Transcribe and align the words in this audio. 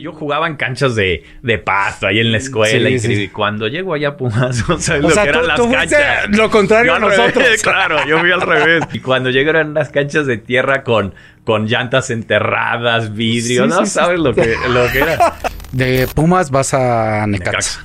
Yo 0.00 0.12
jugaba 0.12 0.46
en 0.46 0.56
canchas 0.56 0.94
de, 0.94 1.22
de 1.42 1.58
pasto 1.58 2.06
ahí 2.06 2.18
en 2.20 2.32
la 2.32 2.38
escuela 2.38 2.88
Sí, 2.88 2.94
y, 2.94 2.98
sí. 2.98 3.12
y 3.24 3.28
cuando 3.28 3.68
llego 3.68 3.94
allá 3.94 4.08
a 4.08 4.16
Pumas, 4.16 4.68
no 4.68 4.78
sabes 4.80 5.04
O 5.04 5.08
lo 5.08 5.14
sea, 5.14 5.24
que 5.24 5.30
tú- 5.32 5.38
eran 5.38 5.46
las 5.48 5.56
tú 5.56 5.70
canchas. 5.70 6.28
lo 6.30 6.50
contrario 6.50 6.86
Yo 6.92 6.96
a 6.96 6.98
revés, 7.00 7.18
nosotros. 7.18 7.46
claro, 7.62 8.06
yo 8.06 8.18
fui 8.18 8.30
al 8.32 8.40
revés. 8.40 8.84
Y 8.92 9.00
cuando 9.00 9.30
llego 9.30 9.50
eran 9.50 9.74
las 9.74 9.90
canchas 9.90 10.26
de 10.26 10.38
tierra 10.38 10.82
con, 10.82 11.14
con 11.44 11.66
llantas 11.66 12.10
enterradas, 12.10 13.14
vidrio, 13.14 13.64
Sí, 13.64 13.68
no 13.70 13.86
sabes 13.86 14.18
lo 14.18 14.34
que, 14.34 14.54
lo 14.68 14.90
que 14.92 14.98
era. 15.00 15.34
De 15.72 16.08
Pumas 16.14 16.50
vas 16.50 16.74
a 16.74 17.26
Necaxa. 17.26 17.84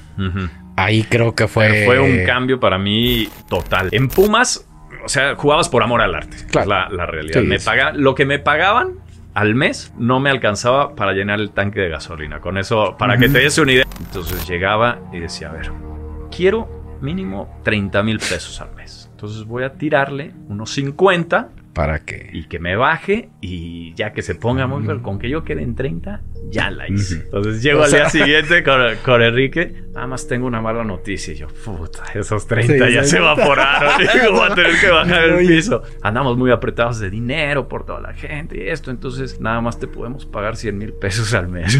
Ahí 0.77 1.03
creo 1.03 1.33
que 1.35 1.47
fue. 1.47 1.85
Fue 1.85 1.99
un 1.99 2.25
cambio 2.25 2.59
para 2.59 2.77
mí 2.77 3.29
total. 3.49 3.89
En 3.91 4.09
Pumas, 4.09 4.67
o 5.05 5.07
sea, 5.09 5.35
jugabas 5.35 5.69
por 5.69 5.83
amor 5.83 6.01
al 6.01 6.15
arte. 6.15 6.37
Claro. 6.49 6.63
Es 6.63 6.67
la, 6.67 6.89
la 6.89 7.05
realidad. 7.05 7.41
Me 7.43 7.59
paga- 7.59 7.93
lo 7.93 8.13
que 8.15 8.25
me 8.25 8.39
pagaban 8.39 8.93
al 9.35 9.53
mes 9.53 9.93
no 9.97 10.19
me 10.19 10.29
alcanzaba 10.29 10.95
para 10.95 11.11
llenar 11.11 11.39
el 11.39 11.51
tanque 11.51 11.81
de 11.81 11.89
gasolina. 11.89 12.39
Con 12.39 12.57
eso, 12.57 12.95
para 12.97 13.17
que 13.17 13.29
te 13.29 13.39
des 13.39 13.57
una 13.57 13.73
idea. 13.73 13.85
Entonces 13.99 14.47
llegaba 14.47 14.99
y 15.11 15.19
decía, 15.19 15.49
a 15.49 15.51
ver, 15.51 15.71
quiero 16.35 16.97
mínimo 17.01 17.59
30 17.63 18.01
mil 18.01 18.17
pesos 18.17 18.59
al 18.61 18.73
mes. 18.73 19.04
Entonces 19.15 19.45
voy 19.45 19.63
a 19.63 19.71
tirarle 19.75 20.33
unos 20.49 20.71
50 20.71 21.49
Para 21.73 21.99
que. 21.99 22.29
y 22.33 22.49
que 22.49 22.59
me 22.59 22.75
baje 22.75 23.29
y 23.39 23.93
ya 23.93 24.11
que 24.11 24.21
se 24.21 24.35
ponga 24.35 24.67
muy 24.67 24.83
bien, 24.83 24.99
con 24.99 25.19
que 25.19 25.29
yo 25.29 25.45
quede 25.45 25.63
en 25.63 25.73
30, 25.73 26.21
ya 26.49 26.69
la 26.69 26.89
hice. 26.89 27.21
Entonces 27.23 27.63
llego 27.63 27.79
O 27.79 27.83
al 27.85 27.91
día 27.91 28.09
siguiente 28.09 28.61
con, 28.61 28.81
con 29.05 29.21
Enrique, 29.21 29.85
nada 29.93 30.05
más 30.07 30.27
tengo 30.27 30.47
una 30.47 30.59
mala 30.59 30.83
noticia 30.83 31.33
y 31.33 31.37
yo, 31.37 31.47
puta, 31.47 32.03
esos 32.13 32.45
30 32.45 32.87
Sí, 32.87 32.93
ya 32.93 33.05
se 33.05 33.17
evaporaron, 33.19 34.01
y 34.01 34.31
voy 34.33 34.51
a 34.51 34.53
tener 34.53 34.79
que 34.81 34.89
bajar 34.89 35.23
el 35.23 35.47
piso. 35.47 35.81
Andamos 36.01 36.37
muy 36.37 36.51
apretados 36.51 36.99
de 36.99 37.09
dinero 37.09 37.69
por 37.69 37.85
toda 37.85 38.01
la 38.01 38.13
gente 38.13 38.57
y 38.65 38.67
esto, 38.67 38.91
entonces 38.91 39.39
nada 39.39 39.61
más 39.61 39.79
te 39.79 39.87
podemos 39.87 40.25
pagar 40.25 40.57
100 40.57 40.77
mil 40.77 40.91
pesos 40.91 41.33
al 41.33 41.47
mes. 41.47 41.79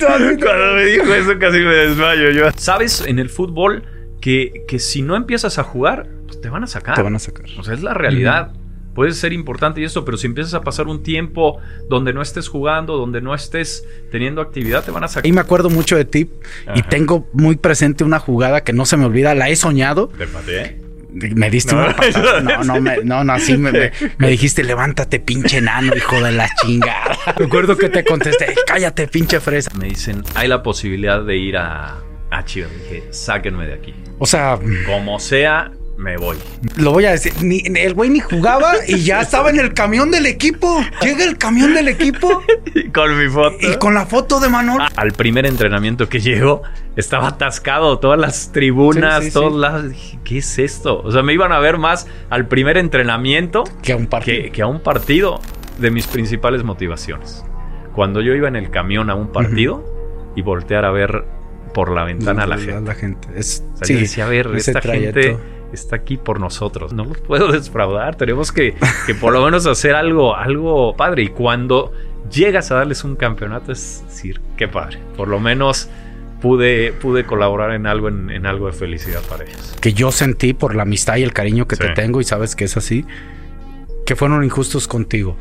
Cuando 0.00 0.74
me 0.74 0.84
dijo 0.84 1.14
eso 1.14 1.38
casi 1.38 1.58
me 1.60 1.74
desmayo 1.74 2.30
yo. 2.30 2.50
Sabes, 2.56 3.06
en 3.06 3.20
el 3.20 3.28
fútbol 3.30 3.84
que, 4.20 4.64
que 4.68 4.78
si 4.78 5.02
no 5.02 5.16
empiezas 5.16 5.58
a 5.58 5.62
jugar, 5.64 6.08
pues 6.26 6.40
te 6.40 6.48
van 6.50 6.64
a 6.64 6.66
sacar. 6.66 6.94
Te 6.94 7.02
van 7.02 7.14
a 7.14 7.18
sacar. 7.18 7.46
O 7.58 7.62
sea, 7.64 7.74
es 7.74 7.82
la 7.82 7.94
realidad. 7.94 8.52
Puede 8.94 9.12
ser 9.12 9.32
importante 9.32 9.80
y 9.80 9.84
eso, 9.84 10.04
pero 10.04 10.16
si 10.16 10.26
empiezas 10.26 10.52
a 10.54 10.62
pasar 10.62 10.88
un 10.88 11.02
tiempo 11.04 11.58
donde 11.88 12.12
no 12.12 12.22
estés 12.22 12.48
jugando, 12.48 12.96
donde 12.96 13.20
no 13.20 13.34
estés 13.34 13.86
teniendo 14.10 14.40
actividad, 14.42 14.84
te 14.84 14.90
van 14.90 15.04
a 15.04 15.06
Ahí 15.06 15.12
sacar. 15.12 15.32
me 15.32 15.40
acuerdo 15.40 15.70
mucho 15.70 15.96
de 15.96 16.04
ti 16.04 16.28
y 16.74 16.82
tengo 16.82 17.28
muy 17.32 17.54
presente 17.56 18.02
una 18.02 18.18
jugada 18.18 18.62
que 18.64 18.72
no 18.72 18.84
se 18.86 18.96
me 18.96 19.04
olvida, 19.04 19.34
la 19.36 19.48
he 19.48 19.54
soñado. 19.56 20.08
Te 20.08 20.26
pateé. 20.26 20.80
Me 21.12 21.50
diste 21.50 21.74
No, 21.74 21.82
una 21.84 21.96
patada. 21.96 22.40
No, 22.42 22.64
no, 22.64 22.80
me, 22.80 22.98
no, 23.04 23.22
no, 23.24 23.32
así 23.32 23.56
me, 23.56 23.72
me- 23.72 23.92
me 24.18 24.28
dijiste, 24.28 24.62
levántate, 24.64 25.18
pinche 25.20 25.58
enano, 25.58 25.94
hijo 25.96 26.20
de 26.20 26.32
la 26.32 26.48
chingada. 26.60 27.16
Recuerdo 27.36 27.76
que 27.76 27.88
te 27.88 28.04
contesté, 28.04 28.54
cállate, 28.66 29.06
pinche 29.08 29.38
fresa. 29.40 29.70
Me 29.78 29.86
dicen, 29.88 30.22
hay 30.34 30.46
la 30.48 30.62
posibilidad 30.64 31.24
de 31.24 31.36
ir 31.36 31.56
a, 31.56 31.96
a 32.30 32.44
Chivas. 32.44 32.70
Dije, 32.72 33.04
sáquenme 33.10 33.66
de 33.66 33.74
aquí. 33.74 33.94
O 34.18 34.26
sea, 34.26 34.58
Como 34.86 35.18
sea, 35.18 35.70
me 35.96 36.16
voy. 36.16 36.36
lo 36.76 36.92
voy 36.92 37.04
a 37.04 37.10
decir, 37.10 37.32
ni, 37.42 37.62
el 37.76 37.92
güey 37.94 38.08
ni 38.08 38.20
jugaba 38.20 38.72
y 38.88 39.02
ya 39.02 39.20
estaba 39.22 39.50
en 39.50 39.58
el 39.60 39.74
camión 39.74 40.10
del 40.10 40.26
equipo. 40.26 40.80
Llega 41.02 41.24
el 41.24 41.36
camión 41.36 41.74
del 41.74 41.88
equipo 41.88 42.42
Y 42.74 42.88
con 42.90 43.18
mi 43.18 43.28
foto. 43.28 43.56
y 43.60 43.76
con 43.76 43.92
la 43.94 44.06
foto 44.06 44.40
de 44.40 44.48
Manolo. 44.48 44.84
Al 44.96 45.12
primer 45.12 45.44
entrenamiento 45.46 46.08
que 46.08 46.20
llegó, 46.20 46.62
estaba 46.96 47.28
atascado, 47.28 47.98
todas 47.98 48.18
las 48.18 48.50
tribunas, 48.52 49.20
Sí, 49.24 49.26
sí, 49.26 49.34
todos 49.34 49.52
sí. 49.54 49.58
lados. 49.58 49.88
Dije, 49.90 50.18
¿qué 50.24 50.38
es 50.38 50.58
esto? 50.58 51.00
O 51.02 51.10
sea, 51.10 51.22
me 51.22 51.34
iban 51.34 51.52
a 51.52 51.58
ver 51.58 51.76
más 51.78 52.06
al 52.30 52.46
primer 52.48 52.78
entrenamiento 52.78 53.64
Que 53.82 53.92
a 53.92 53.96
un 53.96 54.06
partido. 54.06 54.42
que, 54.44 54.50
que 54.52 54.62
a 54.62 54.66
un 54.66 54.80
partido 54.80 55.40
de 55.78 55.90
mis 55.90 56.06
principales 56.06 56.62
motivaciones. 56.64 57.44
Cuando 57.94 58.20
yo 58.22 58.34
iba 58.34 58.48
en 58.48 58.56
el 58.56 58.70
camión 58.70 59.10
a 59.10 59.14
un 59.14 59.32
partido 59.32 59.84
y 60.36 60.42
voltear 60.42 60.84
a 60.84 60.90
ver 60.92 61.24
por 61.72 61.90
la 61.90 62.04
ventana 62.04 62.44
a 62.44 62.46
la 62.46 62.58
gente. 62.58 62.94
gente. 62.94 63.28
Es, 63.36 63.64
O 63.80 63.84
sea, 63.84 63.94
yo 63.94 64.00
decía, 64.00 64.26
a 64.26 64.28
ver, 64.28 64.48
esta 64.54 64.80
trayecto. 64.80 65.20
gente 65.20 65.38
está 65.72 65.96
aquí 65.96 66.16
por 66.16 66.40
nosotros. 66.40 66.92
No 66.92 67.04
los 67.04 67.18
puedo 67.18 67.48
defraudar. 67.52 68.16
Tenemos 68.16 68.52
que, 68.52 68.74
que 69.06 69.14
por 69.14 69.32
lo 69.32 69.44
menos 69.44 69.66
hacer 69.66 69.94
algo, 69.94 70.34
algo 70.36 70.96
padre. 70.96 71.22
Y 71.24 71.28
cuando 71.28 71.92
llegas 72.30 72.70
a 72.70 72.76
darles 72.76 73.04
un 73.04 73.16
campeonato, 73.16 73.72
es 73.72 74.02
decir, 74.06 74.40
qué 74.56 74.68
padre. 74.68 74.98
Por 75.16 75.28
lo 75.28 75.40
menos 75.40 75.88
pude, 76.40 76.92
pude 76.92 77.24
colaborar 77.26 77.72
en 77.72 77.86
algo, 77.86 78.08
en, 78.08 78.30
en 78.30 78.46
algo 78.46 78.66
de 78.66 78.72
felicidad 78.72 79.20
para 79.28 79.44
ellos. 79.44 79.76
que 79.80 79.92
yo 79.92 80.10
sentí 80.10 80.52
por 80.54 80.74
la 80.74 80.82
amistad 80.82 81.16
y 81.16 81.22
el 81.22 81.32
cariño 81.32 81.66
que 81.68 81.76
Sí. 81.76 81.82
te 81.82 81.90
tengo 81.90 82.20
y 82.20 82.24
sabes 82.24 82.56
que 82.56 82.64
es 82.64 82.76
así, 82.76 83.04
que 84.06 84.16
fueron 84.16 84.42
injustos 84.44 84.88
contigo. 84.88 85.36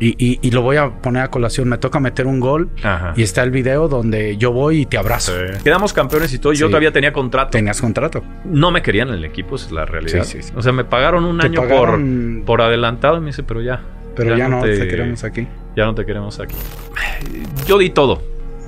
Y, 0.00 0.14
y- 0.24 0.38
y 0.42 0.50
lo 0.52 0.62
voy 0.62 0.76
a 0.76 0.90
poner 1.02 1.22
a 1.22 1.30
colación. 1.30 1.68
Me 1.68 1.78
toca 1.78 1.98
meter 2.00 2.26
un 2.26 2.38
gol 2.40 2.70
Ajá. 2.82 3.14
y 3.16 3.22
está 3.22 3.42
el 3.42 3.50
video 3.50 3.88
donde 3.88 4.36
yo 4.36 4.52
voy 4.52 4.82
y 4.82 4.86
te 4.86 4.96
abrazo. 4.98 5.32
Quedamos 5.64 5.92
campeones 5.92 6.32
y 6.32 6.38
todo. 6.38 6.52
Yo 6.52 6.66
Sí. 6.66 6.70
todavía 6.70 6.92
tenía 6.92 7.12
contrato. 7.12 7.50
Tenías 7.50 7.80
contrato. 7.80 8.22
No 8.44 8.70
me 8.70 8.80
querían 8.82 9.08
en 9.08 9.14
el 9.14 9.24
equipo, 9.24 9.56
es 9.56 9.72
la 9.72 9.84
realidad. 9.84 10.22
Sí. 10.24 10.38
O 10.54 10.62
sea, 10.62 10.72
me 10.72 10.84
pagaron 10.84 11.24
un 11.24 11.38
Te 11.38 11.46
año 11.46 11.62
pagaron- 11.62 12.36
por, 12.38 12.44
por 12.58 12.62
adelantado 12.62 13.16
y 13.16 13.20
me 13.20 13.26
dice, 13.26 13.42
pero 13.42 13.60
ya. 13.60 13.80
Pero 14.14 14.36
ya, 14.36 14.48
no 14.48 14.60
te 14.62 14.86
queremos 14.88 15.22
aquí. 15.24 15.46
Ya 15.76 15.84
no 15.84 15.94
te 15.94 16.04
queremos 16.06 16.40
aquí. 16.40 16.54
Yo 17.66 17.78
di 17.78 17.90
todo. 17.90 18.22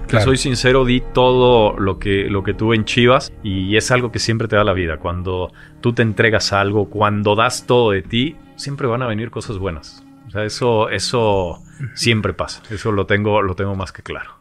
Claro. 0.06 0.24
soy 0.24 0.38
sincero, 0.38 0.84
di 0.84 1.00
todo 1.14 1.78
lo 1.78 2.00
que, 2.00 2.24
lo 2.28 2.42
que 2.42 2.52
tuve 2.52 2.74
en 2.74 2.84
Chivas 2.84 3.32
y 3.44 3.76
es 3.76 3.92
algo 3.92 4.10
que 4.10 4.18
siempre 4.18 4.48
te 4.48 4.56
da 4.56 4.64
la 4.64 4.72
vida. 4.72 4.96
Cuando 4.96 5.52
tú 5.80 5.92
te 5.92 6.02
entregas 6.02 6.52
a 6.52 6.60
algo, 6.60 6.90
cuando 6.90 7.36
das 7.36 7.64
todo 7.64 7.92
de 7.92 8.02
ti, 8.02 8.34
siempre 8.56 8.88
van 8.88 9.02
a 9.02 9.06
venir 9.06 9.30
cosas 9.30 9.58
buenas. 9.58 10.04
O 10.30 10.32
sea, 10.32 10.44
eso, 10.44 10.90
eso 10.90 11.60
siempre 11.96 12.32
pasa. 12.32 12.62
Eso 12.70 12.92
lo 12.92 13.04
tengo, 13.04 13.42
lo 13.42 13.56
tengo 13.56 13.74
más 13.74 13.90
que 13.90 14.04
claro. 14.04 14.38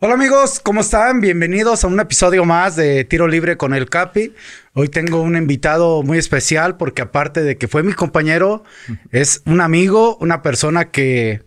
Hola 0.00 0.14
amigos, 0.14 0.58
¿cómo 0.58 0.80
están? 0.80 1.20
Bienvenidos 1.20 1.84
a 1.84 1.86
un 1.86 2.00
episodio 2.00 2.44
más 2.44 2.74
de 2.74 3.04
Tiro 3.04 3.28
Libre 3.28 3.56
con 3.56 3.74
el 3.74 3.88
Capi. 3.88 4.34
Hoy 4.72 4.88
tengo 4.88 5.22
un 5.22 5.36
invitado 5.36 6.02
muy 6.02 6.18
especial 6.18 6.76
porque 6.76 7.02
aparte 7.02 7.44
de 7.44 7.56
que 7.56 7.68
fue 7.68 7.84
mi 7.84 7.92
compañero, 7.92 8.64
es 9.12 9.42
un 9.46 9.60
amigo, 9.60 10.16
una 10.16 10.42
persona 10.42 10.86
que, 10.86 11.44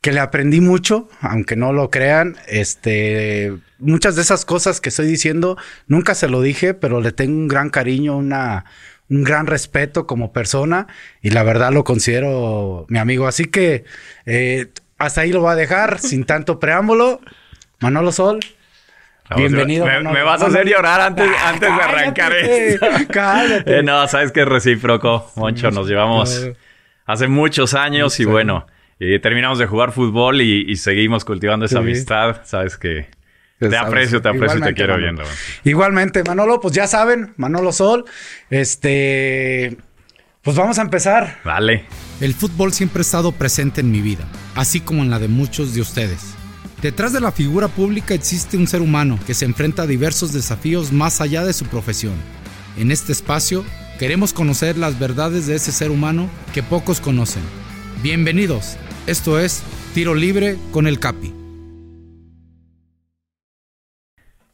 que 0.00 0.12
le 0.12 0.20
aprendí 0.20 0.62
mucho, 0.62 1.10
aunque 1.20 1.56
no 1.56 1.74
lo 1.74 1.90
crean. 1.90 2.38
Este, 2.48 3.52
muchas 3.80 4.16
de 4.16 4.22
esas 4.22 4.44
cosas 4.44 4.80
que 4.80 4.88
estoy 4.90 5.06
diciendo 5.06 5.56
nunca 5.86 6.14
se 6.14 6.28
lo 6.28 6.40
dije, 6.42 6.74
pero 6.74 7.00
le 7.00 7.12
tengo 7.12 7.34
un 7.36 7.48
gran 7.48 7.70
cariño, 7.70 8.16
una, 8.16 8.64
un 9.08 9.24
gran 9.24 9.46
respeto 9.46 10.06
como 10.06 10.32
persona 10.32 10.86
y 11.22 11.30
la 11.30 11.42
verdad 11.42 11.72
lo 11.72 11.84
considero 11.84 12.86
mi 12.88 12.98
amigo. 12.98 13.26
Así 13.26 13.44
que 13.46 13.84
eh, 14.26 14.68
hasta 14.98 15.22
ahí 15.22 15.32
lo 15.32 15.40
voy 15.40 15.52
a 15.52 15.56
dejar 15.56 15.98
sin 16.00 16.24
tanto 16.24 16.58
preámbulo. 16.60 17.20
Manolo 17.80 18.12
Sol. 18.12 18.40
Bienvenido, 19.36 19.86
Me, 19.86 19.92
Manolo. 19.92 20.12
me 20.12 20.22
vas 20.24 20.42
a 20.42 20.46
hacer 20.46 20.66
llorar 20.68 21.00
antes, 21.00 21.30
Ah, 21.38 21.50
antes 21.50 21.68
de 21.76 21.82
arrancar 21.82 22.32
esto. 22.32 22.86
Eh, 23.70 23.82
no, 23.84 24.06
sabes 24.08 24.32
que 24.32 24.40
es 24.40 24.48
recíproco, 24.48 25.30
Moncho. 25.36 25.70
Nos 25.70 25.86
llevamos 25.88 26.48
hace 27.06 27.28
muchos 27.28 27.74
años 27.74 28.18
y 28.18 28.24
bueno, 28.24 28.66
eh, 28.98 29.20
terminamos 29.20 29.58
de 29.60 29.66
jugar 29.66 29.92
fútbol 29.92 30.40
y, 30.40 30.68
y 30.70 30.76
seguimos 30.76 31.24
cultivando 31.24 31.64
esa 31.66 31.76
Sí. 31.76 31.84
amistad. 31.84 32.40
Sabes 32.44 32.76
que 32.76 33.08
te 33.68 33.76
Sabes, 33.76 33.88
aprecio, 33.88 34.22
te 34.22 34.28
aprecio 34.30 34.58
y 34.58 34.62
te 34.62 34.74
quiero 34.74 34.94
Manolo. 34.94 35.22
bien. 35.22 35.28
Igualmente, 35.64 36.24
Manolo, 36.24 36.60
pues 36.60 36.74
ya 36.74 36.86
saben, 36.86 37.34
Manolo 37.36 37.72
Sol. 37.72 38.06
Este. 38.48 39.76
Pues 40.42 40.56
vamos 40.56 40.78
a 40.78 40.82
empezar. 40.82 41.38
Vale. 41.44 41.84
El 42.22 42.32
fútbol 42.34 42.72
siempre 42.72 43.00
ha 43.00 43.02
estado 43.02 43.32
presente 43.32 43.82
en 43.82 43.90
mi 43.90 44.00
vida, 44.00 44.24
así 44.54 44.80
como 44.80 45.02
en 45.02 45.10
la 45.10 45.18
de 45.18 45.28
muchos 45.28 45.74
de 45.74 45.82
ustedes. 45.82 46.34
Detrás 46.80 47.12
de 47.12 47.20
la 47.20 47.32
figura 47.32 47.68
pública 47.68 48.14
existe 48.14 48.56
un 48.56 48.66
ser 48.66 48.80
humano 48.80 49.18
que 49.26 49.34
se 49.34 49.44
enfrenta 49.44 49.82
a 49.82 49.86
diversos 49.86 50.32
desafíos 50.32 50.92
más 50.92 51.20
allá 51.20 51.44
de 51.44 51.52
su 51.52 51.66
profesión. 51.66 52.14
En 52.78 52.90
este 52.90 53.12
espacio 53.12 53.64
queremos 53.98 54.32
conocer 54.32 54.78
las 54.78 54.98
verdades 54.98 55.46
de 55.46 55.56
ese 55.56 55.72
ser 55.72 55.90
humano 55.90 56.30
que 56.54 56.62
pocos 56.62 57.00
conocen. 57.00 57.42
Bienvenidos, 58.02 58.78
esto 59.06 59.38
es 59.38 59.62
Tiro 59.92 60.14
Libre 60.14 60.56
con 60.72 60.86
el 60.86 60.98
Capi. 60.98 61.39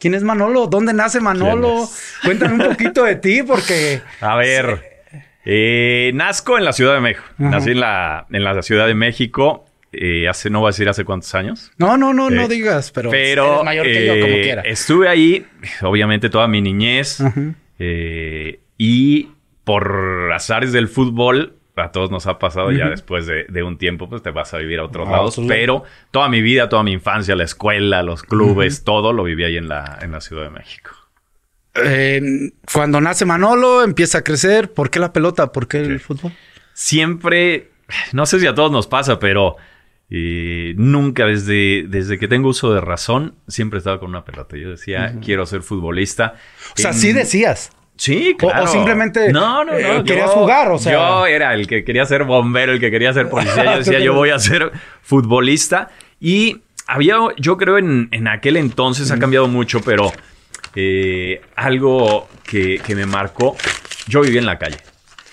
¿Quién 0.06 0.14
es 0.14 0.22
Manolo? 0.22 0.68
¿Dónde 0.68 0.92
nace 0.92 1.18
Manolo? 1.20 1.88
Cuéntame 2.22 2.54
un 2.64 2.70
poquito 2.70 3.02
de 3.02 3.16
ti, 3.16 3.42
porque. 3.42 4.02
A 4.20 4.36
ver, 4.36 5.02
eh, 5.44 6.12
nazco 6.14 6.56
en 6.56 6.64
la 6.64 6.72
Ciudad 6.72 6.94
de 6.94 7.00
México. 7.00 7.24
Ajá. 7.40 7.50
Nací 7.50 7.70
en 7.72 7.80
la, 7.80 8.24
en 8.30 8.44
la 8.44 8.62
Ciudad 8.62 8.86
de 8.86 8.94
México. 8.94 9.64
eh, 9.90 10.28
hace, 10.28 10.48
no 10.48 10.60
voy 10.60 10.68
a 10.68 10.70
decir 10.70 10.88
hace 10.88 11.04
cuántos 11.04 11.34
años. 11.34 11.72
No, 11.78 11.96
no, 11.96 12.14
no, 12.14 12.30
no 12.30 12.42
Eh, 12.42 12.48
digas, 12.48 12.92
pero, 12.92 13.10
Pero 13.10 13.54
eres 13.54 13.64
mayor 13.64 13.84
que 13.86 14.06
yo, 14.06 14.12
como 14.20 14.26
eh, 14.36 14.42
quiera. 14.42 14.62
estuve 14.62 15.08
ahí, 15.08 15.44
obviamente, 15.82 16.30
toda 16.30 16.46
mi 16.46 16.62
niñez. 16.62 17.18
Eh, 17.80 18.60
y 18.78 19.30
por 19.64 20.30
azares 20.32 20.70
del 20.70 20.86
fútbol, 20.86 21.55
a 21.76 21.92
todos 21.92 22.10
nos 22.10 22.26
ha 22.26 22.38
pasado 22.38 22.72
ya 22.72 22.84
Ujú. 22.84 22.90
después 22.90 23.26
de, 23.26 23.44
de 23.48 23.62
un 23.62 23.76
tiempo, 23.78 24.08
pues 24.08 24.22
te 24.22 24.30
vas 24.30 24.52
a 24.54 24.58
vivir 24.58 24.78
a 24.80 24.84
otros 24.84 25.06
A 25.08 25.12
lados. 25.12 25.40
Pero 25.46 25.84
toda 26.10 26.28
mi 26.28 26.40
vida, 26.42 26.68
toda 26.68 26.82
mi 26.82 26.92
infancia, 26.92 27.36
la 27.36 27.44
escuela, 27.44 28.02
los 28.02 28.22
clubes, 28.22 28.82
todo 28.84 29.12
lo 29.12 29.24
viví 29.24 29.44
ahí 29.44 29.56
en 29.56 29.68
la, 29.68 29.98
en 30.00 30.12
la 30.12 30.20
Ciudad 30.20 30.44
de 30.44 30.50
México. 30.50 30.90
Eh, 31.74 32.50
cuando 32.72 33.00
nace 33.00 33.24
Manolo, 33.26 33.84
empieza 33.84 34.18
a 34.18 34.24
crecer. 34.24 34.72
¿Por 34.72 34.88
qué 34.90 34.98
la 34.98 35.12
pelota? 35.12 35.52
¿Por 35.52 35.68
qué 35.68 35.78
el 35.78 36.00
fútbol? 36.00 36.32
siempre, 36.72 37.70
no 38.12 38.26
sé 38.26 38.38
si 38.40 38.46
a 38.46 38.54
todos 38.54 38.70
nos 38.70 38.86
pasa, 38.86 39.18
pero 39.18 39.56
eh, 40.10 40.74
nunca 40.76 41.24
desde, 41.26 41.84
desde 41.88 42.18
que 42.18 42.28
tengo 42.28 42.50
uso 42.50 42.72
de 42.72 42.80
razón, 42.80 43.34
siempre 43.48 43.78
estaba 43.78 43.98
con 43.98 44.10
una 44.10 44.24
pelota. 44.24 44.56
Yo 44.56 44.70
decía, 44.70 45.16
quiero 45.24 45.46
ser 45.46 45.62
futbolista. 45.62 46.34
O 46.74 46.78
sea, 46.80 46.90
En- 46.90 46.96
sí 46.96 47.12
decías. 47.12 47.70
Sí, 47.96 48.34
claro. 48.38 48.64
o 48.64 48.66
simplemente, 48.66 49.32
no, 49.32 49.64
no, 49.64 49.72
no. 49.72 49.78
eh, 49.78 49.94
yo- 49.98 50.04
querías 50.04 50.30
jugar, 50.30 50.70
o 50.70 50.78
sea. 50.78 50.92
Yo 50.92 51.26
era 51.26 51.54
el 51.54 51.66
que 51.66 51.82
quería 51.84 52.04
ser 52.04 52.24
bombero, 52.24 52.72
el 52.72 52.80
que 52.80 52.90
quería 52.90 53.12
ser 53.12 53.28
policía. 53.28 53.64
Yo 53.64 53.78
decía, 53.78 53.98
yo 54.00 54.12
voy 54.14 54.30
a 54.30 54.38
ser 54.38 54.70
futbolista. 55.02 55.88
Y 56.20 56.58
había, 56.86 57.16
yo 57.38 57.56
creo, 57.56 57.78
en, 57.78 58.08
en 58.12 58.28
aquel 58.28 58.56
entonces 58.56 59.10
ha 59.10 59.18
cambiado 59.18 59.48
mucho, 59.48 59.80
pero 59.80 60.12
eh, 60.74 61.40
algo 61.56 62.28
que, 62.44 62.80
que 62.86 62.94
me 62.94 63.06
marcó, 63.06 63.56
yo 64.08 64.20
vivía 64.20 64.40
en 64.40 64.46
la 64.46 64.58
calle. 64.58 64.76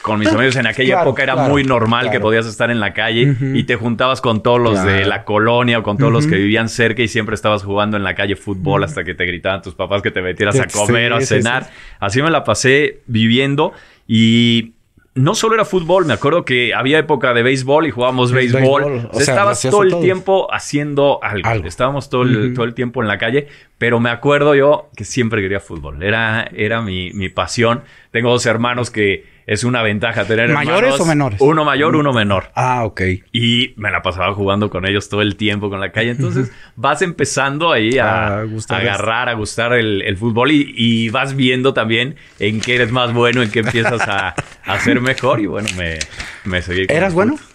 Con 0.03 0.19
mis 0.19 0.27
amigos 0.29 0.55
en 0.57 0.67
aquella 0.67 0.95
Claro, 0.95 1.09
época 1.09 1.23
era 1.23 1.33
claro, 1.33 1.50
muy 1.50 1.63
normal 1.63 2.11
que 2.11 2.19
podías 2.19 2.45
estar 2.45 2.69
en 2.69 2.79
la 2.79 2.94
calle 2.94 3.35
y 3.55 3.63
te 3.63 3.75
juntabas 3.75 4.21
con 4.21 4.44
todos 4.44 4.59
los 4.59 4.83
de 4.83 5.05
la 5.05 5.23
colonia 5.23 5.79
o 5.79 5.83
con 5.83 5.97
todos 5.97 6.11
los 6.11 6.27
que 6.27 6.35
vivían 6.35 6.69
cerca 6.69 7.01
y 7.01 7.07
siempre 7.07 7.33
estabas 7.35 7.63
jugando 7.63 7.97
en 7.97 8.03
la 8.03 8.13
calle 8.13 8.35
fútbol 8.35 8.83
hasta 8.83 9.03
que 9.03 9.15
te 9.15 9.25
gritaban 9.25 9.61
tus 9.61 9.73
papás 9.75 10.01
que 10.01 10.11
te 10.11 10.21
metieras 10.21 10.59
a 10.59 10.67
Sí, 10.69 10.77
comer 10.77 11.13
o 11.13 11.15
a 11.15 11.19
sí, 11.21 11.25
sí. 11.27 11.35
cenar. 11.35 11.69
Así 12.00 12.21
me 12.21 12.29
la 12.29 12.44
pasé 12.44 13.00
viviendo 13.07 13.71
y 14.07 14.73
no 15.15 15.35
solo 15.35 15.53
era 15.53 15.63
fútbol, 15.63 16.05
me 16.07 16.13
acuerdo 16.13 16.44
que 16.44 16.73
había 16.73 16.97
época 16.97 17.33
de 17.35 17.44
béisbol 17.44 17.85
y 17.85 17.91
jugábamos 17.91 18.31
béisbol. 18.31 19.09
o 19.11 19.19
sea, 19.19 19.21
estabas 19.21 19.61
todo 19.61 19.83
el 19.83 20.00
tiempo 20.01 20.47
haciendo 20.51 21.19
algo. 21.21 21.47
Algo. 21.47 21.67
Estábamos 21.67 22.09
todo 22.09 22.23
el, 22.23 22.53
todo 22.55 22.65
el 22.65 22.73
tiempo 22.73 23.01
en 23.03 23.07
la 23.07 23.19
calle, 23.19 23.47
pero 23.77 24.00
me 24.00 24.09
acuerdo 24.09 24.55
yo 24.55 24.89
que 24.97 25.05
siempre 25.05 25.41
quería 25.41 25.59
fútbol. 25.59 26.01
Era, 26.01 26.50
era 26.55 26.81
mi, 26.81 27.11
mi 27.13 27.29
pasión. 27.29 27.83
Tengo 28.11 28.31
dos 28.31 28.45
hermanos 28.47 28.89
que 28.89 29.31
es 29.45 29.63
una 29.63 29.81
ventaja 29.81 30.25
tener 30.25 30.50
¿Mayores 30.50 30.81
hermanos. 30.94 31.00
o 31.00 31.06
menores? 31.06 31.42
Uno 31.42 31.66
mayor, 31.66 31.95
uno 31.95 32.13
menor. 32.13 32.51
Ah, 32.56 32.84
ok. 32.86 33.01
Y 33.31 33.74
me 33.78 33.92
la 33.92 34.01
pasaba 34.01 34.34
jugando 34.34 34.69
con 34.69 34.86
ellos 34.88 35.10
todo 35.10 35.22
el 35.22 35.36
tiempo 35.36 35.69
con 35.69 35.80
la 35.80 35.92
calle. 35.92 36.12
Entonces 36.12 36.51
vas 36.75 37.01
empezando 37.01 37.72
ahí 37.72 37.98
a, 37.98 38.40
A 38.40 38.44
gustarles. 38.44 38.90
a 38.90 38.94
agarrar, 38.94 39.30
a 39.30 39.34
gustar 39.34 39.74
el, 39.74 40.01
el 40.01 40.18
fútbol 40.18 40.51
y, 40.51 40.74
y 40.78 41.10
vas 41.10 41.36
viendo 41.36 41.74
también 41.74 42.16
en 42.40 42.62
qué 42.62 42.75
eres 42.75 42.92
más 42.92 43.13
bueno, 43.13 43.42
en 43.42 43.51
qué 43.51 43.60
empiezas 43.60 44.01
a, 44.07 44.36
a 44.66 44.80
ser 44.80 45.01
mejor. 45.01 45.40
Y 45.42 45.46
bueno, 45.48 45.68
me, 45.78 46.00
me 46.46 46.62
seguí. 46.62 46.88
con 46.88 46.96
¿Eras 46.96 47.13
bueno? 47.13 47.38
fútbol. 47.38 47.52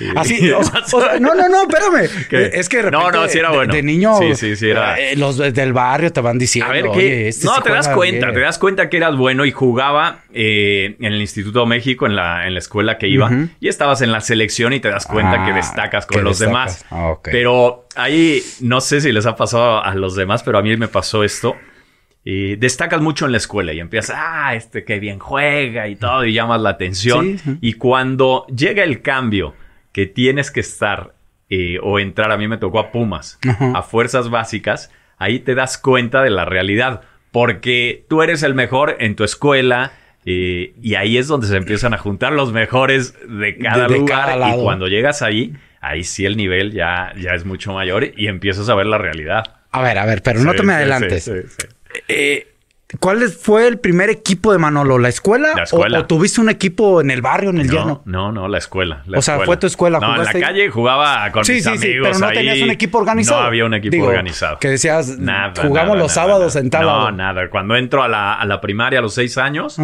Sí. 0.00 0.08
Así, 0.16 0.50
o, 0.50 0.58
o 0.60 0.64
sea, 0.64 1.20
no, 1.20 1.34
no, 1.34 1.46
no, 1.48 1.62
espérame. 1.68 2.26
¿Qué? 2.30 2.50
Es 2.54 2.68
que 2.70 2.78
de 2.82 2.90
No, 2.90 3.00
repente, 3.00 3.18
no, 3.18 3.28
sí 3.28 3.38
era 3.38 3.50
bueno. 3.50 3.72
De, 3.74 3.82
niño, 3.82 4.16
Sí, 4.18 4.34
sí, 4.34 4.56
sí 4.56 4.70
era- 4.70 4.98
eh, 4.98 5.14
los 5.16 5.36
de- 5.36 5.52
del 5.52 5.72
barrio 5.74 6.10
te 6.10 6.20
van 6.22 6.38
diciendo. 6.38 6.70
A 6.70 6.74
ver, 6.74 6.86
"Oye, 6.86 6.98
¿qué? 7.00 7.28
este 7.28 7.44
no, 7.46 7.60
te 7.62 7.70
das 7.70 7.88
cuenta, 7.88 8.26
bien". 8.28 8.34
te 8.34 8.40
das 8.40 8.58
cuenta 8.58 8.88
que 8.88 8.96
eras 8.96 9.14
bueno 9.16 9.44
y 9.44 9.50
jugaba 9.52 10.20
eh, 10.32 10.96
en 10.98 11.12
el 11.12 11.20
Instituto 11.20 11.66
México, 11.66 12.06
en 12.06 12.16
la, 12.16 12.46
en 12.46 12.54
la 12.54 12.58
escuela 12.60 12.96
que 12.96 13.08
iba, 13.08 13.30
y 13.60 13.68
estabas 13.68 14.00
en 14.00 14.10
la 14.10 14.20
selección 14.22 14.72
y 14.72 14.80
te 14.80 14.88
das 14.88 15.06
cuenta 15.06 15.42
Ah, 15.42 15.46
que 15.46 15.52
destacas 15.52 16.06
con 16.06 16.16
que 16.18 16.22
los 16.24 16.38
destacas. 16.38 16.80
demás. 16.80 16.86
Ah. 16.90 17.14
Pero 17.22 17.86
ahí, 17.94 18.42
no 18.60 18.80
sé 18.80 19.00
si 19.02 19.12
les 19.12 19.26
ha 19.26 19.36
pasado 19.36 19.84
a 19.84 19.94
los 19.94 20.16
demás, 20.16 20.42
pero 20.42 20.56
a 20.58 20.62
mí 20.62 20.74
me 20.78 20.88
pasó 20.88 21.24
esto. 21.24 21.56
Y 22.22 22.56
destacas 22.56 23.00
mucho 23.00 23.24
en 23.26 23.32
la 23.32 23.38
escuela 23.38 23.72
y 23.72 23.80
empiezas, 23.80 24.14
ah, 24.18 24.54
este 24.54 24.84
que 24.84 24.98
bien 25.00 25.18
juega 25.18 25.88
y 25.88 25.96
todo, 25.96 26.24
y 26.26 26.34
llamas 26.34 26.60
la 26.60 26.70
atención. 26.70 27.38
Y 27.62 27.74
cuando 27.74 28.46
llega 28.54 28.82
el 28.84 29.00
cambio 29.02 29.54
que 29.92 30.06
tienes 30.06 30.50
que 30.50 30.60
estar 30.60 31.14
eh, 31.48 31.78
o 31.82 31.98
entrar, 31.98 32.30
a 32.32 32.36
mí 32.36 32.46
me 32.48 32.58
tocó 32.58 32.78
a 32.78 32.92
Pumas, 32.92 33.38
Ajá. 33.48 33.72
a 33.74 33.82
fuerzas 33.82 34.30
básicas, 34.30 34.90
ahí 35.18 35.40
te 35.40 35.54
das 35.54 35.78
cuenta 35.78 36.22
de 36.22 36.30
la 36.30 36.44
realidad. 36.44 37.02
Porque 37.32 38.04
tú 38.08 38.22
eres 38.22 38.42
el 38.42 38.54
mejor 38.54 38.96
en 39.00 39.14
tu 39.16 39.24
escuela 39.24 39.92
eh, 40.26 40.72
y 40.82 40.94
ahí 40.96 41.16
es 41.16 41.28
donde 41.28 41.46
se 41.46 41.56
empiezan 41.56 41.94
a 41.94 41.98
juntar 41.98 42.32
los 42.32 42.52
mejores 42.52 43.14
de 43.28 43.56
cada 43.58 43.86
De- 43.88 43.94
de 43.94 44.00
lugar. 44.00 44.26
cada 44.38 44.56
y 44.56 44.60
cuando 44.60 44.86
llegas 44.88 45.22
ahí, 45.22 45.54
ahí 45.80 46.04
sí 46.04 46.24
el 46.26 46.36
nivel 46.36 46.72
ya, 46.72 47.12
ya 47.16 47.30
es 47.32 47.44
mucho 47.44 47.72
mayor 47.72 48.04
y 48.16 48.26
empiezas 48.26 48.68
a 48.68 48.74
ver 48.74 48.86
la 48.86 48.98
realidad. 48.98 49.44
A 49.72 49.82
ver, 49.82 49.98
a 49.98 50.06
ver, 50.06 50.22
pero 50.22 50.40
no 50.40 50.50
Sí, 50.50 50.56
te 50.58 50.62
me 50.64 50.72
adelantes. 50.74 51.24
sí, 51.24 51.32
sí, 51.42 51.48
sí. 51.60 51.66
Eh, 52.08 52.48
¿Cuál 52.98 53.28
fue 53.28 53.68
el 53.68 53.78
primer 53.78 54.10
equipo 54.10 54.50
de 54.52 54.58
Manolo? 54.58 54.98
¿La 54.98 55.08
escuela? 55.08 55.50
La 55.54 55.62
escuela. 55.62 55.98
¿O, 55.98 56.02
o 56.02 56.06
tuviste 56.06 56.40
un 56.40 56.48
equipo 56.50 57.00
en 57.00 57.10
el 57.10 57.22
barrio, 57.22 57.50
en 57.50 57.58
el 57.60 57.68
No, 57.68 57.72
llano? 57.72 58.02
no, 58.04 58.32
no, 58.32 58.48
la 58.48 58.58
escuela. 58.58 59.02
la 59.06 59.18
O 59.18 59.22
sea, 59.22 59.34
escuela. 59.34 59.46
fue 59.46 59.56
tu 59.58 59.66
escuela, 59.68 59.98
No, 60.00 60.06
en 60.06 60.10
la 60.12 60.16
¿jugaste 60.18 60.38
ahí? 60.38 60.42
calle 60.42 60.70
jugaba 60.70 61.30
con 61.30 61.44
Sí, 61.44 61.52
mis 61.52 61.64
sí, 61.64 61.78
sí, 61.78 61.86
amigos 61.86 62.08
pero 62.08 62.18
no 62.18 62.26
ahí. 62.26 62.34
tenías 62.36 62.60
un 62.62 62.70
equipo 62.70 62.98
organizado. 62.98 63.40
No 63.42 63.46
había 63.46 63.64
un 63.64 63.74
equipo 63.74 63.92
Digo, 63.94 64.06
organizado. 64.08 64.58
Que 64.58 64.68
decías, 64.68 65.18
Nada, 65.18 65.52
jugamos 65.56 65.74
nada, 65.74 65.86
los 66.02 66.08
nada, 66.08 66.08
sábados 66.08 66.56
en 66.56 66.70
tal 66.70 66.82
No, 66.84 67.10
nada. 67.12 67.48
Cuando 67.48 67.76
entro 67.76 68.02
a 68.02 68.08
la, 68.08 68.34
a 68.34 68.44
la 68.44 68.60
primaria 68.60 68.98
a 68.98 69.02
los 69.02 69.14
seis 69.14 69.38
años, 69.38 69.76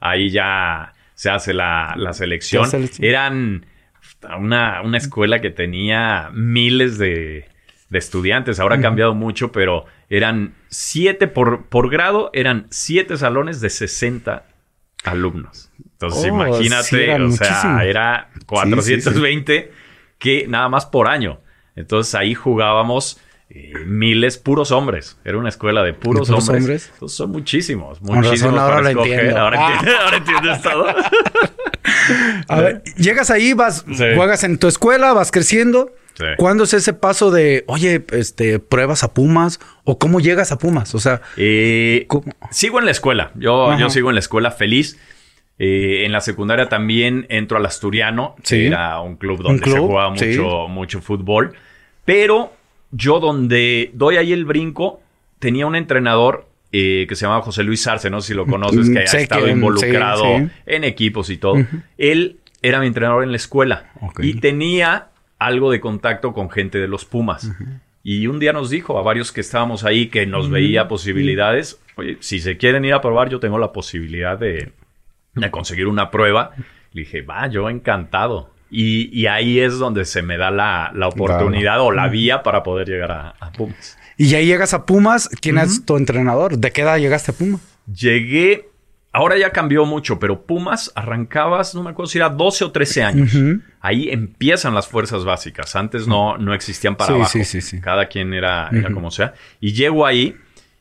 ahí 0.00 0.30
ya 0.30 0.92
se 1.14 1.28
hace 1.30 1.52
la, 1.52 1.94
la 1.96 2.12
selección. 2.14 2.62
La 2.62 2.68
selección. 2.70 3.04
Eran 3.08 3.66
una, 4.38 4.80
una 4.82 4.96
escuela 4.96 5.40
que 5.40 5.50
tenía 5.50 6.30
miles 6.32 6.96
de, 6.98 7.46
de 7.90 7.98
estudiantes. 7.98 8.58
Ahora 8.58 8.76
ha 8.76 8.80
cambiado 8.80 9.14
mucho, 9.14 9.52
pero 9.52 9.84
eran 10.10 10.54
siete 10.68 11.26
por, 11.28 11.66
por 11.66 11.90
grado, 11.90 12.30
eran 12.32 12.66
siete 12.70 13.16
salones 13.16 13.60
de 13.60 13.70
60 13.70 14.44
alumnos. 15.04 15.70
Entonces, 15.92 16.24
Oh, 16.24 16.28
imagínate, 16.34 16.84
sí, 16.84 16.96
o 16.96 17.06
sea, 17.08 17.18
muchísimos. 17.18 17.82
era 17.82 18.30
420 18.46 19.72
que 20.18 20.46
nada 20.48 20.68
más 20.68 20.86
por 20.86 21.08
año. 21.08 21.40
Entonces 21.76 22.14
ahí 22.14 22.34
jugábamos 22.34 23.18
eh, 23.50 23.72
miles, 23.86 24.38
puros 24.38 24.70
hombres. 24.72 25.18
Era 25.24 25.38
una 25.38 25.48
escuela 25.48 25.82
de 25.82 25.92
puros, 25.92 26.28
¿De 26.28 26.32
puros 26.34 26.48
hombres. 26.48 26.62
hombres? 26.64 26.90
Entonces 26.94 27.16
son 27.16 27.30
muchísimos, 27.30 28.00
muchísimos 28.00 28.58
ahora 28.58 28.76
para 28.76 28.90
escoger. 28.90 29.12
entiendo. 29.12 29.40
Ahora, 29.40 29.58
Ah. 29.60 29.72
entiendes, 29.74 30.00
ahora 30.00 30.16
entiendes 30.16 30.62
todo. 30.62 30.86
A 32.48 32.60
ver, 32.60 32.82
llegas 32.96 33.30
ahí, 33.30 33.52
vas, 33.52 33.84
Sí. 33.94 34.04
juegas 34.16 34.44
en 34.44 34.58
tu 34.58 34.66
escuela, 34.68 35.12
vas 35.12 35.30
creciendo. 35.30 35.92
Sí. 36.14 36.24
¿Cuándo 36.36 36.64
es 36.64 36.72
ese 36.74 36.92
paso 36.92 37.30
de, 37.30 37.64
oye, 37.66 38.04
este, 38.12 38.58
pruebas 38.60 39.02
a 39.04 39.12
Pumas? 39.12 39.58
¿O 39.84 39.98
cómo 39.98 40.20
llegas 40.20 40.52
a 40.52 40.58
Pumas? 40.58 40.94
O 40.94 41.00
sea, 41.00 41.20
Eh, 41.36 42.06
sigo 42.50 42.78
en 42.78 42.84
la 42.84 42.90
escuela. 42.92 43.32
Yo, 43.34 43.70
Ajá. 43.70 43.80
yo 43.80 43.90
sigo 43.90 44.10
en 44.10 44.14
la 44.14 44.20
escuela 44.20 44.50
feliz. 44.50 44.98
Eh, 45.58 46.04
en 46.04 46.10
la 46.12 46.20
secundaria 46.20 46.68
también 46.68 47.26
entro 47.28 47.56
al 47.58 47.66
Asturiano. 47.66 48.34
que. 48.42 48.66
Era 48.68 49.00
un 49.00 49.16
club 49.16 49.42
donde 49.42 49.62
club, 49.62 49.74
se 49.74 49.80
jugaba 49.80 50.10
mucho, 50.10 50.24
sí. 50.24 50.72
mucho 50.72 51.00
fútbol. 51.00 51.54
Pero 52.04 52.52
yo 52.90 53.18
donde 53.20 53.90
doy 53.94 54.16
ahí 54.16 54.32
el 54.32 54.44
brinco, 54.44 55.00
tenía 55.38 55.66
un 55.66 55.74
entrenador 55.76 56.46
eh, 56.72 57.06
que 57.08 57.14
se 57.14 57.22
llamaba 57.22 57.42
José 57.42 57.62
Luis 57.62 57.86
Arce, 57.86 58.10
no 58.10 58.20
sé 58.20 58.28
si 58.28 58.34
lo 58.34 58.46
conoces, 58.46 58.90
que 58.90 58.98
ha 58.98 59.02
Mm, 59.02 59.16
estado 59.16 59.48
involucrado 59.48 60.24
sí, 60.38 60.44
sí. 60.44 60.50
en 60.66 60.84
equipos 60.84 61.30
y 61.30 61.36
todo. 61.38 61.64
Él 61.98 62.38
era 62.62 62.80
mi 62.80 62.86
entrenador 62.88 63.22
en 63.22 63.30
la 63.30 63.36
escuela 63.36 63.92
y 64.18 64.34
tenía 64.40 65.08
algo 65.38 65.70
de 65.70 65.80
contacto 65.80 66.32
con 66.32 66.50
gente 66.50 66.78
de 66.78 66.88
los 66.88 67.04
Pumas. 67.04 67.50
Y 68.02 68.26
un 68.26 68.38
día 68.38 68.52
nos 68.52 68.70
dijo 68.70 68.98
a 68.98 69.02
varios 69.02 69.32
que 69.32 69.40
estábamos 69.40 69.84
ahí 69.84 70.08
que 70.08 70.26
nos 70.26 70.50
veía 70.50 70.88
posibilidades, 70.88 71.80
oye, 71.96 72.18
si 72.20 72.38
se 72.40 72.56
quieren 72.58 72.84
ir 72.84 72.92
a 72.94 73.00
probar, 73.00 73.30
yo 73.30 73.40
tengo 73.40 73.58
la 73.58 73.72
posibilidad 73.72 74.38
de, 74.38 74.72
de 75.34 75.50
conseguir 75.50 75.86
una 75.86 76.10
prueba. 76.10 76.50
Le 76.92 77.02
dije, 77.02 77.22
va, 77.22 77.46
yo 77.48 77.68
encantado. 77.70 78.50
Y, 78.70 79.08
y 79.18 79.26
ahí 79.26 79.60
es 79.60 79.78
donde 79.78 80.04
se 80.04 80.22
me 80.22 80.36
da 80.36 80.50
la, 80.50 80.90
la 80.94 81.08
oportunidad 81.08 81.80
o 81.80 81.92
la 81.92 82.08
vía 82.08 82.42
para 82.42 82.62
poder 82.62 82.88
llegar 82.88 83.12
a, 83.12 83.28
a 83.40 83.52
Pumas. 83.52 83.96
y 84.18 84.28
ya 84.28 84.40
llegas 84.40 84.74
a 84.74 84.84
Pumas. 84.84 85.28
¿Quién 85.40 85.58
es 85.58 85.84
tu 85.86 85.96
entrenador? 85.96 86.58
¿De 86.58 86.72
qué 86.72 86.82
edad 86.82 86.98
llegaste 86.98 87.30
a 87.30 87.34
Pumas? 87.34 87.60
Llegué, 87.86 88.68
ahora 89.14 89.38
ya 89.38 89.50
cambió 89.50 89.86
mucho, 89.86 90.18
pero 90.18 90.42
Pumas 90.42 90.92
arrancabas, 90.94 91.74
no 91.74 91.82
me 91.82 91.90
acuerdo 91.90 92.10
si 92.10 92.18
era 92.18 92.28
12 92.28 92.64
o 92.66 92.72
13 92.72 93.02
años. 93.02 93.32
Ahí 93.80 94.10
empiezan 94.10 94.74
las 94.74 94.88
fuerzas 94.88 95.24
básicas. 95.24 95.74
Antes 95.76 96.06
no, 96.06 96.36
no 96.36 96.52
existían 96.52 96.96
para 96.96 97.08
Sí, 97.08 97.14
abajo. 97.14 97.30
sí, 97.30 97.44
sí, 97.44 97.60
sí. 97.62 97.80
Cada 97.80 98.06
quien 98.08 98.34
era, 98.34 98.68
era 98.72 98.92
como 98.92 99.10
sea. 99.10 99.32
Y 99.60 99.72
llego 99.72 100.04
ahí 100.04 100.36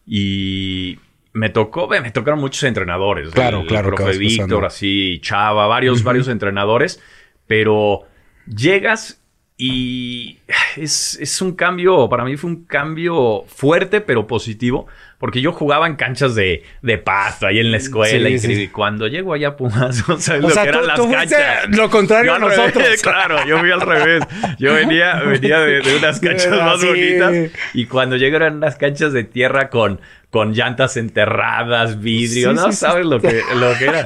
y 0.05 0.99
me 1.31 1.49
tocó, 1.49 1.87
me 1.87 2.11
tocaron 2.11 2.39
muchos 2.39 2.63
entrenadores. 2.63 3.29
Claro, 3.29 3.61
el, 3.61 3.67
claro, 3.67 3.89
El 3.89 3.95
profe 3.95 4.11
pasando. 4.13 4.27
Víctor, 4.27 4.65
así, 4.65 5.19
Chava, 5.21 5.67
varios, 5.67 6.03
varios 6.03 6.27
entrenadores. 6.27 7.01
Pero 7.47 8.01
llegas 8.47 9.21
y 9.57 10.39
es, 10.75 11.17
es 11.21 11.41
un 11.41 11.53
cambio, 11.53 12.09
para 12.09 12.25
mí 12.25 12.35
fue 12.37 12.49
un 12.49 12.65
cambio 12.65 13.43
fuerte, 13.47 14.01
pero 14.01 14.25
positivo, 14.27 14.87
porque 15.23 15.39
yo 15.39 15.53
jugaba 15.53 15.87
en 15.87 15.95
canchas 15.95 16.35
de, 16.35 16.63
de 16.81 16.97
pasto 16.97 17.47
ahí 17.47 17.57
en 17.57 17.71
la 17.71 17.77
escuela 17.77 18.27
Sí, 18.27 18.35
y 18.51 18.55
sí. 18.57 18.67
cuando 18.67 19.07
llego 19.07 19.33
allá 19.33 19.47
a 19.47 19.55
Pumas, 19.55 20.03
O 20.09 20.15
lo 20.15 20.19
sea, 20.19 20.63
que 20.63 20.67
eran 20.69 20.81
tú- 20.81 20.87
las 20.87 20.95
tú 20.99 21.09
canchas. 21.09 21.69
lo 21.69 21.89
contrario 21.89 22.25
Yo 22.25 22.35
a 22.35 22.39
revés, 22.49 22.57
nosotros. 22.57 23.01
claro, 23.01 23.45
yo 23.47 23.57
fui 23.59 23.71
al 23.71 23.79
revés. 23.79 24.23
Yo 24.59 24.73
venía, 24.73 25.21
venía 25.25 25.61
de, 25.61 25.79
de 25.79 25.95
unas 25.95 26.19
canchas 26.19 26.47
Era 26.47 26.65
más 26.65 26.75
así. 26.75 26.87
bonitas 26.87 27.51
y 27.73 27.85
cuando 27.85 28.17
llego 28.17 28.35
eran 28.35 28.57
unas 28.57 28.75
canchas 28.75 29.13
de 29.13 29.23
tierra 29.23 29.69
con, 29.69 30.01
con 30.29 30.51
llantas 30.51 30.97
enterradas, 30.97 32.01
vidrio, 32.01 32.49
Sí, 32.49 32.55
no 32.57 32.73
sabes 32.73 33.05
lo 33.05 33.21
que, 33.21 33.43
lo 33.55 33.77
que 33.77 33.85
era. 33.85 34.05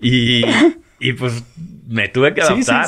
Y, 0.00 0.44
y 1.00 1.12
pues 1.14 1.42
me 1.88 2.06
tuve 2.06 2.34
que 2.34 2.42
adaptar. 2.42 2.86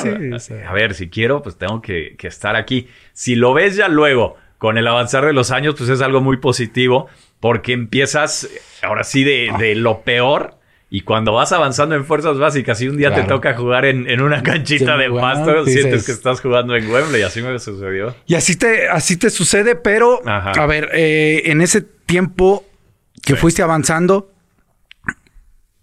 A 0.64 0.72
ver, 0.72 0.94
si 0.94 1.08
quiero, 1.10 1.42
pues 1.42 1.58
tengo 1.58 1.82
que, 1.82 2.14
que 2.16 2.28
estar 2.28 2.54
aquí. 2.54 2.86
Si 3.14 3.34
lo 3.34 3.52
ves 3.52 3.74
ya 3.74 3.88
luego, 3.88 4.36
con 4.58 4.78
el 4.78 4.86
avanzar 4.86 5.24
de 5.24 5.32
los 5.32 5.50
años, 5.50 5.74
pues 5.76 5.90
es 5.90 6.00
algo 6.02 6.20
muy 6.20 6.36
positivo, 6.36 7.08
porque 7.40 7.72
empiezas, 7.72 8.48
ahora 8.82 9.04
sí, 9.04 9.24
de, 9.24 9.50
de 9.58 9.74
lo 9.74 10.02
peor 10.02 10.56
Y 10.90 11.02
cuando 11.02 11.32
vas 11.34 11.52
avanzando 11.52 11.94
en 11.94 12.04
fuerzas 12.06 12.38
básicas 12.38 12.80
y 12.80 12.88
un 12.88 12.96
día 12.96 13.12
te 13.14 13.22
toca 13.24 13.54
jugar 13.54 13.84
en, 13.84 14.08
en 14.08 14.22
una 14.22 14.42
canchita 14.42 14.94
Sí, 14.94 15.00
de 15.02 15.08
bueno, 15.08 15.20
pasto, 15.28 15.64
dices- 15.64 15.82
sientes 15.82 16.06
que 16.06 16.12
estás 16.12 16.40
jugando 16.40 16.74
en 16.74 16.90
Wembley. 16.90 17.22
Así 17.22 17.42
me 17.42 17.58
sucedió. 17.58 18.14
Y 18.26 18.34
así 18.36 18.56
te, 18.56 18.88
así 18.88 19.16
te 19.18 19.28
sucede, 19.28 19.74
pero 19.76 20.20
Ajá. 20.26 20.52
a 20.52 20.66
ver, 20.66 20.88
eh, 20.94 21.42
en 21.44 21.60
ese 21.60 21.82
tiempo 21.82 22.64
que 23.22 23.34
Sí. 23.34 23.38
fuiste 23.38 23.60
avanzando, 23.62 24.30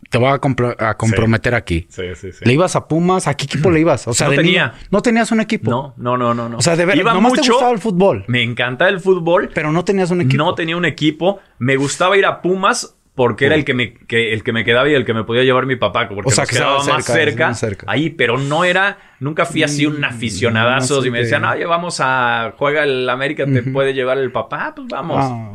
te 0.09 0.17
voy 0.17 0.29
a, 0.29 0.39
compro- 0.39 0.75
a 0.79 0.95
comprometer 0.97 1.55
aquí. 1.55 1.88
Sí, 1.89 2.03
sí, 2.15 2.31
sí. 2.31 2.45
¿Le 2.45 2.53
ibas 2.53 2.75
a 2.75 2.88
Pumas? 2.88 3.27
¿A 3.27 3.33
qué 3.35 3.45
equipo 3.45 3.69
le 3.71 3.79
ibas? 3.81 4.07
O 4.07 4.13
sea, 4.13 4.27
No 4.27 4.31
de 4.31 4.38
tenía. 4.38 4.67
niño, 4.67 4.74
no 4.91 5.01
tenías 5.01 5.31
un 5.31 5.41
equipo. 5.41 5.69
No, 5.71 5.93
no, 5.97 6.17
no, 6.17 6.33
no, 6.33 6.50
no. 6.50 6.57
O 6.57 6.62
sea, 6.62 6.75
de 6.75 6.85
verdad, 6.85 7.01
Iba 7.01 7.13
nomás 7.13 7.33
te 7.33 7.39
mucho. 7.39 7.53
gustaba 7.53 7.71
el 7.71 7.79
fútbol, 7.79 8.24
Me 8.27 8.43
encanta 8.43 8.88
el 8.89 9.00
fútbol. 9.00 9.50
pero 9.53 9.71
no 9.71 9.83
tenías 9.83 10.12
un 10.12 10.21
equipo. 10.21 10.43
No 10.43 10.55
tenía 10.55 10.77
un 10.77 10.85
equipo. 10.85 11.39
Me 11.59 11.75
gustaba 11.75 12.17
ir 12.17 12.25
a 12.25 12.41
Pumas 12.41 12.94
porque 13.15 13.45
era 13.45 13.55
el 13.55 13.63
que 13.65 13.74
me, 13.74 13.93
que, 13.93 14.34
el 14.34 14.43
que 14.43 14.51
me 14.51 14.63
quedaba 14.65 14.89
y 14.89 14.93
el 14.93 15.05
que 15.05 15.13
me 15.13 15.24
podía 15.24 15.43
llevar 15.43 15.65
mi 15.65 15.77
papá. 15.77 16.07
Porque 16.10 16.27
O 16.27 16.31
sea, 16.31 16.43
nos 16.43 16.50
que 16.50 16.55
estaba 16.55 16.77
quedaba 16.84 16.98
más 16.98 17.05
cerca, 17.05 17.13
cerca, 17.25 17.48
más 17.48 17.60
cerca. 17.60 17.86
ahí, 17.89 18.10
pero 18.10 18.38
no 18.38 18.65
era, 18.65 18.98
nunca 19.22 19.45
fui 19.45 19.63
así 19.63 19.86
un 19.86 20.03
aficionadazo. 20.03 20.98
no 20.98 21.01
sé 21.01 21.07
y 21.07 21.12
me 21.12 21.19
decían, 21.19 21.45
oye, 21.45 21.65
vamos 21.65 22.00
a 22.01 22.53
juega 22.57 22.84
el 22.84 23.10
América, 23.10 23.45
te 23.45 23.63
puede 23.63 23.93
llevar 23.93 24.17
el 24.17 24.31
papá, 24.31 24.74
pues 24.75 24.88
vamos. 24.89 25.17
Ah, 25.19 25.51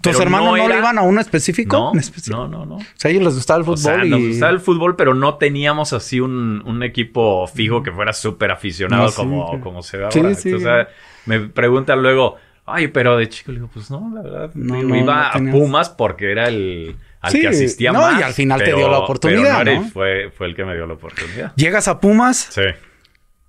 ¿Tus 0.00 0.20
hermanos 0.20 0.48
no, 0.50 0.56
le 0.56 0.64
era- 0.64 0.78
iban 0.78 0.98
a 0.98 1.02
uno 1.02 1.20
específico? 1.20 1.92
No, 2.28 2.46
no, 2.46 2.48
no, 2.48 2.66
no. 2.66 2.74
O 2.76 2.80
sea, 2.94 3.10
ellos 3.10 3.22
les 3.24 3.34
gustaba 3.34 3.56
el 3.58 3.62
O 3.62 3.64
fútbol 3.66 3.78
sea, 3.78 4.04
y... 4.04 4.10
nos 4.10 4.20
gustaba 4.20 4.52
el 4.52 4.60
fútbol, 4.60 4.96
pero 4.96 5.14
no 5.14 5.36
teníamos 5.36 5.92
así 5.92 6.20
un, 6.20 6.62
un 6.66 6.82
equipo 6.82 7.46
fijo 7.46 7.82
que 7.82 7.92
fuera 7.92 8.12
súper 8.12 8.50
aficionado 8.50 9.04
No, 9.04 9.08
sí, 9.10 9.16
como, 9.16 9.60
como 9.60 9.82
se 9.82 9.96
ve 9.98 10.06
Sí, 10.10 10.18
ahora. 10.20 10.34
sí. 10.34 10.50
Entonces, 10.50 10.86
me 11.24 11.40
preguntan 11.40 12.02
luego, 12.02 12.36
ay, 12.66 12.88
pero 12.88 13.16
de 13.16 13.28
chico, 13.28 13.52
le 13.52 13.58
digo, 13.58 13.70
pues 13.72 13.90
no, 13.90 14.10
la 14.14 14.22
verdad, 14.22 14.50
No, 14.54 14.76
digo, 14.76 14.88
no, 14.88 14.96
iba 14.96 15.24
no 15.26 15.30
tenías- 15.32 15.54
a 15.54 15.58
Pumas 15.58 15.90
porque 15.90 16.30
era 16.32 16.48
el 16.48 16.96
al 17.20 17.32
Sí, 17.32 17.40
que 17.40 17.48
asistía 17.48 17.92
no, 17.92 18.00
más. 18.00 18.20
y 18.20 18.22
al 18.22 18.32
final 18.34 18.62
te 18.62 18.72
dio 18.74 18.88
la 18.88 18.98
oportunidad, 18.98 19.64
pero 19.64 19.80
¿no? 19.80 19.88
Fue, 19.88 20.30
fue 20.30 20.46
el 20.46 20.54
que 20.54 20.64
me 20.64 20.74
dio 20.74 20.86
la 20.86 20.94
oportunidad. 20.94 21.52
Llegas 21.56 21.88
a 21.88 21.98
Pumas, 22.00 22.48
Sí. 22.50 22.62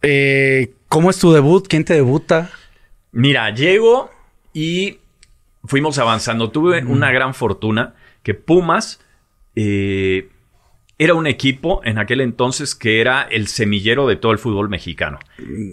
eh, 0.02 0.74
¿cómo 0.88 1.10
es 1.10 1.20
tu 1.20 1.32
debut? 1.32 1.68
¿Quién 1.68 1.84
te 1.86 1.94
debuta? 1.94 2.50
Mira, 3.12 3.50
llego 3.54 4.10
y 4.54 5.00
fuimos 5.64 5.98
avanzando. 6.00 6.50
Tuve 6.50 6.84
una 6.86 7.12
gran 7.12 7.34
fortuna 7.34 7.94
que 8.24 8.34
Pumas 8.34 9.00
eh, 9.56 10.30
era 11.00 11.14
un 11.14 11.28
equipo 11.28 11.82
en 11.84 12.00
aquel 12.00 12.22
entonces 12.22 12.74
que 12.74 13.02
era 13.02 13.22
el 13.22 13.48
semillero 13.48 14.08
de 14.08 14.16
todo 14.16 14.32
el 14.32 14.40
fútbol 14.40 14.68
mexicano. 14.68 15.20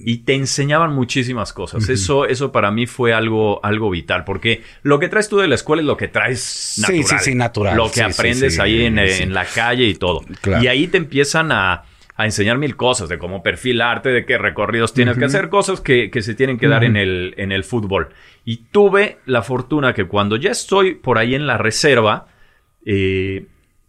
Y 0.05 0.19
te 0.19 0.35
enseñaban 0.35 0.93
muchísimas 0.95 1.53
cosas. 1.55 1.89
Eso, 1.89 2.27
eso 2.27 2.53
para 2.53 2.71
mí 2.71 2.87
fue 2.87 3.15
algo, 3.15 3.65
algo 3.65 3.89
vital, 3.89 4.25
porque 4.25 4.63
lo 4.83 4.99
que 4.99 5.09
traes 5.09 5.31
tú 5.31 5.39
de 5.39 5.49
la 5.49 5.55
escuela 5.55 5.81
es 5.81 5.87
lo 5.87 5.97
que 5.97 6.09
traes 6.09 6.41
Sí, 6.43 6.83
natural. 6.83 7.05
sí, 7.07 7.31
sí, 7.31 7.35
natural. 7.35 7.77
Lo 7.77 7.85
que 7.85 7.95
Sí, 7.95 8.01
sí, 8.01 8.13
aprendes 8.13 8.55
sí, 8.57 8.61
ahí 8.61 8.85
en, 8.85 8.99
sí. 9.09 9.23
en 9.23 9.33
la 9.33 9.47
calle 9.47 9.85
y 9.85 9.95
todo. 9.95 10.21
Claro. 10.43 10.63
Y 10.63 10.67
ahí 10.69 10.89
te 10.89 10.99
empiezan 10.99 11.53
a, 11.53 11.85
a 12.17 12.25
enseñar 12.27 12.59
mil 12.59 12.77
cosas 12.77 13.09
de 13.09 13.17
cómo 13.17 13.43
perfilarte, 13.43 14.11
de 14.11 14.27
qué 14.27 14.37
recorridos 14.37 14.93
tienes 14.93 15.17
que 15.17 15.25
hacer, 15.25 15.49
cosas 15.49 15.81
que, 15.81 16.11
que 16.11 16.21
se 16.21 16.35
tienen 16.35 16.59
que 16.59 16.69
dar 16.69 16.85
en, 16.85 16.97
el, 16.99 17.33
en 17.39 17.51
el 17.51 17.65
fútbol. 17.65 18.11
Y 18.45 18.59
tuve 18.71 19.17
la 19.25 19.41
fortuna 19.41 19.95
que 19.95 20.05
cuando 20.05 20.37
ya 20.37 20.51
estoy 20.51 20.97
por 20.97 21.17
ahí 21.17 21.35
en 21.35 21.47
la 21.47 21.57
reserva, 21.57 22.27
eh, 22.85 23.47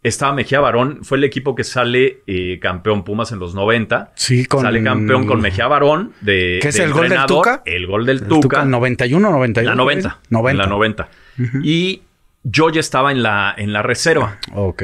estaba 0.08 0.34
Mejía 0.34 0.60
Barón, 0.60 1.00
fue 1.04 1.18
el 1.18 1.24
equipo 1.24 1.56
que 1.56 1.64
sale 1.64 2.22
eh, 2.28 2.60
campeón 2.62 3.04
Pumas 3.04 3.32
en 3.32 3.40
los 3.40 3.56
90. 3.56 4.14
Sí, 4.16 4.46
con... 4.46 4.62
Sale 4.62 4.84
campeón 4.84 5.26
con 5.26 5.42
Mejía 5.42 5.68
Barón 5.68 6.14
de. 6.22 6.60
¿Qué 6.62 6.70
es 6.70 6.76
de 6.76 6.84
el 6.84 6.94
gol 6.94 7.10
del. 7.10 7.26
Tuca? 7.26 7.62
El 7.66 7.88
gol 7.88 8.06
del 8.06 8.20
El 8.20 8.28
Tuca. 8.28 8.42
Tuca, 8.42 8.66
91, 8.66 9.32
92. 9.32 9.70
la 9.70 9.76
90. 9.76 10.20
90. 10.30 10.52
En 10.52 10.58
la 10.58 10.68
90. 10.68 11.10
Y 11.64 12.02
yo 12.44 12.70
ya 12.70 12.80
estaba 12.80 13.12
en 13.12 13.24
la, 13.24 13.54
en 13.58 13.74
la 13.74 13.82
reserva. 13.82 14.40
Ok. 14.54 14.84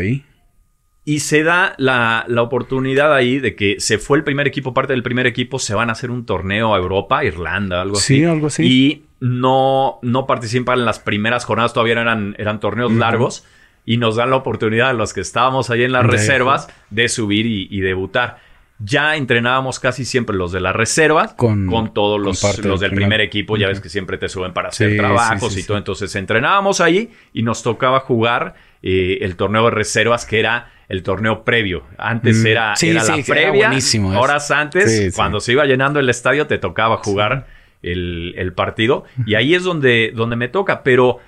Y 1.04 1.20
se 1.20 1.44
da 1.44 1.74
la, 1.78 2.26
la 2.28 2.42
oportunidad 2.42 3.14
ahí 3.14 3.40
de 3.40 3.56
que 3.56 3.80
se 3.80 3.98
fue 3.98 4.18
el 4.18 4.24
primer 4.24 4.48
equipo, 4.48 4.74
parte 4.74 4.94
del 4.94 5.04
primer 5.04 5.26
equipo, 5.26 5.58
se 5.60 5.74
van 5.74 5.90
a 5.90 5.94
hacer 5.94 6.12
un 6.12 6.26
torneo 6.26 6.76
a 6.76 6.78
Europa, 6.78 7.24
Irlanda, 7.24 7.82
algo 7.82 7.98
así. 7.98 8.18
Sí, 8.18 8.24
algo 8.24 8.48
así. 8.48 8.64
Y 8.64 9.06
no, 9.20 10.00
no 10.02 10.28
participan 10.28 10.80
en 10.80 10.86
las 10.86 11.00
primeras 11.00 11.46
jornadas, 11.46 11.74
todavía 11.74 12.00
eran, 12.00 12.36
eran 12.38 12.60
torneos 12.60 12.92
largos. 12.92 13.46
Y 13.86 13.98
nos 13.98 14.16
dan 14.16 14.30
la 14.30 14.36
oportunidad 14.38 14.90
a 14.90 14.94
los 14.94 15.14
que 15.14 15.22
estábamos 15.22 15.70
ahí 15.70 15.84
en 15.84 15.92
las 15.92 16.04
De- 16.06 16.12
reservas 16.12 16.68
de 16.90 17.10
subir 17.10 17.46
y, 17.46 17.68
y 17.72 17.82
debutar. 17.82 18.38
Ya 18.84 19.16
entrenábamos 19.16 19.80
casi 19.80 20.06
siempre 20.06 20.36
los 20.36 20.52
de 20.52 20.60
la 20.60 20.74
reserva 20.74 21.36
Con- 21.36 21.68
con, 21.68 21.94
todos 21.94 22.18
con 22.18 22.26
los, 22.26 22.42
parte 22.42 22.68
los 22.68 22.80
del 22.80 22.90
primer 22.92 23.08
primer. 23.10 23.22
equipo. 23.22 23.58
Ya 23.58 23.68
ves 23.68 23.80
que 23.80 23.90
siempre 23.90 24.18
te 24.18 24.28
suben 24.30 24.54
para 24.54 24.70
hacer 24.70 24.92
Sí, 24.92 24.98
trabajos 24.98 25.50
sí, 25.54 25.60
sí, 25.60 25.62
y 25.62 25.68
todo. 25.68 25.78
Entonces 25.78 26.16
entrenábamos 26.16 26.82
ahí 26.82 27.12
y 27.34 27.44
nos 27.44 27.62
tocaba 27.64 28.00
jugar 28.00 28.56
eh, 28.82 29.20
el 29.22 29.36
torneo 29.36 29.66
de 29.66 29.72
reservas 29.72 30.26
que 30.26 30.40
era 30.40 30.72
el 30.90 31.04
torneo 31.04 31.44
previo. 31.44 31.84
Antes 31.98 32.38
Mm. 32.44 32.48
era, 32.48 32.76
Sí, 32.76 32.90
era 32.90 33.02
sí, 33.02 33.08
la 33.12 33.16
era 33.18 33.26
previa. 33.28 33.68
buenísimo 33.68 34.12
eso. 34.14 34.20
horas 34.22 34.50
antes, 34.52 34.92
Sí, 34.98 35.10
sí. 35.12 35.16
cuando 35.16 35.40
se 35.40 35.52
iba 35.52 35.66
llenando 35.66 36.00
el 36.00 36.10
estadio, 36.10 36.48
te 36.48 36.58
tocaba 36.58 36.98
jugar 36.98 37.46
el, 37.84 38.34
el 38.38 38.54
partido. 38.54 39.04
Y 39.28 39.36
ahí 39.36 39.54
es 39.54 39.64
donde, 39.64 40.12
donde 40.16 40.36
me 40.36 40.48
toca. 40.48 40.82
Pero 40.84 41.20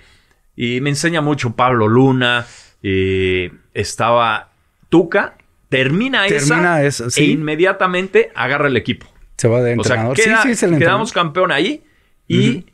y 0.55 0.81
me 0.81 0.89
enseña 0.89 1.21
mucho 1.21 1.55
Pablo 1.55 1.87
Luna. 1.87 2.45
eh, 2.81 3.51
estaba 3.73 4.51
Tuca. 4.89 5.37
Termina, 5.69 6.27
Termina 6.27 6.81
esa 6.83 7.05
esa, 7.05 7.09
sí. 7.09 7.21
e 7.23 7.25
inmediatamente 7.27 8.31
agarra 8.35 8.67
el 8.67 8.77
equipo. 8.77 9.07
Se 9.37 9.47
va 9.47 9.61
de 9.61 9.75
O 9.79 9.83
sea, 9.83 9.95
entrenador. 9.95 10.15
queda- 10.17 10.41
sí, 10.43 10.47
sí, 10.49 10.51
es 10.51 10.63
el 10.63 10.77
quedamos 10.77 11.09
entrenador. 11.09 11.13
campeón 11.13 11.51
ahí 11.51 11.83
y 12.27 12.65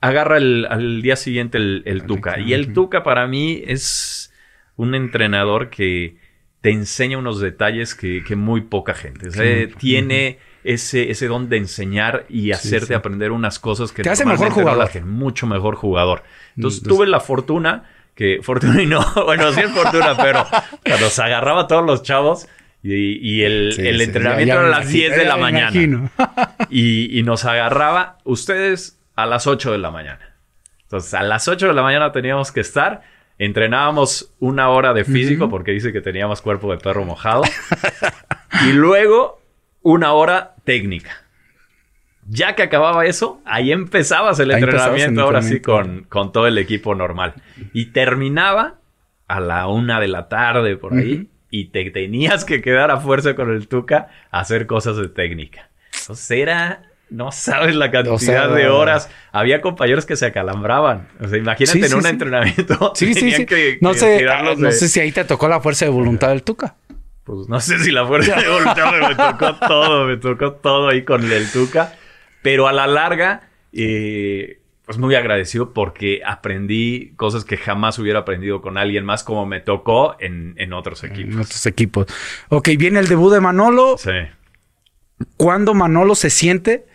agarra 0.00 0.36
el, 0.36 0.66
al 0.70 1.02
día 1.02 1.16
siguiente 1.16 1.58
el, 1.58 1.82
el 1.86 2.04
Tuca. 2.04 2.38
Y 2.38 2.52
el 2.54 2.72
Tuca 2.72 3.02
para 3.02 3.26
mí 3.26 3.62
es 3.66 4.32
un 4.76 4.94
entrenador 4.94 5.70
que 5.70 6.16
te 6.60 6.70
enseña 6.70 7.18
unos 7.18 7.40
detalles 7.40 7.94
que, 7.94 8.22
que 8.22 8.36
muy 8.36 8.60
poca 8.60 8.94
gente. 8.94 9.28
O 9.28 9.30
sea, 9.32 9.68
tiene 9.78 10.38
ese, 10.64 11.10
ese 11.10 11.26
don 11.26 11.48
de 11.48 11.56
enseñar 11.56 12.26
y 12.28 12.52
hacerte 12.52 12.88
sí. 12.88 12.94
aprender 12.94 13.32
unas 13.32 13.58
cosas 13.58 13.92
que 13.92 14.02
Te 14.02 14.10
hace 14.10 14.24
mejor 14.24 14.48
no 14.48 14.54
jugador. 14.54 14.82
hacen. 14.84 15.08
mucho 15.08 15.46
mejor 15.46 15.74
jugador. 15.76 16.22
Entonces 16.56 16.80
Entonces- 16.82 16.82
tuve 16.88 17.06
la 17.06 17.20
fortuna 17.20 17.84
que 18.14 18.40
fortuna 18.42 18.82
y 18.82 18.86
no, 18.86 19.04
bueno, 19.24 19.52
sí 19.52 19.60
es 19.60 19.70
fortuna, 19.70 20.16
pero 20.16 20.46
cuando 20.84 21.08
se 21.08 21.22
agarraba 21.22 21.62
a 21.62 21.66
todos 21.66 21.84
los 21.84 22.02
chavos 22.02 22.46
y, 22.82 22.94
y 23.18 23.42
el, 23.42 23.72
Sí, 23.74 23.86
el 23.86 24.00
entrenamiento 24.00 24.54
ya- 24.54 24.60
ya 24.60 24.66
era 24.66 24.76
a 24.76 24.78
las 24.80 24.92
imagino, 24.92 25.08
10 25.08 25.16
de 25.16 25.24
la 25.26 25.36
me 25.36 25.42
mañana 25.42 26.10
y, 26.70 27.18
y 27.18 27.22
nos 27.22 27.44
agarraba 27.44 28.18
ustedes 28.24 28.98
a 29.16 29.26
las 29.26 29.46
8 29.46 29.72
de 29.72 29.78
la 29.78 29.90
mañana. 29.90 30.34
Entonces, 30.82 31.14
a 31.14 31.22
las 31.22 31.46
8 31.46 31.68
de 31.68 31.74
la 31.74 31.82
mañana 31.82 32.10
teníamos 32.12 32.50
que 32.52 32.60
estar. 32.60 33.02
Entrenábamos 33.38 34.34
una 34.38 34.68
hora 34.68 34.92
de 34.92 35.04
físico 35.04 35.48
porque 35.48 35.70
dice 35.72 35.92
que 35.92 36.00
teníamos 36.02 36.42
cuerpo 36.42 36.70
de 36.72 36.78
perro 36.78 37.04
mojado. 37.04 37.42
y 38.68 38.72
luego 38.72 39.39
una 39.82 40.12
hora 40.12 40.54
técnica. 40.64 41.10
Ya 42.28 42.54
que 42.54 42.62
acababa 42.62 43.06
eso, 43.06 43.40
ahí 43.44 43.72
empezabas 43.72 44.38
el 44.38 44.50
Ahí 44.52 44.62
entrenamiento, 44.62 45.22
ahora 45.22 45.42
sí, 45.42 45.60
con, 45.60 46.04
con 46.04 46.30
todo 46.32 46.46
el 46.46 46.58
equipo 46.58 46.94
normal. 46.94 47.34
Y 47.72 47.86
terminaba 47.86 48.76
a 49.26 49.40
la 49.40 49.66
una 49.66 49.98
de 50.00 50.08
la 50.08 50.28
tarde 50.28 50.76
por 50.76 50.94
ahí. 50.94 51.28
Y 51.50 51.66
te 51.70 51.90
tenías 51.90 52.44
que 52.44 52.60
quedar 52.62 52.92
a 52.92 52.98
fuerza 52.98 53.34
con 53.34 53.50
el 53.50 53.66
Tuca 53.66 54.08
a 54.30 54.40
hacer 54.40 54.66
cosas 54.66 54.96
de 54.96 55.08
técnica. 55.08 55.70
Entonces 56.00 56.30
era... 56.30 56.82
No 57.10 57.32
sabes 57.32 57.74
la 57.74 57.90
cantidad 57.90 58.18
sea, 58.18 58.46
de 58.46 58.68
horas. 58.68 59.10
Había 59.32 59.60
compañeros 59.60 60.06
que 60.06 60.14
se 60.14 60.26
acalambraban. 60.26 61.08
O 61.20 61.26
sea, 61.26 61.38
imagínate 61.38 61.80
Sí, 61.80 61.84
en 61.84 61.94
un 61.96 62.02
sí. 62.04 62.08
entrenamiento. 62.08 62.92
Sí, 62.94 63.14
sí, 63.14 63.32
sí. 63.32 63.46
que- 63.46 63.78
no 63.80 63.90
que 63.94 63.98
sé, 63.98 64.18
tirarlos 64.18 64.58
no 64.60 64.70
sé 64.70 64.88
si 64.88 65.00
ahí 65.00 65.10
te 65.10 65.24
tocó 65.24 65.48
la 65.48 65.60
fuerza 65.60 65.86
de 65.86 65.90
voluntad 65.90 66.28
del 66.28 66.44
Tuca. 66.44 66.76
Pues 67.36 67.48
no 67.48 67.60
sé 67.60 67.78
si 67.78 67.90
la 67.90 68.06
fuerza 68.06 68.36
de 68.36 68.48
voluntad 68.48 68.92
me 69.08 69.14
tocó 69.14 69.54
todo, 69.66 70.06
me 70.06 70.16
tocó 70.16 70.52
todo 70.52 70.88
ahí 70.88 71.04
con 71.04 71.30
el 71.30 71.50
Tuca. 71.50 71.94
Pero 72.42 72.68
a 72.68 72.72
la 72.72 72.86
larga, 72.86 73.48
eh, 73.72 74.60
pues 74.86 74.98
muy 74.98 75.14
agradecido 75.14 75.72
porque 75.72 76.22
aprendí 76.26 77.12
cosas 77.16 77.44
que 77.44 77.56
jamás 77.56 77.98
hubiera 77.98 78.20
aprendido 78.20 78.60
con 78.62 78.78
alguien 78.78 79.04
más 79.04 79.22
como 79.22 79.46
me 79.46 79.60
tocó 79.60 80.16
en, 80.20 80.54
en 80.56 80.72
otros 80.72 81.04
En 81.04 81.12
equipos. 81.12 81.36
otros 81.46 81.66
equipos. 81.66 82.06
Ok, 82.48 82.70
viene 82.78 82.98
el 82.98 83.06
debut 83.08 83.32
de 83.32 83.40
Manolo. 83.40 83.96
Sí. 83.98 84.10
¿Cuándo 85.36 85.74
Manolo 85.74 86.14
se 86.14 86.30
siente 86.30 86.86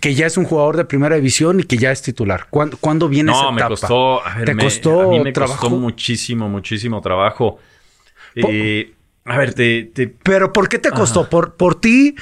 que 0.00 0.14
ya 0.14 0.26
es 0.26 0.36
un 0.36 0.44
jugador 0.44 0.76
de 0.76 0.84
primera 0.84 1.14
división 1.16 1.60
y 1.60 1.62
que 1.64 1.76
ya 1.78 1.90
es 1.90 2.02
titular? 2.02 2.46
¿Cuándo, 2.50 2.76
cuándo 2.78 3.08
viene 3.08 3.32
esa 3.32 3.44
No, 3.44 3.52
me 3.52 3.62
costó. 3.66 4.26
a 4.26 4.34
ver, 4.36 4.44
¿Te 4.46 4.54
me- 4.54 4.62
costó 4.64 5.00
a 5.02 5.06
mí 5.08 5.20
me 5.20 5.32
trabajo? 5.32 5.58
costó 5.60 5.76
muchísimo, 5.76 6.48
muchísimo 6.48 7.00
trabajo. 7.00 7.58
Eh, 8.34 8.92
a 9.24 9.38
ver, 9.38 9.54
te, 9.54 9.84
te- 9.84 10.08
Pero 10.08 10.52
¿por 10.52 10.68
qué 10.68 10.78
te 10.78 10.90
costó? 10.90 11.28
¿Por, 11.28 11.54
por 11.54 11.80
ti? 11.80 12.14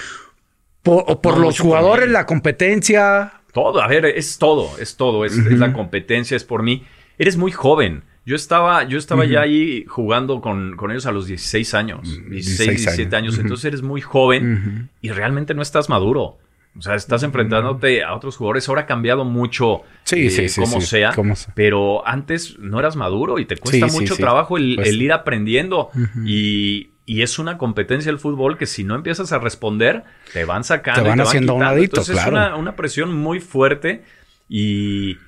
¿Por, 0.83 1.04
o 1.07 1.21
por 1.21 1.37
No, 1.38 1.45
los 1.45 1.57
por 1.59 1.66
jugadores, 1.66 2.09
la 2.09 2.26
competencia? 2.26 3.33
Todo, 3.52 3.83
a 3.83 3.88
ver, 3.88 4.04
es 4.07 4.38
todo, 4.38 4.78
es 4.78 4.97
todo, 4.97 5.25
es, 5.25 5.37
es 5.37 5.59
la 5.59 5.73
competencia, 5.73 6.37
es 6.37 6.45
por 6.45 6.62
mí. 6.62 6.85
Eres 7.19 7.37
muy 7.37 7.52
joven. 7.52 8.04
Yo 8.26 8.37
estaba, 8.37 8.85
yo 8.85 8.97
estaba 8.99 9.25
ya 9.25 9.40
ahí 9.40 9.85
jugando 9.88 10.40
con, 10.40 10.76
con 10.76 10.90
ellos 10.90 11.07
a 11.07 11.12
los 11.12 11.26
16 11.26 11.75
años, 11.75 12.02
16, 12.02 12.30
16 12.30 12.69
17 12.80 13.16
años, 13.16 13.38
entonces 13.38 13.64
eres 13.64 13.83
muy 13.83 14.00
joven 14.02 14.88
y 15.00 15.11
realmente 15.11 15.52
no 15.54 15.62
estás 15.62 15.88
maduro. 15.88 16.38
O 16.78 16.83
sea, 16.83 16.95
estás 16.95 17.25
enfrentándote 17.25 18.04
a 18.04 18.14
otros 18.14 18.37
jugadores. 18.37 18.69
Ahora 18.69 18.83
ha 18.83 18.87
cambiado 18.87 19.25
mucho 19.25 19.83
Sí, 20.04 20.26
eh, 20.26 20.30
sí, 20.30 20.49
sí, 20.49 20.61
como 20.61 20.80
sea. 20.80 21.12
Pero 21.57 22.07
antes 22.07 22.57
no 22.61 22.78
eras 22.78 22.95
maduro 22.95 23.40
y 23.40 23.47
te 23.47 23.57
cuesta 23.57 23.87
mucho 23.88 24.14
trabajo 24.16 24.57
el, 24.57 24.76
Pues- 24.76 24.88
el 24.88 25.02
ir 25.02 25.12
aprendiendo. 25.12 25.90
Y, 26.25 26.89
y 27.07 27.23
es 27.23 27.38
una 27.38 27.59
competencia 27.59 28.11
el 28.11 28.19
fútbol 28.19 28.57
que 28.59 28.66
si 28.66 28.85
no 28.85 28.95
empiezas 28.95 29.33
a 29.33 29.38
responder, 29.38 30.04
te 30.33 30.45
van 30.45 30.62
sacando. 30.64 31.02
Te 31.02 31.09
y 31.09 31.11
van 31.11 31.21
haciendo 31.21 31.52
a 31.52 31.54
un 31.57 31.61
quitando. 31.61 31.75
ladito, 31.76 31.97
Entonces 32.00 32.14
claro. 32.16 32.28
es 32.30 32.33
una, 32.47 32.57
una 32.57 32.76
presión 32.76 33.12
muy 33.14 33.40
fuerte. 33.40 34.04
Y, 34.49 35.19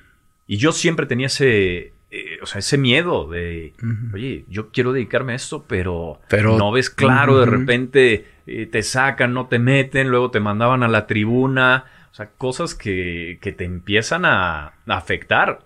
y 0.47 0.57
yo 0.57 0.71
siempre 0.71 1.05
tenía 1.05 1.27
ese, 1.27 1.93
eh, 2.11 2.39
o 2.41 2.45
sea, 2.45 2.59
ese 2.59 2.77
miedo 2.77 3.27
de, 3.29 3.73
oye, 4.13 4.45
yo 4.49 4.69
quiero 4.71 4.93
dedicarme 4.93 5.33
a 5.33 5.35
esto, 5.35 5.65
pero, 5.67 6.19
Pero- 6.29 6.57
no 6.57 6.71
ves 6.71 6.89
claro, 6.89 7.39
de 7.39 7.45
repente 7.45 8.27
eh, 8.47 8.65
te 8.65 8.83
sacan, 8.83 9.33
no 9.33 9.47
te 9.47 9.59
meten, 9.59 10.09
luego 10.09 10.31
te 10.31 10.39
mandaban 10.39 10.83
a 10.83 10.87
la 10.87 11.07
tribuna. 11.07 11.85
O 12.11 12.15
sea, 12.15 12.29
cosas 12.37 12.75
que, 12.75 13.39
que 13.41 13.51
te 13.53 13.63
empiezan 13.65 14.23
a, 14.25 14.65
a 14.65 14.73
afectar. 14.87 15.61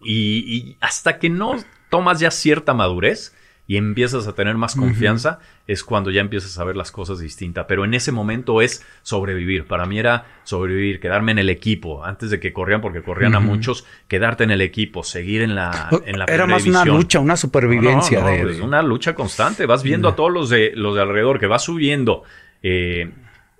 Y, 0.00 0.44
y 0.56 0.76
hasta 0.80 1.18
que 1.18 1.28
no 1.30 1.56
tomas 1.90 2.20
ya 2.20 2.30
cierta 2.30 2.72
madurez 2.74 3.36
y 3.66 3.76
empiezas 3.76 4.26
a 4.26 4.34
tener 4.34 4.56
más 4.56 4.74
confianza, 4.74 5.38
es 5.66 5.84
cuando 5.84 6.10
ya 6.10 6.20
empiezas 6.20 6.58
a 6.58 6.64
ver 6.64 6.76
las 6.76 6.90
cosas 6.90 7.20
distintas. 7.20 7.64
Pero 7.68 7.84
en 7.84 7.94
ese 7.94 8.10
momento 8.10 8.60
es 8.60 8.84
sobrevivir. 9.02 9.66
Para 9.66 9.86
mí 9.86 9.98
era 9.98 10.26
sobrevivir, 10.42 11.00
quedarme 11.00 11.32
en 11.32 11.38
el 11.38 11.48
equipo. 11.48 12.04
Antes 12.04 12.30
de 12.30 12.40
que 12.40 12.52
corrían, 12.52 12.80
porque 12.80 13.02
corrían 13.02 13.34
a 13.34 13.40
muchos, 13.40 13.86
quedarte 14.08 14.44
en 14.44 14.50
el 14.50 14.60
equipo, 14.60 15.04
seguir 15.04 15.42
en 15.42 15.54
la, 15.54 15.88
en 16.04 16.18
la 16.18 16.24
Era 16.24 16.46
más 16.46 16.66
una 16.66 16.84
lucha, 16.84 17.20
una 17.20 17.36
supervivencia 17.36 18.20
No, 18.20 18.26
no, 18.26 18.30
no, 18.30 18.36
de, 18.36 18.42
pues, 18.42 18.60
una 18.60 18.82
lucha 18.82 19.14
constante. 19.14 19.64
Vas 19.64 19.82
viendo 19.82 20.08
a 20.08 20.16
todos 20.16 20.32
los 20.32 20.50
de 20.50 20.72
los 20.74 20.94
de 20.94 21.02
alrededor 21.02 21.38
que 21.38 21.46
va 21.46 21.58
subiendo. 21.58 22.24
eh, 22.62 23.10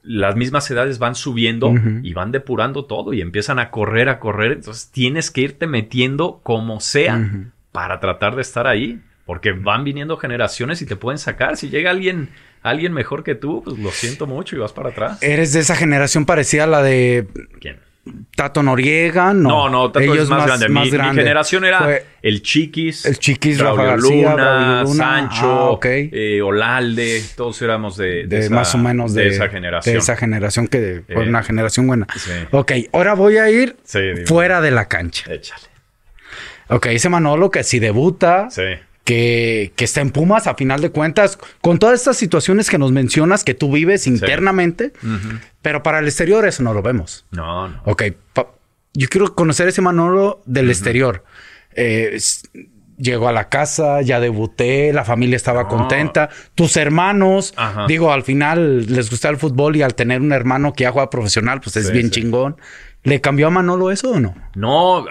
las 0.03 0.35
mismas 0.35 0.69
edades 0.71 0.99
van 0.99 1.15
subiendo 1.15 1.73
y 2.03 2.13
van 2.13 2.33
depurando 2.33 2.87
todo 2.87 3.13
y 3.13 3.21
empiezan 3.21 3.59
a 3.61 3.71
correr, 3.71 4.09
a 4.09 4.19
correr. 4.19 4.53
Entonces 4.53 4.91
tienes 4.91 5.31
que 5.31 5.43
irte 5.43 5.67
metiendo 5.67 6.41
como 6.43 6.81
sea 6.81 7.31
para 7.71 8.01
tratar 8.01 8.35
de 8.35 8.43
estar 8.43 8.67
ahí. 8.67 9.01
Porque 9.33 9.53
van 9.53 9.83
viniendo 9.83 10.19
generaciones 10.19 10.83
y 10.83 10.85
te 10.85 10.95
pueden 10.95 11.17
sacar. 11.17 11.57
Si 11.57 11.71
llega 11.71 11.91
alguien, 11.91 12.29
alguien 12.63 12.93
mejor 12.93 13.25
que 13.25 13.35
tú, 13.35 13.63
pues 13.65 13.79
lo 13.79 13.91
siento 13.91 14.27
mucho 14.27 14.57
y 14.57 14.59
vas 14.59 14.75
para 14.75 14.91
atrás. 14.91 15.23
Eres 15.23 15.55
de 15.55 15.61
esa 15.61 15.75
generación 15.75 16.27
parecida 16.27 16.65
a 16.65 16.67
la 16.67 16.83
de 16.83 17.27
¿Quién? 17.63 17.79
Tato 18.37 18.63
Noriega, 18.63 19.33
no. 19.33 19.49
No, 19.49 19.69
no, 19.71 19.91
Tato 19.91 20.05
Ellos 20.05 20.25
es 20.25 20.29
más, 20.29 20.45
grande. 20.45 20.69
Mi, 20.69 20.81
mi 20.83 20.91
grande. 20.91 21.23
generación 21.23 21.65
era 21.65 21.79
Fue 21.79 22.05
el 22.21 22.43
Chiquis, 22.43 23.07
el 23.07 23.19
Chiquis, 23.19 23.59
Rafa 23.59 23.85
García, 23.85 24.31
Luna, 24.33 24.83
Luna. 24.83 24.95
Sancho, 24.95 25.47
Ah, 25.51 25.71
ok. 25.71 25.87
eh, 25.89 26.43
Olalde, 26.43 27.23
todos 27.35 27.63
éramos 27.63 27.97
de, 27.97 28.07
de 28.07 28.27
de 28.27 28.39
esa- 28.41 28.55
más 28.55 28.75
o 28.75 28.79
menos 28.79 29.15
de, 29.15 29.29
esa 29.29 29.49
generación. 29.49 29.95
de 29.95 29.99
esa 29.99 30.17
generación 30.17 30.69
que 30.69 31.05
fue 31.07 31.25
Eh, 31.25 31.29
una 31.31 31.43
generación 31.43 31.87
buena. 31.87 32.07
Sí. 32.17 32.33
Ok, 32.51 32.73
ahora 32.93 33.15
voy 33.15 33.39
a 33.39 33.49
ir 33.51 33.77
Sí, 33.85 34.01
fuera 34.27 34.61
de 34.61 34.73
la 34.73 34.89
cancha. 34.89 35.33
Échale. 35.33 35.63
Ok, 36.69 36.87
ese 36.87 37.09
Manolo 37.09 37.51
que 37.51 37.63
si 37.65 37.79
debuta, 37.79 38.51
Sí. 38.51 38.63
Que, 39.05 39.73
que 39.77 39.85
está 39.85 40.01
en 40.01 40.11
Pumas 40.11 40.47
a 40.47 40.55
final 40.55 40.81
de 40.81 40.91
cuentas, 40.91 41.39
con 41.61 41.79
todas 41.79 41.99
estas 42.01 42.17
situaciones 42.17 42.71
que 42.71 42.79
nos 42.79 42.93
mencionas 42.93 43.43
que 43.45 43.55
tú 43.55 43.73
vives 43.73 44.07
internamente, 44.07 44.93
pero 45.61 45.83
para 45.83 45.99
el 45.99 46.07
exterior 46.07 46.47
eso 46.47 46.63
no 46.63 46.73
lo 46.73 46.83
vemos. 46.83 47.25
No, 47.33 47.69
no. 47.69 47.83
Ok, 47.85 48.05
yo 48.95 49.09
quiero 49.09 49.35
conocer 49.35 49.69
ese 49.69 49.81
Manolo 49.83 50.43
del 50.47 50.71
exterior. 50.71 51.25
Eh, 51.75 52.19
llegó 52.99 53.27
a 53.27 53.33
la 53.33 53.49
casa, 53.49 54.03
ya 54.03 54.21
debuté, 54.21 54.93
la 54.93 55.05
familia 55.05 55.35
estaba 55.37 55.63
No. 55.65 55.69
contenta, 55.69 56.29
tus 56.55 56.77
hermanos, 56.77 57.55
Ajá. 57.57 57.87
digo, 57.89 58.13
al 58.13 58.23
final 58.23 58.87
les 58.87 59.11
gusta 59.11 59.29
el 59.31 59.39
fútbol 59.39 59.75
y 59.77 59.83
al 59.83 59.95
tener 59.95 60.21
un 60.21 60.33
hermano 60.33 60.73
que 60.75 60.85
ya 60.85 60.93
juega 60.93 61.11
profesional, 61.11 61.61
pues 61.61 61.77
es 61.77 61.87
Sí, 61.89 61.93
bien 61.93 62.07
sí. 62.13 62.21
chingón. 62.21 62.57
¿Le 63.03 63.21
cambió 63.21 63.49
a 63.49 63.51
Manolo 63.51 63.91
eso 63.91 64.13
o 64.13 64.21
no? 64.21 64.35
No, 64.55 65.07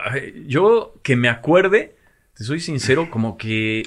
yo 0.48 0.93
que 1.03 1.17
me 1.17 1.27
acuerde, 1.27 1.95
te 2.41 2.48
soy 2.48 2.60
sincero, 2.60 3.10
como 3.12 3.38
que 3.38 3.83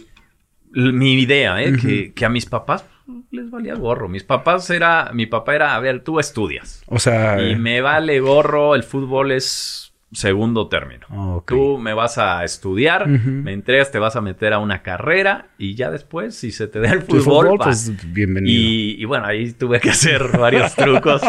mi 0.71 1.15
idea, 1.15 1.61
¿eh? 1.61 1.75
que, 1.77 2.13
que 2.15 2.25
a 2.25 2.29
mis 2.29 2.47
papás 2.47 2.85
les 3.33 3.51
valía 3.51 3.75
gorro. 3.75 4.09
Mis 4.09 4.23
papás 4.23 4.71
era, 4.71 5.11
mi 5.13 5.27
papá 5.27 5.57
era, 5.57 5.75
a 5.75 5.81
ver, 5.81 6.05
tú 6.05 6.21
estudias. 6.21 6.83
O 6.87 7.01
sea, 7.01 7.43
Y 7.43 7.57
me 7.57 7.81
vale 7.81 8.21
gorro, 8.21 8.77
el 8.77 8.85
fútbol 8.85 9.33
es 9.33 9.93
segundo 10.15 10.69
término. 10.69 11.07
Ok. 11.37 11.51
Tú 11.51 11.79
me 11.79 11.93
vas 11.95 12.19
a 12.19 12.45
estudiar, 12.45 13.07
me 13.09 13.53
entregas, 13.53 13.91
te 13.91 13.99
vas 13.99 14.17
a 14.17 14.21
meter 14.21 14.53
a 14.53 14.59
una 14.59 14.83
carrera 14.83 15.49
y 15.59 15.75
ya 15.75 15.91
después, 15.91 16.35
si 16.35 16.51
se 16.53 16.67
te 16.69 16.81
da 16.81 16.93
el 16.93 17.03
fútbol, 17.09 17.59
pues 17.59 17.93
bienvenido. 18.13 18.53
Y, 18.53 18.97
y 19.01 19.05
bueno, 19.05 19.27
ahí 19.27 19.53
tuve 19.53 19.81
que 19.81 19.91
hacer 19.91 20.23
varios 20.39 20.75
trucos. 20.75 21.21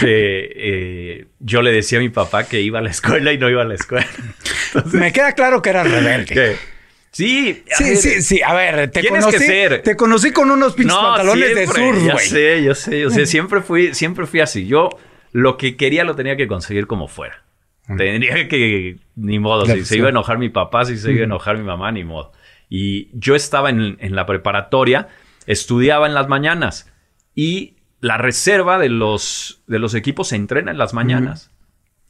De, 0.00 0.52
eh, 0.56 1.26
yo 1.40 1.62
le 1.62 1.72
decía 1.72 1.98
a 1.98 2.02
mi 2.02 2.08
papá 2.08 2.44
que 2.44 2.60
iba 2.60 2.78
a 2.78 2.82
la 2.82 2.90
escuela 2.90 3.32
y 3.32 3.38
no 3.38 3.48
iba 3.50 3.62
a 3.62 3.66
la 3.66 3.74
escuela. 3.74 4.06
Me 4.92 5.12
queda 5.12 5.32
claro 5.32 5.60
que 5.62 5.70
eras 5.70 5.90
rebelde. 5.90 6.56
Sí, 7.10 7.62
Sí, 7.68 7.84
ver, 7.84 7.96
sí, 7.96 8.22
sí. 8.22 8.42
A 8.42 8.54
ver, 8.54 8.90
te 8.90 9.06
conocí. 9.08 9.30
que 9.30 9.38
ser. 9.38 9.82
Te 9.82 9.94
conocí 9.94 10.32
con 10.32 10.50
unos 10.50 10.74
pinches 10.74 10.96
pantalones 10.96 11.44
siempre, 11.52 11.60
de 11.60 11.66
surf, 11.92 12.04
Ya 12.06 12.12
güey. 12.14 12.26
sé, 12.26 12.64
yo 12.64 12.74
sé, 12.74 13.00
yo 13.00 13.10
sé. 13.10 13.26
Siempre 13.26 13.60
fui, 13.60 13.94
siempre 13.94 14.26
fui 14.26 14.40
así. 14.40 14.66
Yo 14.66 14.88
lo 15.30 15.56
que 15.56 15.76
quería 15.76 16.02
lo 16.02 16.16
tenía 16.16 16.36
que 16.36 16.48
conseguir 16.48 16.88
como 16.88 17.06
fuera. 17.06 17.43
Tendría 17.86 18.48
que, 18.48 18.98
ni 19.14 19.38
modo, 19.38 19.66
La 19.66 19.74
si 19.74 19.84
se 19.84 19.98
iba 19.98 20.06
a 20.06 20.10
enojar 20.10 20.38
mi 20.38 20.48
papá, 20.48 20.84
si 20.84 20.96
se 20.96 21.12
iba 21.12 21.20
a 21.20 21.24
enojar 21.24 21.58
mi 21.58 21.64
mamá, 21.64 21.92
ni 21.92 22.02
modo. 22.04 22.32
Y 22.70 23.10
yo 23.12 23.34
estaba 23.34 23.68
en, 23.70 23.96
en 24.00 24.16
la 24.16 24.24
preparatoria, 24.24 25.08
estudiaba 25.46 26.06
en 26.06 26.14
las 26.14 26.28
mañanas 26.28 26.90
y 27.34 27.74
la 28.00 28.16
reserva 28.16 28.78
de 28.78 28.88
los, 28.88 29.62
de 29.66 29.78
los 29.78 29.94
equipos 29.94 30.28
se 30.28 30.36
entrena 30.36 30.70
en 30.70 30.78
las 30.78 30.94
mañanas. 30.94 31.50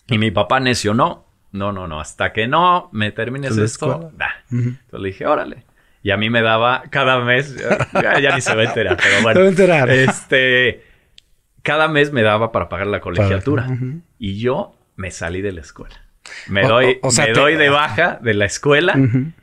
Y 0.06 0.18
mi 0.18 0.30
papá 0.30 0.60
necio, 0.60 0.94
no, 0.94 1.26
no, 1.50 1.72
no, 1.72 1.88
no, 1.88 2.00
hasta 2.00 2.32
que 2.32 2.46
no 2.46 2.88
me 2.92 3.10
termines 3.10 3.56
¿La 3.56 3.64
esto, 3.64 3.86
escuela? 3.86 4.10
da. 4.16 4.30
Ujú. 4.50 4.68
Entonces 4.68 5.00
le 5.00 5.08
dije, 5.08 5.26
órale. 5.26 5.64
Y 6.02 6.10
a 6.10 6.16
mí 6.16 6.28
me 6.30 6.42
daba 6.42 6.82
cada 6.90 7.20
mes, 7.20 7.56
ya, 7.94 8.20
ya 8.20 8.34
ni 8.34 8.40
se 8.42 8.54
va 8.54 8.62
a 8.62 8.64
enterar, 8.66 8.98
pero 9.02 9.22
bueno. 9.22 9.34
Se 9.38 9.40
va 9.40 9.46
a 9.46 9.50
enterar. 9.50 9.90
Este, 9.90 10.84
cada 11.62 11.88
mes 11.88 12.12
me 12.12 12.22
daba 12.22 12.52
para 12.52 12.68
pagar 12.68 12.88
la 12.88 13.00
colegiatura. 13.00 13.66
Ujú. 13.70 14.02
Y 14.18 14.38
yo 14.38 14.76
me 14.96 15.10
salí 15.10 15.40
de 15.42 15.52
la 15.52 15.60
escuela. 15.60 15.96
Me 16.48 16.62
doy, 16.62 16.98
o- 17.02 17.08
o 17.08 17.10
sea, 17.10 17.26
me 17.26 17.32
te- 17.32 17.40
doy 17.40 17.56
de 17.56 17.68
baja 17.68 18.18
de 18.22 18.32
la 18.34 18.46
escuela 18.46 18.94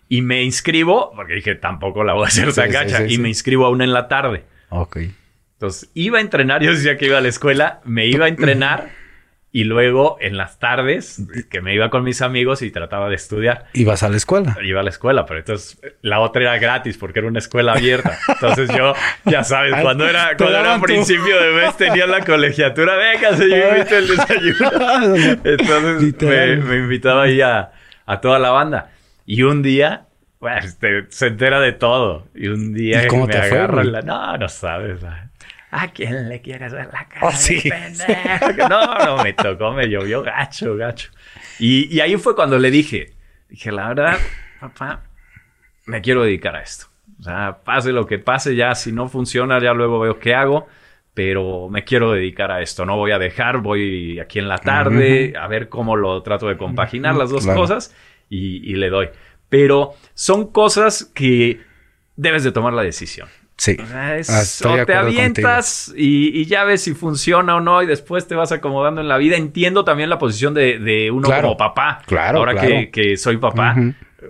y 0.10 0.22
me 0.22 0.44
inscribo, 0.44 1.12
porque 1.16 1.36
dije, 1.36 1.56
tampoco 1.56 2.04
la 2.04 2.14
voy 2.14 2.24
a 2.26 2.28
hacer 2.28 2.52
Sí, 2.52 2.62
tan 2.62 2.90
sí, 2.90 3.14
y 3.14 3.18
me 3.20 3.28
inscribo 3.30 3.66
a 3.66 3.70
una 3.70 3.84
en 3.84 3.94
la 3.94 4.08
tarde. 4.08 4.46
Ok. 4.70 4.98
Entonces, 5.54 5.92
iba 5.94 6.18
a 6.18 6.22
entrenar, 6.22 6.64
yo 6.64 6.72
decía 6.72 6.98
que 6.98 7.06
iba 7.06 7.20
a 7.20 7.22
la 7.22 7.28
escuela, 7.28 7.82
me 7.86 8.08
iba 8.08 8.26
a 8.26 8.30
entrenar 8.30 8.90
y 9.54 9.66
luego 9.66 10.18
en 10.22 10.38
las 10.38 10.60
tardes, 10.60 11.22
que 11.50 11.62
me 11.62 11.74
iba 11.74 11.90
con 11.90 12.04
mis 12.04 12.22
amigos 12.22 12.62
y 12.62 12.72
trataba 12.72 13.10
de 13.10 13.16
estudiar. 13.16 13.66
Ibas 13.74 14.02
a 14.04 14.10
la 14.10 14.16
escuela. 14.16 14.58
Iba 14.64 14.80
a 14.80 14.84
la 14.84 14.90
escuela, 14.90 15.26
pero 15.26 15.40
entonces 15.40 15.78
la 16.02 16.22
otra 16.22 16.44
era 16.44 16.58
gratis 16.58 16.98
porque 16.98 17.20
era 17.20 17.28
una 17.28 17.40
escuela 17.40 17.74
abierta. 17.74 18.18
Entonces 18.30 18.70
yo, 18.76 18.94
ya 19.26 19.44
sabes, 19.44 19.74
cuando 19.82 20.08
era, 20.08 20.30
te 20.30 20.38
cuando 20.38 20.58
era 20.58 20.80
principio 20.80 21.42
de 21.42 21.52
mes 21.52 21.76
tenía 21.76 22.08
la 22.08 22.24
colegiatura, 22.24 22.96
venga, 22.96 23.36
se 23.36 23.50
yo 23.50 23.58
invito 23.58 23.98
el 23.98 24.08
desayuno. 24.08 25.16
Entonces 25.44 26.22
me, 26.22 26.56
me 26.58 26.78
invitaba 26.78 27.24
ahí 27.24 27.42
a, 27.42 27.72
a 28.06 28.22
toda 28.22 28.40
la 28.40 28.52
banda. 28.52 28.92
Y 29.26 29.44
un 29.44 29.62
día, 29.64 30.08
bueno, 30.40 30.60
este, 30.60 31.06
se 31.10 31.28
entera 31.28 31.60
de 31.60 31.74
todo. 31.74 32.28
Y 32.34 32.48
un 32.48 32.74
día 32.74 33.04
¿Y 33.04 33.08
cómo 33.08 33.28
me 33.28 33.34
te 33.34 33.44
fue, 33.44 33.60
agarra 33.60 33.84
güey? 33.84 33.92
la... 33.92 34.02
No, 34.02 34.38
no 34.38 34.50
sabes. 34.50 35.00
¿A 35.84 35.88
quién 35.92 36.28
le 36.30 36.42
quieres 36.42 36.74
ver 36.74 36.88
la 36.92 37.08
cara? 37.08 37.28
Oh, 37.28 37.32
sí. 37.32 37.62
pendejo? 37.70 38.68
No, 38.70 38.96
no, 39.18 39.24
me 39.24 39.34
tocó, 39.34 39.72
me 39.72 39.88
llovió 39.88 40.22
gacho, 40.22 40.76
gacho. 40.76 41.10
Y, 41.60 41.94
y 41.96 42.00
ahí 42.02 42.18
fue 42.18 42.36
cuando 42.36 42.60
le 42.60 42.70
dije, 42.72 43.14
dije, 43.50 43.72
la 43.72 43.88
verdad, 43.90 44.18
papá, 44.60 45.04
me 45.86 46.02
quiero 46.02 46.24
dedicar 46.24 46.56
a 46.56 46.62
esto. 46.62 46.88
O 47.20 47.24
sea, 47.24 47.60
pase 47.64 47.92
lo 47.92 48.06
que 48.08 48.20
pase, 48.20 48.56
ya 48.56 48.74
si 48.76 48.92
no 48.92 49.08
funciona, 49.08 49.60
ya 49.62 49.74
luego 49.74 50.00
veo 50.00 50.20
qué 50.20 50.34
hago. 50.36 50.68
Pero 51.14 51.68
me 51.70 51.84
quiero 51.84 52.14
dedicar 52.14 52.52
a 52.52 52.62
esto. 52.62 52.86
No 52.86 52.96
voy 52.96 53.12
a 53.12 53.20
dejar, 53.20 53.58
voy 53.58 54.18
aquí 54.20 54.40
en 54.40 54.48
la 54.48 54.58
tarde 54.58 55.34
a 55.38 55.46
ver 55.48 55.68
cómo 55.68 55.98
lo 55.98 56.24
trato 56.24 56.48
de 56.48 56.56
compaginar 56.56 57.16
las 57.16 57.30
dos 57.30 57.44
Claro. 57.44 57.60
cosas 57.60 57.94
y, 58.30 58.58
y 58.72 58.76
le 58.76 58.90
doy. 58.90 59.10
Pero 59.50 59.92
son 60.14 60.52
cosas 60.54 61.04
que 61.14 61.60
debes 62.16 62.46
de 62.46 62.54
tomar 62.54 62.72
la 62.72 62.84
decisión. 62.84 63.28
Sí. 63.64 63.78
O 63.80 63.86
sea, 63.86 64.18
es- 64.18 64.30
Ah, 64.32 64.42
estoy 64.42 64.76
de 64.78 64.82
o 64.82 64.86
te 64.88 64.96
avientas 64.96 65.94
y, 65.96 66.30
y 66.42 66.46
ya 66.46 66.64
ves 66.64 66.82
si 66.82 66.96
funciona 66.96 67.56
o 67.58 67.60
no 67.62 67.84
y 67.84 67.86
después 67.86 68.28
te 68.28 68.34
vas 68.34 68.52
acomodando 68.52 69.02
en 69.02 69.08
la 69.08 69.18
vida. 69.18 69.36
Entiendo 69.38 69.84
también 69.84 70.10
la 70.10 70.18
posición 70.18 70.56
de, 70.56 70.80
de 70.80 71.12
uno 71.12 71.28
Claro. 71.28 71.44
como 71.44 71.58
papá. 71.58 72.02
Claro, 72.08 72.40
Ahora 72.40 72.54
claro. 72.54 72.68
Que, 72.70 72.90
que 72.90 73.18
soy 73.18 73.38
papá. 73.38 73.76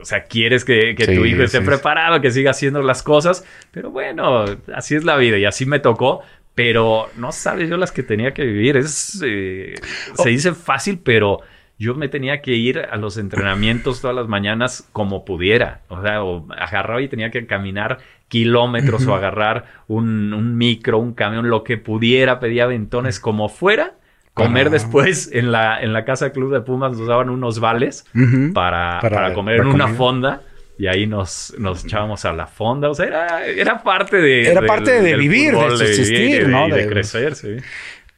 O 0.01 0.03
sea, 0.03 0.23
quieres 0.25 0.65
que, 0.65 0.95
que 0.95 1.05
Sí, 1.05 1.15
tu 1.15 1.23
hijo 1.23 1.43
esté 1.43 1.59
sí. 1.59 1.65
preparado, 1.65 2.19
que 2.19 2.29
siga 2.29 2.51
haciendo 2.51 2.81
las 2.81 3.03
cosas. 3.03 3.45
Pero 3.71 3.89
bueno, 3.89 4.43
así 4.75 4.95
es 4.95 5.05
la 5.05 5.15
vida 5.15 5.37
y 5.37 5.45
así 5.45 5.65
me 5.65 5.79
tocó. 5.79 6.19
Pero 6.53 7.09
no 7.15 7.31
sabes 7.31 7.69
yo 7.69 7.77
las 7.77 7.93
que 7.93 8.03
tenía 8.03 8.33
que 8.33 8.43
vivir. 8.43 8.75
Es, 8.75 9.21
eh, 9.25 9.75
Oh. 10.17 10.23
Se 10.23 10.29
dice 10.29 10.53
fácil, 10.53 10.99
pero 11.01 11.39
yo 11.81 11.95
me 11.95 12.07
tenía 12.09 12.41
que 12.41 12.51
ir 12.53 12.77
a 12.79 12.95
los 12.97 13.17
entrenamientos 13.17 14.01
todas 14.01 14.15
las 14.15 14.27
mañanas 14.27 14.87
como 14.93 15.25
pudiera. 15.25 15.81
O 15.89 16.01
sea, 16.01 16.23
o 16.23 16.45
agarraba 16.53 17.01
y 17.01 17.07
tenía 17.07 17.31
que 17.31 17.45
caminar 17.47 17.97
kilómetros 18.27 19.07
o 19.07 19.15
agarrar 19.15 19.65
un, 19.87 20.33
un 20.33 20.57
micro, 20.57 20.99
un 20.99 21.13
camión, 21.13 21.49
lo 21.49 21.63
que 21.63 21.77
pudiera, 21.77 22.39
pedía 22.39 22.65
aventones 22.65 23.19
como 23.19 23.49
fuera. 23.49 23.93
comer 24.33 24.65
Para- 24.65 24.73
después 24.77 25.29
en 25.33 25.51
la, 25.51 25.81
en 25.81 25.91
la 25.91 26.05
casa 26.05 26.31
club 26.31 26.53
de 26.53 26.61
Pumas 26.61 26.97
nos 26.97 27.07
daban 27.07 27.29
unos 27.29 27.59
vales 27.59 28.05
para, 28.53 28.99
Para- 29.01 29.15
para 29.15 29.33
comer 29.33 29.61
en 29.61 29.67
una 29.67 29.87
fonda. 29.89 30.41
Y 30.77 30.87
ahí 30.87 31.05
nos, 31.05 31.53
nos 31.59 31.83
echábamos 31.85 32.25
a 32.25 32.33
la 32.33 32.47
fonda. 32.47 32.89
O 32.89 32.95
sea, 32.95 33.05
era, 33.05 33.45
era 33.45 33.83
parte 33.83 34.17
de... 34.17 34.49
Era 34.49 34.61
del- 34.61 34.67
parte 34.67 34.91
de 34.91 35.01
del 35.01 35.19
vivir, 35.19 35.53
de 35.55 35.69
subsistir, 35.77 36.17
vivir, 36.17 36.47
¿no? 36.49 36.67
y 36.67 36.71
de 36.71 36.77
De- 36.77 36.87
crecer, 36.87 37.35
sí. 37.35 37.57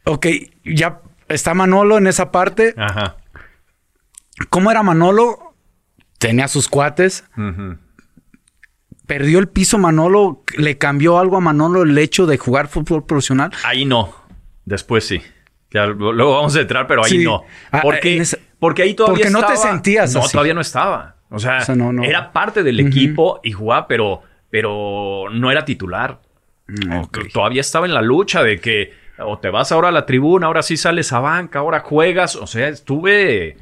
Ok, 0.05 0.27
ya 0.63 0.99
está 1.27 1.53
Manolo 1.53 1.97
en 1.97 2.07
esa 2.07 2.31
parte. 2.31 2.73
Ajá. 2.77 3.17
¿Cómo 4.49 4.71
era 4.71 4.83
Manolo? 4.83 5.55
Tenía 6.17 6.47
sus 6.47 6.67
cuates. 6.67 7.23
¿Perdió 9.05 9.39
el 9.39 9.49
piso 9.49 9.77
Manolo? 9.77 10.43
¿Le 10.57 10.77
cambió 10.77 11.19
algo 11.19 11.37
a 11.37 11.41
Manolo 11.41 11.83
el 11.83 11.97
hecho 11.97 12.25
de 12.25 12.37
jugar 12.37 12.67
fútbol 12.67 13.05
profesional? 13.05 13.51
Ahí 13.65 13.85
no. 13.85 14.13
Después 14.65 15.05
sí. 15.05 15.21
Ya, 15.71 15.87
luego 15.87 16.35
vamos 16.35 16.55
a 16.55 16.61
entrar, 16.61 16.87
pero 16.87 17.03
ahí 17.03 17.11
Sí. 17.11 17.23
no. 17.23 17.43
Ah, 17.71 17.81
Porque, 17.81 18.15
en 18.15 18.21
esa- 18.21 18.37
porque 18.59 18.83
ahí 18.83 18.93
todavía 18.93 19.25
Porque 19.25 19.31
no 19.31 19.45
te 19.45 19.53
estaba- 19.53 19.71
sentías 19.73 20.13
No, 20.13 20.21
así. 20.21 20.31
todavía 20.31 20.53
no 20.53 20.61
estaba. 20.61 21.15
O 21.29 21.39
sea, 21.39 21.57
O 21.57 21.61
sea, 21.61 21.75
no, 21.75 21.91
no. 21.91 22.03
era 22.03 22.31
parte 22.31 22.63
del 22.63 22.79
equipo 22.79 23.39
y 23.43 23.51
jugaba, 23.51 23.87
pero, 23.87 24.21
pero 24.49 25.25
no 25.31 25.51
era 25.51 25.65
titular. 25.65 26.21
Todavía 27.33 27.61
estaba 27.61 27.85
en 27.87 27.93
la 27.93 28.01
lucha 28.01 28.41
de 28.43 28.59
que 28.61 28.93
o 29.17 29.37
te 29.39 29.49
vas 29.49 29.71
ahora 29.71 29.89
a 29.89 29.91
la 29.91 30.05
tribuna, 30.05 30.47
ahora 30.47 30.61
sí 30.63 30.77
sales 30.77 31.11
a 31.11 31.19
banca, 31.19 31.59
ahora 31.59 31.81
juegas. 31.81 32.35
O 32.35 32.47
sea, 32.47 32.67
estuve 32.69 33.57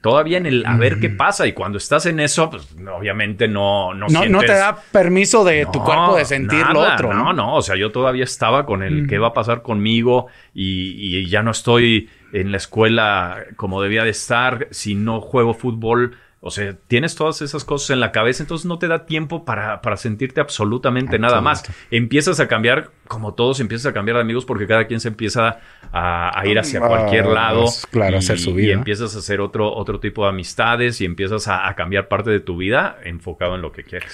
todavía 0.00 0.38
en 0.38 0.46
el 0.46 0.64
a 0.66 0.76
ver 0.76 0.98
qué 1.00 1.08
pasa. 1.10 1.46
Y 1.46 1.52
cuando 1.52 1.78
estás 1.78 2.06
en 2.06 2.20
eso, 2.20 2.48
pues 2.50 2.66
obviamente 2.94 3.48
no, 3.48 3.92
no, 3.94 4.06
No, 4.08 4.20
no 4.26 4.40
sientes- 4.40 4.46
te 4.46 4.52
da 4.52 4.76
permiso 4.92 5.44
de 5.44 5.66
tu 5.72 5.78
no, 5.80 5.84
cuerpo 5.84 6.16
de 6.16 6.24
sentir 6.24 6.64
lo 6.72 6.80
otro. 6.80 7.12
No, 7.12 7.32
no, 7.32 7.56
o 7.56 7.62
sea, 7.62 7.76
yo 7.76 7.90
todavía 7.92 8.24
estaba 8.24 8.64
con 8.66 8.82
el 8.82 9.06
qué 9.06 9.18
va 9.18 9.28
a 9.28 9.32
pasar 9.34 9.62
conmigo 9.62 10.26
y, 10.54 11.18
y 11.18 11.28
ya 11.28 11.42
no 11.42 11.50
estoy 11.50 12.08
en 12.32 12.50
la 12.50 12.56
escuela 12.56 13.38
como 13.56 13.82
debía 13.82 14.04
de 14.04 14.10
estar. 14.10 14.68
Si 14.70 14.94
no 14.94 15.20
juego 15.20 15.54
fútbol, 15.54 16.16
o 16.44 16.50
sea, 16.50 16.76
tienes 16.88 17.14
todas 17.14 17.40
esas 17.40 17.64
cosas 17.64 17.90
en 17.90 18.00
la 18.00 18.10
cabeza, 18.10 18.42
entonces 18.42 18.66
no 18.66 18.76
te 18.78 18.88
da 18.88 19.06
tiempo 19.06 19.44
para, 19.44 19.80
para 19.80 19.96
sentirte 19.96 20.40
absolutamente 20.40 21.16
nada 21.20 21.40
más. 21.40 21.62
Empiezas 21.92 22.40
a 22.40 22.48
cambiar, 22.48 22.90
como 23.06 23.34
todos, 23.34 23.60
empiezas 23.60 23.86
a 23.86 23.92
cambiar 23.94 24.16
de 24.16 24.22
amigos 24.22 24.44
porque 24.44 24.66
cada 24.66 24.88
quien 24.88 24.98
se 24.98 25.06
empieza 25.06 25.60
a, 25.92 26.36
a 26.40 26.46
ir 26.48 26.58
hacia 26.58 26.80
Ah, 26.82 26.88
cualquier 26.88 27.26
lado. 27.26 27.66
claro, 27.92 28.16
y, 28.16 28.18
hacer 28.18 28.40
su 28.40 28.50
y 28.50 28.54
vida. 28.54 28.72
empiezas 28.74 29.14
a 29.14 29.20
hacer 29.20 29.40
otro, 29.40 29.72
otro 29.72 30.00
tipo 30.00 30.24
de 30.24 30.30
amistades 30.30 31.00
y 31.00 31.04
empiezas 31.04 31.46
a, 31.46 31.68
a 31.68 31.76
cambiar 31.76 32.08
parte 32.08 32.30
de 32.30 32.40
tu 32.40 32.56
vida 32.56 32.98
enfocado 33.04 33.54
en 33.54 33.62
lo 33.62 33.70
que 33.70 33.84
quieres. 33.84 34.12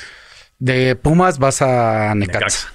De 0.58 0.96
Pumas 0.96 1.38
vas 1.38 1.62
a 1.62 2.14
Necaxa. 2.14 2.74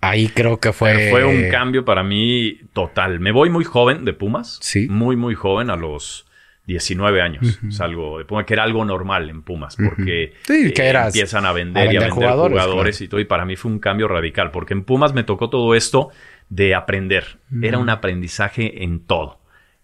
Ahí 0.00 0.28
creo 0.28 0.58
que 0.58 0.72
fue... 0.72 1.10
Fue 1.10 1.24
un 1.26 1.50
cambio 1.50 1.84
para 1.84 2.02
mí 2.02 2.60
total. 2.72 3.20
Me 3.20 3.32
voy 3.32 3.50
muy 3.50 3.64
joven 3.64 4.06
de 4.06 4.14
Pumas. 4.14 4.58
Sí. 4.62 4.86
Muy, 4.88 5.16
muy 5.16 5.34
joven, 5.34 5.68
a 5.68 5.76
los 5.76 6.24
19 6.66 7.20
años. 7.20 7.58
Salgo 7.70 8.18
de 8.18 8.24
Pumas, 8.24 8.44
que 8.46 8.54
era 8.54 8.62
algo 8.62 8.84
normal 8.84 9.28
en 9.30 9.42
Pumas, 9.42 9.76
porque 9.76 10.34
Sí, 10.42 10.72
que 10.72 10.82
eh, 10.88 10.94
empiezan 11.06 11.44
a 11.46 11.52
vender, 11.52 11.88
a 11.88 11.92
y 11.92 11.96
a 11.96 12.00
vender 12.00 12.10
jugadores, 12.10 13.00
y 13.00 13.08
todo. 13.08 13.20
Y 13.20 13.24
para 13.24 13.44
mí 13.44 13.56
fue 13.56 13.70
un 13.72 13.78
cambio 13.80 14.06
radical, 14.08 14.50
porque 14.50 14.74
en 14.74 14.84
Pumas 14.84 15.12
me 15.12 15.24
tocó 15.24 15.50
todo 15.50 15.74
esto 15.74 16.10
de 16.48 16.74
aprender. 16.74 17.38
Era 17.62 17.78
un 17.78 17.90
aprendizaje 17.90 18.84
en 18.84 19.00
todo. 19.06 19.38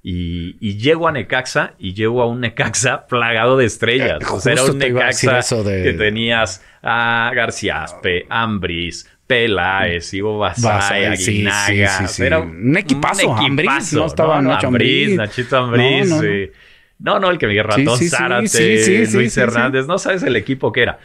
Y, 0.09 0.57
y 0.61 0.79
llego 0.79 1.09
a 1.09 1.13
Necaxa 1.13 1.75
y 1.81 1.95
llego 1.95 2.23
a 2.23 2.27
un 2.27 2.41
Necaxa 2.41 3.07
plagado 3.09 3.57
de 3.57 3.65
estrellas. 3.65 4.21
Eh, 4.23 4.27
o 4.31 4.39
sea, 4.39 4.53
era 4.53 4.63
un 4.65 4.79
te 4.79 4.91
Necaxa 4.91 5.41
de- 5.65 5.83
que 5.83 5.93
tenías 5.95 6.65
a 6.83 7.33
García 7.35 7.83
Aspe, 7.83 8.25
Ambris, 8.29 9.11
Peláez, 9.27 10.15
Ivo 10.15 10.39
Basay, 10.39 11.07
Aguinaga. 11.07 11.89
sí, 11.89 12.07
sí, 12.07 12.15
sí. 12.15 12.23
Era 12.23 12.39
Un 12.39 12.77
equipazo, 12.77 13.35
Ambriz, 13.35 13.93
no 13.95 14.07
estaba 14.07 14.41
Nacho 14.41 14.69
Ambriz, 14.69 15.09
Ambriz. 15.09 15.17
Nachito. 15.17 15.67
No, 15.67 15.77
no, 15.77 16.05
no. 16.05 16.23
eh, 16.23 16.53
No, 16.99 17.19
no, 17.21 17.31
el 17.31 17.39
que 17.39 17.47
me 17.47 17.63
Ratón 17.63 17.99
Sí, 17.99 18.09
Zárate, 18.09 18.49
sí, 18.49 19.07
Luis 19.17 19.37
Hernández, 19.37 19.87
no 19.87 19.99
sabes 19.99 20.23
el 20.23 20.35
equipo 20.37 20.73
que 20.73 20.83
era. 20.83 20.99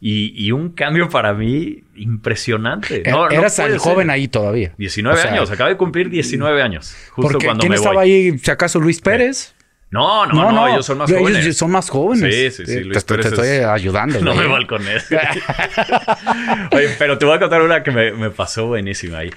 Y, 0.00 0.32
y 0.46 0.52
un 0.52 0.70
cambio 0.74 1.08
para 1.08 1.32
mí 1.34 1.82
impresionante. 1.96 3.02
No, 3.10 3.24
no 3.24 3.30
Er, 3.30 3.40
Eras 3.40 3.58
el 3.58 3.70
ser. 3.72 3.78
joven 3.78 4.10
ahí 4.10 4.28
todavía. 4.28 4.72
19 4.78 5.18
O 5.18 5.20
sea, 5.22 5.32
años, 5.32 5.50
acaba 5.50 5.70
de 5.70 5.76
cumplir 5.76 6.08
19 6.10 6.62
años. 6.62 6.94
Justo 7.10 7.32
Porque 7.32 7.46
cuando 7.46 7.60
¿quién 7.62 7.70
me 7.70 7.76
estaba 7.76 7.94
voy. 7.96 8.10
ahí? 8.12 8.38
Si 8.38 8.50
acaso 8.50 8.78
Luis 8.78 9.00
Pérez. 9.00 9.54
No, 9.90 10.26
no, 10.26 10.52
no, 10.52 10.68
ellos 10.68 10.84
son 10.84 10.98
más 10.98 11.08
Ellos 11.10 11.22
jóvenes. 11.22 11.56
son 11.56 11.70
más 11.70 11.88
jóvenes. 11.88 12.34
Sí, 12.34 12.50
sí, 12.50 12.66
sí, 12.66 12.74
Te- 12.80 12.84
Luis 12.84 12.98
te, 12.98 13.00
te 13.04 13.14
Pérez 13.22 13.32
estoy 13.32 13.48
es- 13.48 13.64
ayudando. 13.64 14.20
No 14.22 14.34
me 14.34 14.46
balcones. 14.46 15.08
Oye, 16.72 16.90
pero 16.98 17.18
te 17.18 17.24
voy 17.24 17.36
a 17.36 17.40
contar 17.40 17.62
una 17.62 17.82
que 17.82 17.90
me, 17.90 18.12
me 18.12 18.30
pasó 18.30 18.66
buenísima 18.66 19.18
ahí. 19.18 19.30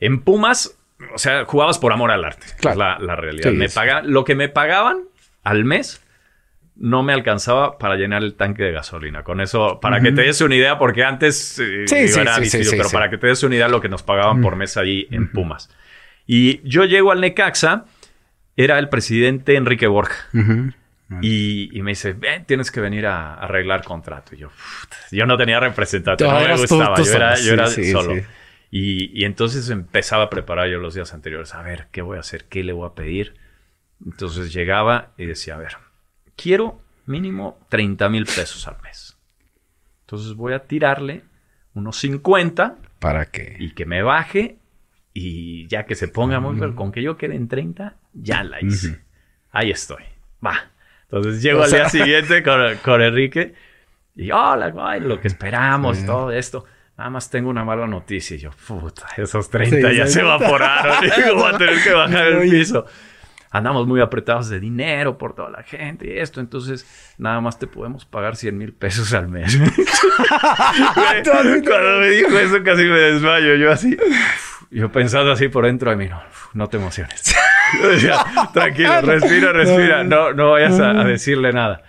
En 0.00 0.20
Pumas, 0.22 0.76
o 1.14 1.18
sea, 1.18 1.44
jugabas 1.44 1.78
por 1.78 1.92
amor 1.92 2.10
al 2.10 2.24
arte. 2.24 2.46
Claro. 2.58 2.72
Es 2.74 2.78
la, 2.78 2.98
la 3.00 3.16
realidad. 3.16 3.50
Sí, 3.50 3.56
me 3.56 3.68
paga- 3.68 4.02
lo 4.02 4.24
que 4.24 4.34
me 4.34 4.48
pagaban 4.48 5.02
al 5.44 5.64
mes 5.64 6.02
no 6.76 7.02
me 7.02 7.12
alcanzaba 7.12 7.76
para 7.78 7.96
llenar 7.96 8.22
el 8.22 8.34
tanque 8.34 8.62
de 8.62 8.72
gasolina. 8.72 9.24
Con 9.24 9.40
eso, 9.40 9.80
para 9.80 10.00
que 10.00 10.12
te 10.12 10.22
des 10.22 10.40
una 10.40 10.54
idea, 10.54 10.78
porque 10.78 11.02
antes 11.04 11.58
eh, 11.58 11.84
Sí, 11.88 11.96
digo, 11.96 12.08
sí, 12.14 12.20
era 12.20 12.36
pero 12.76 12.90
para 12.90 13.10
que 13.10 13.18
te 13.18 13.26
des 13.26 13.42
una 13.42 13.56
idea 13.56 13.68
lo 13.68 13.80
que 13.80 13.88
nos 13.88 14.02
pagaban 14.04 14.40
por 14.42 14.54
mes 14.56 14.76
ahí 14.76 15.08
en 15.10 15.32
Pumas. 15.32 15.70
Y 16.26 16.60
yo 16.68 16.84
llego 16.84 17.10
al 17.10 17.20
Necaxa, 17.20 17.86
era 18.56 18.78
el 18.78 18.88
presidente 18.88 19.56
Enrique 19.56 19.86
Borja. 19.88 20.26
Y, 21.22 21.70
y 21.76 21.82
me 21.82 21.92
dice, 21.92 22.12
ven, 22.12 22.44
tienes 22.44 22.70
que 22.70 22.80
venir 22.80 23.06
a, 23.06 23.32
a 23.34 23.44
arreglar 23.44 23.82
contrato. 23.82 24.34
Y 24.34 24.38
yo, 24.38 24.50
yo 25.10 25.24
no 25.26 25.36
tenía 25.38 25.58
representante, 25.58 26.22
No, 26.24 26.38
me 26.38 26.52
tú- 26.54 26.60
gustaba, 26.60 26.94
tú 26.96 27.04
yo 27.04 27.14
era, 27.14 27.34
solo. 27.36 28.10
yo 28.12 28.14
era. 28.18 28.26
Y, 28.70 29.18
y 29.18 29.24
entonces 29.24 29.70
empezaba 29.70 30.24
a 30.24 30.30
preparar 30.30 30.68
yo 30.68 30.78
los 30.78 30.94
días 30.94 31.14
anteriores, 31.14 31.54
a 31.54 31.62
ver, 31.62 31.86
¿qué 31.90 32.02
voy 32.02 32.18
a 32.18 32.20
hacer? 32.20 32.44
¿Qué 32.44 32.62
le 32.62 32.72
voy 32.74 32.86
a 32.86 32.94
pedir? 32.94 33.34
Entonces 34.04 34.52
llegaba 34.52 35.12
y 35.16 35.26
decía, 35.26 35.54
a 35.54 35.58
ver, 35.58 35.76
quiero 36.36 36.80
mínimo 37.06 37.58
30 37.68 38.08
mil 38.08 38.24
pesos 38.26 38.66
al 38.68 38.76
mes. 38.82 39.16
Entonces 40.02 40.34
voy 40.34 40.52
a 40.52 40.60
tirarle 40.60 41.24
unos 41.74 41.96
50 41.98 42.76
¿Para 42.98 43.26
qué? 43.26 43.56
y 43.58 43.72
que 43.74 43.86
me 43.86 44.02
baje 44.02 44.58
y 45.12 45.66
ya 45.68 45.84
que 45.84 45.94
se 45.94 46.08
ponga 46.08 46.40
muy 46.40 46.58
pero 46.58 46.74
con 46.74 46.92
que 46.92 47.02
yo 47.02 47.16
quede 47.16 47.34
en 47.34 47.48
30 47.48 47.96
ya 48.14 48.44
la 48.44 48.60
hice. 48.62 49.00
Ahí 49.50 49.70
estoy. 49.70 50.04
Va. 50.44 50.70
Entonces 51.10 51.42
llego 51.42 51.60
O 51.60 51.64
al 51.64 51.70
día 51.70 51.88
siguiente 51.90 52.42
con, 52.42 52.76
con 52.84 53.02
Enrique 53.02 53.54
y 54.14 54.30
hola 54.32 54.72
ay, 54.80 55.00
lo 55.00 55.20
que 55.20 55.28
esperamos 55.28 56.04
todo 56.04 56.32
esto 56.32 56.64
nada 56.96 57.08
más 57.10 57.30
tengo 57.30 57.48
una 57.48 57.64
mala 57.64 57.86
noticia 57.86 58.34
y 58.36 58.40
yo 58.40 58.50
puta 58.50 59.06
esos 59.16 59.48
30 59.48 59.90
Sí, 59.90 59.96
ya 59.96 60.06
sí. 60.06 60.14
se 60.14 60.20
evaporaron 60.20 60.96
voy 61.36 61.54
a 61.54 61.58
tener 61.58 61.82
que 61.84 61.92
bajar 61.92 62.26
el 62.26 62.50
piso 62.50 62.84
andamos 63.50 63.86
muy 63.86 64.00
apretados 64.00 64.48
de 64.48 64.60
dinero 64.60 65.18
por 65.18 65.34
toda 65.34 65.50
la 65.50 65.62
gente 65.62 66.06
y 66.06 66.18
esto, 66.18 66.40
entonces 66.40 66.86
nada 67.18 67.40
más 67.40 67.58
te 67.58 67.66
podemos 67.66 68.04
pagar 68.04 68.36
100 68.36 68.56
mil 68.56 68.72
pesos 68.72 69.12
al 69.14 69.28
mes. 69.28 69.56
Cuando 71.24 72.00
me 72.00 72.10
dijo 72.10 72.38
eso 72.38 72.62
casi 72.62 72.82
me 72.82 72.98
desmayo, 72.98 73.54
yo 73.56 73.72
así, 73.72 73.96
yo 74.70 74.90
pensando 74.92 75.32
así 75.32 75.48
por 75.48 75.64
dentro 75.64 75.90
de 75.90 75.96
mí, 75.96 76.08
no, 76.08 76.20
no 76.54 76.68
te 76.68 76.76
emociones. 76.76 77.34
O 77.84 77.98
sea, 77.98 78.24
Tranquilo, 78.54 79.02
respira, 79.02 79.52
respira, 79.52 80.02
no, 80.02 80.32
no 80.32 80.52
vayas 80.52 80.80
a, 80.80 81.02
a 81.02 81.04
decirle 81.04 81.52
nada. 81.52 81.82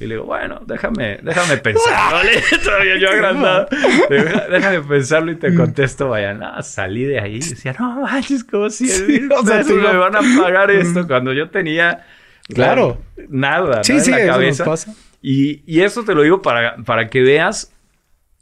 Y 0.00 0.06
le 0.06 0.14
digo, 0.16 0.24
bueno, 0.26 0.60
déjame, 0.66 1.18
déjame 1.22 1.56
pensarlo. 1.58 2.18
Todavía 2.64 2.98
yo 2.98 3.08
agrandado. 3.10 3.68
Digo, 4.10 4.24
déjame 4.50 4.80
pensarlo 4.82 5.32
y 5.32 5.36
te 5.36 5.54
contesto, 5.54 6.08
vaya, 6.08 6.34
nada, 6.34 6.62
salí 6.62 7.04
de 7.04 7.20
ahí 7.20 7.36
y 7.36 7.40
decía, 7.40 7.74
no 7.78 8.00
manches, 8.02 8.44
como 8.44 8.70
si 8.70 8.88
Sí, 8.88 9.28
o 9.36 9.44
sea, 9.46 9.58
pesos 9.58 9.66
sí, 9.72 9.74
me 9.74 9.92
no. 9.92 10.00
van 10.00 10.16
a 10.16 10.20
pagar 10.42 10.70
esto 10.70 11.06
cuando 11.06 11.32
yo 11.32 11.50
tenía 11.50 12.04
Claro. 12.48 13.00
nada 13.28 13.82
Sí, 13.84 13.94
¿no? 13.94 14.00
sí, 14.00 14.10
en 14.12 14.16
la 14.16 14.22
eso 14.22 14.26
nos 14.26 14.36
cabeza. 14.36 14.64
pasa. 14.64 14.94
Y, 15.22 15.62
y 15.66 15.80
eso 15.82 16.04
te 16.04 16.14
lo 16.14 16.22
digo 16.22 16.42
para, 16.42 16.76
para 16.84 17.08
que 17.08 17.22
veas 17.22 17.72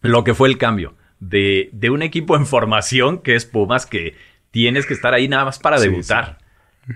lo 0.00 0.24
que 0.24 0.34
fue 0.34 0.48
el 0.48 0.58
cambio 0.58 0.94
de, 1.20 1.70
de 1.72 1.90
un 1.90 2.02
equipo 2.02 2.34
en 2.36 2.44
formación 2.46 3.18
que 3.22 3.36
es 3.36 3.44
Pumas, 3.46 3.86
que 3.86 4.16
tienes 4.50 4.86
que 4.86 4.94
estar 4.94 5.14
ahí 5.14 5.28
nada 5.28 5.44
más 5.44 5.60
para 5.60 5.78
Sí, 5.78 5.88
debutar. 5.88 6.38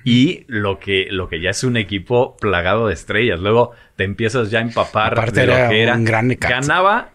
Y 0.05 0.45
lo 0.49 0.79
que, 0.81 1.07
lo 1.11 1.29
que 1.29 1.41
ya 1.41 1.51
es 1.51 1.63
un 1.65 1.77
equipo 1.77 2.37
plagado 2.39 2.89
de 2.89 2.95
estrellas. 2.95 3.39
Luego 3.41 3.73
te 3.95 4.05
empiezas 4.05 4.51
ya 4.51 4.59
a 4.59 4.63
empapar 4.63 5.13
Aparte 5.13 5.41
de 5.41 5.47
lo 5.47 5.53
era 5.55 5.69
que 5.69 5.83
era. 5.83 5.95
un 5.95 6.05
gran. 6.05 6.29
Ganaba 6.41 7.11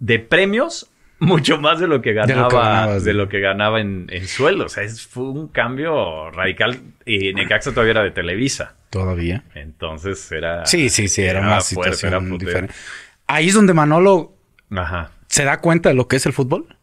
de 0.00 0.18
premios 0.18 0.90
mucho 1.20 1.60
más 1.60 1.78
de 1.78 1.86
lo 1.86 2.02
que 2.02 2.12
lo 2.12 2.24
que 2.24 2.32
ganaba, 2.32 2.98
de 2.98 3.12
lo 3.14 3.28
que 3.28 3.40
ganaba 3.40 3.80
en, 3.80 4.06
en. 4.10 4.24
O 4.62 4.68
sea, 4.68 4.82
es, 4.82 5.06
fue 5.06 5.24
un 5.24 5.48
cambio 5.48 6.30
radical. 6.30 6.80
Y 7.06 7.32
Necaxa 7.32 7.70
todavía 7.70 7.92
era 7.92 8.02
de 8.02 8.10
Televisa. 8.10 8.74
Todavía. 8.90 9.44
Entonces 9.54 10.30
era. 10.32 10.66
Sí, 10.66 10.88
sí, 10.88 11.06
sí, 11.08 11.22
era, 11.22 11.40
una 11.40 11.60
fuerte, 11.60 11.94
situación 11.96 12.26
era 12.26 12.36
diferente. 12.38 12.74
Ahí 13.28 13.48
es 13.48 13.54
donde 13.54 13.72
Manolo 13.72 14.34
Ajá. 14.74 15.12
se 15.28 15.44
da 15.44 15.60
cuenta 15.60 15.90
de 15.90 15.94
lo 15.94 16.08
que 16.08 16.16
es 16.16 16.26
el 16.26 16.32
fútbol. 16.32 16.76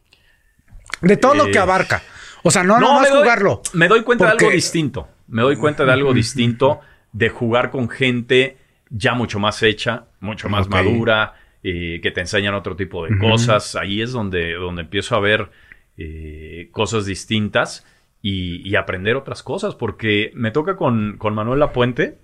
De 1.02 1.18
todo 1.18 1.36
lo 1.36 1.48
Eh, 1.48 1.52
que 1.52 1.60
abarca. 1.60 2.02
O 2.44 2.52
sea, 2.52 2.64
no, 2.64 2.80
No, 2.80 2.88
nomás 2.88 3.02
me 3.04 3.10
doy, 3.10 3.20
jugarlo. 3.20 3.62
Me 3.74 3.88
doy 3.90 4.04
cuenta 4.04 4.26
de 4.26 4.32
algo 4.32 4.50
distinto. 4.52 5.10
Me 5.28 5.42
doy 5.42 5.56
cuenta 5.58 5.86
de 5.86 5.92
algo 5.92 6.14
distinto 6.14 6.80
de 7.12 7.30
jugar 7.30 7.72
con 7.72 7.90
gente 7.90 8.58
ya 8.90 9.14
mucho 9.14 9.40
más 9.40 9.62
hecha, 9.64 10.06
mucho 10.20 10.48
más 10.50 10.68
madura, 10.70 11.34
eh, 11.64 12.00
que 12.02 12.12
te 12.12 12.22
enseñan 12.22 12.54
otro 12.54 12.76
tipo 12.76 13.06
de 13.06 13.18
cosas. 13.18 13.76
Ahí 13.76 14.02
es 14.02 14.12
donde, 14.12 14.54
donde 14.54 14.84
empiezo 14.84 15.16
a 15.16 15.20
ver 15.20 15.50
eh, 15.98 16.70
cosas 16.72 17.06
distintas. 17.06 17.86
y, 18.22 18.68
y 18.68 18.76
aprender 18.76 19.16
otras 19.16 19.44
cosas, 19.44 19.76
porque 19.76 20.32
me 20.34 20.52
toca 20.52 20.76
con, 20.76 21.18
con 21.18 21.36
Manuel 21.36 21.60
Lapuente, 21.60 22.18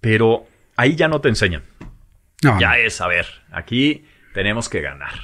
pero 0.00 0.46
ahí 0.76 0.94
ya 0.94 1.08
no 1.08 1.20
te 1.20 1.28
enseñan. 1.30 1.62
No, 2.44 2.60
Ya 2.60 2.78
es, 2.78 3.00
a 3.00 3.08
ver, 3.08 3.26
aquí 3.50 4.04
tenemos 4.34 4.68
que 4.68 4.82
ganar, 4.82 5.14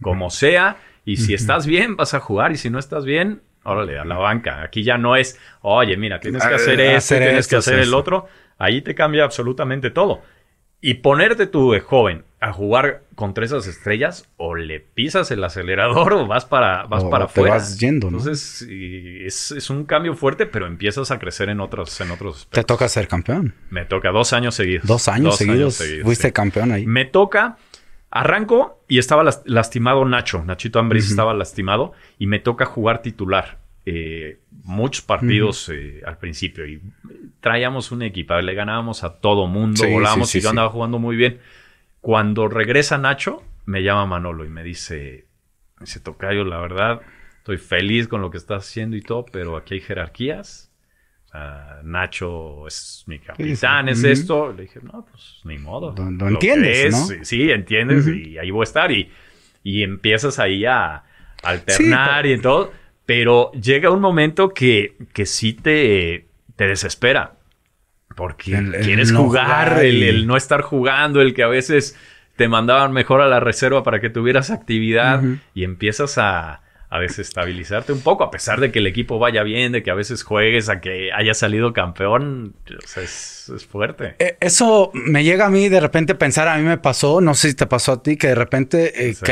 como 0.00 0.30
sea, 0.30 0.78
y 1.04 1.16
si 1.18 1.32
estás 1.34 1.66
bien, 1.66 1.96
vas 1.96 2.12
a 2.14 2.20
jugar, 2.20 2.52
y 2.52 2.56
si 2.56 2.70
no 2.70 2.78
estás 2.78 3.04
bien, 3.04 3.42
órale, 3.64 3.98
a 3.98 4.04
la 4.04 4.16
banca. 4.16 4.62
Aquí 4.62 4.82
ya 4.82 4.98
no 4.98 5.16
es, 5.16 5.38
oye, 5.62 5.96
mira, 5.96 6.20
tienes 6.20 6.42
que 6.42 6.52
Ah, 6.52 6.56
hacer 6.56 6.80
esto, 6.80 6.96
hacer 6.98 7.18
tienes 7.22 7.38
esto, 7.40 7.50
que 7.50 7.56
hacer 7.58 7.78
el 7.78 7.94
otro. 7.94 8.26
Ahí 8.58 8.82
te 8.82 8.94
cambia 8.94 9.24
absolutamente 9.24 9.90
todo. 9.90 10.22
Y 10.84 10.94
ponerte 10.94 11.46
tú 11.46 11.70
de 11.72 11.78
joven 11.80 12.24
a 12.40 12.52
jugar 12.52 13.02
contra 13.14 13.44
esas 13.44 13.68
estrellas, 13.68 14.28
o 14.36 14.56
le 14.56 14.80
pisas 14.80 15.30
el 15.30 15.44
acelerador 15.44 16.12
o 16.12 16.26
vas 16.26 16.44
para, 16.44 16.86
vas 16.86 17.04
O 17.04 17.10
para 17.10 17.26
te 17.26 17.30
afuera. 17.30 17.54
vas 17.54 17.78
yendo, 17.78 18.10
¿no? 18.10 18.18
Entonces, 18.18 18.62
es, 18.68 19.52
es 19.52 19.70
un 19.70 19.84
cambio 19.84 20.14
fuerte, 20.16 20.46
pero 20.46 20.66
empiezas 20.66 21.12
a 21.12 21.20
crecer 21.20 21.50
en 21.50 21.60
otros, 21.60 22.00
en 22.00 22.10
otros 22.10 22.48
Te 22.50 22.64
toca 22.64 22.88
ser 22.88 23.06
campeón. 23.06 23.54
Me 23.70 23.84
toca 23.84 24.10
dos 24.10 24.32
años 24.32 24.56
seguidos. 24.56 24.84
Dos 24.84 25.06
años 25.06 25.36
seguidos. 25.36 25.80
Fuiste 26.02 26.28
sí. 26.28 26.32
campeón 26.32 26.72
ahí. 26.72 26.84
Me 26.84 27.04
toca, 27.04 27.58
arranco 28.12 28.84
y 28.88 28.98
estaba 28.98 29.24
las- 29.24 29.42
lastimado 29.46 30.04
Nacho. 30.04 30.44
Nachito 30.44 30.78
Ambriz 30.78 31.10
estaba 31.10 31.34
lastimado 31.34 31.92
y 32.18 32.26
me 32.28 32.38
toca 32.38 32.66
jugar 32.66 33.02
titular. 33.02 33.58
Eh, 33.84 34.38
muchos 34.62 35.04
partidos 35.04 35.68
eh, 35.70 36.02
al 36.06 36.16
principio 36.18 36.64
y 36.66 36.80
traíamos 37.40 37.90
un 37.90 38.02
equipo, 38.02 38.34
le 38.40 38.54
ganábamos 38.54 39.02
a 39.02 39.18
todo 39.18 39.48
mundo, 39.48 39.82
Sí, 39.82 39.90
volábamos 39.90 40.28
sí, 40.28 40.32
sí, 40.34 40.38
y 40.38 40.42
yo 40.42 40.50
andaba 40.50 40.68
jugando 40.68 41.00
muy 41.00 41.16
bien. 41.16 41.40
Cuando 42.00 42.46
regresa 42.48 42.98
Nacho, 42.98 43.42
me 43.64 43.82
llama 43.82 44.06
Manolo 44.06 44.44
y 44.44 44.48
me 44.48 44.62
dice, 44.62 45.26
me 45.80 45.86
dice, 45.86 45.98
Tocayo, 46.00 46.44
la 46.44 46.58
verdad, 46.58 47.00
estoy 47.38 47.56
feliz 47.58 48.06
con 48.08 48.20
lo 48.20 48.30
que 48.30 48.38
estás 48.38 48.68
haciendo 48.68 48.96
y 48.96 49.02
todo, 49.02 49.24
pero 49.32 49.56
aquí 49.56 49.74
hay 49.74 49.80
jerarquías. 49.80 50.71
Sea, 51.32 51.80
Nacho 51.82 52.66
es 52.68 53.04
mi 53.06 53.18
capitán, 53.18 53.88
es 53.88 54.04
esto. 54.04 54.52
Le 54.52 54.62
dije, 54.64 54.80
no, 54.82 55.06
pues 55.10 55.40
ni 55.44 55.58
modo. 55.58 55.94
Lo- 55.96 56.28
entiendes, 56.28 56.84
es, 56.86 56.92
¿no? 57.18 57.24
Sí, 57.24 57.50
entiendes 57.50 58.06
y 58.06 58.38
ahí 58.38 58.50
voy 58.50 58.62
a 58.62 58.64
estar. 58.64 58.92
Y, 58.92 59.10
y 59.64 59.82
empiezas 59.82 60.38
ahí 60.38 60.64
a 60.66 61.04
alternar 61.42 62.24
Sí, 62.26 62.32
y 62.32 62.38
todo. 62.38 62.72
Pero 63.06 63.50
llega 63.52 63.90
un 63.90 64.00
momento 64.00 64.50
que, 64.50 64.96
que 65.12 65.26
sí 65.26 65.54
te, 65.54 66.26
te 66.56 66.66
desespera. 66.68 67.32
Porque 68.14 68.54
El- 68.54 68.74
el 68.74 68.84
quieres 68.84 69.10
no 69.10 69.22
jugar, 69.24 69.68
jugar 69.70 69.84
el, 69.84 69.96
y- 70.02 70.08
el 70.08 70.26
no 70.26 70.36
estar 70.36 70.60
jugando, 70.60 71.22
el 71.22 71.32
que 71.34 71.42
a 71.42 71.48
veces 71.48 71.98
te 72.36 72.46
mandaban 72.48 72.92
mejor 72.92 73.22
a 73.22 73.26
la 73.28 73.40
reserva 73.40 73.82
para 73.82 74.00
que 74.00 74.10
tuvieras 74.10 74.50
actividad 74.50 75.22
y 75.54 75.64
empiezas 75.64 76.18
a, 76.18 76.60
a 76.94 77.00
desestabilizarte 77.00 77.92
un 77.92 78.00
poco, 78.02 78.22
a 78.24 78.30
pesar 78.30 78.60
de 78.60 78.70
que 78.70 78.80
el 78.80 78.86
equipo 78.86 79.18
vaya 79.18 79.42
bien, 79.42 79.72
de 79.72 79.82
que 79.82 79.90
a 79.90 79.94
veces 79.94 80.22
juegues, 80.22 80.68
a 80.68 80.80
que 80.80 81.10
haya 81.12 81.32
salido 81.34 81.72
campeón, 81.72 82.54
o 82.68 82.86
sea, 82.86 83.02
es, 83.02 83.50
es 83.56 83.64
fuerte. 83.64 84.14
Eh, 84.18 84.36
Eso 84.40 84.90
me 84.92 85.24
llega 85.24 85.46
a 85.46 85.50
mí 85.50 85.68
de 85.70 85.80
repente 85.80 86.14
pensar, 86.14 86.48
a 86.48 86.56
mí 86.58 86.64
me 86.64 86.78
pasó, 86.78 87.20
no 87.20 87.34
sé 87.34 87.48
si 87.48 87.54
te 87.54 87.66
pasó 87.66 87.92
a 87.92 88.02
ti, 88.02 88.16
que 88.16 88.28
de 88.28 88.34
repente 88.34 89.08
eh, 89.08 89.14
Sí. 89.14 89.24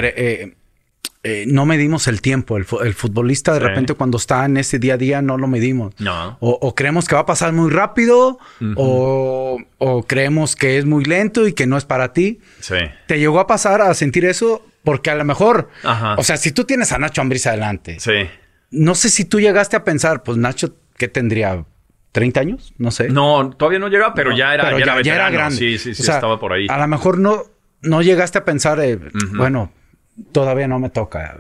eh, 1.23 1.45
no 1.49 1.67
medimos 1.67 2.09
el 2.09 2.23
tiempo. 2.23 2.57
El, 2.57 2.65
fu- 2.65 2.81
el 2.81 2.95
futbolista 2.95 3.53
de 3.53 3.61
Sí. 3.61 3.67
repente 3.67 3.93
cuando 3.93 4.17
está 4.17 4.47
en 4.47 4.57
ese 4.57 4.79
día 4.79 4.95
a 4.95 4.97
día 4.97 5.21
no 5.21 5.37
lo 5.37 5.47
medimos. 5.47 5.93
No. 5.99 6.39
O, 6.41 6.59
o 6.63 6.75
creemos 6.75 7.07
que 7.09 7.15
va 7.15 7.21
a 7.23 7.27
pasar 7.27 7.53
muy 7.53 7.71
rápido 7.71 8.39
o, 8.77 9.59
o 9.79 10.03
creemos 10.05 10.57
que 10.57 10.79
es 10.79 10.87
muy 10.87 11.05
lento 11.05 11.47
y 11.47 11.53
que 11.53 11.67
no 11.67 11.77
es 11.77 11.85
para 11.85 12.15
ti. 12.15 12.41
Sí. 12.61 12.77
¿Te 13.07 13.19
llegó 13.19 13.39
a 13.39 13.47
pasar 13.47 13.83
a 13.83 13.93
sentir 13.93 14.25
eso? 14.25 14.65
Porque 14.85 15.11
a 15.11 15.15
lo 15.15 15.25
mejor, 15.25 15.69
Ajá. 15.85 16.15
o 16.17 16.23
sea, 16.23 16.37
si 16.37 16.53
tú 16.53 16.65
tienes 16.65 16.93
a 16.93 16.99
Nacho 16.99 17.21
Ambriz 17.21 17.47
adelante, 17.47 18.01
Sí. 18.01 18.29
no 18.71 18.95
sé 18.95 19.11
si 19.11 19.25
tú 19.25 19.41
llegaste 19.41 19.77
a 19.77 19.85
pensar, 19.85 20.23
pues 20.23 20.39
Nacho, 20.39 20.75
¿qué 20.97 21.09
tendría? 21.09 21.65
¿30 22.13 22.39
años? 22.41 22.75
No 22.79 22.91
sé. 22.91 23.09
No, 23.09 23.51
todavía 23.51 23.79
no 23.79 23.89
llegaba, 23.89 24.15
pero 24.15 24.31
No, 24.31 24.37
ya 24.37 24.53
era, 24.55 24.65
pero 24.65 24.79
ya 24.79 24.85
era 24.85 25.01
ya- 25.03 25.15
era 25.15 25.31
grande. 25.31 25.57
Sí, 25.57 25.79
sí, 25.79 25.95
sí, 25.95 26.03
O 26.03 26.05
sea, 26.05 26.17
estaba 26.17 26.41
por 26.41 26.53
ahí. 26.53 26.67
A 26.69 26.79
lo 26.79 26.89
mejor 26.89 27.19
no, 27.19 27.45
no 27.83 28.03
llegaste 28.03 28.39
a 28.39 28.45
pensar, 28.45 28.81
eh, 28.81 28.99
bueno, 29.37 29.73
todavía 30.33 30.67
no 30.67 30.79
me 30.81 30.91
toca, 30.91 31.39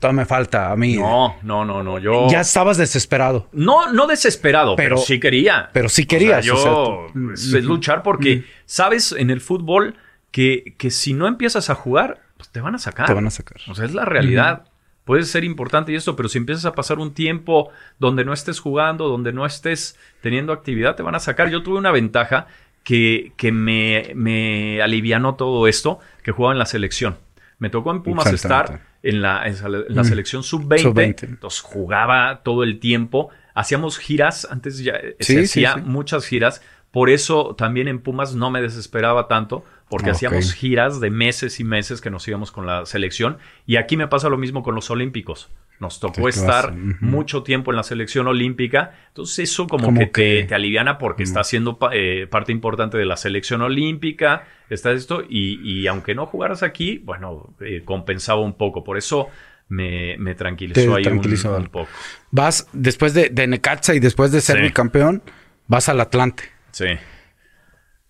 todavía 0.00 0.22
me 0.22 0.26
falta 0.26 0.72
a 0.72 0.76
mí. 0.76 0.96
No, 0.96 1.36
no, 1.42 1.64
no, 1.64 1.82
no. 1.84 1.98
Yo. 2.00 2.26
Ya 2.30 2.40
estabas 2.40 2.78
desesperado. 2.78 3.48
No, 3.52 3.92
no 3.92 4.06
desesperado, 4.08 4.74
pero, 4.76 4.96
Pero- 4.96 5.06
sí 5.06 5.20
quería. 5.20 5.70
pero 5.72 5.88
sí 5.88 6.02
O 6.02 6.04
sea, 6.04 6.18
querías, 6.18 6.44
yo 6.44 6.54
o 6.56 7.06
sea, 7.06 7.12
tú- 7.12 7.32
es 7.32 7.64
luchar 7.64 8.02
porque 8.02 8.44
sabes 8.66 9.12
en 9.12 9.30
el 9.30 9.40
fútbol 9.40 9.94
que, 10.32 10.74
que 10.78 10.90
si 10.90 11.14
no 11.14 11.28
empiezas 11.28 11.70
a 11.70 11.74
jugar, 11.76 12.22
pues 12.38 12.48
te 12.50 12.60
van 12.62 12.74
a 12.74 12.78
sacar. 12.78 13.06
Te 13.06 13.12
van 13.12 13.26
a 13.26 13.30
sacar. 13.30 13.58
O 13.68 13.74
sea, 13.74 13.84
es 13.84 13.92
la 13.92 14.06
realidad. 14.06 14.64
Puede 15.04 15.24
ser 15.24 15.44
importante 15.44 15.92
y 15.92 15.96
esto, 15.96 16.16
pero 16.16 16.28
si 16.30 16.38
empiezas 16.38 16.64
a 16.66 16.72
pasar 16.74 16.98
un 16.98 17.12
tiempo 17.14 17.70
donde 17.98 18.24
no 18.24 18.32
estés 18.32 18.60
jugando, 18.60 19.08
donde 19.08 19.32
no 19.34 19.44
estés 19.46 19.98
teniendo 20.22 20.52
actividad, 20.52 20.96
te 20.96 21.02
van 21.02 21.14
a 21.14 21.18
sacar. 21.20 21.50
Yo 21.50 21.62
tuve 21.62 21.78
una 21.78 21.90
ventaja 21.90 22.46
que, 22.84 23.32
que 23.36 23.50
me, 23.52 24.12
me 24.14 24.80
alivianó 24.82 25.34
todo 25.34 25.66
esto, 25.66 25.98
que 26.22 26.32
jugaba 26.32 26.52
en 26.52 26.58
la 26.58 26.66
selección. 26.66 27.16
Me 27.58 27.70
tocó 27.70 27.90
en 27.90 28.02
Pumas 28.02 28.32
estar 28.32 28.82
en 29.02 29.20
la, 29.22 29.46
en 29.46 29.56
la- 29.94 30.02
Mm. 30.02 30.04
selección 30.04 30.42
sub-20. 30.42 30.82
Sub-20. 30.82 31.22
Entonces 31.24 31.60
jugaba 31.60 32.42
todo 32.44 32.62
el 32.62 32.78
tiempo. 32.78 33.30
Hacíamos 33.54 33.98
giras, 33.98 34.46
antes 34.50 34.78
ya 34.78 34.92
eh, 34.92 35.16
Sí, 35.20 35.32
se 35.34 35.46
sí, 35.46 35.64
hacía 35.64 35.74
sí. 35.74 35.80
muchas 35.88 36.26
giras. 36.26 36.62
Por 36.92 37.10
eso 37.10 37.54
también 37.56 37.88
en 37.88 37.98
Pumas 38.00 38.34
no 38.34 38.50
me 38.50 38.62
desesperaba 38.62 39.26
tanto, 39.28 39.64
porque 39.90 40.10
Ok. 40.10 40.16
hacíamos 40.16 40.52
giras 40.54 41.00
de 41.00 41.10
meses 41.10 41.60
y 41.60 41.64
meses 41.64 42.00
que 42.00 42.10
nos 42.10 42.26
íbamos 42.28 42.52
con 42.52 42.66
la 42.66 42.84
selección. 42.86 43.38
Y 43.66 43.76
aquí 43.76 43.96
me 43.96 44.06
pasa 44.08 44.28
lo 44.28 44.36
mismo 44.38 44.62
con 44.62 44.74
los 44.74 44.90
Olímpicos. 44.90 45.48
Nos 45.80 46.00
tocó 46.00 46.28
estar 46.28 46.74
mucho 46.74 47.44
tiempo 47.44 47.70
en 47.70 47.76
la 47.76 47.84
selección 47.84 48.26
olímpica. 48.26 48.94
Entonces 49.08 49.48
eso 49.50 49.68
como, 49.68 49.84
Como 49.84 50.00
que, 50.00 50.10
que- 50.10 50.40
Te, 50.42 50.48
te 50.48 50.54
aliviana 50.56 50.98
porque 50.98 51.22
está 51.22 51.44
siendo 51.44 51.78
pa- 51.78 51.90
eh, 51.94 52.26
parte 52.26 52.50
importante 52.50 52.98
de 52.98 53.04
la 53.06 53.16
selección 53.16 53.62
olímpica. 53.62 54.44
Está 54.70 54.90
esto. 54.90 55.22
Y, 55.28 55.60
y 55.62 55.86
aunque 55.86 56.16
no 56.16 56.26
jugaras 56.26 56.64
aquí, 56.64 56.98
bueno, 57.04 57.54
eh, 57.60 57.82
compensaba 57.84 58.40
un 58.40 58.54
poco. 58.54 58.82
Por 58.82 58.98
eso 58.98 59.28
me, 59.68 60.16
me 60.18 60.34
tranquilizó 60.34 60.96
ahí 60.96 61.04
tranquilizó 61.04 61.50
un, 61.54 61.62
un 61.62 61.68
poco. 61.68 61.88
Vas 62.32 62.66
después 62.72 63.14
de, 63.14 63.28
de 63.28 63.46
Necaxa 63.46 63.94
y 63.94 64.00
después 64.00 64.32
de 64.32 64.40
ser 64.40 64.56
Sí. 64.56 64.62
bicampeón, 64.62 65.22
vas 65.68 65.88
al 65.88 66.00
Atlante. 66.00 66.42
Sí. 66.72 66.86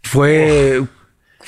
Fue, 0.02 0.82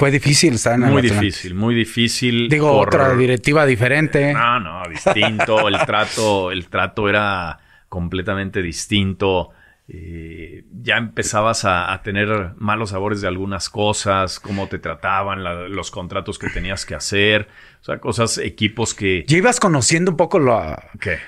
fue 0.01 0.11
difícil 0.11 0.55
estar 0.55 0.75
en 0.77 0.85
el 0.85 0.91
Muy 0.93 1.03
Atlante. 1.03 1.25
difícil, 1.27 1.55
muy 1.55 1.75
difícil. 1.75 2.49
Digo, 2.49 2.73
por- 2.73 2.89
otra 2.89 3.15
directiva 3.15 3.67
diferente. 3.67 4.33
No, 4.33 4.59
no, 4.59 4.83
distinto. 4.89 5.69
el 5.69 5.77
trato, 5.85 6.51
el 6.51 6.69
trato 6.69 7.07
era 7.09 7.59
completamente 7.91 8.63
distinto. 8.63 9.51
Eh, 9.93 10.65
ya 10.83 10.97
empezabas 10.97 11.65
a, 11.67 11.93
a 11.93 12.03
tener 12.03 12.53
malos 12.57 12.91
sabores 12.91 13.21
de 13.21 13.29
algunas 13.29 13.69
cosas, 13.69 14.41
cómo 14.41 14.69
te 14.69 14.79
trataban, 14.79 15.45
la- 15.45 15.69
los 15.69 15.91
contratos 15.91 16.39
que 16.39 16.49
tenías 16.49 16.87
que 16.87 16.95
hacer, 16.95 17.49
o 17.83 17.85
sea, 17.85 17.99
cosas, 17.99 18.39
equipos 18.39 18.95
que... 18.95 19.25
Ya 19.27 19.37
ibas 19.37 19.61
conociendo 19.61 20.13
un 20.13 20.17
poco 20.17 20.39
la, 20.39 20.83
¿Qué? 21.01 21.19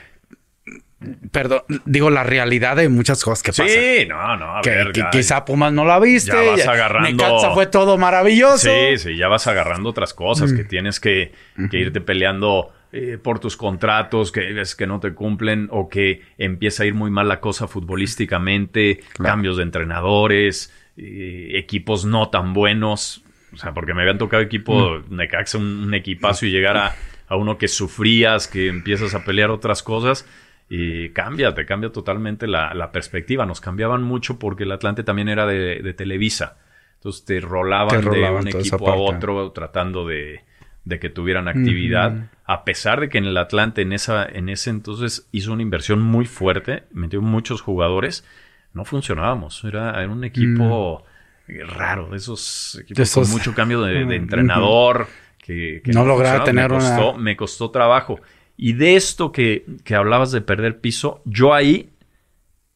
Perdón, 1.30 1.62
digo, 1.84 2.10
la 2.10 2.22
realidad 2.24 2.76
de 2.76 2.88
muchas 2.88 3.22
cosas 3.24 3.42
que 3.42 3.50
pasan. 3.52 3.68
Sí, 3.68 4.06
no, 4.08 4.36
no, 4.36 4.58
a 4.58 4.62
Que, 4.62 4.70
ver, 4.70 4.92
que 4.92 5.02
quizá 5.10 5.44
Pumas 5.44 5.72
no 5.72 5.84
la 5.84 5.98
viste. 5.98 6.32
Ya 6.32 6.50
vas 6.50 6.66
agarrando- 6.66 7.10
Necaxa 7.10 7.52
fue 7.52 7.66
todo 7.66 7.98
maravilloso. 7.98 8.68
Sí, 8.70 8.98
sí, 8.98 9.16
ya 9.16 9.28
vas 9.28 9.46
agarrando 9.46 9.88
otras 9.90 10.14
cosas 10.14 10.52
Mm. 10.52 10.56
que 10.56 10.64
tienes 10.64 11.00
que, 11.00 11.32
que 11.70 11.78
irte 11.78 12.00
peleando 12.00 12.72
eh, 12.94 13.16
por 13.22 13.38
tus 13.38 13.56
contratos, 13.56 14.32
que 14.32 14.52
ves 14.52 14.76
que 14.76 14.86
no 14.86 15.00
te 15.00 15.14
cumplen 15.14 15.68
o 15.70 15.88
que 15.88 16.20
empieza 16.36 16.82
a 16.82 16.86
ir 16.86 16.92
muy 16.92 17.10
mal 17.10 17.26
la 17.26 17.40
cosa 17.40 17.66
futbolísticamente, 17.66 19.00
Claro. 19.14 19.32
cambios 19.32 19.56
de 19.56 19.62
entrenadores, 19.62 20.72
eh, 20.96 21.52
equipos 21.54 22.04
no 22.04 22.28
tan 22.28 22.52
buenos. 22.52 23.22
O 23.52 23.56
sea, 23.56 23.72
porque 23.72 23.94
me 23.94 24.02
habían 24.02 24.18
tocado 24.18 24.42
equipo 24.42 24.98
Mm. 25.08 25.16
Necaxa, 25.16 25.58
un, 25.58 25.84
un 25.84 25.94
equipazo 25.94 26.46
y 26.46 26.50
llegar 26.50 26.76
a, 26.76 26.94
a 27.28 27.36
uno 27.36 27.56
que 27.58 27.68
sufrías, 27.68 28.46
que 28.48 28.68
empiezas 28.68 29.14
a 29.14 29.24
pelear 29.24 29.50
otras 29.50 29.82
cosas. 29.82 30.26
Y 30.74 31.10
cambia, 31.10 31.52
te 31.54 31.66
cambia 31.66 31.90
totalmente 31.92 32.46
la, 32.46 32.72
la 32.72 32.92
perspectiva. 32.92 33.44
Nos 33.44 33.60
cambiaban 33.60 34.02
mucho 34.02 34.38
porque 34.38 34.62
el 34.62 34.72
Atlante 34.72 35.02
también 35.04 35.28
era 35.28 35.44
de, 35.44 35.82
de 35.82 35.92
Televisa. 35.92 36.56
Entonces 36.94 37.26
te 37.26 37.40
rolaban, 37.40 37.88
Te 37.88 38.00
rolaban 38.00 38.44
de 38.44 38.52
un 38.54 38.60
equipo 38.60 38.90
a 38.90 38.94
otro 38.94 39.52
tratando 39.52 40.06
de, 40.06 40.44
de 40.84 40.98
que 40.98 41.10
tuvieran 41.10 41.46
actividad. 41.48 42.30
A 42.46 42.64
pesar 42.64 43.00
de 43.00 43.10
que 43.10 43.18
en 43.18 43.26
el 43.26 43.36
Atlante 43.36 43.82
en, 43.82 43.92
esa, 43.92 44.24
en 44.24 44.48
ese 44.48 44.70
entonces 44.70 45.28
hizo 45.30 45.52
una 45.52 45.60
inversión 45.60 46.00
muy 46.00 46.24
fuerte, 46.24 46.84
metió 46.92 47.20
muchos 47.20 47.60
jugadores, 47.60 48.24
no 48.72 48.86
funcionábamos. 48.86 49.62
Era, 49.64 49.90
era 50.02 50.08
un 50.08 50.24
equipo 50.24 51.04
raro, 51.48 52.08
de 52.08 52.16
esos 52.16 52.78
equipos 52.80 52.98
Mm. 53.00 53.02
Esos- 53.02 53.28
con 53.28 53.36
mucho 53.38 53.54
cambio 53.54 53.82
de, 53.82 54.00
entrenador. 54.16 55.06
Que, 55.36 55.82
que 55.84 55.92
No 55.92 56.04
lograba 56.06 56.44
tener 56.44 56.70
me 56.70 56.76
una- 56.76 56.96
costó, 56.96 57.18
me 57.18 57.36
costó 57.36 57.70
trabajo. 57.70 58.20
Y 58.64 58.74
de 58.74 58.94
esto 58.94 59.32
que, 59.32 59.64
que 59.84 59.96
hablabas 59.96 60.30
de 60.30 60.40
perder 60.40 60.78
piso, 60.78 61.20
yo 61.24 61.52
ahí, 61.52 61.90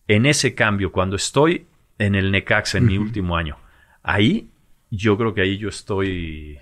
en 0.09 0.27
ese 0.27 0.55
cambio, 0.57 0.91
cuando 0.91 1.15
estoy 1.15 1.67
en 1.99 2.17
el 2.17 2.33
Necaxa 2.33 2.79
en 2.79 2.87
mi 2.87 2.99
último 2.99 3.37
año, 3.37 3.57
ahí, 4.03 4.49
yo 4.91 5.17
creo 5.17 5.33
que 5.33 5.43
ahí 5.43 5.59
yo 5.59 5.69
estoy. 5.69 6.59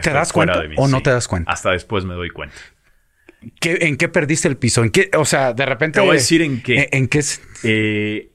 ¿Te 0.00 0.10
das 0.12 0.32
cuenta 0.32 0.62
mí, 0.62 0.76
o 0.78 0.86
no 0.86 1.02
te 1.02 1.10
das 1.10 1.26
cuenta? 1.26 1.50
Hasta 1.50 1.72
después 1.72 2.04
me 2.04 2.14
doy 2.14 2.30
cuenta. 2.30 2.54
¿Qué- 3.58 3.78
¿En 3.80 3.96
qué 3.96 4.08
perdiste 4.08 4.46
el 4.46 4.56
piso? 4.56 4.84
¿En 4.84 4.90
qué? 4.90 5.10
O 5.16 5.24
sea, 5.24 5.52
de 5.52 5.66
repente. 5.66 5.98
Te 5.98 6.06
voy 6.06 6.10
a 6.10 6.20
decir 6.20 6.40
en 6.42 6.62
qué. 6.62 6.82
¿En, 6.82 6.88
en 6.92 7.08
qué? 7.08 7.20
Eh, 7.64 8.30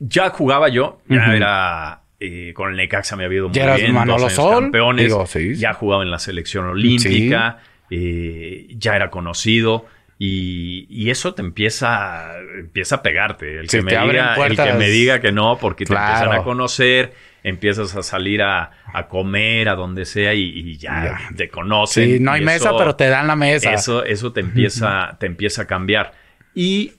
ya 0.00 0.30
jugaba 0.30 0.70
yo, 0.70 1.00
ya 1.08 1.36
era 1.36 2.02
eh, 2.18 2.52
con 2.54 2.70
el 2.70 2.76
Necaxa 2.76 3.14
me 3.14 3.24
había 3.26 3.38
ido 3.38 3.48
muy 3.48 3.54
Ya 3.56 3.76
bien, 3.76 3.92
Manolo 3.92 4.22
dos 4.22 4.22
años 4.32 4.34
Sol, 4.34 4.62
campeones, 4.64 5.04
digo, 5.06 5.24
sí. 5.26 5.54
ya 5.54 5.72
jugaba 5.74 6.02
en 6.02 6.10
la 6.10 6.18
selección 6.18 6.64
olímpica, 6.66 7.60
eh, 7.94 8.68
ya 8.78 8.96
era 8.96 9.10
conocido 9.10 9.84
y, 10.18 10.86
y 10.88 11.10
eso 11.10 11.34
te 11.34 11.42
empieza, 11.42 12.38
empieza 12.58 12.96
a 12.96 13.02
pegarte. 13.02 13.58
El, 13.58 13.68
Sí, 13.68 13.78
que 13.78 13.82
me 13.82 13.90
diga, 13.90 14.34
el 14.46 14.56
que 14.56 14.72
me 14.72 14.88
diga 14.88 15.20
que 15.20 15.30
no, 15.32 15.58
porque 15.58 15.84
te 15.84 15.92
empiezan 15.94 16.32
a 16.32 16.42
conocer, 16.42 17.12
empiezas 17.42 17.94
a 17.96 18.02
salir 18.02 18.40
a, 18.42 18.70
a 18.86 19.08
comer, 19.08 19.68
a 19.68 19.74
donde 19.74 20.04
sea 20.04 20.32
y, 20.32 20.42
y 20.44 20.76
ya, 20.78 21.18
Ya. 21.30 21.36
te 21.36 21.48
conocen. 21.48 22.08
Sí, 22.08 22.20
no 22.20 22.32
hay 22.32 22.40
y 22.42 22.44
mesa, 22.44 22.68
eso- 22.70 22.78
pero 22.78 22.94
te 22.96 23.08
dan 23.08 23.26
la 23.26 23.36
mesa. 23.36 23.72
eso, 23.74 24.04
eso 24.04 24.32
te 24.32 24.40
empieza, 24.40 25.16
te 25.20 25.26
empieza 25.26 25.62
a 25.62 25.66
cambiar. 25.66 26.12
Y 26.54 26.92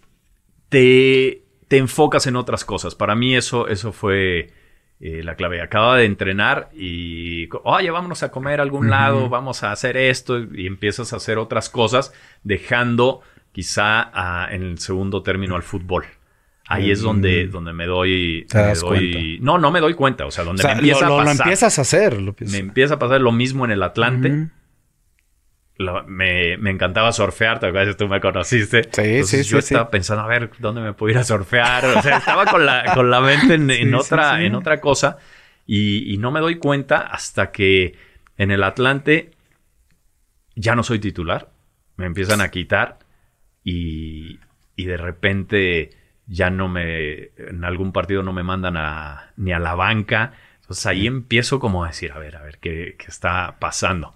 te, 0.69 1.43
te 1.67 1.77
enfocas 1.77 2.27
en 2.27 2.35
otras 2.35 2.65
cosas. 2.65 2.93
Para 2.95 3.15
mí 3.15 3.35
eso, 3.35 3.67
eso 3.67 3.91
fue 3.93 4.49
eh, 4.99 5.21
la 5.23 5.35
clave. 5.35 5.61
Acaba 5.61 5.97
de 5.97 6.05
entrenar 6.05 6.69
y, 6.73 7.49
oye, 7.63 7.91
vámonos 7.91 8.23
a 8.23 8.31
comer 8.31 8.59
a 8.59 8.63
algún 8.63 8.89
lado, 8.89 9.29
vamos 9.29 9.63
a 9.63 9.71
hacer 9.71 9.97
esto 9.97 10.39
y 10.39 10.65
empiezas 10.67 11.13
a 11.13 11.17
hacer 11.17 11.37
otras 11.37 11.69
cosas, 11.69 12.13
dejando 12.43 13.21
quizá 13.51 14.09
en 14.51 14.63
el 14.63 14.77
segundo 14.79 15.21
término 15.23 15.55
al 15.55 15.63
fútbol. 15.63 16.05
Ahí 16.67 16.91
es 16.91 17.01
donde, 17.01 17.47
donde 17.47 17.73
me 17.73 17.85
doy... 17.85 18.45
Mm. 18.45 18.47
Te 18.49 18.57
me 18.57 18.63
das 18.63 18.81
doy- 18.81 19.11
cuenta. 19.11 19.43
No, 19.45 19.57
no 19.59 19.69
me 19.71 19.79
doy 19.81 19.93
cuenta. 19.95 20.25
O 20.25 20.31
sea, 20.31 20.43
O 20.43 20.47
donde 20.47 20.61
sea, 20.61 20.71
me 20.71 20.77
empieza 20.79 21.01
lo, 21.01 21.15
lo- 21.15 21.19
a 21.19 21.23
lo 21.25 21.31
empiezas 21.31 21.77
a 21.77 21.81
hacer. 21.81 22.13
lo 22.21 22.29
empiezas- 22.29 22.53
Me 22.53 22.59
empieza 22.59 22.93
a 22.95 22.99
pasar 22.99 23.19
lo 23.21 23.31
mismo 23.33 23.65
en 23.65 23.71
el 23.71 23.83
Atlante. 23.83 24.47
Me, 26.07 26.57
me 26.57 26.69
encantaba 26.69 27.11
surfear, 27.11 27.59
te 27.59 27.67
acuerdas, 27.67 27.97
tú 27.97 28.07
me 28.07 28.21
conociste. 28.21 28.83
Sí, 28.91 29.01
Entonces 29.13 29.41
sí, 29.41 29.43
yo 29.43 29.57
sí, 29.57 29.61
sí. 29.61 29.75
estaba 29.75 29.89
pensando, 29.89 30.23
a 30.23 30.27
ver, 30.27 30.51
¿dónde 30.59 30.81
me 30.81 30.93
puedo 30.93 31.11
ir 31.11 31.17
a 31.17 31.23
surfear? 31.23 31.85
O 31.87 31.99
sea, 31.99 32.13
estaba 32.13 32.47
con 32.47 32.65
la, 32.65 32.91
con 32.93 33.09
la 33.09 33.21
mente 33.21 33.55
en, 33.55 33.93
otra, 33.95 34.43
en 34.43 34.55
otra 34.55 34.79
cosa 34.79 35.17
y, 35.65 36.13
y 36.13 36.17
no 36.17 36.31
me 36.31 36.39
doy 36.41 36.55
cuenta 36.57 36.99
hasta 36.99 37.51
que 37.51 37.95
en 38.37 38.51
el 38.51 38.63
Atlante 38.63 39.31
ya 40.55 40.75
no 40.75 40.83
soy 40.83 40.99
titular. 40.99 41.51
Me 41.95 42.05
empiezan 42.05 42.41
a 42.41 42.49
quitar 42.49 42.99
y, 43.63 44.39
y 44.75 44.85
de 44.85 44.97
repente 44.97 45.91
ya 46.27 46.49
no 46.49 46.69
me, 46.69 47.31
en 47.37 47.63
algún 47.65 47.91
partido 47.91 48.23
no 48.23 48.33
me 48.33 48.43
mandan 48.43 48.77
a, 48.77 49.33
ni 49.37 49.53
a 49.53 49.59
la 49.59 49.75
banca. 49.75 50.33
Entonces 50.61 50.85
ahí 50.87 51.07
empiezo 51.07 51.59
como 51.59 51.83
a 51.83 51.87
decir, 51.87 52.11
a 52.11 52.19
ver, 52.19 52.37
a 52.37 52.43
ver, 52.43 52.59
¿qué, 52.59 52.95
qué 52.97 53.07
está 53.07 53.57
pasando? 53.59 54.15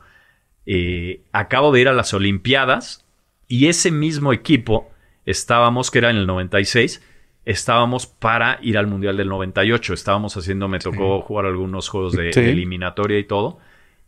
Eh, 0.69 1.21
acabo 1.32 1.71
de 1.71 1.80
ir 1.82 1.88
a 1.88 1.93
las 1.93 2.13
Olimpiadas 2.13 3.06
y 3.47 3.67
ese 3.67 3.89
mismo 3.89 4.34
equipo 4.34 4.91
estábamos, 5.25 5.89
que 5.91 5.99
era 5.99 6.10
en 6.10 6.17
el 6.17 6.27
96, 6.27 7.01
estábamos 7.45 8.06
para 8.06 8.60
ir 8.62 8.77
al 8.77 8.88
Mundial 8.88 9.15
del 9.15 9.30
98. 9.30 9.93
Estábamos 9.93 10.36
haciendo, 10.36 10.67
me 10.67 10.80
tocó 10.80 11.21
jugar 11.21 11.45
algunos 11.45 11.88
juegos 11.88 12.12
de, 12.13 12.34
Sí. 12.34 12.41
de 12.41 12.49
eliminatoria 12.51 13.17
y 13.17 13.23
todo. 13.23 13.60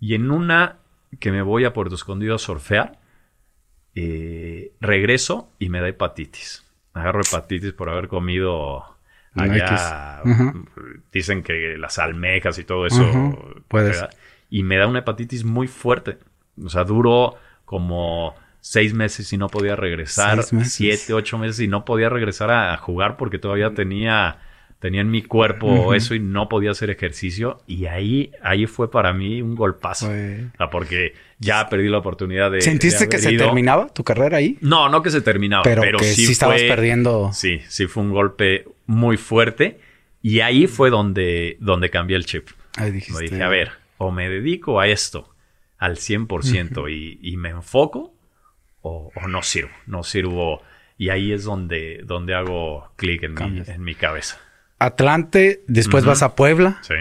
Y 0.02 0.16
en 0.16 0.30
una 0.32 0.78
que 1.20 1.32
me 1.32 1.42
voy 1.42 1.64
a 1.64 1.72
Puerto 1.74 1.96
Escondido 1.96 2.36
a 2.36 2.40
surfear, 2.40 3.00
eh, 3.96 4.74
regreso 4.82 5.52
y 5.60 5.70
me 5.70 5.80
da 5.82 5.88
hepatitis. 5.88 6.66
Agarro 6.94 7.22
hepatitis 7.22 7.72
por 7.74 7.90
haber 7.90 8.08
comido 8.10 8.84
allá. 9.34 10.22
Dicen 11.12 11.44
que 11.44 11.78
las 11.78 12.00
almejas 12.00 12.60
y 12.60 12.64
todo 12.64 12.86
eso. 12.86 13.02
Ujú, 13.10 13.62
puede 13.68 13.90
¿verdad? 13.92 14.10
Y 14.50 14.64
me 14.64 14.78
da 14.78 14.88
una 14.88 15.00
hepatitis 15.00 15.44
muy 15.44 15.68
fuerte. 15.68 16.18
O 16.64 16.70
sea, 16.70 16.84
duró 16.84 17.36
como 17.66 18.36
seis 18.62 18.94
meses 18.94 19.32
y 19.32 19.38
no 19.38 19.48
podía 19.48 19.76
regresar. 19.76 20.44
Siete, 20.44 21.14
ocho 21.14 21.38
meses 21.38 21.60
y 21.62 21.68
no 21.68 21.86
podía 21.86 22.10
regresar 22.10 22.52
a 22.52 22.76
jugar 22.78 23.16
porque 23.18 23.40
todavía 23.40 23.74
tenía, 23.74 24.38
tenía 24.80 25.02
en 25.02 25.10
mi 25.12 25.22
cuerpo 25.22 25.68
Ujú. 25.68 25.94
eso 25.94 26.14
y 26.16 26.20
no 26.20 26.50
podía 26.50 26.72
hacer 26.72 26.90
ejercicio. 26.90 27.62
Y 27.68 27.86
ahí, 27.86 28.32
ahí 28.44 28.66
fue 28.66 28.92
para 28.92 29.14
mí 29.14 29.42
un 29.42 29.56
golpazo. 29.56 30.08
O 30.08 30.10
sea, 30.10 30.70
porque 30.72 31.14
ya 31.40 31.70
perdí 31.70 31.88
la 31.88 32.00
oportunidad 32.00 32.52
de. 32.52 32.62
¿Sentiste 32.62 33.06
de 33.06 33.10
que 33.10 33.18
se 33.20 33.32
ido. 33.32 33.46
terminaba 33.46 33.88
tu 33.88 34.04
carrera 34.04 34.38
ahí? 34.38 34.58
No, 34.62 34.90
no 34.90 35.02
que 35.02 35.10
se 35.10 35.22
terminaba, 35.22 35.64
Pero, 35.64 35.82
pero, 35.82 35.98
que 36.00 36.06
sí, 36.06 36.26
sí, 36.26 36.32
estabas 36.34 36.60
fue- 36.60 36.68
perdiendo. 36.68 37.32
Sí, 37.34 37.62
sí 37.70 37.88
fue 37.88 38.04
un 38.04 38.12
golpe 38.12 38.66
muy 38.88 39.16
fuerte. 39.18 39.80
Y 40.22 40.42
ahí 40.42 40.68
fue 40.68 40.90
donde, 40.90 41.56
donde 41.62 41.90
cambié 41.90 42.18
el 42.18 42.26
chip. 42.26 42.50
Ahí 42.76 42.88
Me 42.88 42.92
dijiste. 42.92 43.24
dije, 43.24 43.42
a 43.42 43.48
ver, 43.48 43.72
o 43.98 44.12
me 44.12 44.28
dedico 44.28 44.82
a 44.82 44.88
esto 44.88 45.29
al 45.80 45.96
100% 45.96 46.92
y, 46.92 47.20
y 47.22 47.38
me 47.38 47.50
enfoco, 47.50 48.14
o, 48.82 49.12
o 49.16 49.28
no 49.28 49.42
sirvo, 49.42 49.72
no 49.88 50.04
sirvo. 50.04 50.62
Y 50.98 51.10
ahí 51.10 51.32
es 51.32 51.46
donde, 51.46 52.02
donde 52.04 52.36
hago 52.36 52.92
clic 52.98 53.24
en, 53.24 53.34
mi, 53.34 53.64
en 53.66 53.82
mi 53.82 53.96
cabeza. 53.96 54.38
Atlante, 54.80 55.62
después 55.68 56.06
vas 56.06 56.24
a 56.24 56.36
Puebla. 56.36 56.80
Sí. 56.84 56.94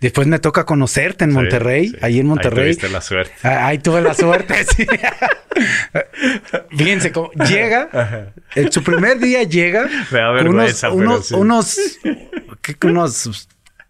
Después 0.00 0.26
me 0.26 0.38
toca 0.38 0.64
conocerte 0.64 1.24
en 1.24 1.32
Monterrey, 1.32 1.88
sí. 1.88 1.96
ahí 2.00 2.20
en 2.20 2.26
Monterrey. 2.26 2.68
Ahí 2.68 2.74
tuviste 2.74 2.88
la 2.88 3.00
suerte. 3.02 3.34
Ah, 3.42 3.66
Ahí 3.66 3.78
tuve 3.78 4.00
la 4.00 4.14
suerte, 4.14 4.64
sí. 4.76 4.86
Fíjense 6.70 7.12
cómo 7.12 7.30
llega, 7.32 8.32
en 8.54 8.72
su 8.72 8.82
primer 8.82 9.18
día 9.18 9.42
llega 9.42 9.88
Me 10.10 10.18
da 10.18 10.28
con 10.28 10.48
unos, 10.48 10.54
vergüenza, 10.54 10.88
pero 10.88 11.00
unos, 11.00 11.26
sí. 11.26 11.34
unos, 11.34 11.78
¿qué? 12.62 12.76
unos 12.86 13.48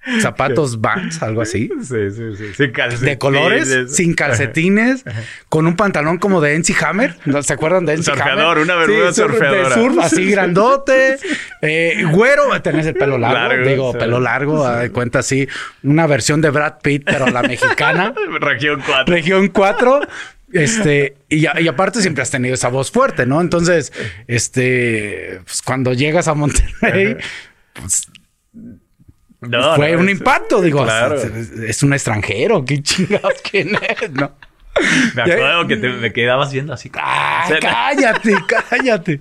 zapatos 0.21 0.81
Vans, 0.81 1.23
algo 1.23 1.42
así. 1.42 1.71
Sí, 1.83 2.11
sí, 2.11 2.37
sí. 2.37 2.55
Sin 2.55 2.71
calcetines. 2.73 3.01
De 3.01 3.18
colores, 3.18 3.94
sin 3.94 4.14
calcetines, 4.14 5.05
con 5.49 5.66
un 5.66 5.77
pantalón 5.77 6.18
como 6.18 6.40
de 6.40 6.55
NC 6.55 6.83
Hammer. 6.83 7.16
¿No 7.25 7.42
¿Se 7.42 7.53
acuerdan 7.53 7.87
de 7.87 7.94
NC 7.94 8.05
Surfeador, 8.05 8.59
Hammer? 8.59 8.59
una 8.64 8.75
bermuda 8.77 9.12
sur- 9.12 9.31
surfeadora. 9.31 9.68
De 9.68 9.75
surf, 9.75 9.99
así 10.03 10.31
grandote. 10.31 11.18
Eh, 11.62 12.05
güero, 12.12 12.61
tenés 12.62 12.87
el 12.87 12.94
pelo 12.94 13.18
largo. 13.18 13.38
Largo, 13.49 13.68
digo, 13.68 13.92
sí. 13.92 13.99
pelo 13.99 14.21
largo. 14.21 14.68
de 14.68 14.90
cuenta 14.90 15.21
así. 15.21 15.49
Una 15.83 16.07
versión 16.07 16.40
de 16.40 16.51
Brad 16.51 16.75
Pitt, 16.83 17.03
pero 17.05 17.27
la 17.27 17.42
mexicana. 17.42 18.14
Región 18.40 18.83
4. 18.87 19.14
Región 19.14 19.49
4. 19.49 20.01
Este, 20.51 21.16
y, 21.29 21.40
y 21.44 21.68
aparte 21.68 22.01
siempre 22.01 22.23
has 22.23 22.31
tenido 22.31 22.55
esa 22.55 22.68
voz 22.68 22.90
fuerte, 22.90 23.27
¿no? 23.27 23.40
Entonces, 23.42 23.92
este, 24.27 25.40
pues 25.44 25.61
cuando 25.61 25.92
llegas 25.92 26.27
a 26.27 26.33
Monterrey, 26.35 27.16
pues 27.75 28.09
No, 29.40 29.77
fue 29.77 29.92
no, 29.92 30.01
un 30.01 30.09
es- 30.09 30.18
impacto. 30.18 30.61
Digo, 30.61 30.83
Claro. 30.85 31.14
es, 31.14 31.24
es 31.51 31.83
un 31.83 31.92
extranjero, 31.92 32.64
qué 32.64 32.83
chingados 32.83 33.35
quién 33.48 33.70
es, 33.77 34.11
¿no? 34.12 34.33
Me 35.14 35.22
acuerdo 35.22 35.66
que 35.66 35.77
te, 35.77 35.88
me 35.88 36.12
quedabas 36.12 36.53
viendo 36.53 36.72
así. 36.72 36.90
Ah, 36.94 37.42
O 37.46 37.48
sea, 37.48 37.59
cállate, 37.61 38.35
cállate. 38.70 39.20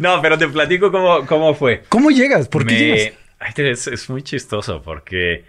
No, 0.00 0.20
pero 0.20 0.36
te 0.38 0.48
platico 0.48 0.90
cómo, 0.90 1.24
cómo 1.26 1.54
fue. 1.54 1.84
¿Cómo 1.88 2.10
llegas? 2.10 2.48
¿Por 2.48 2.66
qué 2.66 2.78
llegas? 2.78 3.12
Es, 3.58 3.86
es 3.86 4.10
muy 4.10 4.22
chistoso 4.22 4.82
porque 4.82 5.44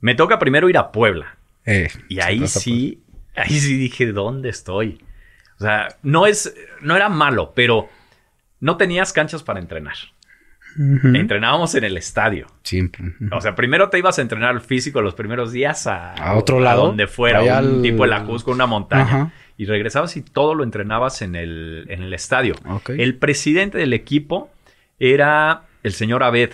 me 0.00 0.14
toca 0.14 0.38
primero 0.38 0.68
ir 0.68 0.76
a 0.76 0.92
Puebla. 0.92 1.36
Eh, 1.64 1.88
Y 2.08 2.20
ahí 2.20 2.46
sí, 2.46 3.02
ahí 3.36 3.58
sí 3.58 3.76
dije, 3.78 4.06
¿dónde 4.12 4.50
estoy? 4.50 5.02
O 5.58 5.62
sea, 5.62 5.88
no 6.02 6.26
es, 6.26 6.54
no 6.82 6.94
era 6.96 7.08
malo, 7.08 7.52
pero 7.54 7.88
no 8.60 8.76
tenías 8.76 9.12
canchas 9.14 9.42
para 9.42 9.60
entrenar. 9.60 9.96
Entrenábamos 10.76 11.74
en 11.74 11.84
el 11.84 11.96
estadio. 11.96 12.46
Siempre. 12.62 13.04
O 13.32 13.40
sea, 13.40 13.54
primero 13.54 13.88
te 13.90 13.98
ibas 13.98 14.18
a 14.18 14.22
entrenar 14.22 14.50
al 14.50 14.60
físico 14.60 15.02
los 15.02 15.14
primeros 15.14 15.52
días 15.52 15.86
a, 15.86 16.12
A 16.14 16.36
otro 16.36 16.60
lado. 16.60 16.86
donde 16.86 17.06
fuera, 17.06 17.40
Allá 17.40 17.60
un 17.60 17.76
al- 17.76 17.82
tipo 17.82 18.02
de 18.04 18.10
la 18.10 18.24
Cusco, 18.24 18.50
una 18.52 18.66
montaña. 18.66 19.32
Y 19.56 19.66
regresabas 19.66 20.16
y 20.16 20.22
todo 20.22 20.54
lo 20.54 20.64
entrenabas 20.64 21.20
en 21.22 21.34
el, 21.34 21.84
en 21.90 22.02
el 22.02 22.14
estadio. 22.14 22.54
El 22.98 23.16
presidente 23.16 23.76
del 23.78 23.92
equipo 23.92 24.50
era 24.98 25.62
el 25.82 25.92
señor 25.92 26.22
Abed, 26.22 26.50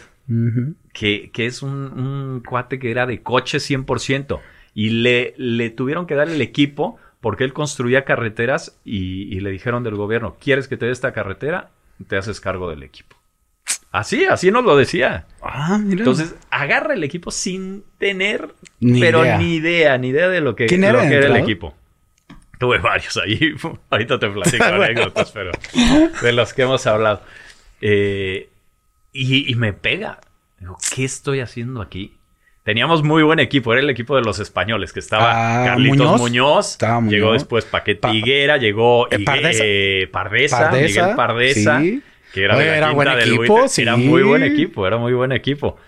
que, 0.92 1.30
que 1.32 1.46
es 1.46 1.62
un, 1.62 1.70
un 1.72 2.42
cuate 2.46 2.78
que 2.78 2.90
era 2.90 3.06
de 3.06 3.22
coche 3.22 3.58
100%. 3.58 4.40
Y 4.74 4.90
le, 4.90 5.34
le 5.38 5.70
tuvieron 5.70 6.06
que 6.06 6.14
dar 6.14 6.28
el 6.28 6.40
equipo 6.42 6.98
porque 7.20 7.44
él 7.44 7.52
construía 7.52 8.04
carreteras 8.04 8.78
y, 8.84 9.22
y 9.34 9.40
le 9.40 9.50
dijeron 9.50 9.82
del 9.82 9.94
gobierno, 9.96 10.36
¿quieres 10.40 10.68
que 10.68 10.76
te 10.76 10.86
dé 10.86 10.92
esta 10.92 11.12
carretera? 11.12 11.70
Te 12.08 12.16
haces 12.16 12.40
cargo 12.40 12.68
del 12.68 12.82
equipo. 12.82 13.15
Así, 13.92 14.26
así 14.26 14.50
nos 14.50 14.64
lo 14.64 14.76
decía. 14.76 15.26
Ah, 15.42 15.78
mira. 15.82 16.00
Entonces, 16.00 16.34
agarra 16.50 16.94
el 16.94 17.02
equipo 17.04 17.30
sin 17.30 17.82
tener, 17.98 18.54
Ni 18.80 19.00
pero 19.00 19.22
idea. 19.24 19.38
ni 19.38 19.54
idea, 19.54 19.96
ni 19.98 20.08
idea 20.08 20.28
de 20.28 20.40
lo 20.40 20.54
que, 20.54 20.66
¿Quién 20.66 20.82
lo 20.82 20.88
era 20.88 21.00
que 21.02 21.06
el 21.06 21.12
era 21.24 21.26
el 21.28 21.36
equipo. 21.36 21.74
Tuve 22.58 22.78
varios 22.78 23.16
ahí. 23.16 23.54
Ahorita 23.90 24.18
te 24.18 24.28
platico 24.28 24.64
anécdotas, 24.64 25.30
pero 25.32 25.50
de 26.22 26.32
los 26.32 26.52
que 26.52 26.62
hemos 26.62 26.86
hablado. 26.86 27.22
Eh, 27.80 28.50
y, 29.12 29.50
y 29.50 29.54
me 29.54 29.72
pega. 29.72 30.20
Digo, 30.58 30.76
¿qué 30.94 31.04
estoy 31.04 31.40
haciendo 31.40 31.80
aquí? 31.80 32.12
Teníamos 32.64 33.02
muy 33.04 33.22
buen 33.22 33.38
equipo, 33.38 33.72
era 33.72 33.80
el 33.80 33.88
equipo 33.90 34.16
de 34.16 34.22
los 34.22 34.40
españoles, 34.40 34.92
que 34.92 34.98
estaba 35.00 35.62
Ah, 35.62 35.66
Carlitos 35.66 35.98
Muñoz. 35.98 36.20
Muñoz, 36.20 36.70
Estaba 36.72 36.98
Muñoz. 37.00 37.12
llegó 37.12 37.32
después 37.32 37.64
Paquete 37.64 38.00
Pa- 38.00 38.12
Higuera, 38.12 38.56
llegó 38.56 39.06
Eh, 39.10 39.22
Pardesa. 39.24 39.62
eh, 39.64 40.08
Pardesa, 40.10 40.58
Pardesa, 40.58 41.00
Miguel 41.02 41.16
Pardesa, 41.16 41.80
sí. 41.80 42.02
Que 42.36 42.44
era, 42.44 42.56
Oye, 42.56 42.64
de 42.66 42.70
la 42.72 42.76
era 42.76 42.90
buen 42.90 43.08
equipo, 43.08 43.66
sí. 43.66 43.80
Era 43.80 43.96
muy 43.96 44.22
buen 44.22 44.42
equipo, 44.42 44.86
era 44.86 44.98
muy 44.98 45.14
buen 45.14 45.32
equipo. 45.32 45.78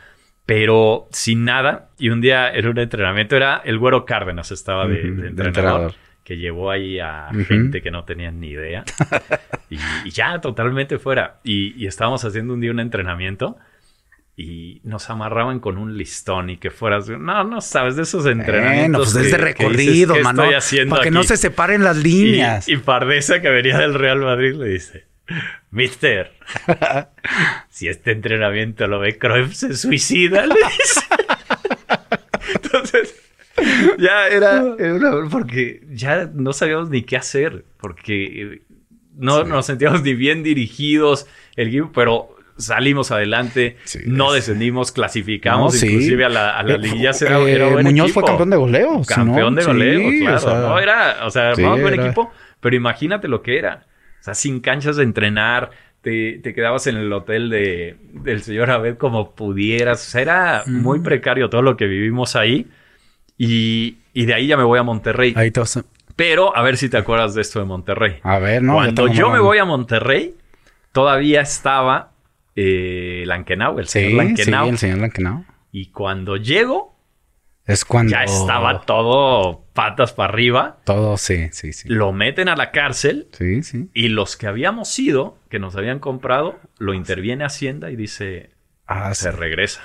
Pero 0.47 1.07
sin 1.13 1.45
nada, 1.45 1.91
y 1.99 2.09
un 2.09 2.23
día 2.23 2.51
en 2.51 2.67
un 2.67 2.79
entrenamiento 2.79 3.37
era 3.37 3.61
el 3.67 3.79
Güero 3.79 4.07
Cárdenas, 4.07 4.51
estaba 4.51 4.87
de, 4.87 4.95
Ujú, 4.95 5.03
de 5.03 5.23
de 5.23 5.29
entrenador, 5.29 5.49
entrenador. 5.49 5.95
que 6.25 6.39
llevó 6.39 6.71
ahí 6.71 7.01
a 7.01 7.29
gente 7.47 7.83
que 7.83 7.91
no 7.91 8.05
tenía 8.05 8.31
ni 8.31 8.49
idea. 8.49 8.83
y, 9.69 10.11
ya, 10.11 10.41
totalmente 10.41 10.99
fuera. 10.99 11.41
Y, 11.45 11.75
y, 11.77 11.87
estábamos 11.87 12.25
haciendo 12.25 12.55
un 12.55 12.63
día 12.63 12.71
un 12.71 12.81
entrenamiento 12.81 13.59
y 14.37 14.81
nos 14.85 15.11
amarraban 15.11 15.61
con 15.61 15.77
un 15.77 15.99
listón 15.99 16.49
y 16.49 16.57
que 16.57 16.71
fueras... 16.71 17.11
No, 17.11 17.45
no 17.45 17.61
sabes, 17.61 17.97
de 17.97 18.05
esos 18.05 18.25
entrenamientos. 18.25 19.13
Bueno, 19.13 19.21
pues 19.21 19.33
de 19.33 19.37
recorrido, 19.37 20.17
mano. 20.23 20.45
Para 20.89 21.03
que 21.03 21.11
no 21.11 21.25
se 21.25 21.37
separen 21.37 21.85
las 21.85 21.99
líneas. 21.99 22.67
Y, 22.69 22.73
y 22.73 22.77
Pardesa, 22.79 23.43
que 23.43 23.51
venía 23.51 23.77
del 23.77 23.93
Real 23.93 24.21
Madrid, 24.21 24.55
le 24.55 24.69
dice... 24.69 25.08
Mister, 25.71 26.33
si 27.69 27.89
este 27.89 28.13
entrenamiento 28.13 28.87
lo 28.87 29.01
ve 29.01 29.19
Cruyff, 29.19 29.55
se 29.55 29.75
suicida. 29.75 30.45
Entonces, 32.55 33.15
ya 33.99 34.29
era, 34.29 34.63
porque 35.31 35.83
ya 35.91 36.31
no 36.33 36.53
sabíamos 36.53 36.91
ni 36.91 37.03
qué 37.03 37.17
hacer, 37.17 37.65
porque 37.79 38.63
no 39.17 39.45
nos 39.45 39.67
sentíamos 39.67 40.03
ni 40.03 40.15
bien 40.15 40.43
dirigidos, 40.43 41.27
el 41.57 41.69
equipo, 41.69 41.91
pero 41.93 42.37
salimos 42.57 43.11
adelante, 43.11 43.77
no 44.07 44.33
descendimos, 44.33 44.93
clasificamos 44.93 45.81
inclusive 45.83 46.25
a 46.25 46.29
la, 46.29 46.59
a 46.59 46.63
la 46.63 46.77
liguilla. 46.77 47.11
Era, 47.21 47.49
eh, 47.49 47.83
Muñoz 47.83 48.13
fue 48.13 48.25
campeón 48.25 48.51
de 48.51 48.57
goleo. 48.57 49.03
Campeón 49.07 49.55
de 49.55 49.65
goleo, 49.65 50.11
claro. 50.21 50.37
O 50.37 50.41
sea, 50.41 50.61
no 50.61 50.79
era, 50.79 51.27
o 51.27 51.31
sea, 51.31 51.51
armamos 51.51 51.83
buen 51.83 52.01
equipo, 52.01 52.33
pero 52.61 52.77
imagínate 52.77 53.29
lo 53.29 53.43
que 53.43 53.59
era. 53.59 53.87
O 54.21 54.25
sea, 54.25 54.35
sin 54.35 54.61
canchas 54.61 54.97
de 54.97 55.05
entrenar, 55.05 55.71
te, 56.01 56.41
te, 56.43 56.55
quedabas 56.55 56.87
en 56.87 56.97
el 56.97 57.13
hotel 57.13 57.51
de, 57.51 57.97
del 58.13 58.43
señor 58.43 58.71
Abed 58.71 58.97
como 58.97 59.35
pudieras. 59.35 60.07
O 60.07 60.11
sea, 60.11 60.23
era 60.23 60.63
muy 60.67 61.01
precario 61.01 61.51
todo 61.51 61.63
lo 61.63 61.77
que 61.77 61.87
vivimos 61.87 62.37
ahí. 62.37 62.67
Y, 63.37 63.99
y 64.13 64.27
de 64.27 64.35
ahí 64.35 64.47
ya 64.49 64.57
me 64.57 64.65
voy 64.65 64.79
a 64.79 64.83
Monterrey. 64.83 65.33
Ahí 65.37 65.51
te 65.51 65.61
Pero 66.17 66.57
a 66.57 66.63
ver 66.63 66.77
si 66.77 66.89
te 66.89 66.97
acuerdas 66.97 67.35
de 67.35 67.43
esto 67.43 67.61
de 67.61 67.67
Monterrey. 67.67 68.17
A 68.23 68.39
ver, 68.39 68.63
no. 68.63 68.75
Cuando 68.75 69.09
yo 69.09 69.31
me 69.31 69.39
voy 69.39 69.59
a 69.59 69.65
Monterrey, 69.65 70.35
todavía 70.93 71.41
estaba 71.41 72.13
eh, 72.57 73.23
Lankenau, 73.27 73.79
el 73.79 73.87
señor 73.87 74.25
Lankenau. 74.25 74.65
Sí, 74.65 74.71
el 74.71 74.79
señor 74.79 74.99
Lankenau. 74.99 75.45
Y 75.71 75.87
cuando 75.87 76.37
llego, 76.37 76.98
es 77.69 77.85
cuando 77.85 78.13
ya 78.13 78.25
estaba 78.25 78.81
todo 78.81 79.63
patas 79.75 80.15
para 80.15 80.33
arriba. 80.33 80.79
Todo, 80.85 81.19
sí, 81.19 81.51
sí, 81.53 81.75
sí. 81.75 81.87
Lo 81.89 82.13
meten 82.13 82.49
a 82.49 82.57
la 82.57 82.71
cárcel. 82.71 83.29
Sí, 83.33 83.63
sí. 83.63 83.91
Y 83.93 84.09
los 84.09 84.39
que 84.39 84.47
habíamos 84.47 84.99
ido, 84.99 85.37
que 85.51 85.59
nos 85.59 85.77
habían 85.77 85.99
comprado, 85.99 86.59
lo 86.79 86.95
interviene 86.95 87.45
Hacienda 87.45 87.91
y 87.91 87.97
dice, 87.97 88.51
ah, 88.87 89.15
se 89.15 89.31
regresa. 89.31 89.83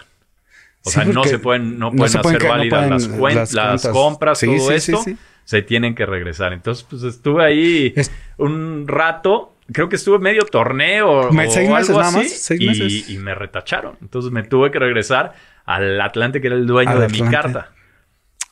O 0.85 0.89
sea, 0.89 1.03
no 1.03 1.25
se 1.25 1.39
pueden, 1.39 1.77
no 1.77 1.91
pueden 1.91 2.17
hacer 2.17 2.47
válidas 2.47 3.07
las, 3.09 3.53
las, 3.53 3.87
compras, 3.87 4.39
todo 4.39 4.71
esto. 4.71 5.03
Se 5.43 5.61
tienen 5.61 5.93
que 5.93 6.05
regresar. 6.05 6.53
Entonces, 6.53 6.85
pues 6.89 7.03
estuve 7.03 7.43
ahí 7.43 7.93
un 8.37 8.87
rato. 8.87 9.52
Creo 9.71 9.89
que 9.89 9.95
estuve 9.95 10.19
medio 10.19 10.43
torneo 10.43 11.09
o, 11.09 11.31
seis 11.31 11.69
algo 11.69 11.75
meses, 11.75 11.89
así. 11.89 11.97
Nada 11.97 12.11
más, 12.11 12.29
seis 12.31 12.61
y, 12.61 12.67
meses. 12.67 13.09
y 13.09 13.17
me 13.17 13.33
retacharon. 13.33 13.97
Entonces 14.01 14.31
me 14.31 14.43
tuve 14.43 14.71
que 14.71 14.79
regresar 14.79 15.33
al 15.65 16.01
Atlante, 16.01 16.41
que 16.41 16.47
era 16.47 16.55
el 16.55 16.67
dueño 16.67 16.99
de 16.99 17.07
mi 17.07 17.21
carta. 17.29 17.71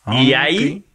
y 0.07 0.33
ah, 0.33 0.43
ahí, 0.43 0.85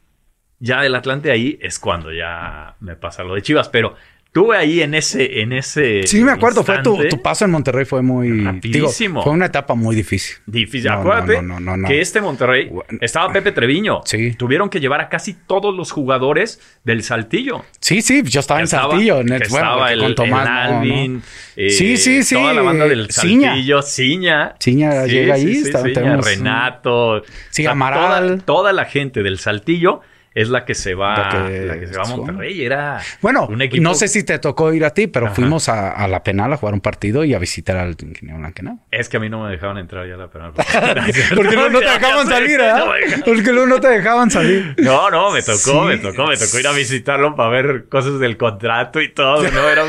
ya 0.59 0.81
del 0.81 0.95
Atlante 0.95 1.31
ahí, 1.31 1.59
es 1.61 1.79
cuando 1.79 2.13
ya 2.13 2.77
me 2.81 2.97
pasa 2.97 3.25
lo 3.25 3.35
de 3.35 3.43
Chivas. 3.43 3.69
Pero 3.69 3.95
Estuve 4.37 4.59
ahí 4.59 4.83
en 4.83 4.93
ese, 4.93 5.41
en 5.41 5.55
ese. 5.55 6.03
Sí, 6.05 6.23
me 6.23 6.31
acuerdo. 6.31 6.63
Fue 6.63 6.83
tu, 6.83 7.23
paso 7.23 7.47
en 7.47 7.51
Monterrey 7.51 7.87
fue 7.87 8.03
muy. 8.03 8.43
Rapidísimo. 8.43 9.23
fue 9.23 9.33
una 9.33 9.47
etapa 9.47 9.75
muy 9.75 9.97
difícil. 9.97 10.37
Difícil. 10.45 10.91
Acuérdate 10.91 11.41
que 11.87 12.03
este 12.03 12.21
Monterrey 12.21 12.71
estaba 13.01 13.33
Pepe 13.33 13.53
Treviño. 13.53 14.03
Sí. 14.05 14.35
Tuvieron 14.35 14.69
que 14.69 14.79
llevar 14.79 15.01
a 15.01 15.09
casi 15.09 15.33
todos 15.33 15.75
los 15.75 15.91
jugadores 15.91 16.61
del 16.85 17.03
Saltillo. 17.03 17.65
Sí, 17.81 18.03
sí, 18.03 18.23
yo 18.25 18.41
estaba 18.41 18.61
en 18.61 18.67
Saltillo. 18.67 19.21
En 19.21 19.33
el, 19.33 19.41
estaba 19.41 19.91
el, 19.91 20.15
con 20.15 20.35
Alvin. 20.35 21.23
Eh, 21.57 21.71
sí, 21.71 21.97
sí, 21.97 22.23
sí. 22.23 22.35
Toda 22.35 22.53
la 22.53 22.61
banda 22.61 22.87
del 22.87 23.11
Saltillo. 23.11 23.81
Ciña. 23.81 24.55
Ciña 24.61 25.07
llega 25.07 25.33
ahí. 25.37 25.63
Renato. 25.65 27.23
Sí, 27.49 27.65
Amaral. 27.65 28.43
toda 28.45 28.75
la 28.75 28.85
gente 28.85 29.23
del 29.23 29.39
Saltillo 29.39 30.03
es 30.37 30.51
la 30.51 30.67
que 30.67 30.75
se 30.75 30.95
va, 30.95 31.17
la 31.17 31.79
que, 31.81 31.87
se 31.87 31.97
va 31.97 32.05
a 32.05 32.09
Monterrey. 32.09 32.63
Era 32.63 33.01
bueno, 33.23 33.47
un 33.47 33.63
equipo... 33.63 33.83
no 33.83 33.95
sé 33.95 34.07
si 34.07 34.23
te 34.23 34.39
tocó 34.39 34.71
ir 34.75 34.85
a 34.85 34.91
ti, 34.91 35.07
pero 35.07 35.35
fuimos 35.35 35.71
a, 35.71 36.07
la 36.09 36.23
penal 36.23 36.53
a 36.53 36.59
jugar 36.59 36.75
un 36.75 36.83
partido 36.83 37.25
y 37.25 37.33
a 37.33 37.39
visitar 37.39 37.79
al 37.79 37.97
ingeniero 37.99 38.39
Blanquenau. 38.39 38.79
Es 38.91 39.09
que 39.09 39.17
a 39.17 39.21
mí 39.21 39.31
no 39.31 39.45
me 39.45 39.51
dejaban 39.51 39.79
entrar 39.79 40.07
ya 40.07 40.15
a 40.15 40.19
la 40.19 40.29
penal. 40.29 40.53
Porque 41.35 41.57
no, 41.57 41.79
te 41.79 41.87
dejaban 41.87 42.27
salir, 42.27 42.61
¿eh? 42.61 43.23
Porque 43.25 43.51
no 43.51 43.81
te 43.81 43.89
dejaban 43.89 44.31
salir. 44.31 44.75
No, 44.77 45.11
no, 45.11 45.31
me 45.31 45.41
tocó, 45.41 45.85
me 45.85 45.97
tocó, 45.97 46.27
me 46.27 46.37
tocó 46.37 46.59
ir 46.59 46.67
a 46.67 46.73
visitarlo 46.73 47.35
para 47.35 47.49
ver 47.49 47.87
cosas 47.89 48.21
del 48.21 48.37
contrato 48.37 49.01
y 49.01 49.15
todo. 49.15 49.43
No, 49.51 49.69
era, 49.71 49.85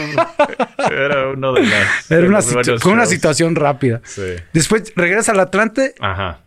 era 0.89 1.28
uno 1.28 1.52
de 1.52 1.64
las. 1.64 2.10
Era 2.10 2.26
una, 2.26 2.41
fue 2.41 2.93
una 2.93 3.06
situación 3.06 3.54
rápida. 3.54 4.00
Sí. 4.06 4.36
Después 4.54 4.93
regresa 4.95 5.34
al 5.34 5.41
Atlante. 5.41 5.93
Ajá 6.00 6.39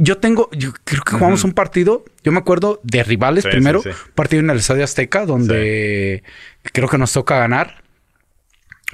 yo 0.00 0.16
tengo, 0.18 0.48
yo 0.52 0.72
creo 0.84 1.02
que 1.02 1.12
jugamos 1.12 1.44
un 1.44 1.52
partido, 1.52 2.04
yo 2.24 2.32
me 2.32 2.38
acuerdo 2.38 2.80
de 2.82 3.04
rivales 3.04 3.44
primero, 3.44 3.82
partido 4.14 4.40
en 4.40 4.50
el 4.50 4.56
Estadio 4.56 4.82
Azteca, 4.82 5.26
donde 5.26 6.24
creo 6.72 6.88
que 6.88 6.98
nos 6.98 7.12
toca 7.12 7.38
ganar. 7.38 7.84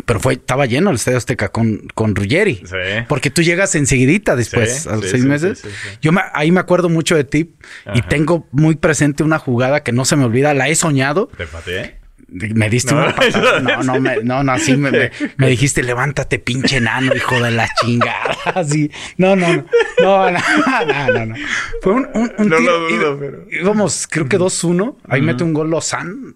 Pero 0.04 0.20
fue, 0.20 0.34
estaba 0.34 0.66
lleno 0.66 0.90
el 0.90 0.96
Estadio 0.96 1.16
Azteca 1.16 1.48
con, 1.48 1.88
con 1.94 2.14
Ruggeri. 2.14 2.62
Porque 3.09 3.30
tú 3.30 3.42
llegas 3.42 3.74
enseguidita 3.76 4.36
después, 4.36 4.86
a 4.86 4.96
los 4.96 5.09
seis 5.09 5.24
meses. 5.24 5.62
Yo 6.02 6.11
ahí 6.34 6.50
me 6.50 6.61
acuerdo 6.61 6.88
mucho 6.88 7.16
de 7.16 7.24
ti 7.24 7.54
y 7.94 8.02
tengo 8.02 8.46
muy 8.50 8.74
presente 8.74 9.22
una 9.22 9.38
jugada 9.38 9.82
que 9.82 9.92
no 9.92 10.04
se 10.04 10.16
me 10.16 10.24
olvida, 10.24 10.52
la 10.54 10.68
he 10.68 10.74
soñado. 10.74 11.30
¿Te 11.36 11.46
pateé? 11.46 12.05
Me 12.29 12.68
diste 12.68 12.93
una 12.93 13.14
patada. 13.14 13.61
No, 13.66 13.83
no, 13.83 14.01
me, 14.01 14.22
no, 14.22 14.43
no, 14.43 14.53
así 14.53 14.77
me, 14.77 15.11
me, 15.37 15.49
dijiste, 15.49 15.83
levántate, 15.83 16.39
pinche 16.39 16.79
enano, 16.79 17.14
hijo 17.14 17.41
de 17.41 17.53
la 17.53 17.68
chingada. 17.81 18.37
Así. 18.55 18.91
No, 19.16 19.37
no, 19.37 19.47
no. 19.55 19.64
No, 20.03 20.31
no, 20.31 21.09
no, 21.12 21.27
no. 21.27 21.35
Fue 21.83 21.93
un, 21.93 22.09
un, 22.14 22.33
un 22.39 22.49
no 22.49 22.59
lo 22.59 22.89
dudo, 22.89 23.18
pero. 23.18 23.47
Íbamos, 23.51 24.07
creo 24.11 24.29
que 24.29 24.39
2-1. 24.39 24.97
Ahí 25.09 25.22
mete 25.22 25.45
un 25.45 25.53
gol 25.53 25.70
Lozán. 25.70 26.35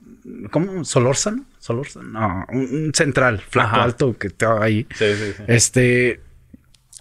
¿Cómo? 0.50 0.84
¿Solórzano? 0.84 1.44
¿Solórzano? 1.58 2.08
No, 2.08 2.46
un, 2.50 2.92
central, 2.94 3.42
flaco, 3.48 3.76
alto, 3.76 4.16
que 4.16 4.28
estaba 4.28 4.64
ahí. 4.64 4.86
Sí, 4.94 5.06
sí, 5.14 5.32
sí. 5.36 5.42
Este. 5.48 6.20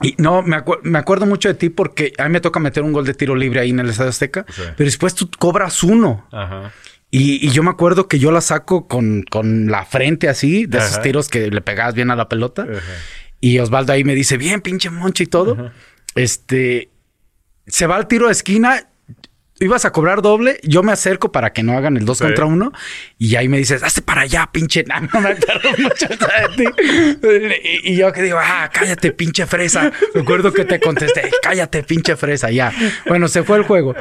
Y 0.02 0.16
no, 0.18 0.42
me, 0.42 0.64
me, 0.84 0.98
acuerdo 0.98 1.26
mucho 1.26 1.50
de 1.50 1.56
ti 1.56 1.70
porque 1.70 2.14
a 2.18 2.24
mí 2.24 2.30
me 2.30 2.40
toca 2.40 2.60
meter 2.60 2.84
un 2.84 2.94
gol 2.94 3.06
de 3.06 3.14
tiro 3.14 3.36
libre 3.36 3.60
ahí 3.60 3.72
en 3.72 3.80
el 3.80 3.90
Estadio 3.90 4.10
Azteca. 4.10 4.46
Pero 4.56 4.86
después 4.86 5.14
tú 5.14 5.30
cobras 5.38 5.84
uno. 5.84 6.26
Ajá. 6.32 6.72
Y, 7.12 7.50
yo 7.50 7.64
me 7.64 7.72
acuerdo 7.72 8.08
que 8.08 8.20
yo 8.20 8.32
la 8.32 8.42
saco 8.42 8.88
con, 8.88 9.24
con 9.24 9.72
la 9.72 9.86
frente 9.86 10.30
así, 10.30 10.66
de 10.68 10.78
esos 10.78 11.02
tiros 11.02 11.28
que 11.28 11.50
le 11.50 11.62
pegabas 11.62 11.96
bien 11.96 12.12
a 12.12 12.16
la 12.16 12.30
pelota. 12.30 12.68
Y 13.42 13.60
Osvaldo 13.60 13.94
ahí 13.94 14.04
me 14.04 14.16
dice, 14.16 14.38
bien, 14.38 14.62
pinche 14.62 14.90
moncho 14.90 15.24
y 15.24 15.28
todo. 15.28 15.72
Este, 16.16 16.90
se 17.68 17.88
va 17.88 17.96
al 17.96 18.08
tiro 18.08 18.28
de 18.28 18.34
esquina, 18.34 18.88
ibas 19.60 19.86
a 19.86 19.92
cobrar 19.92 20.22
doble, 20.22 20.60
yo 20.64 20.84
me 20.84 20.92
acerco 20.92 21.32
para 21.32 21.52
que 21.52 21.64
no 21.64 21.78
hagan 21.78 21.98
el 21.98 22.06
dos 22.06 22.20
contra 22.20 22.46
uno 22.46 22.72
y 23.18 23.36
ahí 23.36 23.48
me 23.48 23.58
dices, 23.58 23.84
hazte 23.84 24.02
para 24.02 24.22
allá, 24.22 24.50
pinche, 24.52 24.84
no, 24.88 25.00
no 25.02 25.22
me 25.22 25.30
acuerdo 25.30 25.70
mucho 25.78 26.08
de 26.08 26.56
ti. 26.58 26.66
Y, 27.84 27.96
yo 27.96 28.12
que 28.12 28.22
digo, 28.22 28.38
ah, 28.40 28.70
cállate, 28.72 29.12
pinche 29.12 29.46
fresa. 29.46 29.92
Recuerdo 30.14 30.54
que 30.54 30.66
te 30.66 30.80
contesté, 30.80 31.30
cállate, 31.42 31.84
pinche 31.84 32.16
fresa, 32.16 32.52
ya. 32.52 32.72
Bueno, 33.08 33.28
se 33.28 33.44
fue 33.44 33.58
el 33.58 33.64
juego 33.64 33.96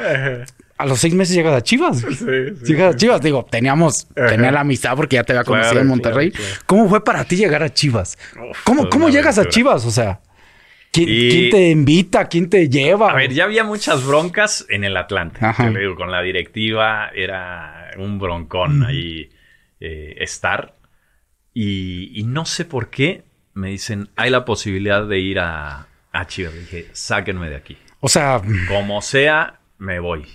a 0.79 0.85
los 0.85 0.97
seis 0.97 1.13
meses 1.13 1.35
llegas 1.35 1.53
a 1.53 1.61
Chivas. 1.61 1.99
Sí, 1.99 2.15
sí, 2.15 2.25
llegas 2.63 2.95
a 2.95 2.97
Chivas. 2.97 3.21
Digo, 3.21 3.45
teníamos, 3.51 4.07
tenía 4.15 4.49
la 4.49 4.61
amistad 4.61 4.95
porque 4.95 5.17
ya 5.17 5.25
te 5.25 5.33
había 5.33 5.43
conocido 5.43 5.81
en 5.81 5.87
Monterrey. 5.87 6.31
¿Cómo 6.65 6.87
fue 6.87 7.03
para 7.03 7.25
ti 7.25 7.35
llegar 7.35 7.61
a 7.63 7.73
Chivas? 7.73 8.17
¿Cómo, 8.63 8.89
cómo 8.89 9.09
llegas 9.09 9.37
a 9.37 9.45
Chivas? 9.49 9.85
O 9.85 9.91
sea, 9.91 10.21
¿quién, 10.93 11.49
te 11.49 11.69
invita? 11.69 12.29
¿Quién 12.29 12.49
te 12.49 12.69
lleva? 12.69 13.11
A 13.11 13.15
ver, 13.15 13.33
ya 13.33 13.43
había 13.43 13.65
muchas 13.65 14.07
broncas 14.07 14.65
en 14.69 14.85
el 14.85 14.95
Atlante. 14.95 15.41
Te 15.57 15.79
digo, 15.79 15.95
con 15.95 16.11
la 16.11 16.21
directiva 16.21 17.09
era 17.13 17.91
un 17.97 18.17
broncón 18.17 18.85
ahí 18.85 19.29
eh, 19.81 20.15
estar. 20.19 20.75
Y, 21.53 22.17
y, 22.17 22.23
no 22.23 22.45
sé 22.45 22.63
por 22.63 22.89
qué 22.89 23.23
me 23.53 23.67
dicen, 23.67 24.11
hay 24.15 24.29
la 24.29 24.45
posibilidad 24.45 25.05
de 25.05 25.19
ir 25.19 25.39
a, 25.39 25.87
a 26.13 26.25
Chivas. 26.25 26.53
dije, 26.53 26.87
sáquenme 26.93 27.49
de 27.49 27.57
aquí. 27.57 27.77
O 27.99 28.07
sea, 28.07 28.41
como 28.69 29.01
sea, 29.01 29.58
me 29.79 29.99
voy. 29.99 30.25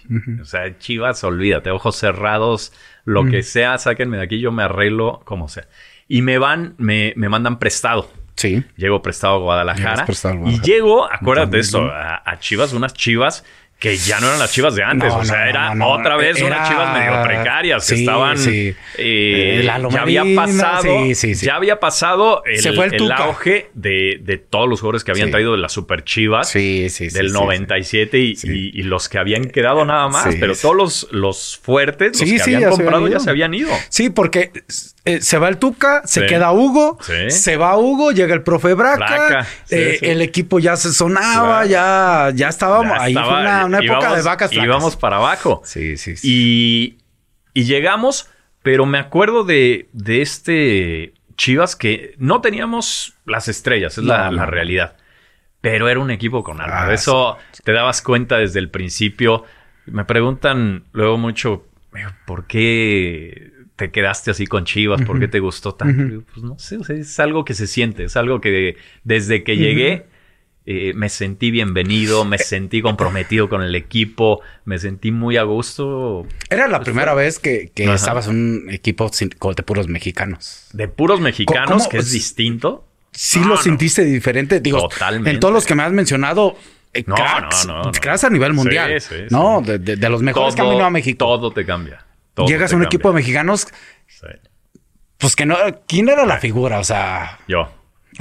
O 0.41 0.45
sea, 0.45 0.77
Chivas, 0.79 1.23
olvídate, 1.23 1.71
ojos 1.71 1.97
cerrados, 1.97 2.73
lo 3.05 3.25
que 3.27 3.43
sea, 3.43 3.79
sáquenme 3.79 4.17
de 4.17 4.25
aquí, 4.25 4.41
yo 4.41 4.51
me 4.51 4.65
arreglo 4.65 5.21
como 5.25 5.49
sea. 5.49 5.69
Y 6.09 6.23
me 6.23 6.39
van, 6.39 6.75
me, 6.79 7.13
me 7.17 7.29
mandan 7.29 7.59
prestado. 7.59 8.11
Sí. 8.37 8.65
Llego 8.77 9.01
prestado 9.01 9.35
a 9.35 9.39
Guadalajara. 9.39 10.07
y 10.47 10.61
llego, 10.61 11.11
acuérdate 11.11 11.57
de 11.57 11.61
esto, 11.61 11.83
a, 11.85 12.37
Chivas, 12.41 12.73
unas 12.73 12.93
Chivas 12.95 13.45
que 13.79 13.97
ya 13.99 14.19
no 14.19 14.29
eran 14.29 14.39
las 14.39 14.51
chivas 14.53 14.75
de 14.75 14.83
antes. 14.83 15.13
No, 15.13 15.19
o 15.19 15.25
sea, 15.27 15.41
no, 15.41 15.45
era 15.51 15.75
no, 15.75 15.89
otra 15.91 16.17
vez 16.17 16.39
Era- 16.39 16.47
unas 16.47 16.69
chivas 16.71 16.99
medio 16.99 17.23
precarias 17.23 17.87
que 17.87 17.97
sí, 17.97 18.03
estaban. 18.03 18.39
sí. 18.39 18.75
eh, 18.97 19.63
ya 19.65 20.01
había 20.01 20.25
pasado. 20.35 20.83
sí, 20.83 21.15
sí, 21.15 21.35
sí. 21.35 21.45
Ya 21.47 21.57
había 21.57 21.81
pasado 21.81 22.43
el, 22.47 22.61
Se 22.61 22.73
fue 22.73 22.87
el 22.87 22.93
el 22.95 22.99
Tuca. 22.99 23.17
auge 23.17 23.71
de, 23.75 24.19
de 24.23 24.39
todos 24.39 24.69
los 24.69 24.81
jugadores 24.81 25.05
que 25.05 25.11
habían 25.11 25.31
traído 25.31 25.53
de 25.53 25.59
las 25.59 25.73
super 25.73 26.03
chivas. 26.05 26.51
Del 26.55 26.89
sí, 26.91 27.09
97 27.31 28.19
y, 28.19 28.35
y- 28.43 28.71
y 28.81 28.83
los 28.85 29.09
que 29.11 29.19
habían 29.19 29.45
quedado 29.51 29.85
nada 29.85 30.09
más, 30.09 30.35
pero 30.41 30.55
todos 30.57 30.75
los, 30.77 31.09
los 31.11 31.59
fuertes, 31.63 32.19
los 32.21 32.31
que 32.31 32.43
habían 32.43 32.71
comprado 32.71 33.07
ya 33.09 33.21
se 33.21 33.29
habían 33.29 33.53
ido. 33.53 33.71
Sí, 33.91 34.09
porque 34.09 34.51
eh, 35.05 35.21
se 35.21 35.39
va 35.39 35.49
el 35.49 35.59
Tuca, 35.59 36.03
se 36.07 36.21
Sí. 36.23 36.27
queda 36.27 36.53
Hugo, 36.53 36.99
Sí. 37.03 37.31
se 37.31 37.57
va 37.57 37.77
Hugo, 37.77 38.13
llega 38.13 38.33
el 38.35 38.43
profe 38.43 38.73
Braca, 38.75 38.97
Braca, 38.97 39.45
sí, 39.65 39.75
eh, 39.77 39.99
el 40.03 40.23
equipo 40.23 40.59
ya 40.59 40.77
se 40.77 40.93
sonaba, 40.93 41.65
Claro. 41.65 41.67
ya, 41.67 42.31
ya 42.35 42.49
estábamos, 42.49 42.97
Ya 42.97 43.03
ahí 43.03 43.13
estaba- 43.13 43.33
fue 43.33 43.41
una, 43.41 43.65
una 43.67 43.79
época 43.81 44.15
de 44.17 44.23
vacas 44.23 44.51
flacas. 44.51 44.65
Íbamos 44.67 44.97
para 44.97 45.17
abajo. 45.17 45.61
Sí, 45.65 45.97
sí, 45.97 46.17
sí. 46.17 46.27
Y, 46.31 46.99
y 47.53 47.65
llegamos, 47.65 48.29
pero 48.63 48.87
me 48.87 48.99
acuerdo 48.99 49.45
de, 49.45 49.89
de 49.93 50.23
este 50.23 51.15
Chivas 51.37 51.75
que 51.77 52.15
no 52.19 52.41
teníamos 52.41 53.15
las 53.27 53.49
estrellas, 53.49 53.99
es 53.99 54.05
la, 54.05 54.27
No, 54.31 54.37
la 54.37 54.47
realidad. 54.47 54.97
Pero 55.61 55.89
era 55.89 55.99
un 55.99 56.11
equipo 56.11 56.45
con 56.45 56.61
alma. 56.61 56.83
Ah, 56.85 56.89
de 56.89 56.95
eso 56.95 57.39
te 57.65 57.73
dabas 57.73 58.03
cuenta 58.03 58.37
desde 58.39 58.59
el 58.61 58.71
principio. 58.71 59.45
Me 59.87 60.05
preguntan 60.05 60.85
luego 60.93 61.19
mucho, 61.19 61.67
¿por 62.27 62.47
qué 62.47 63.51
te 63.77 63.91
quedaste 63.91 64.31
así 64.31 64.47
con 64.47 64.65
Chivas? 64.65 65.03
¿Por 65.03 65.19
qué 65.19 65.29
te 65.29 65.41
gustó 65.41 65.75
tanto? 65.75 66.23
Pues 66.33 66.45
no 66.45 66.59
sé, 66.59 66.77
o 66.79 66.85
sea, 66.85 66.97
es 66.97 67.19
algo 67.21 67.45
que 67.45 67.55
se 67.55 67.67
siente, 67.67 68.05
es 68.05 68.17
algo 68.17 68.41
que 68.41 68.77
desde 69.03 69.43
que 69.45 69.57
llegué 69.57 70.07
eh, 70.67 70.93
me 70.95 71.09
sentí 71.11 71.51
bienvenido, 71.51 72.25
me 72.25 72.39
sentí 72.39 72.81
comprometido 72.81 73.49
con 73.51 73.63
el 73.63 73.75
equipo, 73.75 74.41
me 74.65 74.79
sentí 74.79 75.11
muy 75.11 75.37
a 75.37 75.43
gusto. 75.43 76.27
Era 76.49 76.69
la 76.69 76.81
primera 76.81 77.13
vez 77.13 77.39
que, 77.39 77.71
que 77.75 77.93
estabas 77.93 78.29
en 78.29 78.35
un 78.65 78.71
equipo 78.71 79.11
sin- 79.13 79.29
de 79.29 79.63
puros 79.63 79.89
mexicanos. 79.89 80.69
De 80.73 80.89
puros 80.89 81.21
mexicanos, 81.21 81.83
¿Cómo? 81.83 81.89
que 81.91 81.99
es 81.99 82.11
distinto. 82.13 82.87
Sí 83.13 83.41
No, 83.41 83.49
lo 83.49 83.55
no. 83.57 83.61
sintiste 83.63 84.05
diferente. 84.05 84.61
Digo, 84.61 84.89
Totalmente. 84.89 85.31
en 85.33 85.39
todos 85.41 85.53
los 85.53 85.67
que 85.67 85.75
me 85.75 85.83
has 85.83 85.93
mencionado, 85.93 86.57
eh, 86.95 87.05
No, 87.07 87.15
cracks, 87.15 87.67
no, 87.67 87.77
no, 87.79 87.85
no. 87.85 87.93
cracks 87.93 88.25
a 88.25 88.31
nivel 88.31 88.55
mundial. 88.55 88.99
Sí, 89.01 89.15
sí, 89.17 89.23
no, 89.31 89.61
sí. 89.65 89.71
de, 89.73 89.79
de- 89.81 89.97
de 89.97 90.09
los 90.09 90.23
mejores 90.23 90.55
que 90.55 90.63
han 90.63 90.69
venido 90.69 90.87
a 90.87 90.91
México. 90.91 91.19
Todo 91.19 91.51
te 91.53 91.67
cambia. 91.67 92.07
Todo 92.35 92.47
Llegas 92.47 92.73
a 92.73 92.77
un 92.77 92.83
cambia. 92.83 92.87
equipo 92.97 93.09
de 93.09 93.15
mexicanos, 93.15 93.69
Sí. 94.07 94.27
pues 95.19 95.35
que 95.37 95.47
no. 95.47 95.57
¿Quién 95.87 96.09
era 96.09 96.27
la 96.27 96.39
figura? 96.39 96.79
O 96.79 96.85
sea. 96.85 97.39
Yo. 97.49 97.71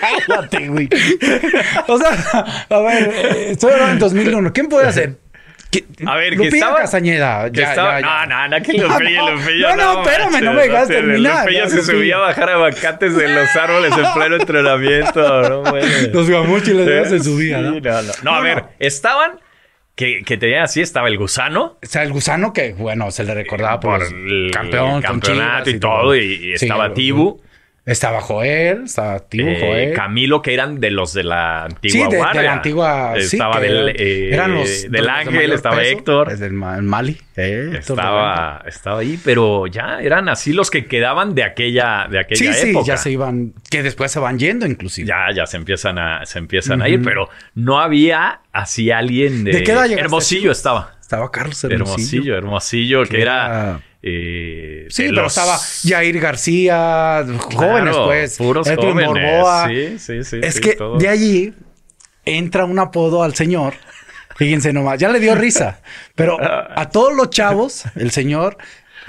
Cállate, 0.00 0.68
güey. 0.68 0.88
O 1.88 1.98
sea, 1.98 2.66
a 2.68 2.78
ver, 2.80 3.10
eh, 3.14 3.50
estoy 3.52 3.72
hablando 3.72 3.92
en 3.92 3.98
2001. 3.98 4.52
¿Quién 4.52 4.68
puede 4.68 4.86
hacer? 4.88 5.16
¿Qui- 5.70 5.84
A 6.06 6.16
ver, 6.16 6.30
que 6.30 6.36
Lupita 6.36 6.56
estaba- 6.56 6.76
Castañeda. 6.78 7.50
Que 7.50 7.60
Ya, 7.60 7.70
estaba- 7.70 8.00
ya, 8.00 8.06
ya. 8.06 8.26
No, 8.26 8.48
no, 8.48 8.58
no, 8.58 8.64
que 8.64 8.72
Lupilla, 8.72 9.20
No, 9.22 9.30
Lupilla. 9.36 9.76
no, 9.76 9.94
no, 9.94 10.02
espérame, 10.02 10.40
no 10.44 10.52
me 10.52 10.62
dejas 10.62 10.88
terminar. 10.88 11.44
Lupilla 11.44 11.64
Ya, 11.64 11.70
se 11.70 11.82
subía 11.82 12.16
a 12.16 12.18
bajar 12.18 12.50
aguacates 12.50 13.16
de 13.16 13.28
los 13.28 13.54
árboles 13.56 13.92
en 13.96 14.12
pleno 14.14 14.36
entrenamiento. 14.36 15.42
No, 15.62 15.70
güey. 15.70 16.10
Los 16.12 16.28
gamuchiles 16.28 16.86
ya 17.04 17.08
se 17.08 17.22
subían, 17.22 17.62
¿no? 17.64 17.74
sí, 17.74 17.80
no, 17.82 18.02
no. 18.02 18.12
No, 18.22 18.32
a 18.32 18.36
No, 18.38 18.42
ver, 18.42 18.56
no. 18.62 18.70
estaban 18.80 19.38
que, 20.00 20.22
que 20.22 20.38
tenían 20.38 20.62
así, 20.62 20.80
estaba 20.80 21.08
el 21.08 21.18
gusano. 21.18 21.76
O 21.82 21.86
sea, 21.86 22.02
el 22.02 22.10
gusano 22.10 22.54
que, 22.54 22.72
bueno, 22.72 23.10
se 23.10 23.22
le 23.22 23.34
recordaba 23.34 23.78
por, 23.80 23.98
por 23.98 24.16
el 24.16 24.50
campeón, 24.50 25.02
campeonato 25.02 25.64
Chivas 25.64 25.76
y 25.76 25.78
todo, 25.78 26.16
y, 26.16 26.52
estaba 26.54 26.94
Tibu. 26.94 27.38
Estaba 27.86 28.20
Joel, 28.20 28.84
estaba 28.84 29.18
Tibu, 29.20 29.48
Eh, 29.48 29.58
Joel. 29.60 29.94
Camilo, 29.94 30.42
que 30.42 30.52
eran 30.54 30.78
de 30.80 30.90
los 30.90 31.14
de 31.14 31.24
la 31.24 31.64
antigua 31.64 32.06
Sí, 32.10 32.16
de, 32.16 32.42
la 32.42 32.52
antigua. 32.52 33.14
sí, 33.16 33.36
Estaba 33.36 33.54
que 33.60 33.66
del, 33.66 33.76
eran- 33.88 33.96
eh, 33.98 34.30
eran 34.34 34.54
los 34.54 34.82
de 34.82 34.88
del 34.90 35.08
Ángel, 35.08 35.52
estaba 35.52 35.76
peso, 35.76 35.90
Héctor. 35.90 36.30
Es 36.32 36.40
del 36.40 36.52
Ma- 36.52 36.76
el 36.76 36.82
Mali. 36.82 37.18
eh, 37.36 37.72
Estaba, 37.78 38.62
estaba 38.66 39.00
ahí, 39.00 39.18
pero 39.24 39.66
ya 39.66 39.98
eran 40.00 40.28
así 40.28 40.52
los 40.52 40.70
que 40.70 40.86
quedaban 40.86 41.34
de 41.34 41.42
aquella, 41.42 42.06
de. 42.08 42.18
Sí, 42.18 42.46
aquella 42.46 42.52
sí, 42.52 42.70
época. 42.70 42.86
ya 42.86 42.96
se 42.98 43.10
iban. 43.12 43.54
Que 43.70 43.82
después 43.82 44.12
se 44.12 44.20
van 44.20 44.38
yendo, 44.38 44.66
inclusive. 44.66 45.08
Ya, 45.08 45.26
ya 45.34 45.46
se 45.46 45.56
empiezan 45.56 45.98
a, 45.98 46.26
se 46.26 46.38
empiezan 46.38 46.82
a 46.82 46.88
ir, 46.88 47.02
pero 47.02 47.28
no 47.54 47.80
había 47.80 48.40
así 48.52 48.90
alguien 48.90 49.42
de. 49.42 49.52
¿De 49.52 49.62
qué 49.64 49.72
edad 49.72 49.90
Hermosillo 49.90 50.52
estaba. 50.52 50.96
Estaba 51.00 51.30
Carlos 51.32 51.64
Hermosillo. 51.64 52.36
Hermosillo, 52.36 52.36
Hermosillo, 52.36 53.02
que, 53.04 53.08
Que 53.16 53.22
era. 53.22 53.80
Eh, 54.02 54.86
Sí, 54.88 55.04
pero 55.08 55.22
los- 55.22 55.36
estaba 55.36 55.58
Jair 55.86 56.18
García, 56.20 57.24
jóvenes, 57.38 57.90
Claro, 57.94 58.06
pues. 58.06 58.36
Puros 58.38 58.66
Edwin 58.66 58.92
jóvenes. 58.92 59.06
Borboa. 59.08 59.68
Sí, 59.68 59.98
sí, 59.98 60.24
sí. 60.24 60.40
es 60.42 60.54
sí, 60.54 60.60
que 60.60 60.72
todo. 60.74 60.98
de 60.98 61.08
allí 61.08 61.54
entra 62.24 62.64
un 62.64 62.78
apodo 62.78 63.22
al 63.22 63.34
señor. 63.34 63.74
Fíjense 64.36 64.72
nomás, 64.72 64.98
ya 64.98 65.10
le 65.10 65.20
dio 65.20 65.34
risa. 65.34 65.80
Pero 66.14 66.38
a 66.40 66.88
todos 66.90 67.14
los 67.14 67.28
chavos, 67.30 67.84
el 67.96 68.10
señor 68.10 68.56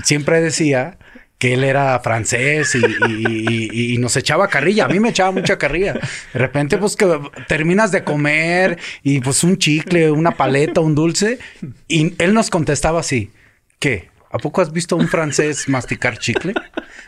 siempre 0.04 0.42
decía 0.42 0.98
que 1.38 1.54
él 1.56 1.64
era 1.64 1.98
francés 2.02 2.76
y, 2.76 2.80
y- 2.80 3.46
y- 3.72 3.94
y 3.94 3.98
nos 3.98 4.16
echaba 4.18 4.48
carrilla. 4.48 4.86
A 4.86 4.88
mí 4.90 5.00
me 5.00 5.10
echaba 5.10 5.32
mucha 5.32 5.58
carrilla. 5.58 5.94
De 5.94 6.40
repente, 6.40 6.78
pues 6.78 6.96
que 6.96 7.20
terminas 7.48 7.92
de 7.92 8.04
comer 8.04 8.78
y 9.04 9.22
pues 9.22 9.44
un 9.44 9.58
chicle, 9.58 10.12
una 10.12 10.32
paleta, 10.32 10.82
un 10.82 10.94
dulce. 10.96 11.40
Y 11.88 12.14
él 12.22 12.34
nos 12.36 12.50
contestaba 12.52 13.00
así, 13.00 13.32
¿qué? 13.80 14.11
¿A 14.34 14.38
poco 14.38 14.62
has 14.62 14.72
visto 14.72 14.96
a 14.96 14.98
un 15.00 15.08
francés 15.08 15.68
masticar 15.70 16.18
chicle? 16.18 16.54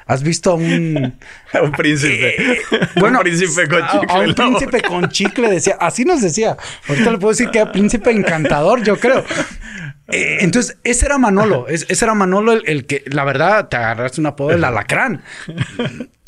¿Has 0.05 0.23
visto 0.23 0.51
a 0.51 0.55
un... 0.55 1.17
un 1.61 1.71
príncipe. 1.71 2.59
Bueno, 2.99 3.19
un 3.19 3.23
príncipe 3.23 3.67
con 3.67 3.83
a- 3.83 3.89
chicle. 3.91 4.07
A, 4.09 4.19
un 4.19 4.33
príncipe 4.35 4.77
boca. 4.77 4.89
con 4.89 5.09
chicle 5.09 5.49
decía, 5.49 5.77
así 5.79 6.03
nos 6.05 6.21
decía. 6.21 6.57
Ahorita 6.87 7.11
le 7.11 7.17
puedo 7.17 7.31
decir 7.31 7.49
que 7.49 7.59
era 7.59 7.71
príncipe 7.71 8.11
encantador, 8.11 8.83
yo 8.83 8.97
creo. 8.99 9.23
Eh, 10.09 10.39
entonces, 10.41 10.77
ese 10.83 11.05
era 11.05 11.17
Manolo. 11.17 11.65
Es- 11.69 11.85
ese 11.89 12.03
era 12.05 12.13
Manolo 12.13 12.51
el, 12.51 12.63
el 12.67 12.85
que, 12.85 13.03
la 13.07 13.23
verdad, 13.23 13.69
te 13.69 13.77
agarraste 13.77 14.19
un 14.19 14.27
apodo 14.27 14.49
del 14.49 14.63
alacrán. 14.65 15.23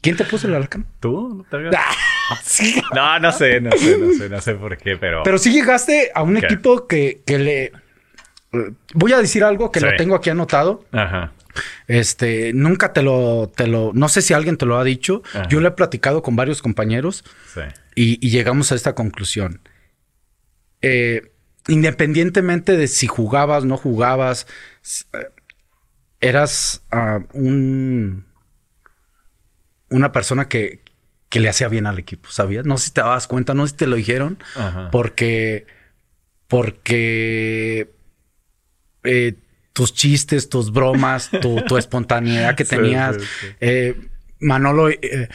¿Quién 0.01 0.15
te 0.15 0.23
puso 0.23 0.47
el 0.47 0.55
alacrán? 0.55 0.85
¿Tú? 1.01 1.43
¿No 1.51 1.59
te 1.69 1.75
Ah, 1.75 2.39
sí. 2.41 2.81
No, 2.95 3.19
no 3.19 3.31
sé, 3.33 3.59
no 3.59 3.71
sé, 3.73 3.97
no 3.97 4.13
sé, 4.13 4.29
no 4.29 4.39
sé 4.41 4.55
por 4.55 4.77
qué, 4.77 4.95
pero. 4.95 5.23
Pero 5.23 5.37
sí 5.37 5.51
llegaste 5.51 6.09
a 6.15 6.23
un 6.23 6.37
equipo 6.37 6.87
que, 6.87 7.21
que 7.25 7.37
le... 7.37 7.71
Voy 8.93 9.13
a 9.13 9.19
decir 9.19 9.43
algo 9.43 9.71
que 9.71 9.79
Sí. 9.79 9.85
lo 9.85 9.95
tengo 9.95 10.15
aquí 10.15 10.29
anotado. 10.29 10.85
Ajá. 10.91 11.33
Este, 11.87 12.51
nunca 12.53 12.91
te 12.93 13.01
lo, 13.01 13.51
te 13.55 13.67
lo, 13.67 13.91
no 13.93 14.09
sé 14.09 14.21
si 14.21 14.33
alguien 14.33 14.57
te 14.57 14.65
lo 14.65 14.77
ha 14.77 14.83
dicho. 14.83 15.21
Ajá. 15.33 15.47
Yo 15.47 15.61
lo 15.61 15.67
he 15.69 15.71
platicado 15.71 16.21
con 16.21 16.35
varios 16.35 16.61
compañeros. 16.61 17.23
Sí. 17.53 17.61
Y, 17.95 18.25
y 18.25 18.29
llegamos 18.31 18.71
a 18.71 18.75
esta 18.75 18.93
conclusión. 18.95 19.61
Eh, 20.81 21.31
independientemente 21.67 22.75
de 22.77 22.87
si 22.87 23.07
jugabas, 23.07 23.63
no 23.65 23.77
jugabas, 23.77 24.47
eh, 25.13 25.27
eras 26.19 26.83
ah, 26.91 27.19
un 27.33 28.25
una 29.89 30.11
persona 30.11 30.47
que, 30.49 30.81
que 31.29 31.39
le 31.39 31.47
hacía 31.47 31.67
bien 31.69 31.85
al 31.87 31.99
equipo, 31.99 32.29
¿sabías? 32.29 32.65
No 32.65 32.77
sé 32.77 32.87
si 32.87 32.91
te 32.91 33.01
dabas 33.01 33.27
cuenta, 33.27 33.53
no 33.53 33.65
sé 33.65 33.71
si 33.71 33.77
te 33.77 33.87
lo 33.87 33.95
dijeron, 33.95 34.39
Ajá. 34.55 34.89
porque 34.91 35.67
porque 36.47 37.93
eh, 39.05 39.35
tus 39.73 39.93
chistes, 39.93 40.47
tus 40.49 40.71
bromas, 40.71 41.29
tu, 41.41 41.57
tu 41.67 41.77
espontaneidad 41.77 42.55
que 42.55 42.65
tenías. 42.65 43.15
sí, 43.15 43.21
sí. 43.41 43.47
eh, 43.61 43.95
Manolo, 44.39 44.89
eh, 44.89 45.29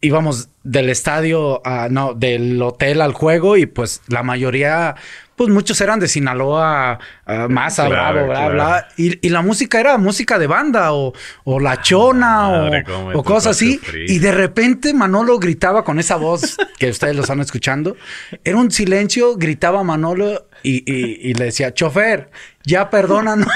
íbamos 0.00 0.48
del 0.62 0.88
estadio 0.88 1.66
a, 1.66 1.88
no, 1.88 2.14
del 2.14 2.60
hotel 2.62 3.00
al 3.00 3.12
juego 3.12 3.56
y 3.56 3.66
pues 3.66 4.02
la 4.08 4.22
mayoría, 4.22 4.94
pues 5.34 5.50
muchos 5.50 5.80
eran 5.80 5.98
de 6.00 6.06
Sinaloa, 6.08 6.98
a 7.24 7.48
Maza, 7.48 7.86
Claro, 7.86 8.26
Bravo, 8.26 8.26
bla, 8.26 8.34
claro. 8.36 8.54
bla. 8.54 8.88
Y, 8.96 9.26
y 9.26 9.30
la 9.30 9.42
música 9.42 9.80
era 9.80 9.98
música 9.98 10.38
de 10.38 10.46
banda 10.46 10.92
o, 10.92 11.12
o 11.44 11.60
La 11.60 11.80
Chona 11.82 12.48
Madre, 12.48 12.84
o- 13.14 13.22
cosas 13.24 13.56
así. 13.56 13.74
sufrir. 13.78 14.10
Y 14.10 14.18
de 14.18 14.32
repente 14.32 14.94
Manolo 14.94 15.38
gritaba 15.38 15.82
con 15.84 15.98
esa 15.98 16.16
voz 16.16 16.56
que 16.78 16.90
ustedes 16.90 17.14
lo 17.16 17.22
están 17.22 17.40
escuchando. 17.40 17.96
Era 18.44 18.56
un 18.58 18.70
silencio, 18.70 19.36
gritaba 19.36 19.82
Manolo 19.82 20.46
y, 20.62 20.82
y- 20.90 21.30
y 21.30 21.34
le 21.34 21.46
decía, 21.46 21.72
chofer, 21.74 22.30
ya 22.66 22.90
perdónanos. 22.90 23.48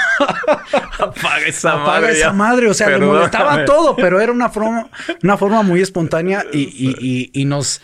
Apaga 0.99 1.45
esa 1.47 1.73
Apaga 1.73 1.85
madre. 2.01 2.11
esa 2.13 2.27
ya. 2.27 2.33
madre. 2.33 2.67
O 2.69 2.73
sea, 2.73 2.87
le 2.87 2.93
Perdóname. 2.93 3.17
molestaba 3.19 3.65
todo, 3.65 3.95
pero 3.95 4.19
era 4.19 4.31
una 4.31 4.49
forma, 4.49 4.89
una 5.23 5.37
forma 5.37 5.61
muy 5.63 5.81
espontánea 5.81 6.45
y, 6.51 6.59
y- 6.61 6.95
y- 6.99 7.41
y 7.41 7.45
nos, 7.45 7.81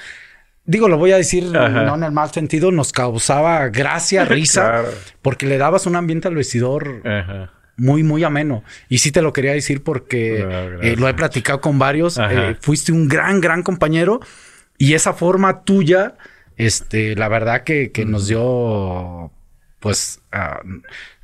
digo, 0.65 0.87
lo 0.87 0.97
voy 0.97 1.11
a 1.11 1.17
decir 1.17 1.45
Ajá. 1.55 1.83
no 1.83 1.95
en 1.95 2.03
el 2.03 2.11
mal 2.11 2.31
sentido, 2.31 2.71
nos 2.71 2.91
causaba 2.91 3.67
gracia, 3.69 4.25
risa, 4.25 4.61
Claro. 4.81 4.89
porque 5.21 5.45
le 5.45 5.57
dabas 5.57 5.85
un 5.85 5.95
ambiente 5.95 6.27
al 6.27 6.35
vestidor 6.35 7.01
Ajá. 7.05 7.51
muy, 7.77 8.03
muy 8.03 8.23
ameno. 8.23 8.63
Y 8.89 8.99
sí 8.99 9.11
te 9.11 9.21
lo 9.21 9.33
quería 9.33 9.51
decir 9.53 9.83
porque 9.83 10.45
No, 10.47 10.81
eh, 10.81 10.95
lo 10.97 11.07
he 11.07 11.13
platicado 11.13 11.61
con 11.61 11.77
varios. 11.79 12.17
Eh, 12.17 12.55
fuiste 12.61 12.91
un 12.91 13.07
gran, 13.07 13.41
gran 13.41 13.63
compañero 13.63 14.19
y 14.77 14.93
esa 14.93 15.13
forma 15.13 15.63
tuya, 15.63 16.15
este, 16.55 17.15
la 17.15 17.27
verdad 17.29 17.63
que, 17.63 17.91
que 17.91 18.05
nos 18.05 18.27
dio, 18.27 19.31
pues, 19.79 20.21
ah, 20.31 20.59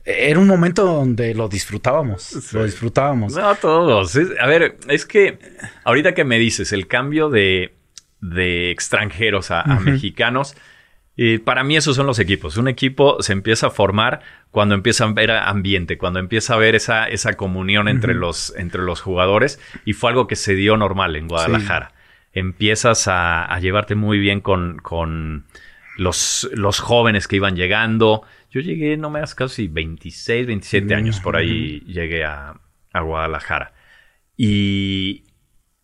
era 0.06 0.40
un 0.40 0.48
momento 0.48 0.86
donde 0.86 1.34
lo 1.34 1.48
disfrutábamos, 1.48 2.54
lo 2.54 2.66
disfrutábamos. 2.66 3.36
No, 3.36 3.56
todos. 3.56 4.18
A 4.40 4.48
ver, 4.48 4.78
es 4.90 5.06
que 5.06 5.40
ahorita 5.86 6.14
que 6.14 6.24
me 6.24 6.38
dices 6.40 6.74
el 6.74 6.88
cambio 6.88 7.30
de, 7.30 7.74
de 8.20 8.72
extranjeros 8.72 9.52
a, 9.52 9.62
a 9.62 9.80
mexicanos, 9.80 10.56
Y 11.16 11.38
para 11.38 11.64
mí 11.64 11.78
esos 11.78 11.96
son 11.96 12.08
los 12.08 12.18
equipos. 12.20 12.58
Un 12.58 12.68
equipo 12.68 13.22
se 13.22 13.34
empieza 13.34 13.68
a 13.68 13.70
formar 13.70 14.22
cuando 14.50 14.74
empieza 14.74 15.06
a 15.06 15.12
ver 15.12 15.32
ambiente, 15.32 15.98
cuando 15.98 16.20
empieza 16.20 16.56
a 16.56 16.58
ver 16.58 16.74
esa, 16.76 17.08
esa 17.08 17.34
comunión 17.34 17.88
entre, 17.88 18.16
los, 18.16 18.54
entre 18.58 18.82
los 18.82 19.00
jugadores. 19.02 19.60
Y 19.86 19.94
fue 19.94 20.10
algo 20.10 20.28
que 20.28 20.36
se 20.36 20.56
dio 20.56 20.76
normal 20.76 21.16
en 21.16 21.28
Guadalajara. 21.28 21.94
Empiezas 22.34 23.08
a, 23.08 23.46
a, 23.46 23.60
llevarte 23.60 23.94
muy 23.94 24.18
bien 24.18 24.42
con, 24.42 24.80
con 24.80 25.46
los, 25.98 26.50
los 26.54 26.80
jóvenes 26.80 27.28
que 27.28 27.36
iban 27.36 27.56
llegando. 27.56 28.24
Yo 28.54 28.62
llegué, 28.62 28.96
no 28.98 29.10
me 29.10 29.20
das 29.20 29.34
casi 29.34 29.68
26, 29.68 30.46
27 30.46 30.94
años 30.94 31.20
por 31.20 31.36
ahí 31.36 31.80
llegué 31.88 32.24
a, 32.24 32.54
a 32.94 33.02
Guadalajara. 33.02 33.74
Y, 34.38 35.24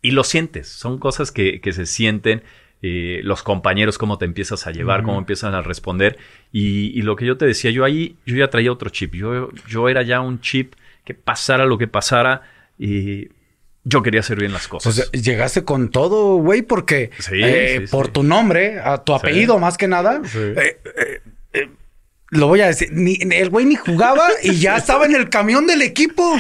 y, 0.04 0.12
lo 0.12 0.24
sientes, 0.24 0.68
son 0.68 1.00
cosas 1.00 1.32
que, 1.32 1.62
que 1.62 1.74
se 1.74 1.86
sienten. 1.86 2.44
Eh, 2.82 3.20
los 3.24 3.44
compañeros, 3.44 3.98
cómo 3.98 4.18
te 4.18 4.24
empiezas 4.26 4.66
a 4.68 4.72
llevar, 4.72 5.04
cómo 5.04 5.18
empiezan 5.18 5.54
a 5.56 5.62
responder. 5.62 6.18
Y, 6.52 6.98
y, 6.98 7.02
lo 7.02 7.16
que 7.16 7.26
yo 7.26 7.38
te 7.38 7.46
decía, 7.46 7.72
yo 7.72 7.84
ahí, 7.84 8.16
yo 8.26 8.36
ya 8.38 8.50
traía 8.50 8.72
otro 8.72 8.90
chip. 8.90 9.16
Yo, 9.16 9.50
yo 9.68 9.90
era 9.90 10.02
ya 10.04 10.22
un 10.22 10.40
chip 10.40 10.76
que 11.04 11.14
pasara 11.16 11.66
lo 11.66 11.78
que 11.78 11.88
pasara. 11.88 12.44
Y 12.78 13.30
yo 13.84 14.02
quería 14.04 14.20
hacer 14.20 14.40
bien 14.40 14.54
las 14.54 14.68
cosas. 14.68 15.10
Pues 15.12 15.24
llegaste 15.24 15.64
con 15.66 15.90
todo, 15.90 16.36
güey, 16.38 16.62
porque 16.62 17.10
Sí, 17.18 17.42
eh, 17.44 17.82
sí, 17.86 17.92
por 17.92 18.06
sí. 18.08 18.12
tu 18.14 18.24
nombre, 18.24 18.80
a 18.80 19.04
tu 19.04 19.14
apellido 19.14 19.58
más 19.60 19.76
que 19.78 19.88
nada, 19.88 20.22
Sí. 20.24 20.38
eh, 20.38 20.80
eh, 20.86 21.22
eh, 21.54 21.70
lo 22.32 22.48
voy 22.48 22.62
a 22.62 22.68
decir, 22.68 22.90
ni, 22.92 23.18
el 23.32 23.50
güey 23.50 23.66
ni 23.66 23.76
jugaba 23.76 24.28
y 24.44 24.56
ya 24.60 24.78
estaba 24.78 25.06
en 25.06 25.16
el 25.16 25.30
camión 25.30 25.68
del 25.68 25.82
equipo. 25.82 26.40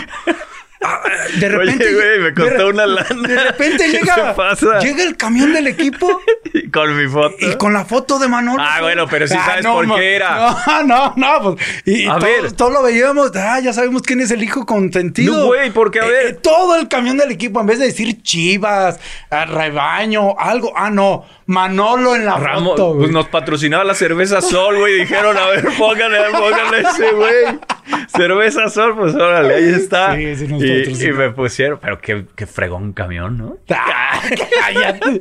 Ah, 0.82 1.02
De 1.38 1.50
repente, 1.50 1.84
Oye, 1.88 1.94
güey, 1.94 2.20
me 2.22 2.34
costó 2.34 2.52
de 2.52 2.58
re- 2.58 2.66
una 2.70 2.86
lana. 2.86 3.28
De 3.28 3.44
repente 3.44 3.84
¿Qué 3.84 3.92
llega, 4.00 4.34
pasa? 4.34 4.80
llega 4.80 5.04
el 5.04 5.18
camión 5.18 5.52
del 5.52 5.68
equipo 5.68 6.22
Y 6.54 6.70
con 6.70 6.96
mi 6.96 7.06
foto. 7.10 7.36
y 7.38 7.54
con 7.58 7.74
la 7.74 7.84
foto 7.84 8.18
de 8.18 8.30
Manolo. 8.30 8.64
Ah, 8.66 8.78
bueno, 8.80 9.06
pero 9.06 9.28
sí 9.28 9.34
sabes 9.34 9.66
no, 9.66 9.74
por 9.74 9.96
qué 9.96 10.16
era. 10.16 10.56
No, 10.68 10.84
no, 10.84 11.14
no. 11.18 11.42
Pues, 11.56 11.68
y 11.86 12.04
y 12.04 12.08
A 12.08 12.12
todos, 12.12 12.24
ver. 12.24 12.52
todos 12.54 12.72
lo 12.72 12.82
veíamos. 12.82 13.32
Ah, 13.36 13.60
ya 13.60 13.74
sabemos 13.74 14.04
quién 14.04 14.22
es 14.22 14.32
el 14.32 14.42
hijo 14.42 14.66
consentido. 14.66 15.36
No, 15.36 15.46
güey, 15.48 15.70
porque, 15.72 16.00
a 16.00 16.06
Eh, 16.06 16.10
ver. 16.10 16.26
eh, 16.28 16.34
todo 16.42 16.78
el 16.78 16.88
camión 16.88 17.18
del 17.18 17.32
equipo, 17.32 17.60
en 17.60 17.66
vez 17.68 17.80
de 17.80 17.88
decir 17.88 18.22
chivas, 18.24 19.02
ah, 19.32 19.44
rebaño, 19.46 20.40
algo. 20.40 20.72
Ah, 20.78 20.90
no. 20.90 21.26
Manolo 21.50 22.16
en 22.16 22.26
la 22.26 22.38
foto, 22.38 22.88
güey. 22.90 23.00
pues 23.00 23.12
nos 23.12 23.28
patrocinaba 23.28 23.84
la 23.84 23.96
cerveza 23.96 24.40
Sol, 24.40 24.78
güey. 24.78 25.00
Dijeron, 25.00 25.36
a 25.36 25.48
ver, 25.48 25.66
pónganle, 25.80 26.20
pónganle 26.32 26.82
ese, 26.82 27.12
güey. 27.12 27.60
Cerveza 28.08 28.70
Sol, 28.70 28.96
pues 28.96 29.16
órale, 29.16 29.56
ahí 29.56 29.70
está. 29.70 30.16
Sí, 30.16 30.36
sí 30.36 30.48
nos 30.48 30.62
y, 30.64 31.06
y 31.08 31.12
me 31.12 31.32
pusieron, 31.32 31.80
pero 31.82 32.00
qué, 32.00 32.26
qué 32.36 32.46
fregón 32.46 32.94
camión, 32.94 33.38
¿no? 33.40 33.58
Ah, 33.72 34.22
cállate. 34.62 35.10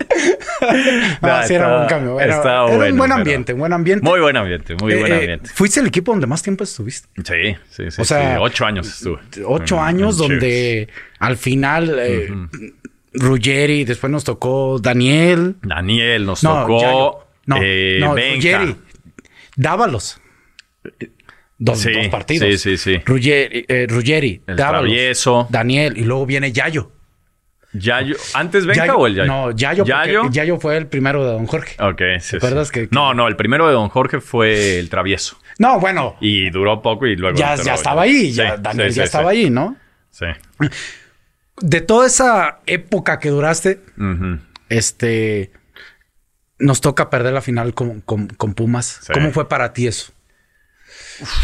no, 1.23 1.29
Nah, 1.29 1.43
sí, 1.45 1.55
era 1.55 1.77
buen 1.77 1.89
camión. 1.89 2.21
Era, 2.21 2.41
era 2.43 2.65
un 2.67 2.77
bueno, 2.77 2.97
buen 2.97 3.13
ambiente, 3.13 3.53
un 3.55 3.59
buen 3.61 3.73
ambiente. 3.73 4.05
Muy 4.07 4.21
buen 4.21 4.37
ambiente, 4.37 4.75
muy 4.75 4.95
buen 4.97 5.07
Eh, 5.13 5.15
eh, 5.15 5.19
ambiente. 5.21 5.51
Fuiste 5.55 5.81
el 5.81 5.87
equipo 5.87 6.13
donde 6.13 6.27
más 6.27 6.43
tiempo 6.43 6.65
estuviste. 6.65 7.09
Sí, 7.25 7.57
sí, 7.71 7.91
sí. 7.91 8.03
o 8.03 8.05
sea, 8.05 8.35
sí. 8.35 8.39
Ocho 8.41 8.67
años 8.67 8.87
estuve. 8.89 9.21
Ocho 9.47 9.77
En- 9.77 9.83
años 9.85 10.19
donde 10.19 10.89
al 11.21 11.37
final 11.37 11.97
eh, 11.99 12.29
Ruggeri, 13.19 13.85
después 13.85 14.11
nos 14.11 14.25
tocó 14.25 14.79
Daniel. 14.79 15.57
Daniel 15.63 16.25
nos 16.27 16.43
No, 16.43 16.63
tocó. 16.63 16.81
Yayo. 16.81 17.19
no, 17.47 17.57
eh, 17.63 17.99
no. 18.01 18.15
Ruggeri. 18.15 18.77
Dávalos. 19.57 20.21
Dos, 21.61 21.81
Sí, 21.81 21.93
dos 21.93 22.07
partidos. 22.09 22.49
sí, 22.49 22.57
sí, 22.59 22.77
sí. 22.77 23.03
Ruggeri, 23.05 23.65
eh, 23.69 23.87
Ruggeri, 23.89 24.43
El 24.47 24.57
Dávalos, 24.57 24.83
Travieso. 24.91 25.47
Daniel 25.51 25.97
y 25.99 26.05
luego 26.05 26.25
viene 26.27 26.53
Yayo. 26.53 26.93
Yayo. 27.73 28.15
¿Antes 28.35 28.65
Benja 28.65 28.87
Yayo- 28.87 28.97
o 28.99 29.07
el 29.09 29.15
Yayo? 29.17 29.27
No, 29.27 29.51
Yayo, 29.51 29.85
Yayo. 29.85 30.31
Yayo 30.31 30.59
fue 30.61 30.77
el 30.77 30.87
primero 30.87 31.25
de 31.27 31.33
Don 31.33 31.47
Jorge. 31.47 31.77
Ok, 31.83 32.01
sí. 32.21 32.37
acuerdas 32.37 32.69
sí. 32.69 32.75
que- 32.75 32.89
que- 32.89 32.95
No, 32.95 33.13
no, 33.13 33.27
el 33.29 33.37
primero 33.37 33.67
de 33.67 33.75
Don 33.75 33.89
Jorge 33.89 34.21
fue 34.21 34.79
el 34.79 34.89
Travieso. 34.89 35.37
No, 35.59 35.79
bueno, 35.81 36.17
Y 36.21 36.49
duró 36.51 36.81
poco 36.81 37.07
y 37.07 37.17
luego. 37.17 37.37
ya, 37.37 37.57
ya 37.57 37.75
estaba 37.75 38.03
ahí. 38.03 38.33
Ya, 38.33 38.57
sí, 38.57 38.63
Daniel 38.63 38.91
sí, 38.93 38.99
ya 38.99 39.05
estaba 39.05 39.31
ahí, 39.31 39.51
¿no? 39.51 39.77
Sí. 40.11 40.27
De 41.61 41.81
toda 41.81 42.07
esa 42.07 42.61
época 42.67 43.19
que 43.19 43.31
duraste, 43.31 43.81
este, 44.69 45.51
nos 46.59 46.81
toca 46.81 47.11
perder 47.11 47.33
la 47.33 47.41
final 47.43 47.75
con, 47.75 48.01
con- 48.01 48.29
con 48.29 48.55
Pumas. 48.55 49.01
Sí. 49.03 49.13
¿Cómo 49.13 49.33
fue 49.33 49.49
para 49.49 49.73
ti 49.73 49.87
eso? 49.87 50.13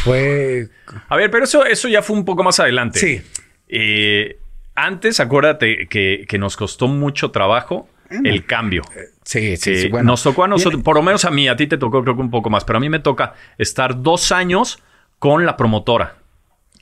Fue... 0.04 0.68
A 1.08 1.16
ver, 1.16 1.30
pero 1.30 1.44
eso, 1.44 1.64
eso 1.64 1.88
ya 1.88 2.02
fue 2.02 2.16
un 2.16 2.24
poco 2.24 2.42
más 2.42 2.60
adelante. 2.60 2.98
Sí. 2.98 3.22
Eh, 3.68 4.38
antes, 4.74 5.20
acuérdate 5.20 5.86
que, 5.88 6.24
que 6.28 6.38
nos 6.38 6.56
costó 6.56 6.86
mucho 6.88 7.30
trabajo 7.30 7.88
el 8.10 8.44
cambio. 8.44 8.82
Sí, 9.24 9.56
sí, 9.56 9.72
Eh, 9.72 9.76
sí. 9.82 9.88
Bueno, 9.88 10.12
nos 10.12 10.22
tocó 10.22 10.44
a 10.44 10.48
nosotros, 10.48 10.82
por 10.82 10.94
lo 10.96 11.02
menos 11.02 11.24
a 11.24 11.30
mí, 11.30 11.48
a 11.48 11.56
ti 11.56 11.66
te 11.66 11.78
tocó 11.78 12.02
creo 12.02 12.14
que 12.14 12.20
un 12.22 12.30
poco 12.30 12.50
más, 12.50 12.64
pero 12.64 12.76
a 12.76 12.80
mí 12.80 12.88
me 12.88 13.00
toca 13.00 13.34
estar 13.58 14.02
dos 14.02 14.30
años 14.30 14.80
con 15.18 15.44
la 15.46 15.56
promotora, 15.56 16.16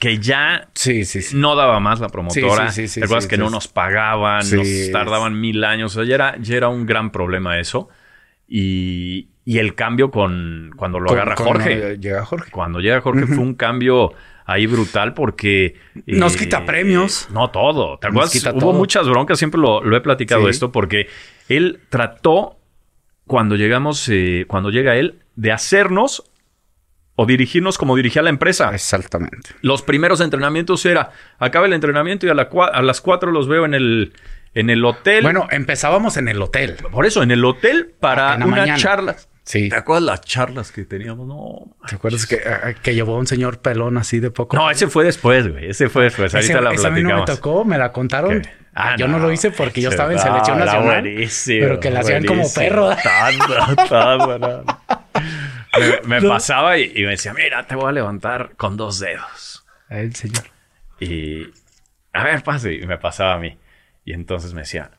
que 0.03 0.19
ya 0.19 0.69
Sí, 0.75 1.05
sí, 1.05 1.23
sí. 1.23 1.37
no 1.37 1.55
daba 1.55 1.79
más 1.79 2.01
la 2.01 2.09
promotora. 2.09 2.73
Sí, 2.73 2.89
sí, 2.89 2.89
sí, 2.89 3.01
sí, 3.07 3.09
¿Te 3.09 3.29
que 3.29 3.37
sí. 3.37 3.41
no 3.41 3.51
nos 3.51 3.69
pagaban, 3.69 4.43
Sí. 4.43 4.57
nos 4.57 4.91
tardaban 4.91 5.41
mil 5.41 5.63
años? 5.63 5.93
O 5.97 6.01
sea, 6.01 6.09
ya 6.09 6.17
era, 6.17 6.37
ya 6.41 6.57
era 6.57 6.69
un 6.69 6.87
gran 6.87 7.13
problema 7.13 7.61
eso. 7.61 7.89
Y, 8.49 9.29
y 9.45 9.59
el 9.59 9.77
cambio 9.77 10.11
con 10.11 10.73
cuando 10.77 10.99
lo 10.99 11.07
Con- 11.07 11.19
agarra 11.19 11.37
con- 11.37 11.47
Jorge. 11.47 11.99
llega 11.99 12.25
Jorge. 12.25 12.51
Cuando 12.51 12.81
llega 12.81 13.01
Jorge 13.01 13.27
fue 13.29 13.39
un 13.39 13.55
cambio 13.55 14.13
ahí 14.45 14.67
brutal 14.67 15.15
porque... 15.15 15.67
eh, 15.95 16.03
Nos 16.07 16.37
quita 16.37 16.65
premios. 16.67 17.29
No 17.31 17.51
todo. 17.51 17.99
¿Te 18.01 18.09
Nos 18.09 18.15
acuerdas? 18.15 18.33
quita 18.33 18.51
Hubo 18.51 18.59
todo. 18.59 18.73
muchas 18.73 19.09
broncas, 19.09 19.39
siempre 19.39 19.61
lo, 19.61 19.85
lo 19.85 19.97
he 19.97 20.01
platicado 20.01 20.43
Sí. 20.47 20.51
esto, 20.51 20.73
porque 20.73 21.07
él 21.49 21.79
trató, 21.91 22.59
cuando 23.29 23.55
llegamos, 23.55 24.09
eh, 24.09 24.47
cuando 24.49 24.71
llega 24.71 24.97
él, 24.97 25.21
de 25.37 25.53
hacernos 25.53 26.25
o 27.17 27.27
dirigirnos 27.27 27.77
como 27.79 27.95
dirigía 27.97 28.23
la 28.23 28.31
empresa. 28.31 28.71
Exactamente. 28.75 29.51
Los 29.61 29.83
primeros 29.83 30.21
entrenamientos 30.21 30.85
era, 30.87 31.11
acaba 31.39 31.67
el 31.67 31.73
entrenamiento 31.75 32.27
y 32.27 32.31
a, 32.31 32.35
la 32.35 32.49
a 32.73 32.83
las 32.83 33.01
4 33.01 33.31
los 33.33 33.49
veo 33.49 33.65
en 33.67 33.75
el, 33.75 34.13
en 34.55 34.71
el 34.71 34.85
hotel. 34.85 35.23
Bueno, 35.23 35.47
empezábamos 35.51 36.17
en 36.17 36.29
el 36.29 36.41
hotel. 36.41 36.77
por 36.91 37.05
eso, 37.07 37.23
en 37.23 37.31
el 37.31 37.45
hotel 37.45 37.93
para 38.01 38.37
una 38.37 38.47
mañana. 38.47 38.77
charla. 38.77 39.17
Sí. 39.45 39.69
¿Te 39.69 39.75
acuerdas 39.77 40.05
las 40.05 40.21
charlas 40.21 40.71
que 40.71 40.85
teníamos? 40.85 41.27
No. 41.27 41.75
¿Te 41.89 41.97
acuerdas 41.97 42.27
que, 42.27 42.37
eh, 42.37 42.77
que 42.81 42.95
llevó 42.95 43.19
un 43.19 43.27
señor 43.27 43.59
pelón 43.59 43.99
así 43.99 44.21
de 44.21 44.31
poco? 44.31 44.57
No, 44.57 44.71
ese 44.71 44.87
fue 44.87 45.05
después, 45.05 45.49
güey. 45.51 45.69
Ese 45.69 45.89
fue 45.89 46.05
después. 46.05 46.33
Ese- 46.33 46.53
Ahorita 46.53 46.61
la 46.71 46.75
ese 46.77 46.87
a 46.87 46.91
mí 46.91 47.03
no 47.03 47.09
me 47.09 47.15
platicamos. 47.17 47.41
tocó, 47.41 47.65
me 47.65 47.77
la 47.77 47.91
contaron. 47.93 48.41
¿Qué? 48.41 48.49
Ah, 48.75 48.95
yo 48.97 49.09
no. 49.09 49.19
lo 49.19 49.33
hice 49.33 49.51
porque 49.51 49.81
yo 49.83 49.91
estaba 49.91 50.13
en 50.13 50.19
Ah, 50.19 50.23
selección 50.23 50.59
nacional. 50.61 51.03
buenísimo, 51.03 51.59
pero 51.61 51.81
que 51.81 51.91
la 51.91 52.01
hacían 52.01 52.25
como 52.25 52.45
perro. 52.55 52.91
Tanto, 53.03 53.77
tanto, 53.89 54.39
no. 54.39 54.65
Me, 55.79 56.21
me 56.21 56.29
pasaba 56.29 56.79
y, 56.79 56.93
y 56.95 57.03
me 57.03 57.11
decía, 57.11 57.33
mira, 57.33 57.67
te 57.67 57.75
voy 57.75 57.89
a 57.89 57.93
levantar 57.93 58.55
con 58.57 58.77
dos 58.77 58.99
dedos. 58.99 59.65
El 59.89 60.15
señor. 60.15 60.45
Y, 61.01 61.49
a 62.13 62.25
ver, 62.25 62.43
pase. 62.43 62.75
Y 62.75 62.87
me 62.87 62.99
pasaba 62.99 63.35
a 63.35 63.39
mí. 63.39 63.57
Y 64.05 64.13
entonces 64.13 64.55
me 64.55 64.63
decía, 64.63 64.91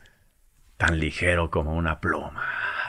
tan 0.77 0.99
ligero 0.99 1.49
como 1.49 1.73
una 1.73 1.99
pluma. 1.99 2.43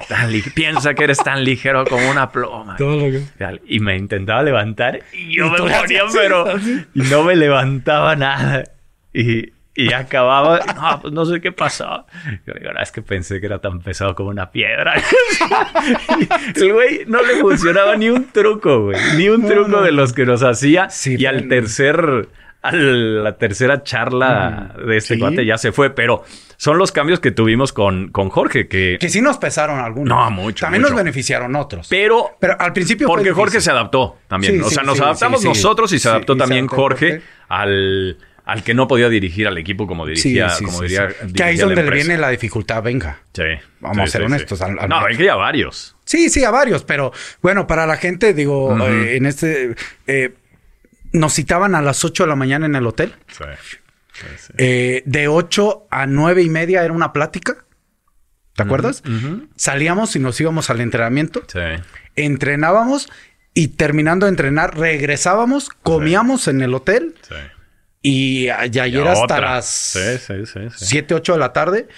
Tan 0.09 0.31
Piensa 0.55 0.95
que 0.95 1.05
eres 1.05 1.19
tan 1.19 1.45
ligero 1.45 1.85
como 1.85 2.11
una 2.11 2.31
pluma. 2.31 2.77
Todo 2.77 2.97
lo 2.97 3.13
que... 3.13 3.61
Y 3.67 3.81
me 3.81 3.97
intentaba 3.97 4.43
levantar 4.43 5.01
y 5.13 5.37
yo 5.37 5.49
me 5.51 5.59
ponía, 5.59 6.03
pero 6.13 6.47
no 6.95 7.23
me 7.23 7.37
levantaba 7.37 8.17
nada. 8.17 8.65
Y, 9.13 9.53
y 9.77 9.93
acababa, 9.93 10.61
no, 10.75 11.01
pues 11.03 11.13
no 11.13 11.25
sé 11.25 11.41
qué 11.41 11.51
pasaba. 11.53 12.07
Yo 12.47 12.55
digo, 12.55 12.73
"No, 12.73 12.81
es 12.81 12.93
que 12.93 13.03
pensé 13.03 13.41
que 13.41 13.47
era 13.47 13.59
tan 13.61 13.81
pesado 13.81 14.15
como 14.15 14.31
una 14.31 14.51
piedra. 14.51 14.95
El 16.55 16.73
güey 16.73 17.05
no 17.07 17.23
le 17.23 17.41
funcionaba 17.41 17.97
ni 17.97 18.09
un 18.09 18.31
truco, 18.31 18.85
güey. 18.85 18.99
Ni 19.17 19.29
un 19.29 19.47
truco 19.47 19.69
no. 19.69 19.83
de 19.83 19.93
los 19.93 20.13
que 20.13 20.27
nos 20.27 20.43
hacía. 20.43 20.89
Sí, 20.91 21.17
y 21.19 21.27
al 21.27 21.49
tercer, 21.49 22.29
a 22.63 22.73
la 22.73 23.37
tercera 23.37 23.83
charla 23.83 24.75
de 24.87 24.97
este 24.97 25.15
sí. 25.15 25.21
cuate 25.21 25.45
ya 25.45 25.59
se 25.59 25.73
fue. 25.73 25.91
Pero 25.91 26.23
son 26.57 26.79
los 26.79 26.93
cambios 26.93 27.19
que 27.21 27.33
tuvimos 27.33 27.73
con, 27.73 28.09
con 28.09 28.31
Jorge, 28.31 28.69
que... 28.69 28.97
Que 29.01 29.09
sí 29.09 29.21
nos 29.21 29.39
pesaron 29.39 29.81
algunos. 29.81 30.17
No, 30.17 30.31
mucho, 30.31 30.67
También 30.67 30.83
mucho. 30.83 30.95
nos 30.95 31.03
beneficiaron 31.03 31.55
otros. 31.57 31.89
Pero 31.89 32.37
Pero 32.41 32.57
al 32.61 32.73
principio 32.73 33.07
porque 33.09 33.33
Jorge 33.33 33.61
se 33.61 33.71
adaptó 33.71 34.19
también. 34.29 34.55
Sí, 34.55 34.61
o 34.61 34.71
sea, 34.71 34.83
nos 34.85 35.01
adaptamos 35.01 35.45
nosotros 35.45 35.93
y 35.93 35.99
se 35.99 36.09
adaptó 36.09 36.37
también 36.37 36.69
Jorge. 36.69 37.23
al, 37.49 38.17
al 38.45 38.63
que 38.63 38.75
no 38.75 38.87
podía 38.89 39.09
dirigir 39.09 39.47
al 39.47 39.57
equipo 39.59 39.87
como 39.87 40.07
dirigía, 40.07 40.51
Sí, 40.51 40.57
sí, 40.59 40.65
como 40.65 40.79
sí, 40.79 40.85
diría. 40.85 41.09
Que 41.35 41.43
ahí 41.43 41.55
es 41.55 41.61
donde 41.61 41.83
le 41.83 41.91
viene 41.91 42.19
la 42.19 42.29
dificultad, 42.31 42.83
venga. 42.83 43.21
Sí. 43.33 43.43
Vamos 43.81 43.99
a 44.01 44.07
ser 44.07 44.23
honestos, 44.23 44.59
sí. 44.59 44.65
al- 44.65 44.79
al- 44.79 44.89
no, 44.89 45.05
hay 45.05 45.17
que 45.17 45.25
ya 45.25 45.35
varios. 45.37 45.97
Sí, 46.05 46.29
sí, 46.29 46.45
a 46.45 46.51
varios, 46.51 46.85
pero 46.85 47.13
bueno, 47.41 47.67
para 47.67 47.87
la 47.87 47.97
gente, 47.97 48.35
digo, 48.35 48.77
eh, 48.87 49.17
en 49.17 49.27
este... 49.27 49.75
eh, 50.07 50.35
nos 51.13 51.33
citaban 51.35 51.75
a 51.75 51.81
las 51.81 52.05
8 52.05 52.25
de 52.25 52.29
la 52.29 52.37
mañana 52.37 52.67
en 52.67 52.75
el 52.75 52.87
hotel. 52.87 53.15
Sí. 53.29 53.45
Eh, 54.59 55.03
de 55.07 55.29
8 55.29 55.87
a 55.91 56.07
9 56.07 56.43
y 56.43 56.51
media 56.51 56.85
era 56.85 56.93
una 56.93 57.13
plática. 57.13 57.65
¿Te 58.55 58.63
acuerdas? 58.63 59.03
Salíamos 59.57 60.15
y 60.17 60.21
nos 60.21 60.41
íbamos 60.41 60.71
al 60.71 60.81
entrenamiento. 60.81 61.43
Sí. 61.53 61.59
Entrenábamos 62.15 63.11
y 63.55 63.69
terminando 63.69 64.27
de 64.27 64.31
entrenar 64.31 64.77
regresábamos, 64.79 65.69
comíamos 65.83 66.47
en 66.49 66.63
el 66.63 66.75
hotel 66.75 67.15
Sí. 67.29 67.35
Y 68.05 68.47
era 68.47 69.13
hasta 69.13 69.25
otra. 69.25 69.41
las 69.41 69.67
Sí, 69.67 70.19
sí, 70.19 70.47
sí. 70.47 70.61
sí. 70.77 70.85
7, 70.87 71.15
8 71.15 71.33
de 71.33 71.39
la 71.39 71.53
tarde. 71.53 71.89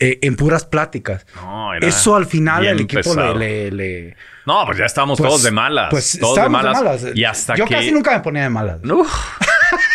eh, 0.00 0.20
en 0.22 0.36
puras 0.36 0.64
pláticas. 0.64 1.26
No, 1.34 1.74
Eso 1.74 2.14
al 2.14 2.26
final 2.26 2.64
el 2.64 2.80
equipo 2.82 3.14
le, 3.16 3.34
le- 3.34 3.70
le- 3.72 4.16
No, 4.46 4.64
pues 4.64 4.78
ya 4.78 4.84
estábamos 4.84 5.18
pues- 5.18 5.28
todos 5.28 5.42
de 5.42 5.50
malas. 5.50 5.88
Pues 5.90 6.16
todos 6.20 6.36
de 6.36 6.42
estábamos 6.42 6.62
malas. 6.84 7.06
Y 7.16 7.24
hasta 7.24 7.56
Yo 7.56 7.64
que. 7.66 7.74
casi 7.74 7.90
nunca 7.90 8.12
me 8.12 8.20
ponía 8.20 8.44
de 8.44 8.48
malas. 8.50 8.80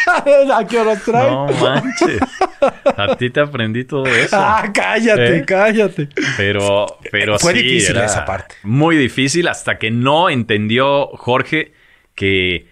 ¿A 0.53 0.67
qué 0.67 0.77
hora 0.79 0.95
trae? 0.99 1.31
no 1.31 1.47
manches. 1.47 2.19
A 2.97 3.15
ti 3.15 3.29
te 3.29 3.39
aprendí 3.39 3.85
todo 3.85 4.05
eso. 4.05 4.35
Ah, 4.37 4.69
cállate, 4.73 5.37
¿Eh? 5.37 5.45
cállate. 5.45 6.09
Pero, 6.37 6.99
pero 7.11 7.39
Fue 7.39 7.53
sí, 7.53 7.61
difícil 7.63 7.95
era 7.95 8.05
esa 8.05 8.25
parte. 8.25 8.55
Muy 8.63 8.97
difícil 8.97 9.47
hasta 9.47 9.77
que 9.77 9.89
no 9.91 10.29
entendió 10.29 11.07
Jorge 11.15 11.73
que, 12.15 12.67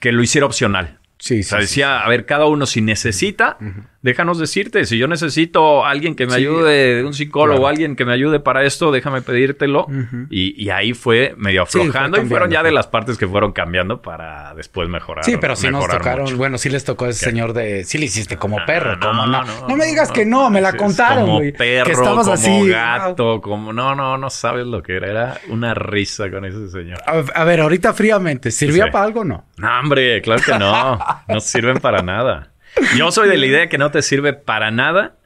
que 0.00 0.10
lo 0.12 0.22
hiciera 0.22 0.46
opcional. 0.46 0.98
Sí, 1.24 1.40
O 1.40 1.42
sí. 1.42 1.42
sea, 1.44 1.58
sí. 1.60 1.62
decía, 1.62 2.00
a 2.00 2.08
ver, 2.10 2.26
cada 2.26 2.44
uno 2.44 2.66
si 2.66 2.82
necesita, 2.82 3.56
déjanos 4.04 4.38
decirte, 4.38 4.84
si 4.84 4.98
yo 4.98 5.08
necesito 5.08 5.84
alguien 5.84 6.14
que 6.14 6.26
me 6.26 6.32
Sí. 6.34 6.38
ayude, 6.40 7.02
un 7.04 7.14
psicólogo, 7.14 7.58
Claro. 7.60 7.68
alguien 7.70 7.96
que 7.96 8.04
me 8.04 8.12
ayude 8.12 8.38
para 8.38 8.62
esto, 8.64 8.92
déjame 8.92 9.22
pedírtelo. 9.22 9.86
y, 10.30 10.62
y 10.62 10.70
ahí 10.70 10.92
fue 10.92 11.34
medio 11.36 11.64
Sí, 11.66 11.78
fue 11.78 11.80
aflojando 11.88 12.20
y 12.22 12.26
fueron 12.26 12.50
ya 12.50 12.62
de 12.62 12.70
las 12.70 12.86
partes 12.86 13.16
que 13.18 13.26
fueron 13.26 13.52
cambiando 13.52 14.02
para 14.02 14.54
después 14.54 14.88
mejorar. 14.88 15.24
Sí, 15.24 15.36
pero 15.40 15.56
sí 15.56 15.68
nos 15.70 15.88
tocaron. 15.88 16.24
mucho. 16.24 16.36
Bueno, 16.36 16.58
sí 16.58 16.68
les 16.68 16.84
tocó 16.84 17.06
ese 17.06 17.24
señor 17.24 17.52
de. 17.54 17.84
Sí 17.84 17.98
le 17.98 18.04
hiciste 18.04 18.36
como 18.36 18.58
perro, 18.66 18.96
No, 18.96 19.00
como 19.08 19.26
no. 19.26 19.42
no, 19.42 19.68
No, 19.68 19.76
me 19.76 19.86
digas 19.86 20.12
que 20.12 20.24
no, 20.26 20.50
me 20.50 20.60
la 20.60 20.74
contaron, 20.74 21.24
Como 21.24 21.36
güey. 21.38 21.52
perro, 21.52 21.86
que 21.86 21.92
estabas 21.92 22.24
como 22.26 22.34
así. 22.34 22.68
gato, 22.68 23.40
como... 23.40 23.72
No, 23.72 23.94
no, 23.94 24.18
no 24.18 24.28
sabes 24.30 24.66
lo 24.66 24.82
que 24.82 24.96
era. 24.96 25.08
Era 25.10 25.38
una 25.48 25.72
risa 25.74 26.30
con 26.30 26.44
ese 26.44 26.68
señor. 26.68 26.98
A, 27.06 27.22
a 27.40 27.44
ver, 27.44 27.60
ahorita 27.60 27.92
fríamente, 27.94 28.50
¿sirvía 28.50 28.84
Sí. 28.84 28.90
para 28.90 29.04
algo 29.06 29.20
o 29.20 29.24
no? 29.24 29.46
No, 29.56 29.80
hombre, 29.80 30.20
claro 30.22 30.42
que 30.44 30.58
no. 30.58 30.98
No 31.28 31.40
sirven 31.40 31.78
para 31.78 32.02
nada. 32.02 32.50
Yo 32.96 33.10
soy 33.12 33.28
de 33.28 33.36
la 33.38 33.46
idea 33.46 33.68
que 33.68 33.78
no 33.78 33.90
te 33.90 34.02
sirve 34.02 34.32
para 34.32 34.70
nada 34.70 35.16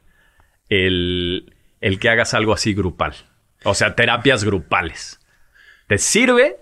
el, 0.69 1.55
el 1.81 1.99
que 1.99 2.09
hagas 2.11 2.35
algo 2.35 2.53
así 2.53 2.75
grupal. 2.75 3.15
O 3.65 3.75
sea, 3.75 3.95
terapias 3.95 4.45
grupales. 4.45 5.21
Te 5.87 5.99
sirve 5.99 6.57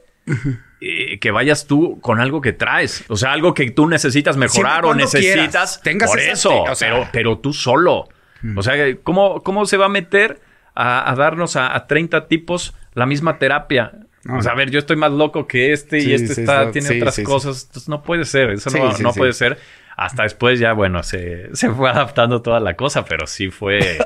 eh, 0.81 1.19
que 1.19 1.31
vayas 1.31 1.67
tú 1.67 2.01
con 2.01 2.21
algo 2.21 2.41
que 2.41 2.53
traes. 2.53 3.05
O 3.09 3.17
sea, 3.17 3.33
algo 3.33 3.55
que 3.55 3.71
tú 3.71 3.89
necesitas 3.89 4.37
mejorar 4.37 4.85
o 4.87 4.95
necesitas. 4.95 5.45
quieras, 5.47 5.81
tengas 5.83 6.11
por 6.11 6.21
eso, 6.21 6.49
te- 6.65 6.71
o 6.71 6.75
sea- 6.75 6.89
pero, 6.93 7.09
pero 7.13 7.39
tú 7.39 7.53
solo. 7.53 8.09
O 8.57 8.63
sea, 8.63 8.75
¿cómo, 9.03 9.43
¿cómo 9.43 9.67
se 9.67 9.77
va 9.77 9.87
a 9.87 9.89
meter 9.89 10.41
a, 10.75 11.11
a 11.11 11.15
darnos 11.17 11.57
a, 11.57 11.75
a 11.75 11.87
30 11.89 12.29
tipos 12.29 12.75
la 12.95 13.05
misma 13.07 13.39
terapia? 13.39 13.93
No. 14.23 14.39
O 14.39 14.43
sea, 14.43 14.53
a 14.53 14.55
ver, 14.55 14.71
yo 14.71 14.79
estoy 14.79 14.97
más 14.97 15.11
loco 15.11 15.47
que 15.49 15.73
este 15.73 16.01
Sí, 16.01 16.11
y 16.11 16.15
este 16.15 16.35
sí, 16.35 16.41
está, 16.43 16.71
tiene 16.71 16.89
sí, 16.89 16.99
otras 16.99 17.19
cosas. 17.21 17.65
Entonces 17.67 17.89
no 17.89 18.03
puede 18.03 18.25
ser. 18.25 18.51
Eso 18.51 18.71
no, 18.71 18.97
no 18.99 19.13
puede 19.13 19.33
ser. 19.33 19.59
Hasta 19.97 20.25
después 20.25 20.59
ya, 20.61 20.75
bueno, 20.75 21.03
se, 21.03 21.49
se 21.55 21.71
fue 21.71 21.89
adaptando 21.89 22.43
toda 22.43 22.61
la 22.61 22.75
cosa, 22.75 23.05
pero 23.07 23.27
sí 23.27 23.49
fue, 23.51 23.99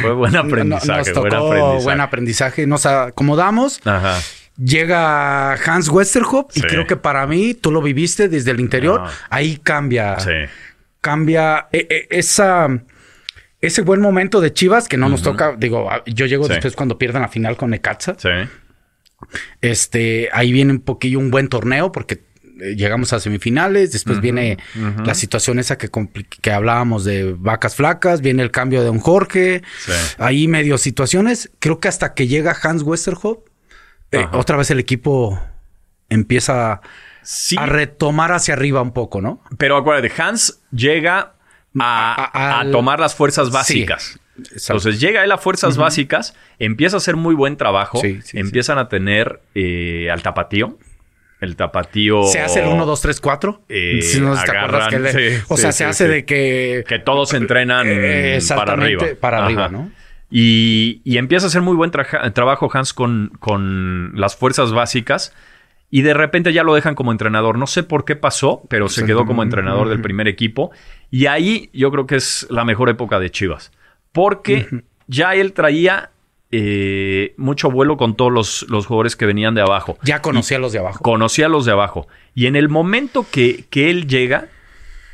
fue 0.00 0.12
buen 0.12 0.36
aprendizaje. 0.36 1.12
nos 1.12 1.12
tocó 1.12 1.20
buen 1.28 1.34
aprendizaje. 1.34 1.84
buen 1.84 2.00
aprendizaje. 2.00 2.66
Nos 2.66 2.86
acomodamos. 2.86 3.80
Ajá. 3.84 4.18
Llega 4.56 5.52
Hans 5.54 5.88
Westerhoff 5.88 6.56
y 6.56 6.60
creo 6.62 6.86
que 6.86 6.96
para 6.96 7.26
mí, 7.26 7.54
tú 7.54 7.70
lo 7.72 7.82
viviste 7.82 8.28
desde 8.28 8.52
el 8.52 8.60
interior, 8.60 9.02
No. 9.02 9.10
ahí 9.28 9.58
cambia. 9.62 10.18
Sí. 10.20 10.30
Cambia 11.00 11.66
eh, 11.72 11.86
eh, 11.90 12.06
esa, 12.10 12.68
ese 13.60 13.82
buen 13.82 14.00
momento 14.00 14.40
de 14.40 14.52
Chivas 14.52 14.88
que 14.88 14.96
no 14.96 15.08
nos 15.08 15.22
toca. 15.22 15.56
Digo, 15.58 15.90
ah, 15.90 16.02
yo 16.06 16.26
llego 16.26 16.44
Sí. 16.44 16.50
después 16.54 16.74
cuando 16.76 16.96
pierden 16.98 17.22
la 17.22 17.28
final 17.28 17.56
con 17.56 17.70
Necaxa. 17.70 18.14
Sí. 18.16 18.28
Este, 19.60 20.28
ahí 20.32 20.52
viene 20.52 20.72
un 20.72 20.80
poquillo 20.80 21.18
un 21.18 21.30
buen 21.30 21.48
torneo 21.48 21.90
porque 21.92 22.22
llegamos 22.56 23.12
a 23.12 23.20
semifinales, 23.20 23.92
después 23.92 24.20
viene 24.20 24.58
la 25.04 25.14
situación 25.14 25.58
esa 25.58 25.76
que, 25.78 25.90
que 26.40 26.50
hablábamos 26.52 27.04
de 27.04 27.34
vacas 27.38 27.74
flacas, 27.76 28.20
viene 28.20 28.42
el 28.42 28.50
cambio 28.50 28.82
de 28.82 28.90
un 28.90 28.98
Jorge, 29.00 29.62
Sí. 29.84 29.92
ahí 30.18 30.48
medio 30.48 30.78
situaciones. 30.78 31.50
Creo 31.58 31.80
que 31.80 31.88
hasta 31.88 32.14
que 32.14 32.26
llega 32.28 32.56
Hans 32.62 32.82
Westerhoff, 32.82 33.38
eh, 34.12 34.26
otra 34.32 34.56
vez 34.56 34.70
el 34.70 34.78
equipo 34.80 35.40
empieza 36.08 36.80
Sí, 37.22 37.56
a 37.58 37.66
retomar 37.66 38.30
hacia 38.32 38.54
arriba 38.54 38.80
un 38.82 38.92
poco, 38.92 39.20
¿no? 39.20 39.42
pero 39.58 39.76
acuérdate, 39.76 40.12
Hans 40.22 40.60
llega 40.70 41.34
a, 41.78 42.60
A- 42.60 42.70
tomar 42.70 43.00
las 43.00 43.14
fuerzas 43.14 43.50
básicas. 43.50 44.18
Entonces 44.38 45.00
llega 45.00 45.24
él 45.24 45.32
a 45.32 45.38
fuerzas 45.38 45.76
básicas, 45.76 46.34
empieza 46.58 46.96
a 46.96 46.98
hacer 46.98 47.16
muy 47.16 47.34
buen 47.34 47.56
trabajo, 47.56 47.98
Sí, 48.00 48.20
sí, 48.22 48.38
empiezan 48.38 48.78
a 48.78 48.88
tener 48.88 49.40
eh, 49.54 50.08
al 50.10 50.22
tapatío. 50.22 50.78
El 51.40 51.54
tapatío. 51.56 52.22
se 52.24 52.40
hace 52.40 52.62
el 52.62 52.68
1, 52.68 52.86
2, 52.86 53.00
3, 53.00 53.20
4. 53.20 53.62
Eh, 53.68 54.00
Si 54.02 54.20
no 54.20 54.32
te 54.34 54.50
agarran- 54.50 54.88
que 54.90 54.98
le- 54.98 55.12
sí, 55.38 55.44
o 55.48 55.56
sea, 55.56 55.70
sí, 55.72 55.78
se 55.78 55.84
hace 55.84 56.08
de 56.08 56.24
que 56.24 56.84
Que 56.88 56.98
todos 56.98 57.34
entrenan 57.34 57.86
Eh, 57.88 58.38
para 58.48 58.72
arriba. 58.72 59.06
para 59.20 59.44
arriba, 59.44 59.64
Ajá. 59.66 59.72
¿no? 59.72 59.90
Y, 60.30 61.02
y 61.04 61.18
empieza 61.18 61.46
a 61.46 61.48
hacer 61.48 61.62
muy 61.62 61.76
buen 61.76 61.90
traja- 61.90 62.30
trabajo 62.32 62.68
Hans 62.72 62.92
con, 62.92 63.32
con 63.38 64.12
las 64.18 64.34
fuerzas 64.36 64.72
básicas. 64.72 65.34
Y 65.88 66.02
de 66.02 66.14
repente 66.14 66.52
ya 66.52 66.64
lo 66.64 66.74
dejan 66.74 66.96
como 66.96 67.12
entrenador. 67.12 67.58
No 67.58 67.68
sé 67.68 67.84
por 67.84 68.04
qué 68.04 68.16
pasó, 68.16 68.62
pero 68.68 68.88
se 68.88 69.04
quedó 69.06 69.24
como 69.24 69.42
entrenador 69.44 69.88
del 69.88 70.00
primer 70.00 70.26
equipo. 70.26 70.72
Y 71.12 71.26
ahí 71.26 71.70
yo 71.72 71.92
creo 71.92 72.06
que 72.08 72.16
es 72.16 72.44
la 72.50 72.64
mejor 72.64 72.88
época 72.88 73.20
de 73.20 73.30
Chivas. 73.30 73.70
Porque 74.10 74.66
ya 75.06 75.34
él 75.36 75.52
traía 75.52 76.10
eh, 76.58 77.34
mucho 77.36 77.70
vuelo 77.70 77.96
con 77.98 78.16
todos 78.16 78.32
los, 78.32 78.66
los 78.70 78.86
jugadores 78.86 79.14
que 79.14 79.26
venían 79.26 79.54
de 79.54 79.60
abajo. 79.60 79.98
ya 80.02 80.22
conocía 80.22 80.56
a 80.56 80.60
los 80.60 80.72
de 80.72 80.78
abajo. 80.78 81.00
Conocía 81.02 81.46
a 81.46 81.48
los 81.50 81.66
de 81.66 81.72
abajo. 81.72 82.08
Y 82.34 82.46
en 82.46 82.56
el 82.56 82.68
momento 82.70 83.26
que, 83.30 83.66
que 83.68 83.90
él 83.90 84.06
llega, 84.06 84.46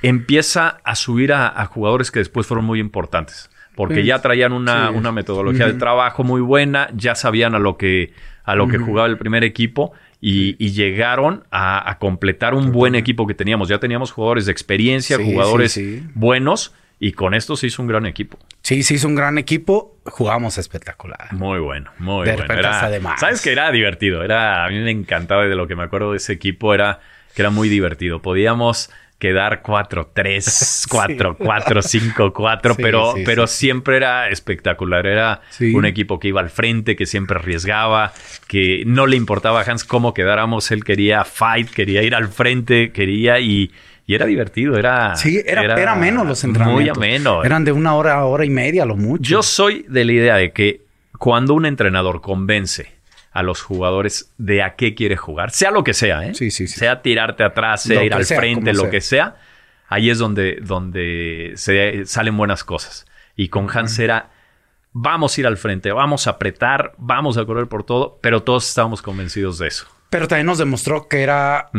empieza 0.02 0.78
a 0.84 0.94
subir 0.94 1.32
a, 1.32 1.48
a 1.48 1.66
jugadores 1.66 2.10
que 2.10 2.18
después 2.20 2.46
fueron 2.46 2.64
muy 2.64 2.80
importantes. 2.80 3.50
Porque 3.74 4.02
Sí. 4.02 4.04
ya 4.04 4.20
traían 4.20 4.52
una, 4.52 4.88
Sí. 4.90 4.94
una 4.96 5.12
metodología 5.12 5.66
de 5.66 5.72
trabajo 5.74 6.24
muy 6.24 6.40
buena, 6.42 6.90
ya 6.94 7.14
sabían 7.14 7.54
a 7.54 7.58
lo 7.58 7.76
que, 7.78 8.12
a 8.44 8.54
lo 8.54 8.68
que 8.68 8.76
jugaba 8.78 9.06
el 9.08 9.16
primer 9.16 9.44
equipo 9.44 9.92
y, 10.20 10.56
y 10.64 10.72
llegaron 10.72 11.44
a, 11.50 11.90
a 11.90 11.98
completar 11.98 12.54
un 12.54 12.70
buen 12.70 12.94
equipo 12.94 13.26
que 13.26 13.34
teníamos. 13.34 13.68
Ya 13.68 13.78
teníamos 13.78 14.12
jugadores 14.12 14.44
de 14.46 14.52
experiencia, 14.52 15.16
Sí, 15.16 15.24
jugadores 15.24 15.72
sí, 15.72 16.00
sí. 16.00 16.06
buenos 16.14 16.74
y 17.04 17.12
con 17.12 17.34
esto 17.34 17.56
se 17.56 17.66
hizo 17.66 17.82
un 17.82 17.88
gran 17.88 18.06
equipo. 18.06 18.38
Sí, 18.62 18.84
se 18.84 18.94
hizo 18.94 19.08
un 19.08 19.16
gran 19.16 19.36
equipo. 19.36 19.98
Jugamos 20.04 20.56
espectacular. 20.56 21.32
Muy 21.32 21.58
bueno, 21.58 21.90
muy 21.98 22.24
De 22.26 22.36
bueno. 22.36 22.54
Era- 22.54 22.70
hasta 22.76 22.90
de 22.90 23.00
más. 23.00 23.18
Sabes 23.18 23.40
que 23.42 23.50
era 23.50 23.72
divertido. 23.72 24.22
Era, 24.22 24.64
a 24.64 24.68
mí 24.68 24.78
me 24.78 24.92
encantaba 24.92 25.44
y 25.44 25.48
de 25.48 25.56
lo 25.56 25.66
que 25.66 25.74
me 25.74 25.82
acuerdo 25.82 26.12
de 26.12 26.18
ese 26.18 26.32
equipo 26.32 26.72
era 26.74 27.00
que 27.34 27.42
era 27.42 27.50
muy 27.50 27.68
divertido. 27.68 28.22
Podíamos 28.22 28.90
quedar 29.18 29.62
4-3, 29.62 30.86
4-4, 30.88 31.82
5-4, 31.82 32.74
Sí, 32.76 32.82
pero, 32.82 33.12
sí, 33.14 33.22
pero 33.24 33.46
sí. 33.46 33.56
siempre 33.58 33.96
era 33.96 34.28
espectacular. 34.28 35.06
Era 35.06 35.40
Sí. 35.50 35.74
un 35.74 35.84
equipo 35.84 36.18
que 36.18 36.28
iba 36.28 36.40
al 36.40 36.50
frente, 36.50 36.96
que 36.96 37.06
siempre 37.06 37.38
arriesgaba, 37.38 38.12
que 38.48 38.82
no 38.86 39.06
le 39.06 39.16
importaba 39.16 39.60
a 39.60 39.64
Hans 39.70 39.84
cómo 39.84 40.14
quedáramos. 40.14 40.70
Él 40.70 40.84
quería 40.84 41.24
fight, 41.24 41.70
quería 41.70 42.02
ir 42.02 42.14
al 42.14 42.28
frente, 42.28 42.92
quería 42.92 43.38
y, 43.40 43.72
y 44.12 44.14
era 44.14 44.26
divertido. 44.26 44.76
Era, 44.76 45.16
Sí, 45.16 45.42
era, 45.44 45.62
era, 45.62 45.94
menos 45.94 46.26
los 46.26 46.42
Muy 46.44 46.50
entrenamientos. 46.50 46.96
ameno. 46.98 47.44
Eran 47.44 47.64
de 47.64 47.72
una 47.72 47.94
hora, 47.94 48.24
hora 48.24 48.44
y 48.44 48.50
media, 48.50 48.82
a 48.82 48.86
lo 48.86 48.96
mucho. 48.96 49.22
Yo 49.22 49.42
soy 49.42 49.84
de 49.88 50.04
la 50.04 50.12
idea 50.12 50.36
de 50.36 50.52
que 50.52 50.82
cuando 51.18 51.54
un 51.54 51.66
entrenador 51.66 52.20
convence 52.20 52.92
a 53.32 53.42
los 53.42 53.62
jugadores 53.62 54.30
de 54.38 54.62
a 54.62 54.74
qué 54.74 54.94
quiere 54.94 55.16
jugar, 55.16 55.50
sea 55.50 55.70
lo 55.70 55.82
que 55.84 55.94
sea, 55.94 56.26
¿eh? 56.26 56.34
Sí, 56.34 56.50
sí, 56.50 56.66
sí. 56.66 56.78
sea 56.78 57.00
tirarte 57.00 57.42
atrás, 57.44 57.82
sea 57.84 58.00
Lo 58.00 58.04
ir 58.04 58.12
al 58.14 58.24
sea, 58.26 58.38
frente, 58.38 58.74
lo 58.74 58.82
sea. 58.82 58.90
que 58.90 59.00
sea, 59.00 59.36
ahí 59.88 60.10
es 60.10 60.18
donde, 60.18 60.58
donde 60.62 61.52
se 61.56 62.04
salen 62.04 62.36
buenas 62.36 62.62
cosas. 62.64 63.06
Y 63.34 63.48
con 63.48 63.68
Hans 63.74 63.98
era, 63.98 64.28
vamos 64.92 65.36
a 65.36 65.40
ir 65.40 65.46
al 65.46 65.56
frente, 65.56 65.90
vamos 65.92 66.26
a 66.26 66.30
apretar, 66.32 66.92
vamos 66.98 67.38
a 67.38 67.46
correr 67.46 67.66
por 67.68 67.84
todo, 67.84 68.18
pero 68.20 68.42
todos 68.42 68.68
estábamos 68.68 69.00
convencidos 69.00 69.56
de 69.58 69.68
eso. 69.68 69.86
Pero 70.10 70.28
también 70.28 70.46
nos 70.46 70.58
demostró 70.58 71.08
que 71.08 71.22
era 71.22 71.70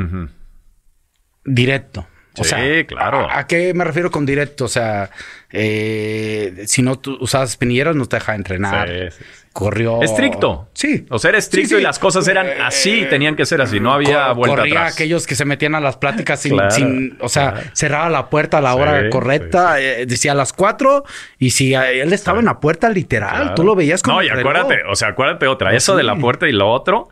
directo. 1.45 2.07
O 2.39 2.43
Sí, 2.43 2.49
sea, 2.49 2.85
claro. 2.87 3.29
¿a, 3.29 3.39
a 3.39 3.47
qué 3.47 3.73
me 3.75 3.83
refiero 3.83 4.09
con 4.09 4.25
directo? 4.25 4.65
O 4.65 4.67
sea, 4.67 5.09
eh, 5.51 6.63
si 6.67 6.81
no 6.81 6.97
tú 6.97 7.17
usabas 7.21 7.51
espinilleras, 7.51 7.95
no 7.95 8.05
te 8.07 8.15
dejaba 8.17 8.35
entrenar. 8.35 8.87
Sí, 8.89 8.95
sí, 9.11 9.23
sí. 9.23 9.39
Corrió. 9.53 10.01
Estricto. 10.01 10.67
Sí. 10.73 11.05
O 11.11 11.19
sea, 11.19 11.29
era 11.29 11.37
estricto 11.37 11.77
y 11.77 11.83
las 11.83 11.99
cosas 11.99 12.27
eran 12.27 12.47
así, 12.63 13.05
tenían 13.07 13.35
que 13.35 13.45
ser 13.45 13.61
así, 13.61 13.79
no 13.79 13.93
había 13.93 14.29
Cor- 14.29 14.35
vuelta 14.37 14.57
corría 14.57 14.79
atrás. 14.79 14.93
aquellos 14.95 15.27
que 15.27 15.35
se 15.35 15.45
metían 15.45 15.75
a 15.75 15.79
las 15.79 15.95
pláticas 15.97 16.41
sin, 16.41 16.53
Claro, 16.53 16.71
sin- 16.71 17.17
o 17.21 17.29
sea, 17.29 17.51
claro. 17.51 17.69
cerraba 17.73 18.09
la 18.09 18.29
puerta 18.31 18.57
a 18.57 18.61
la 18.61 18.73
hora 18.73 19.11
correcta, 19.11 19.79
eh, 19.79 20.07
decía 20.07 20.31
a 20.31 20.35
las 20.35 20.53
cuatro, 20.53 21.03
y 21.37 21.51
si 21.51 21.75
él 21.75 22.11
estaba 22.13 22.39
en 22.39 22.45
la 22.45 22.59
puerta 22.59 22.89
literal, 22.89 23.41
Claro. 23.41 23.53
tú 23.55 23.63
lo 23.63 23.75
veías 23.75 24.01
como 24.01 24.17
No, 24.17 24.23
y 24.23 24.29
reloj. 24.29 24.39
acuérdate, 24.39 24.81
o 24.89 24.95
sea, 24.95 25.09
acuérdate 25.09 25.45
otra. 25.45 25.69
No, 25.69 25.77
Eso 25.77 25.95
de 25.95 26.01
la 26.03 26.15
puerta 26.15 26.49
y 26.49 26.51
lo 26.51 26.71
otro, 26.71 27.09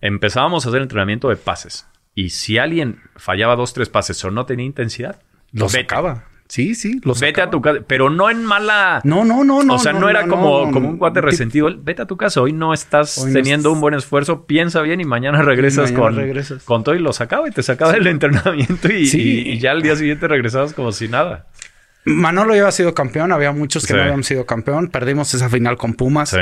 empezábamos 0.00 0.64
a 0.64 0.70
hacer 0.70 0.80
entrenamiento 0.80 1.28
de 1.28 1.36
pases. 1.36 1.86
Y 2.14 2.30
si 2.30 2.58
alguien 2.58 3.00
fallaba 3.16 3.56
dos, 3.56 3.72
tres 3.72 3.88
pases 3.88 4.22
o 4.24 4.30
no 4.30 4.44
tenía 4.46 4.66
intensidad, 4.66 5.20
Lo 5.52 5.68
sacaba. 5.68 6.24
Sí, 6.48 6.74
sí, 6.74 7.00
lo 7.02 7.14
Vete 7.14 7.26
sacaba. 7.28 7.46
a 7.48 7.50
tu 7.50 7.62
casa, 7.62 7.78
pero 7.86 8.10
no 8.10 8.28
en 8.28 8.44
mala. 8.44 9.00
No, 9.04 9.24
no, 9.24 9.42
no, 9.42 9.62
no. 9.62 9.74
o 9.76 9.78
sea, 9.78 9.94
no, 9.94 10.10
era 10.10 10.26
como, 10.26 10.70
como 10.70 10.86
un 10.86 10.98
cuate 10.98 11.22
resentido. 11.22 11.70
Vete 11.78 12.02
a 12.02 12.06
tu 12.06 12.18
casa. 12.18 12.42
Hoy 12.42 12.52
no 12.52 12.74
estás 12.74 13.16
Hoy 13.16 13.32
teniendo 13.32 13.70
estás- 13.70 13.74
un 13.74 13.80
buen 13.80 13.94
esfuerzo. 13.94 14.44
Piensa 14.44 14.82
bien 14.82 15.00
y 15.00 15.06
mañana 15.06 15.40
regresas, 15.40 15.84
mañana 15.92 16.00
con, 16.00 16.16
regresas. 16.16 16.62
con 16.64 16.84
todo 16.84 16.94
y 16.94 16.98
lo 16.98 17.14
sacaba 17.14 17.48
y 17.48 17.52
te 17.52 17.62
sacaba 17.62 17.92
del 17.92 18.06
entrenamiento 18.06 18.92
y, 18.92 19.06
Sí. 19.06 19.22
y- 19.46 19.52
y 19.52 19.58
ya 19.60 19.70
al 19.70 19.80
día 19.80 19.96
siguiente 19.96 20.28
regresabas 20.28 20.74
como 20.74 20.92
si 20.92 21.08
nada. 21.08 21.46
Manolo 22.04 22.54
ya 22.54 22.62
había 22.62 22.72
sido 22.72 22.92
campeón, 22.92 23.32
había 23.32 23.52
muchos 23.52 23.84
que 23.86 23.92
Sí. 23.92 23.96
no 23.96 24.02
habían 24.02 24.22
sido 24.24 24.44
campeón. 24.44 24.88
Perdimos 24.88 25.32
esa 25.32 25.48
final 25.48 25.78
con 25.78 25.94
Pumas. 25.94 26.30
Sí. 26.30 26.36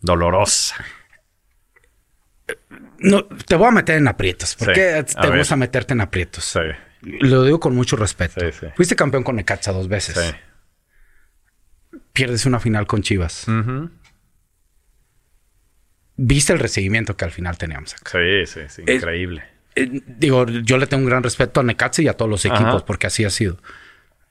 Dolorosa. 0.00 0.74
No, 2.98 3.24
te 3.24 3.56
voy 3.56 3.68
a 3.68 3.70
meter 3.70 3.96
en 3.96 4.08
aprietos. 4.08 4.54
¿Por 4.54 4.68
Sí. 4.68 4.74
qué 4.74 4.94
A 4.94 5.04
te 5.04 5.28
ver. 5.28 5.38
gusta 5.38 5.56
meterte 5.56 5.92
en 5.94 6.00
aprietos? 6.00 6.44
Sí. 6.44 6.60
Lo 7.02 7.44
digo 7.44 7.60
con 7.60 7.74
mucho 7.74 7.96
respeto. 7.96 8.40
Sí. 8.52 8.66
Fuiste 8.74 8.96
campeón 8.96 9.22
con 9.22 9.36
Necaxa 9.36 9.72
dos 9.72 9.88
veces. 9.88 10.34
Pierdes 12.12 12.46
una 12.46 12.58
final 12.60 12.86
con 12.86 13.02
Chivas. 13.02 13.46
Viste 16.16 16.52
el 16.52 16.58
recibimiento 16.58 17.16
que 17.16 17.24
al 17.26 17.30
final 17.30 17.58
teníamos 17.58 17.94
acá. 17.94 18.12
Sí, 18.12 18.46
sí, 18.46 18.60
sí. 18.68 18.82
Es- 18.86 18.96
Increíble. 18.96 19.44
Eh, 19.74 20.02
digo, 20.06 20.46
yo 20.46 20.78
le 20.78 20.86
tengo 20.86 21.02
un 21.02 21.08
gran 21.10 21.22
respeto 21.22 21.60
a 21.60 21.62
Necaxa 21.62 22.00
y 22.00 22.08
a 22.08 22.14
todos 22.14 22.30
los 22.30 22.46
Ajá. 22.46 22.54
equipos 22.54 22.82
porque 22.84 23.06
así 23.06 23.24
ha 23.24 23.30
sido. 23.30 23.58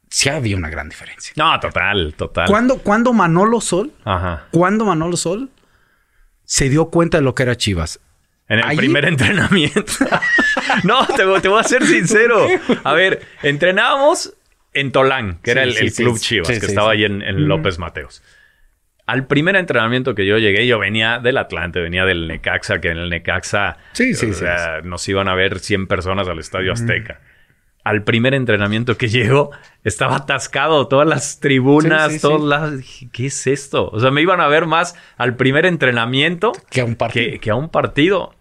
Sí 0.10 0.30
había 0.30 0.58
una 0.58 0.70
gran 0.70 0.90
diferencia. 0.90 1.34
No, 1.36 1.60
total, 1.60 2.16
total. 2.18 2.48
¿Cuándo, 2.48 2.80
cuándo 2.80 3.14
Manolo 3.14 3.62
Sol, 3.62 3.94
Ajá. 4.04 4.48
cuándo 4.52 4.86
Manolo 4.86 5.18
Sol 5.18 5.52
se 6.44 6.70
dio 6.70 6.90
cuenta 6.90 7.18
de 7.18 7.24
lo 7.24 7.36
que 7.36 7.44
era 7.44 7.56
Chivas? 7.56 8.00
En 8.48 8.60
el 8.60 8.78
primer 8.78 9.06
entrenamiento. 9.06 9.84
no, 10.84 11.06
te, 11.08 11.26
voy- 11.26 11.42
te 11.42 11.48
voy 11.48 11.60
a 11.60 11.64
ser 11.64 11.86
sincero. 11.86 12.46
A 12.84 12.94
ver, 12.94 13.22
entrenábamos 13.44 14.34
en 14.74 14.92
Tolán, 14.92 15.40
que 15.42 15.52
era 15.52 15.64
el, 15.64 15.74
sí, 15.74 15.86
el 15.86 15.92
sí, 15.92 16.04
club 16.04 16.18
sí. 16.18 16.24
Chivas, 16.26 16.48
que 16.60 16.66
estaba 16.66 16.92
ahí 16.92 17.06
en, 17.06 17.22
en 17.22 17.48
López 17.48 17.80
Mateos. 17.80 18.22
Al 19.08 19.28
primer 19.28 19.56
entrenamiento 19.56 20.16
que 20.16 20.26
yo 20.26 20.38
llegué, 20.40 20.66
yo 20.66 20.80
venía 20.80 21.20
del 21.20 21.38
Atlante, 21.38 21.80
venía 21.80 22.06
del 22.06 22.28
Necaxa, 22.28 22.82
que 22.82 22.90
en 22.90 22.98
el 22.98 23.10
Necaxa 23.10 23.78
Sí, 23.94 24.16
sí, 24.16 24.26
o 24.32 24.34
sí, 24.34 24.40
sea, 24.40 24.82
nos 24.84 25.08
iban 25.08 25.28
a 25.28 25.36
ver 25.36 25.60
100 25.60 25.86
personas 25.88 26.28
al 26.28 26.40
Estadio 26.40 26.74
Azteca. 26.74 27.22
Al 27.84 28.02
primer 28.04 28.34
entrenamiento 28.34 28.98
que 28.98 29.08
llegó, 29.10 29.52
estaba 29.84 30.16
atascado, 30.16 30.88
todas 30.88 31.08
las 31.08 31.40
tribunas, 31.40 32.14
Sí, 32.14 32.20
sí, 32.20 32.28
lados. 32.48 32.78
Dije, 32.80 33.08
¿qué 33.14 33.28
es 33.28 33.46
esto? 33.46 33.90
O 33.92 34.00
sea, 34.00 34.10
me 34.10 34.24
iban 34.24 34.42
a 34.42 34.48
ver 34.48 34.66
más 34.66 34.96
al 35.18 35.36
primer 35.36 35.68
entrenamiento 35.68 36.52
Que 36.72 36.82
a 36.82 36.86
un 36.86 36.96
partido. 36.96 37.32
que, 37.34 37.40
que 37.40 37.52
a 37.52 37.56
un 37.56 37.70
partido. 37.70 38.35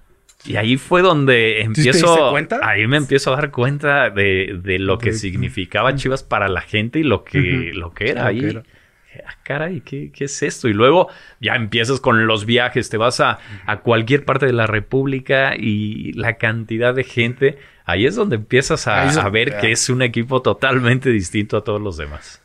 Y 0.46 0.56
ahí 0.56 0.76
fue 0.76 1.00
donde 1.02 1.62
empiezo. 1.62 2.30
cuenta? 2.30 2.60
Ahí 2.62 2.86
me 2.86 2.96
empiezo 2.98 3.32
a 3.32 3.36
dar 3.36 3.50
cuenta 3.50 4.10
de, 4.10 4.58
de 4.62 4.78
lo 4.78 4.98
que 4.98 5.10
De- 5.10 5.16
significaba 5.16 5.94
Chivas 5.94 6.22
para 6.22 6.48
la 6.48 6.60
gente 6.60 6.98
y 6.98 7.02
lo 7.02 7.24
que, 7.24 7.70
lo 7.74 7.92
que 7.94 8.10
era 8.10 8.26
ahí. 8.26 8.40
que 8.40 8.46
era. 8.48 8.62
Ah, 9.26 9.38
caray, 9.44 9.80
¿qué, 9.80 10.10
qué 10.12 10.24
es 10.24 10.42
esto? 10.42 10.68
Y 10.68 10.72
luego 10.72 11.08
ya 11.40 11.54
empiezas 11.54 12.00
con 12.00 12.26
los 12.26 12.46
viajes, 12.46 12.90
te 12.90 12.96
vas 12.96 13.20
a, 13.20 13.38
a 13.64 13.78
cualquier 13.78 14.24
parte 14.24 14.44
de 14.46 14.52
la 14.52 14.66
República 14.66 15.54
y 15.56 16.12
la 16.14 16.34
cantidad 16.36 16.92
de 16.94 17.04
gente. 17.04 17.58
Ahí 17.86 18.06
es 18.06 18.16
donde 18.16 18.36
empiezas 18.36 18.88
a, 18.88 19.08
a 19.08 19.28
ver 19.30 19.58
que 19.60 19.70
es 19.70 19.88
un 19.88 20.02
equipo 20.02 20.42
totalmente 20.42 21.10
distinto 21.10 21.56
a 21.56 21.62
todos 21.64 21.80
los 21.80 21.96
demás. 21.96 22.42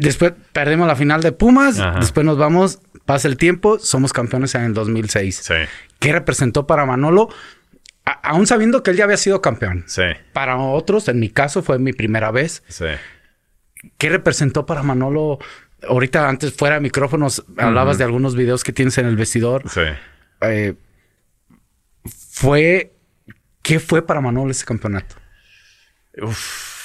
Después 0.00 0.32
perdemos 0.52 0.86
la 0.86 0.96
final 0.96 1.20
de 1.22 1.32
Pumas. 1.32 1.78
Ajá. 1.80 1.98
Después 1.98 2.24
nos 2.24 2.38
vamos, 2.38 2.80
pasa 3.04 3.26
el 3.28 3.36
tiempo, 3.36 3.78
somos 3.78 4.12
campeones 4.12 4.54
en 4.54 4.62
el 4.62 4.74
2006. 4.74 5.36
Sí, 5.42 5.54
¿Qué 5.98 6.12
representó 6.12 6.66
para 6.66 6.86
Manolo? 6.86 7.28
A- 8.04 8.12
aún 8.30 8.46
sabiendo 8.46 8.82
que 8.82 8.92
él 8.92 8.96
ya 8.96 9.04
había 9.04 9.16
sido 9.16 9.40
campeón. 9.42 9.84
sí, 9.86 10.02
Para 10.32 10.56
otros, 10.56 11.08
en 11.08 11.18
mi 11.20 11.30
caso, 11.30 11.62
fue 11.62 11.78
mi 11.78 11.92
primera 11.92 12.30
vez. 12.30 12.62
sí. 12.68 12.86
¿Qué 13.96 14.08
representó 14.08 14.66
para 14.66 14.82
Manolo? 14.82 15.38
Ahorita, 15.88 16.28
antes 16.28 16.52
fuera 16.52 16.74
de 16.76 16.80
micrófonos, 16.80 17.44
hablabas 17.56 17.96
de 17.98 18.02
algunos 18.04 18.34
videos 18.34 18.64
que 18.64 18.72
tienes 18.72 18.98
en 18.98 19.06
el 19.06 19.14
vestidor. 19.16 19.62
Sí. 19.70 19.82
Eh, 20.40 20.74
fue. 22.04 22.92
¿Qué 23.62 23.78
fue 23.80 24.04
para 24.06 24.20
Manolo 24.20 24.50
ese 24.50 24.64
campeonato? 24.64 25.16
Uf, 26.22 26.77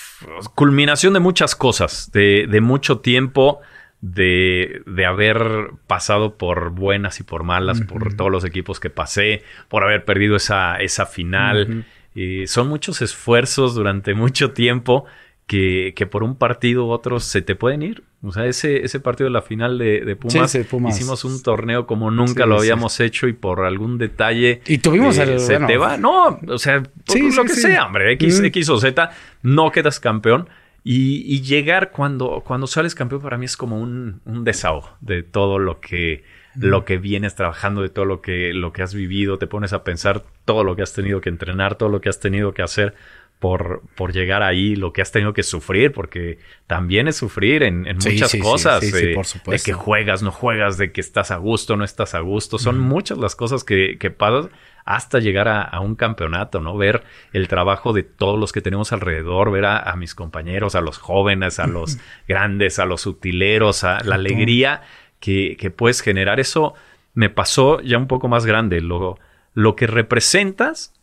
culminación 0.56 1.14
de 1.14 1.20
muchas 1.20 1.56
cosas, 1.56 2.12
de, 2.12 2.48
de 2.50 2.62
mucho 2.62 3.00
tiempo, 3.00 3.62
de, 4.02 4.82
de 4.86 5.06
haber 5.06 5.72
pasado 5.88 6.38
por 6.38 6.72
buenas 6.72 7.20
y 7.20 7.24
por 7.24 7.44
malas, 7.44 7.82
por 7.82 8.16
todos 8.16 8.32
los 8.32 8.44
equipos 8.44 8.80
que 8.80 8.90
pasé, 8.90 9.44
por 9.70 9.84
haber 9.84 10.04
perdido 10.04 10.36
esa, 10.36 10.78
esa 10.78 11.06
final. 11.06 11.86
Y 12.14 12.48
son 12.48 12.68
muchos 12.68 13.02
esfuerzos 13.02 13.76
durante 13.76 14.14
mucho 14.16 14.52
tiempo 14.52 15.06
que, 15.54 15.94
que 15.96 16.08
por 16.08 16.24
un 16.24 16.36
partido 16.36 16.86
u 16.86 16.90
otro 16.90 17.20
se 17.20 17.44
te 17.44 17.54
pueden 17.56 17.84
ir. 17.84 18.02
O 18.24 18.32
sea, 18.32 18.46
ese, 18.48 18.84
ese 18.84 19.00
partido 19.00 19.26
de 19.26 19.32
la 19.34 19.44
final 19.44 19.78
de, 19.78 20.02
de 20.02 20.16
Pumas, 20.16 20.50
Sí, 20.52 20.60
sí, 20.60 20.64
Pumas. 20.68 20.98
hicimos 20.98 21.24
un 21.26 21.44
torneo 21.44 21.86
como 21.86 22.10
nunca 22.10 22.44
Sí, 22.46 22.50
lo 22.50 22.58
habíamos 22.58 23.00
hecho 23.00 23.28
y 23.28 23.34
por 23.34 23.64
algún 23.66 23.98
detalle 24.00 24.62
Y 24.66 24.80
tuvimos 24.80 25.18
eh, 25.20 25.24
el- 25.34 25.40
se 25.40 25.54
bueno, 25.54 25.68
te 25.68 25.78
va. 25.78 25.98
No, 25.98 26.40
o 26.48 26.58
sea, 26.58 26.78
lo 26.80 27.44
que 27.44 27.50
sea, 27.50 27.86
hombre, 27.86 28.14
X, 28.14 28.42
Mm. 28.42 28.46
X 28.46 28.70
o 28.70 28.80
Z, 28.80 29.12
no 29.44 29.72
quedas 29.72 30.00
campeón. 30.00 30.50
Y, 30.86 31.24
y 31.34 31.42
llegar 31.42 31.92
cuando, 31.92 32.42
cuando 32.46 32.66
sales 32.68 32.96
campeón 32.96 33.22
para 33.22 33.38
mí 33.38 33.46
es 33.46 33.56
como 33.56 33.80
un, 33.80 34.22
un 34.26 34.44
desahogo 34.44 34.90
de 35.02 35.22
todo 35.24 35.60
lo 35.60 35.80
que, 35.80 36.24
lo 36.56 36.84
que 36.84 36.98
vienes 36.98 37.36
trabajando, 37.36 37.82
de 37.84 37.90
todo 37.90 38.04
lo 38.06 38.22
que, 38.22 38.54
lo 38.54 38.74
que 38.74 38.82
has 38.84 38.94
vivido. 38.94 39.38
Te 39.38 39.48
pones 39.48 39.72
a 39.72 39.84
pensar 39.86 40.24
todo 40.46 40.64
lo 40.66 40.76
que 40.76 40.82
has 40.82 40.94
tenido 40.94 41.22
que 41.22 41.30
entrenar, 41.30 41.76
todo 41.76 41.88
lo 41.90 42.02
que 42.02 42.10
has 42.10 42.20
tenido 42.20 42.54
que 42.54 42.64
hacer 42.64 42.96
por, 43.44 43.82
por 43.98 44.14
llegar 44.14 44.42
ahí, 44.42 44.78
lo 44.78 44.94
que 44.94 45.02
has 45.02 45.12
tenido 45.12 45.34
que 45.34 45.44
sufrir, 45.44 45.92
porque 45.92 46.40
también 46.66 47.10
es 47.10 47.18
sufrir 47.18 47.62
en, 47.64 47.86
en 47.86 48.00
Sí, 48.00 48.12
muchas 48.12 48.32
sí, 48.32 48.40
cosas. 48.40 48.80
sí, 48.80 48.90
sí, 48.90 49.08
eh, 49.08 49.16
por 49.16 49.26
de 49.54 49.60
que 49.60 49.74
juegas, 49.74 50.24
no 50.24 50.32
juegas, 50.32 50.78
de 50.78 50.94
que 50.94 51.02
estás 51.02 51.30
a 51.30 51.36
gusto, 51.36 51.76
no 51.76 51.84
estás 51.84 52.16
a 52.16 52.22
gusto. 52.22 52.58
Son 52.58 52.80
muchas 52.80 53.18
las 53.18 53.36
cosas 53.36 53.66
que, 53.66 53.98
que 54.00 54.12
pasas 54.12 54.50
hasta 54.86 55.20
llegar 55.20 55.50
a, 55.50 55.62
a 55.62 55.82
un 55.82 55.96
campeonato, 55.96 56.62
¿no? 56.62 56.78
Ver 56.78 57.04
el 57.34 57.50
trabajo 57.50 57.92
de 57.92 58.04
todos 58.04 58.40
los 58.40 58.54
que 58.54 58.62
tenemos 58.62 58.94
alrededor, 58.94 59.52
ver 59.52 59.66
a, 59.66 59.78
a 59.78 59.98
mis 59.98 60.16
compañeros, 60.16 60.76
a 60.76 60.80
los 60.80 60.98
jóvenes, 60.98 61.60
a 61.60 61.68
los 61.68 62.00
grandes, 62.30 62.80
a 62.80 62.86
los 62.86 63.06
utileros, 63.06 63.84
a 63.84 64.02
la 64.06 64.16
alegría 64.16 64.84
que, 65.20 65.58
que 65.60 65.70
puedes 65.70 66.00
generar. 66.00 66.40
Eso 66.40 66.76
me 67.14 67.30
pasó 67.30 67.82
ya 67.82 67.98
un 67.98 68.08
poco 68.08 68.30
más 68.30 68.46
grande, 68.46 68.80
lo, 68.80 69.20
lo 69.54 69.76
que 69.76 69.86
representas 69.88 70.94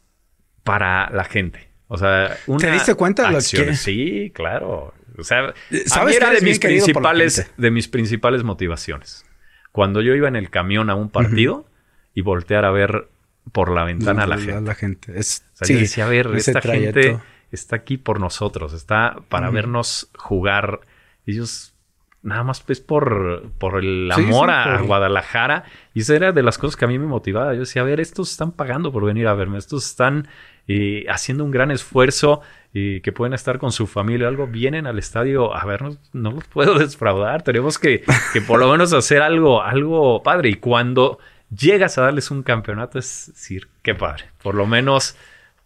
para 0.64 1.11
la 1.11 1.24
gente. 1.24 1.70
O 1.93 1.99
sea, 1.99 2.36
una 2.47 2.70
diste 2.72 2.95
cuenta 2.95 3.24
de 3.26 3.32
lo 3.32 3.38
acción- 3.38 3.66
que- 3.66 3.74
Sí, 3.74 4.30
claro. 4.32 4.95
O 5.18 5.24
sea, 5.24 5.41
a 5.49 5.55
Sabes 5.86 6.12
mí 6.12 6.16
era 6.16 6.30
de 6.30 6.41
mis 6.41 6.62
la 6.62 6.68
principales, 6.68 7.53
de 7.57 7.70
mis 7.72 7.88
principales 7.88 8.45
motivaciones. 8.45 9.26
Cuando 9.72 10.01
yo 10.01 10.14
iba 10.14 10.28
en 10.28 10.36
el 10.36 10.51
camión 10.51 10.88
a 10.88 10.95
un 10.95 11.11
partido 11.11 11.66
y 12.14 12.22
voltear 12.22 12.64
a 12.64 12.70
ver 12.70 13.09
por 13.53 13.70
la 13.72 13.84
ventana 13.84 14.22
a 14.22 14.26
la 14.28 14.38
gente. 14.38 14.74
gente. 14.76 15.18
Es, 15.18 15.45
O 15.55 15.57
sea, 15.59 15.66
sí, 15.66 15.74
yo 15.74 15.80
decía, 15.80 16.07
a 16.07 16.09
ver, 16.09 16.28
esta 16.36 16.61
trayecto. 16.61 17.01
gente 17.01 17.18
está 17.51 17.76
aquí 17.76 17.97
por 17.97 18.20
nosotros, 18.20 18.72
está 18.72 19.16
para 19.28 19.51
vernos 19.51 20.11
jugar. 20.16 20.80
Ellos 21.26 21.74
nada 22.22 22.45
más 22.45 22.61
pues 22.61 22.80
por, 22.80 23.51
por 23.59 23.82
el 23.82 24.11
amor 24.12 24.49
sí, 24.49 24.53
a, 24.55 24.62
a 24.74 24.78
por- 24.78 24.86
Guadalajara. 24.86 25.64
Y 25.95 26.01
esa 26.01 26.14
era 26.14 26.32
de 26.32 26.43
las 26.43 26.57
cosas 26.59 26.76
que 26.76 26.84
a 26.84 26.88
mí 26.88 26.99
me 27.01 27.07
motivaba. 27.07 27.53
Yo 27.55 27.61
decía, 27.61 27.82
a 27.82 27.84
ver, 27.84 27.99
estos 28.01 28.30
están 28.30 28.53
pagando 28.53 28.93
por 28.93 29.05
venir 29.05 29.26
a 29.26 29.34
verme, 29.34 29.59
estos 29.59 29.86
están 29.86 30.28
eh, 30.73 31.05
haciendo 31.09 31.45
un 31.45 31.51
gran 31.51 31.73
esfuerzo 31.73 32.43
y 32.73 33.01
que 33.01 33.11
pueden 33.11 33.35
estar 33.35 33.59
con 33.59 33.73
su 33.73 33.89
familia 33.89 34.27
o 34.27 34.29
algo, 34.29 34.47
vienen 34.47 34.87
al 34.87 35.01
estadio 35.01 35.53
a 35.53 35.64
vernos, 35.64 35.99
no 36.12 36.31
los 36.31 36.45
puedo 36.45 36.75
defraudar, 36.79 37.43
tenemos 37.43 37.77
que, 37.77 38.05
que 38.33 38.41
por 38.41 38.61
lo 38.61 38.71
menos 38.71 38.93
hacer 38.93 39.21
algo, 39.21 39.64
algo 39.64 40.23
padre. 40.23 40.51
Y 40.51 40.55
cuando 40.55 41.18
llegas 41.53 41.99
a 41.99 42.03
darles 42.03 42.31
un 42.31 42.45
campeonato, 42.45 43.01
es 43.01 43.33
decir, 43.35 43.66
qué 43.83 43.97
padre. 43.97 44.27
Por 44.45 44.55
lo 44.55 44.64
menos 44.64 45.16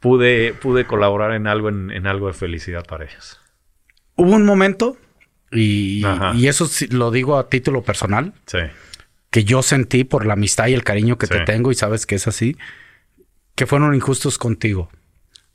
pude, 0.00 0.54
pude 0.54 0.86
colaborar 0.86 1.32
en 1.32 1.48
algo, 1.48 1.68
en, 1.68 1.90
en 1.90 2.06
algo 2.06 2.28
de 2.28 2.32
felicidad 2.32 2.86
para 2.86 3.04
ellos. 3.04 3.42
Hubo 4.16 4.30
un 4.30 4.46
momento, 4.46 4.96
y, 5.52 6.02
y 6.34 6.48
eso 6.48 6.66
lo 6.92 7.10
digo 7.10 7.36
a 7.36 7.50
título 7.50 7.82
personal, 7.82 8.32
Sí, 8.46 8.60
que 9.28 9.44
yo 9.44 9.60
sentí 9.60 10.04
por 10.04 10.24
la 10.24 10.32
amistad 10.32 10.68
y 10.68 10.72
el 10.72 10.82
cariño 10.82 11.18
que 11.18 11.26
te 11.26 11.40
tengo 11.40 11.72
y 11.72 11.74
sabes 11.74 12.06
que 12.06 12.14
es 12.14 12.26
así, 12.26 12.56
que 13.54 13.66
fueron 13.66 13.94
injustos 13.94 14.38
contigo. 14.38 14.88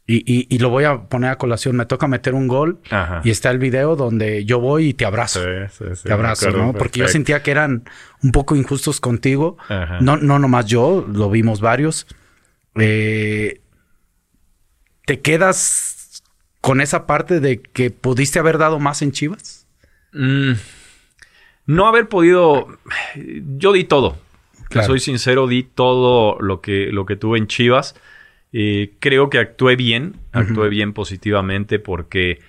Y, 0.08 0.24
y- 0.26 0.47
y 0.50 0.58
lo 0.58 0.70
voy 0.70 0.86
a 0.86 1.04
poner 1.04 1.30
a 1.30 1.38
colación. 1.38 1.76
Me 1.76 1.86
toca 1.86 2.08
meter 2.08 2.34
un 2.34 2.47
gol 2.47 2.80
Ajá. 2.89 3.22
y 3.24 3.30
está 3.30 3.52
el 3.52 3.60
video 3.60 3.95
donde 3.95 4.43
yo 4.43 4.60
voy 4.60 4.88
y 4.89 4.93
te 4.95 5.06
abrazo. 5.06 5.39
sí, 5.43 5.50
sí, 5.78 5.86
sí, 5.95 6.04
te 6.08 6.14
abrazo, 6.14 6.47
acuerdo 6.50 6.66
¿no? 6.68 6.74
Porque 6.74 7.00
yo 7.02 7.08
sentía 7.08 7.43
que 7.43 7.52
eran 7.52 7.84
un 8.24 8.32
poco 8.32 8.56
injustos 8.56 9.00
contigo. 9.00 9.58
Ajá. 9.68 10.00
No, 10.02 10.18
no 10.18 10.39
nomás 10.39 10.66
yo, 10.66 11.06
lo 11.14 11.30
vimos 11.30 11.62
varios. 11.62 12.08
Eh, 12.76 13.62
¿Te 15.06 15.20
quedas 15.22 16.24
con 16.62 16.82
esa 16.82 17.06
parte 17.06 17.39
de 17.39 17.62
que 17.62 17.91
pudiste 17.91 18.39
haber 18.39 18.58
dado 18.58 18.80
más 18.80 19.02
en 19.02 19.12
Chivas? 19.12 19.68
Mm, 20.14 20.54
no 21.68 21.88
haber 21.88 22.08
podido. 22.10 22.68
Yo 23.58 23.74
di 23.74 23.84
todo. 23.84 24.18
Claro. 24.70 24.88
Soy 24.88 24.99
sincero, 24.99 25.47
di 25.47 25.63
todo 25.63 26.39
lo 26.39 26.61
que, 26.61 26.91
lo 26.91 27.05
que 27.05 27.15
tuve 27.15 27.38
en 27.38 27.47
Chivas. 27.47 27.95
Eh, 28.51 28.93
creo 28.99 29.30
que 29.30 29.38
actué 29.38 29.76
bien, 29.76 30.15
actué 30.32 30.70
bien 30.70 30.93
positivamente 30.93 31.78
porque 31.78 32.39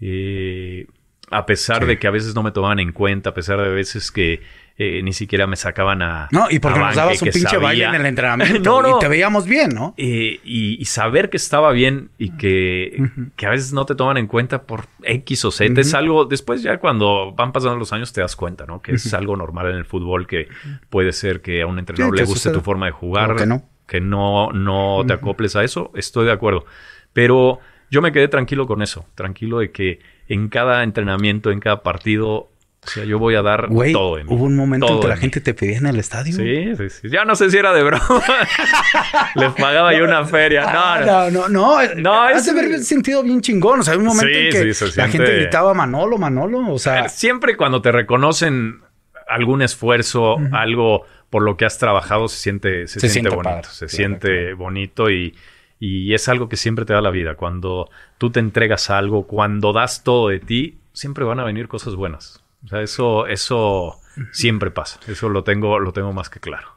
eh, 0.00 0.86
a 1.30 1.46
pesar 1.46 1.86
de 1.86 1.98
que 1.98 2.06
a 2.06 2.10
veces 2.10 2.34
no 2.34 2.42
me 2.42 2.52
tomaban 2.52 2.80
en 2.80 2.92
cuenta, 2.92 3.30
a 3.30 3.34
pesar 3.34 3.60
de 3.60 3.68
veces 3.68 4.10
que 4.10 4.40
eh, 4.76 5.02
ni 5.04 5.12
siquiera 5.12 5.46
me 5.46 5.54
sacaban 5.54 6.02
a. 6.02 6.28
No, 6.32 6.48
y 6.50 6.58
porque 6.58 6.80
nos 6.80 6.96
dabas 6.96 7.22
un 7.22 7.28
pinche 7.28 7.58
baile 7.58 7.84
en 7.84 7.94
el 7.94 8.06
entrenamiento. 8.06 8.82
No, 8.82 8.82
no. 8.82 8.96
Y 8.96 9.00
te 9.00 9.06
veíamos 9.06 9.46
bien, 9.46 9.70
¿no? 9.72 9.94
Eh, 9.96 10.40
y, 10.42 10.80
y 10.80 10.84
saber 10.86 11.30
que 11.30 11.36
estaba 11.36 11.70
bien 11.70 12.10
y 12.18 12.30
que, 12.36 13.00
que 13.36 13.46
a 13.46 13.50
veces 13.50 13.72
no 13.72 13.86
te 13.86 13.94
toman 13.94 14.16
en 14.16 14.26
cuenta 14.26 14.62
por 14.62 14.86
X 15.04 15.44
o 15.44 15.50
Z 15.52 15.80
es 15.80 15.94
algo, 15.94 16.24
después 16.24 16.62
ya 16.62 16.78
cuando 16.78 17.32
van 17.32 17.52
pasando 17.52 17.76
los 17.76 17.92
años 17.92 18.12
te 18.12 18.20
das 18.20 18.34
cuenta, 18.34 18.66
¿no? 18.66 18.82
Que 18.82 18.92
es 18.92 19.14
algo 19.14 19.36
normal 19.36 19.70
en 19.70 19.76
el 19.76 19.84
fútbol, 19.84 20.26
que 20.26 20.48
puede 20.90 21.12
ser 21.12 21.40
que 21.40 21.62
a 21.62 21.66
un 21.66 21.78
entrenador 21.78 22.16
Sí, 22.16 22.22
le 22.22 22.26
guste 22.26 22.50
tu 22.50 22.60
forma 22.60 22.86
de 22.86 22.92
jugar, 22.92 23.36
que 23.36 23.46
no. 23.46 23.62
que 23.86 24.00
no, 24.00 24.50
no 24.50 25.04
te 25.06 25.12
acoples 25.12 25.54
a 25.54 25.62
eso, 25.62 25.92
estoy 25.94 26.26
de 26.26 26.32
acuerdo. 26.32 26.66
Pero 27.12 27.60
yo 27.90 28.02
me 28.02 28.10
quedé 28.10 28.26
tranquilo 28.26 28.66
con 28.66 28.82
eso, 28.82 29.06
tranquilo 29.14 29.60
de 29.60 29.70
que 29.70 30.00
en 30.26 30.48
cada 30.48 30.82
entrenamiento, 30.82 31.52
en 31.52 31.60
cada 31.60 31.82
partido, 31.82 32.50
o 32.84 32.90
sea, 32.90 33.04
yo 33.04 33.18
voy 33.18 33.34
a 33.34 33.42
dar 33.42 33.68
Güey, 33.68 33.92
todo 33.92 34.16
de 34.16 34.24
mí. 34.24 34.30
hubo 34.32 34.44
un 34.44 34.56
momento 34.56 34.86
todo 34.86 34.96
en 34.96 35.02
que 35.02 35.08
la 35.08 35.14
mí. 35.16 35.20
gente 35.22 35.40
te 35.40 35.54
pedía 35.54 35.78
en 35.78 35.86
el 35.86 35.98
estadio. 35.98 36.34
Sí, 36.36 36.76
sí, 36.76 36.90
sí. 36.90 37.08
Ya 37.10 37.24
no 37.24 37.34
sé 37.34 37.50
si 37.50 37.56
era 37.56 37.72
de 37.72 37.82
broma. 37.82 38.22
Les 39.34 39.52
pagaba 39.52 39.94
yo 39.94 40.04
una 40.04 40.24
feria. 40.24 40.64
Ah, 40.66 41.00
No, 41.04 41.30
no. 41.30 41.48
no, 41.48 41.82
no, 41.82 41.94
no. 41.96 42.26
De 42.28 42.34
es- 42.34 42.48
haber 42.48 42.78
sentido 42.80 43.22
bien 43.22 43.40
chingón. 43.40 43.80
O 43.80 43.82
sea, 43.82 43.94
hay 43.94 43.98
un 43.98 44.06
momento 44.06 44.26
Sí, 44.32 44.38
en 44.46 44.50
que 44.52 44.74
sí, 44.74 44.84
la 44.84 44.90
siente- 44.90 45.10
gente 45.10 45.36
gritaba 45.36 45.74
Manolo, 45.74 46.18
Manolo. 46.18 46.60
O 46.72 46.78
sea, 46.78 47.08
Siempre 47.08 47.56
cuando 47.56 47.80
te 47.82 47.90
reconocen 47.92 48.80
algún 49.28 49.62
esfuerzo, 49.62 50.36
algo 50.52 51.04
por 51.30 51.42
lo 51.42 51.56
que 51.56 51.64
has 51.64 51.78
trabajado, 51.78 52.28
se 52.28 52.38
siente, 52.38 52.86
se 52.86 53.00
Se 53.00 53.08
siente, 53.08 53.12
siente 53.12 53.30
bonito. 53.30 53.50
padre, 53.50 53.68
se 53.70 53.86
claro, 53.86 53.96
siente 53.96 54.54
bonito 54.54 55.10
y, 55.10 55.34
y 55.80 56.14
es 56.14 56.28
algo 56.28 56.48
que 56.48 56.56
siempre 56.56 56.84
te 56.84 56.92
da 56.92 57.00
la 57.00 57.10
vida. 57.10 57.34
Cuando 57.34 57.88
tú 58.18 58.30
te 58.30 58.38
entregas 58.40 58.90
a 58.90 58.98
algo, 58.98 59.26
cuando 59.26 59.72
das 59.72 60.04
todo 60.04 60.28
de 60.28 60.38
ti, 60.40 60.78
siempre 60.92 61.24
van 61.24 61.40
a 61.40 61.44
venir 61.44 61.66
cosas 61.66 61.94
buenas. 61.96 62.43
O 62.64 62.68
sea, 62.68 62.80
eso, 62.82 63.26
eso 63.26 64.00
siempre 64.32 64.70
pasa. 64.70 64.98
Eso 65.08 65.28
lo 65.28 65.44
tengo, 65.44 65.78
lo 65.78 65.92
tengo 65.92 66.12
más 66.12 66.30
que 66.30 66.40
claro. 66.40 66.68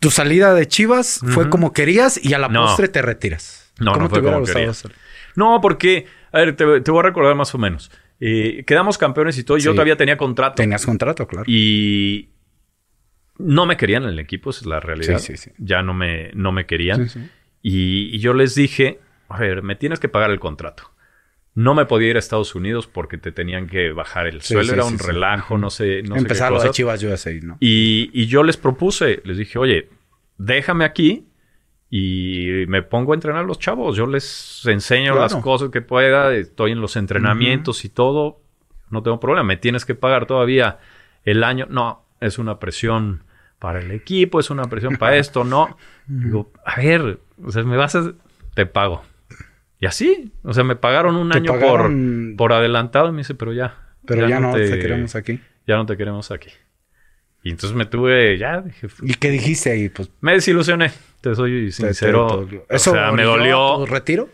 tu 0.00 0.10
salida 0.10 0.52
de 0.54 0.66
Chivas 0.66 1.20
fue 1.28 1.48
como 1.48 1.72
querías 1.72 2.22
y 2.24 2.34
a 2.34 2.38
la 2.38 2.48
No. 2.48 2.64
postre 2.66 2.88
te 2.88 3.02
retiras. 3.02 3.72
No, 3.78 3.92
¿Cómo 3.92 4.04
no 4.04 4.10
fue 4.10 4.20
te 4.20 4.24
como 4.26 4.44
quería. 4.44 4.70
hacer? 4.70 4.92
No, 5.36 5.60
porque, 5.60 6.06
a 6.32 6.38
ver, 6.40 6.56
te, 6.56 6.80
te 6.80 6.90
voy 6.90 7.00
a 7.00 7.02
recordar 7.04 7.34
más 7.34 7.54
o 7.54 7.58
menos. 7.58 7.90
Eh, 8.18 8.64
quedamos 8.66 8.96
campeones 8.98 9.36
y 9.38 9.44
todo. 9.44 9.58
Yo 9.58 9.72
todavía 9.72 9.96
tenía 9.96 10.16
contrato. 10.16 10.54
Tenías 10.56 10.84
contrato, 10.86 11.26
claro. 11.28 11.44
Y 11.46 12.30
no 13.38 13.66
me 13.66 13.76
querían 13.76 14.04
en 14.04 14.08
el 14.08 14.18
equipo, 14.18 14.48
esa 14.50 14.60
es 14.60 14.66
la 14.66 14.80
realidad. 14.80 15.18
Sí, 15.18 15.36
sí, 15.36 15.50
sí. 15.50 15.50
Ya 15.58 15.82
no 15.82 15.92
me, 15.92 16.30
no 16.32 16.52
me 16.52 16.64
querían. 16.66 17.08
Sí, 17.08 17.20
sí. 17.20 17.30
Y, 17.62 18.16
y 18.16 18.18
yo 18.18 18.32
les 18.32 18.54
dije, 18.54 18.98
a 19.28 19.38
ver, 19.38 19.62
me 19.62 19.76
tienes 19.76 20.00
que 20.00 20.08
pagar 20.08 20.30
el 20.30 20.40
contrato. 20.40 20.90
No 21.56 21.74
me 21.74 21.86
podía 21.86 22.10
ir 22.10 22.16
a 22.16 22.18
Estados 22.18 22.54
Unidos 22.54 22.86
porque 22.86 23.16
te 23.18 23.32
tenían 23.32 23.66
que 23.66 23.90
bajar 23.90 24.26
el 24.26 24.42
Sí, 24.42 24.54
sí, 24.62 24.70
Era 24.72 24.84
un 24.84 24.98
sí. 24.98 25.06
relajo, 25.06 25.56
no 25.58 25.70
sé, 25.70 26.02
no 26.02 26.14
Empezar 26.14 26.52
lo 26.52 26.62
de. 26.62 26.70
Chivas 26.70 27.02
USA, 27.02 27.32
¿no? 27.42 27.56
Y, 27.60 28.10
y 28.12 28.26
yo 28.26 28.42
les 28.42 28.58
propuse, 28.58 29.22
les 29.24 29.38
dije, 29.38 29.58
oye, 29.58 29.88
déjame 30.36 30.84
aquí 30.84 31.26
y 31.90 32.64
me 32.68 32.82
pongo 32.82 33.12
a 33.12 33.14
entrenar 33.14 33.42
a 33.42 33.46
los 33.46 33.58
chavos. 33.58 33.96
Yo 33.96 34.06
les 34.06 34.62
enseño 34.66 35.12
Claro. 35.14 35.20
las 35.22 35.36
cosas 35.36 35.70
que 35.70 35.80
pueda, 35.80 36.34
estoy 36.34 36.72
en 36.72 36.80
los 36.80 36.94
entrenamientos 36.96 37.84
y 37.84 37.88
todo. 37.88 38.40
No 38.90 39.02
tengo 39.02 39.18
problema, 39.18 39.42
me 39.44 39.56
tienes 39.56 39.84
que 39.84 39.94
pagar 39.94 40.26
todavía 40.26 40.78
el 41.24 41.42
año. 41.42 41.66
No, 41.70 42.04
es 42.20 42.38
una 42.38 42.58
presión 42.58 43.22
para 43.58 43.80
el 43.80 43.90
equipo, 43.92 44.40
es 44.40 44.50
una 44.50 44.64
presión 44.64 44.96
para 44.96 45.16
esto, 45.16 45.42
no. 45.42 45.76
Digo, 46.06 46.52
a 46.66 46.80
ver, 46.80 47.18
o 47.42 47.50
sea, 47.50 47.62
me 47.62 47.76
vas 47.78 47.94
a... 47.96 48.12
Te 48.54 48.66
pago. 48.66 49.02
Y 49.78 49.86
así, 49.86 50.32
o 50.42 50.52
sea, 50.54 50.64
me 50.64 50.76
pagaron 50.76 51.16
un 51.16 51.32
año 51.34 51.52
pagaron- 51.52 52.30
por, 52.36 52.50
por 52.50 52.52
adelantado 52.54 53.08
y 53.08 53.12
me 53.12 53.18
dice, 53.18 53.34
pero 53.34 53.52
ya. 53.52 53.74
Pero 54.06 54.28
ya, 54.28 54.40
no 54.40 54.54
te... 54.54 54.78
queremos 54.78 55.14
aquí. 55.16 55.40
Ya 55.66 55.76
no 55.76 55.84
te 55.86 55.96
queremos 55.96 56.30
aquí. 56.30 56.50
Y 57.42 57.50
entonces 57.50 57.76
me 57.76 57.86
tuve, 57.86 58.38
ya, 58.38 58.60
dije, 58.60 58.88
¿Y 59.02 59.14
qué 59.14 59.30
dijiste 59.30 59.70
ahí? 59.70 59.88
Pues 59.88 60.10
me 60.20 60.32
desilusioné, 60.32 60.90
te 61.20 61.34
soy 61.34 61.70
sincero. 61.72 62.46
te- 62.48 62.56
te- 62.56 62.58
o 62.58 62.66
¿Eso 62.70 62.92
sea, 62.92 63.12
me 63.12 63.22
dolió. 63.24 63.76
tu 63.78 63.86
retiro? 63.86 64.28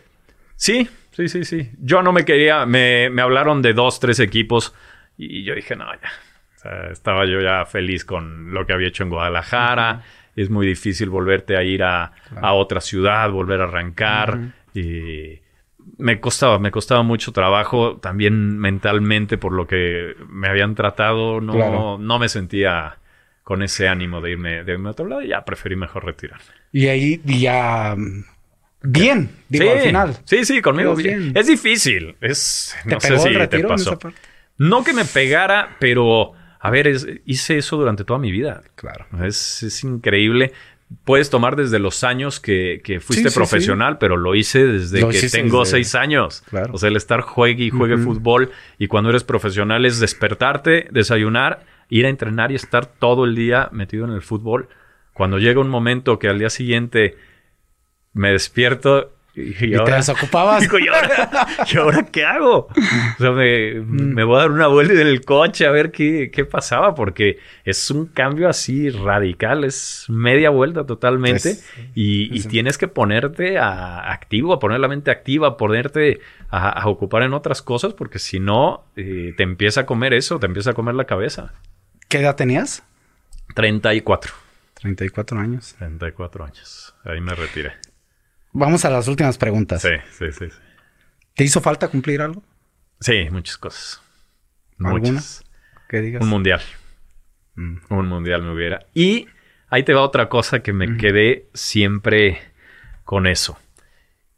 Sí, 0.55 0.87
sí, 1.11 1.27
sí, 1.27 1.43
sí. 1.43 1.69
Yo 1.79 2.01
no 2.01 2.11
me 2.13 2.23
quería, 2.25 2.65
me, 2.65 3.09
me 3.11 3.21
hablaron 3.21 3.61
de 3.61 3.73
dos, 3.73 3.99
tres 3.99 4.19
equipos 4.19 4.73
y 5.17 5.43
yo 5.43 5.53
dije, 5.55 5.75
no, 5.75 5.85
ya. 5.93 6.09
O 6.55 6.59
sea, 6.59 6.87
estaba 6.91 7.25
yo 7.25 7.41
ya 7.41 7.65
feliz 7.65 8.05
con 8.05 8.53
lo 8.53 8.65
que 8.65 8.73
había 8.73 8.87
hecho 8.87 9.03
en 9.03 9.09
Guadalajara. 9.09 10.03
Es 10.35 10.49
muy 10.49 10.65
difícil 10.65 11.09
volverte 11.09 11.57
a 11.57 11.63
ir 11.63 11.83
a, 11.83 12.13
a 12.41 12.53
otra 12.53 12.79
ciudad, 12.81 13.29
volver 13.29 13.61
a 13.61 13.65
arrancar. 13.65 14.39
Y 14.73 15.39
me 15.97 16.19
costaba, 16.19 16.59
me 16.59 16.71
costaba 16.71 17.03
mucho 17.03 17.31
trabajo 17.31 17.97
también 17.97 18.57
mentalmente 18.57 19.37
por 19.37 19.51
lo 19.53 19.67
que 19.67 20.15
me 20.29 20.47
habían 20.47 20.75
tratado. 20.75 21.41
No, 21.41 21.53
Claro. 21.53 21.97
no 21.99 22.19
me 22.19 22.29
sentía 22.29 22.97
con 23.43 23.61
ese 23.63 23.87
ánimo 23.89 24.21
de 24.21 24.31
irme, 24.31 24.63
de 24.63 24.71
irme 24.73 24.89
a 24.89 24.91
otro 24.93 25.05
lado 25.07 25.21
y 25.21 25.27
ya 25.29 25.43
preferí 25.43 25.75
mejor 25.75 26.05
retirarme. 26.05 26.45
Y 26.71 26.87
ahí 26.87 27.21
ya... 27.25 27.95
mm, 27.97 28.23
Bien, 28.85 29.29
digo, 29.47 29.63
sí, 29.65 29.69
al 29.71 29.79
final. 29.79 30.17
Sí, 30.25 30.43
sí, 30.45 30.61
conmigo 30.61 30.93
bien. 30.95 31.19
bien. 31.19 31.37
Es 31.37 31.47
difícil. 31.47 32.15
Es, 32.19 32.75
¿Te 32.85 32.95
no 32.95 32.99
sé 32.99 33.17
si 33.19 33.47
te 33.47 33.63
pasó. 33.63 33.97
No 34.57 34.83
que 34.83 34.91
me 34.93 35.05
pegara, 35.05 35.77
pero 35.79 36.33
a 36.59 36.69
ver, 36.69 36.87
es- 36.87 37.07
hice 37.25 37.57
eso 37.57 37.77
durante 37.77 38.03
toda 38.03 38.19
mi 38.19 38.31
vida. 38.31 38.61
Claro. 38.75 39.05
Es, 39.25 39.63
es 39.63 39.83
increíble. 39.85 40.51
Puedes 41.05 41.29
tomar 41.29 41.55
desde 41.55 41.79
los 41.79 42.03
años 42.03 42.39
que, 42.39 42.81
que 42.83 42.99
fuiste 42.99 43.29
Sí, 43.29 43.33
sí, 43.33 43.35
profesional, 43.35 43.97
pero 43.97 44.15
lo 44.15 44.35
hice 44.35 44.65
desde 44.65 45.01
Lo 45.01 45.09
que 45.09 45.27
tengo 45.29 45.61
desde- 45.61 45.71
seis 45.71 45.95
años. 45.95 46.43
Claro. 46.49 46.73
O 46.73 46.77
sea, 46.77 46.89
el 46.89 46.95
estar 46.95 47.21
juegue 47.21 47.63
y 47.65 47.69
juegue 47.71 47.97
fútbol 47.97 48.51
y 48.77 48.87
cuando 48.87 49.09
eres 49.09 49.23
profesional 49.23 49.85
es 49.85 49.99
despertarte, 49.99 50.87
desayunar, 50.91 51.65
ir 51.89 52.05
a 52.05 52.09
entrenar 52.09 52.51
y 52.51 52.55
estar 52.55 52.85
todo 52.85 53.25
el 53.25 53.35
día 53.35 53.69
metido 53.71 54.05
en 54.05 54.11
el 54.11 54.21
fútbol. 54.21 54.69
Cuando 55.13 55.39
llega 55.39 55.59
un 55.61 55.69
momento 55.69 56.19
que 56.19 56.27
al 56.29 56.37
día 56.39 56.49
siguiente 56.51 57.17
me 58.13 58.31
despierto 58.31 59.12
y, 59.35 59.41
y 59.41 59.49
¿Y 59.65 59.69
te 59.71 59.75
ahora- 59.77 59.95
desocupabas? 59.97 60.61
Digo, 60.61 60.77
¿y 60.79 60.87
ahora, 60.87 61.47
¿y 61.73 61.77
ahora 61.77 62.05
qué 62.05 62.23
hago? 62.25 62.67
O 62.67 63.17
sea, 63.17 63.31
me, 63.31 63.73
Mm. 63.81 64.13
me 64.13 64.23
voy 64.23 64.37
a 64.37 64.41
dar 64.41 64.51
una 64.51 64.67
vuelta 64.67 64.93
en 64.93 65.07
el 65.07 65.21
coche 65.25 65.65
a 65.65 65.71
ver 65.71 65.91
qué, 65.91 66.29
qué 66.31 66.45
pasaba, 66.45 66.93
porque 66.95 67.39
es 67.65 67.89
un 67.91 68.05
cambio 68.05 68.47
así 68.47 68.89
radical, 68.89 69.63
es 69.63 70.05
media 70.09 70.49
vuelta 70.51 70.85
totalmente. 70.85 71.49
Es- 71.51 71.69
y, 71.95 72.33
y 72.33 72.39
es- 72.39 72.47
tienes 72.47 72.77
que 72.77 72.87
ponerte 72.87 73.57
a 73.57 74.11
activo, 74.11 74.53
a 74.53 74.59
poner 74.59 74.79
la 74.79 74.87
mente 74.87 75.09
activa, 75.11 75.47
a 75.49 75.57
ponerte 75.57 76.19
a, 76.49 76.69
a 76.69 76.87
ocupar 76.87 77.23
en 77.23 77.33
otras 77.33 77.61
cosas, 77.63 77.93
porque 77.93 78.19
si 78.19 78.39
no, 78.39 78.83
eh, 78.95 79.33
te 79.35 79.43
empieza 79.43 79.81
a 79.81 79.85
comer 79.87 80.13
eso, 80.13 80.39
te 80.39 80.45
empieza 80.45 80.71
a 80.71 80.73
comer 80.73 80.93
la 80.95 81.05
cabeza. 81.05 81.53
¿Qué 82.07 82.19
edad 82.19 82.35
tenías? 82.35 82.83
34. 83.55 84.31
34 84.75 85.39
años. 85.39 85.75
34 85.79 86.45
años. 86.45 86.93
Ahí 87.05 87.21
me 87.21 87.33
retiré. 87.33 87.71
Vamos 88.53 88.85
a 88.85 88.89
las 88.89 89.07
últimas 89.07 89.37
preguntas. 89.37 89.81
Sí, 89.81 89.89
sí, 90.11 90.31
sí. 90.31 90.45
sí. 90.49 90.57
¿Te 91.35 91.43
hizo 91.43 91.59
falta 91.61 91.87
cumplir 91.87 92.21
algo? 92.21 92.43
Sí, 92.99 93.27
muchas 93.31 93.57
cosas. 93.57 94.01
Muchas. 94.77 95.43
Que 95.89 96.01
digas. 96.01 96.21
Un 96.21 96.29
mundial. 96.29 96.61
Mm. 97.55 97.77
Un 97.89 98.07
mundial 98.07 98.43
me 98.43 98.53
hubiera. 98.53 98.85
Y 98.93 99.27
ahí 99.69 99.83
te 99.83 99.93
va 99.93 100.01
otra 100.01 100.29
cosa 100.29 100.61
que 100.61 100.73
me 100.73 100.97
quedé 100.97 101.47
siempre 101.53 102.39
con 103.03 103.27
eso. 103.27 103.57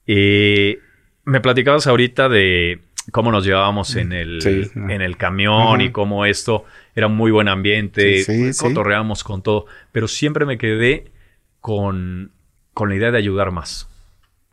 Eh, 0.08 0.80
me 1.26 1.42
platicabas 1.42 1.88
ahorita 1.88 2.30
de 2.30 2.82
cómo 3.12 3.32
nos 3.32 3.46
llevábamos 3.46 3.96
en 3.96 4.14
el, 4.14 4.42
Sí. 4.42 4.72
en 4.76 5.02
el 5.02 5.18
camión 5.18 5.76
Ajá. 5.76 5.84
y 5.84 5.92
cómo 5.92 6.26
esto 6.26 6.66
era 6.96 7.08
un 7.08 7.16
muy 7.16 7.32
buen 7.32 7.48
ambiente, 7.48 8.24
sí. 8.24 8.52
cotorreamos 8.60 9.24
con 9.24 9.42
todo, 9.44 9.66
pero 9.92 10.08
siempre 10.08 10.46
me 10.46 10.58
quedé 10.58 11.12
con, 11.60 12.32
con 12.74 12.90
la 12.90 12.96
idea 12.96 13.12
de 13.12 13.18
ayudar 13.18 13.52
más. 13.52 13.90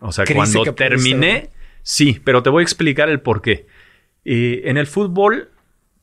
O 0.03 0.13
sea, 0.13 0.25
¿Creíste 0.25 0.59
cuando 0.59 0.75
terminé, 0.75 1.51
sí, 1.83 2.21
pero 2.25 2.43
te 2.43 2.51
voy 2.51 2.63
a 2.63 2.65
explicar 2.65 3.09
el 3.09 3.21
por 3.21 3.41
qué. 3.41 3.67
Eh, 4.25 4.63
en 4.67 4.77
el 4.77 4.87
fútbol 4.87 5.51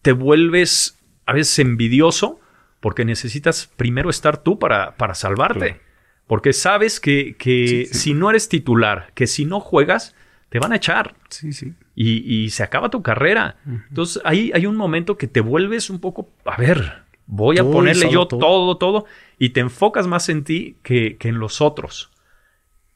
te 0.01 0.11
vuelves 0.13 0.97
a 1.25 1.33
veces 1.33 1.59
envidioso 1.59 2.39
porque 2.79 3.05
necesitas 3.05 3.69
primero 3.75 4.09
estar 4.09 4.41
tú 4.41 4.57
para, 4.57 4.95
para 4.95 5.13
salvarte. 5.13 5.59
Claro. 5.59 5.79
Porque 6.27 6.53
sabes 6.53 6.99
que, 6.99 7.35
que 7.37 7.67
Sí, 7.67 7.85
sí. 7.87 7.99
si 7.99 8.13
no 8.13 8.29
eres 8.29 8.47
titular, 8.49 9.11
que 9.15 9.27
si 9.27 9.45
no 9.45 9.59
juegas, 9.59 10.15
te 10.49 10.59
van 10.59 10.71
a 10.73 10.77
echar 10.77 11.15
Sí, 11.29 11.51
sí. 11.53 11.73
y, 11.95 12.43
y 12.45 12.49
se 12.51 12.63
acaba 12.63 12.89
tu 12.89 13.01
carrera. 13.01 13.57
Entonces 13.89 14.21
ahí 14.25 14.51
hay 14.53 14.65
un 14.65 14.75
momento 14.77 15.17
que 15.17 15.27
te 15.27 15.41
vuelves 15.41 15.89
un 15.89 15.99
poco, 15.99 16.29
a 16.45 16.55
ver, 16.55 17.03
voy 17.25 17.57
a 17.57 17.63
ponerle 17.63 18.09
yo 18.11 18.27
tú. 18.27 18.39
todo, 18.39 18.77
todo, 18.77 19.05
y 19.37 19.49
te 19.49 19.59
enfocas 19.59 20.07
más 20.07 20.29
en 20.29 20.43
ti 20.43 20.77
que, 20.83 21.17
que 21.17 21.27
en 21.29 21.39
los 21.39 21.61
otros. 21.61 22.11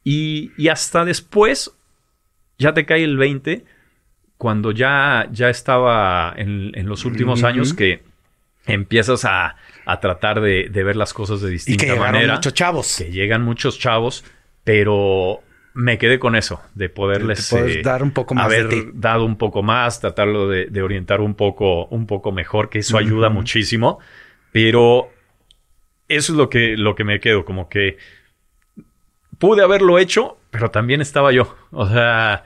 Y, 0.03 0.51
y 0.57 0.67
hasta 0.67 1.05
después 1.05 1.71
ya 2.57 2.73
te 2.73 2.85
cae 2.85 3.03
el 3.03 3.17
20, 3.17 3.65
cuando 4.37 4.71
ya, 4.71 5.27
ya 5.31 5.49
estaba 5.49 6.33
en, 6.35 6.71
en 6.75 6.87
los 6.87 7.05
últimos 7.05 7.43
años 7.43 7.73
que 7.73 8.03
empiezas 8.65 9.25
a, 9.25 9.55
a 9.85 9.99
tratar 9.99 10.41
de, 10.41 10.69
de 10.69 10.83
ver 10.83 10.95
las 10.95 11.13
cosas 11.13 11.41
de 11.41 11.49
Y 11.49 11.51
distinta 11.53 11.85
que 11.85 11.91
llegaron 11.91 12.13
manera 12.13 12.35
muchos 12.35 12.53
chavos. 12.53 12.95
que 12.97 13.11
llegan 13.11 13.43
muchos 13.43 13.79
chavos, 13.79 14.23
pero 14.63 15.41
me 15.73 15.97
quedé 15.97 16.19
con 16.19 16.35
eso, 16.35 16.61
de 16.75 16.89
poderles 16.89 17.51
eh, 17.53 17.81
dar 17.83 18.03
un 18.03 18.11
poco 18.11 18.35
más 18.35 18.45
haber 18.45 18.67
de 18.67 18.81
ti. 18.81 18.89
dado 18.93 19.25
un 19.25 19.37
poco 19.37 19.63
más, 19.63 19.99
tratarlo 19.99 20.47
de, 20.47 20.65
de, 20.65 20.81
orientar 20.81 21.21
un 21.21 21.35
poco, 21.35 21.85
un 21.87 22.05
poco 22.05 22.31
mejor, 22.31 22.69
que 22.69 22.79
eso 22.79 22.97
ayuda 22.97 23.29
muchísimo. 23.29 23.99
Pero 24.51 25.09
eso 26.07 26.33
es 26.33 26.37
lo 26.37 26.49
que, 26.49 26.77
lo 26.77 26.95
que 26.95 27.03
me 27.03 27.19
quedo, 27.19 27.43
como 27.43 27.69
que 27.69 27.97
pude 29.47 29.61
haberlo 29.61 29.99
hecho, 29.99 30.37
pero 30.51 30.71
también 30.71 31.01
estaba 31.01 31.31
yo. 31.33 31.53
O 31.71 31.85
sea, 31.89 32.45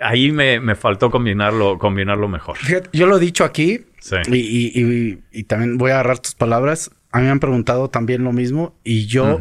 ahí 0.00 0.32
me, 0.32 0.58
me 0.58 0.74
faltó 0.74 1.10
combinarlo, 1.10 1.78
combinarlo 1.78 2.28
mejor. 2.28 2.56
Fíjate, 2.56 2.88
yo 2.96 3.06
lo 3.06 3.18
he 3.18 3.20
dicho 3.20 3.44
aquí 3.44 3.84
Sí. 4.00 4.16
y, 4.28 4.36
y- 4.36 4.82
y- 4.82 5.18
y 5.32 5.42
también 5.44 5.76
voy 5.76 5.90
a 5.90 5.94
agarrar 5.94 6.18
tus 6.20 6.34
palabras. 6.34 6.90
A 7.12 7.18
mí 7.18 7.24
me 7.24 7.30
han 7.30 7.40
preguntado 7.40 7.90
también 7.90 8.24
lo 8.24 8.32
mismo 8.32 8.74
y 8.84 9.06
yo, 9.06 9.38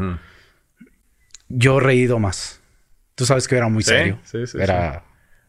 yo 1.49 1.77
he 1.77 1.81
reído 1.81 2.19
más. 2.19 2.61
Tú 3.15 3.25
sabes 3.25 3.47
que 3.47 3.55
era 3.55 3.69
muy 3.69 3.83
Sí, 3.83 3.89
serio. 3.91 4.19
sí, 4.23 4.45
sí, 4.47 4.57
era... 4.59 5.03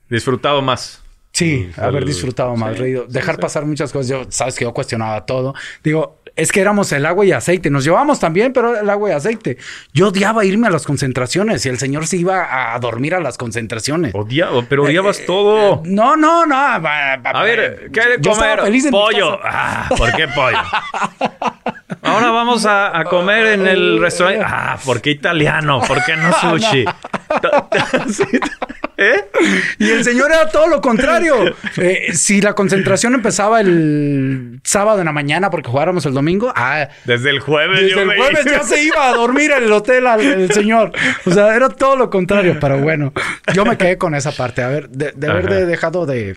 Disfrutado 0.09 0.63
más. 0.63 1.03
Sí, 1.33 1.69
haber 1.77 2.05
disfrutado 2.05 2.55
más, 2.57 2.79
reído. 2.79 3.07
Dejar 3.07 3.41
pasar 3.41 3.67
muchas 3.67 3.91
cosas. 3.93 4.09
Yo, 4.09 4.27
sabes 4.29 4.55
que 4.55 4.65
yo 4.65 4.73
cuestionaba 4.73 5.27
todo. 5.27 5.55
Digo, 5.83 6.21
es 6.37 6.51
que 6.53 6.61
éramos 6.61 6.91
el 6.93 7.07
agua 7.07 7.25
y 7.25 7.33
aceite. 7.33 7.71
Nos 7.71 7.85
llevábamos 7.85 8.19
también, 8.21 8.53
pero 8.53 8.79
el 8.79 8.89
agua 8.91 9.11
y 9.11 9.13
aceite. 9.13 9.57
Yo 9.93 10.09
odiaba 10.09 10.45
irme 10.45 10.67
a 10.67 10.71
las 10.71 10.85
concentraciones 10.85 11.65
y 11.65 11.69
el 11.69 11.79
señor 11.79 12.07
se 12.07 12.17
iba 12.17 12.75
a 12.75 12.79
dormir 12.81 13.15
a 13.15 13.21
las 13.21 13.39
concentraciones. 13.39 14.15
Odia, 14.15 14.49
pero 14.69 14.85
odiabas 14.85 15.21
Eh, 15.21 15.25
todo. 15.27 15.83
No, 15.85 16.17
no, 16.17 16.45
no. 16.47 16.55
va- 16.55 17.13
A 17.25 17.43
ver, 17.43 17.91
¿qué 17.93 18.01
hay 18.01 18.19
de 18.19 18.29
comer? 18.29 18.61
feliz 18.63 18.89
pollo. 18.91 19.39
Ah, 19.45 19.89
¿por 19.97 20.13
qué 20.15 20.27
pollo? 20.29 20.59
Ahora 22.03 22.31
vamos 22.31 22.67
a, 22.67 22.99
a 22.99 23.05
comer 23.05 23.47
en 23.47 23.67
el 23.67 23.99
restaurante. 24.01 24.45
Ah, 24.47 24.77
¿por 24.85 25.01
qué 25.01 25.11
italiano? 25.11 25.81
¿Por 25.87 26.05
qué 26.05 26.17
no 26.17 26.33
sushi? 26.41 26.85
Sí. 28.13 28.25
¿Eh? 28.97 29.25
Y 29.79 29.91
el 29.91 30.05
señor 30.05 30.31
era 30.31 30.49
todo 30.51 30.69
lo 30.69 30.81
contrario. 30.81 31.35
Eh, 31.77 32.13
si 32.15 32.41
la 32.41 32.55
concentración 32.55 33.15
empezaba 33.15 33.61
el 33.61 34.61
sábado 34.63 35.01
en 35.01 35.07
la 35.07 35.13
mañana 35.13 35.51
porque 35.51 35.69
jugáramos 35.69 36.07
el 36.07 36.15
domingo, 36.15 36.53
ah, 36.55 36.89
Desde 37.05 37.31
el 37.31 37.41
jueves. 37.41 37.81
desde 37.81 37.91
yo 37.95 38.01
el 38.03 38.17
jueves 38.17 38.45
ya 38.45 38.63
se 38.63 38.83
iba 38.85 39.09
a 39.09 39.15
dormir 39.15 39.51
en 39.51 39.65
el 39.65 39.73
hotel 39.73 40.07
al 40.07 40.21
el 40.21 40.53
señor. 40.53 40.93
O 41.27 41.31
sea, 41.33 41.55
era 41.57 41.69
todo 41.69 41.97
lo 41.97 42.11
contrario. 42.11 42.59
Pero 42.61 42.79
bueno, 42.79 43.13
yo 43.53 43.65
me 43.65 43.77
quedé 43.77 43.99
con 43.99 44.15
esa 44.15 44.31
parte. 44.31 44.63
A 44.63 44.69
ver, 44.69 44.89
de, 44.89 45.13
de 45.17 45.29
haber 45.31 45.49
de- 45.49 45.67
dejado 45.67 46.07
de 46.07 46.37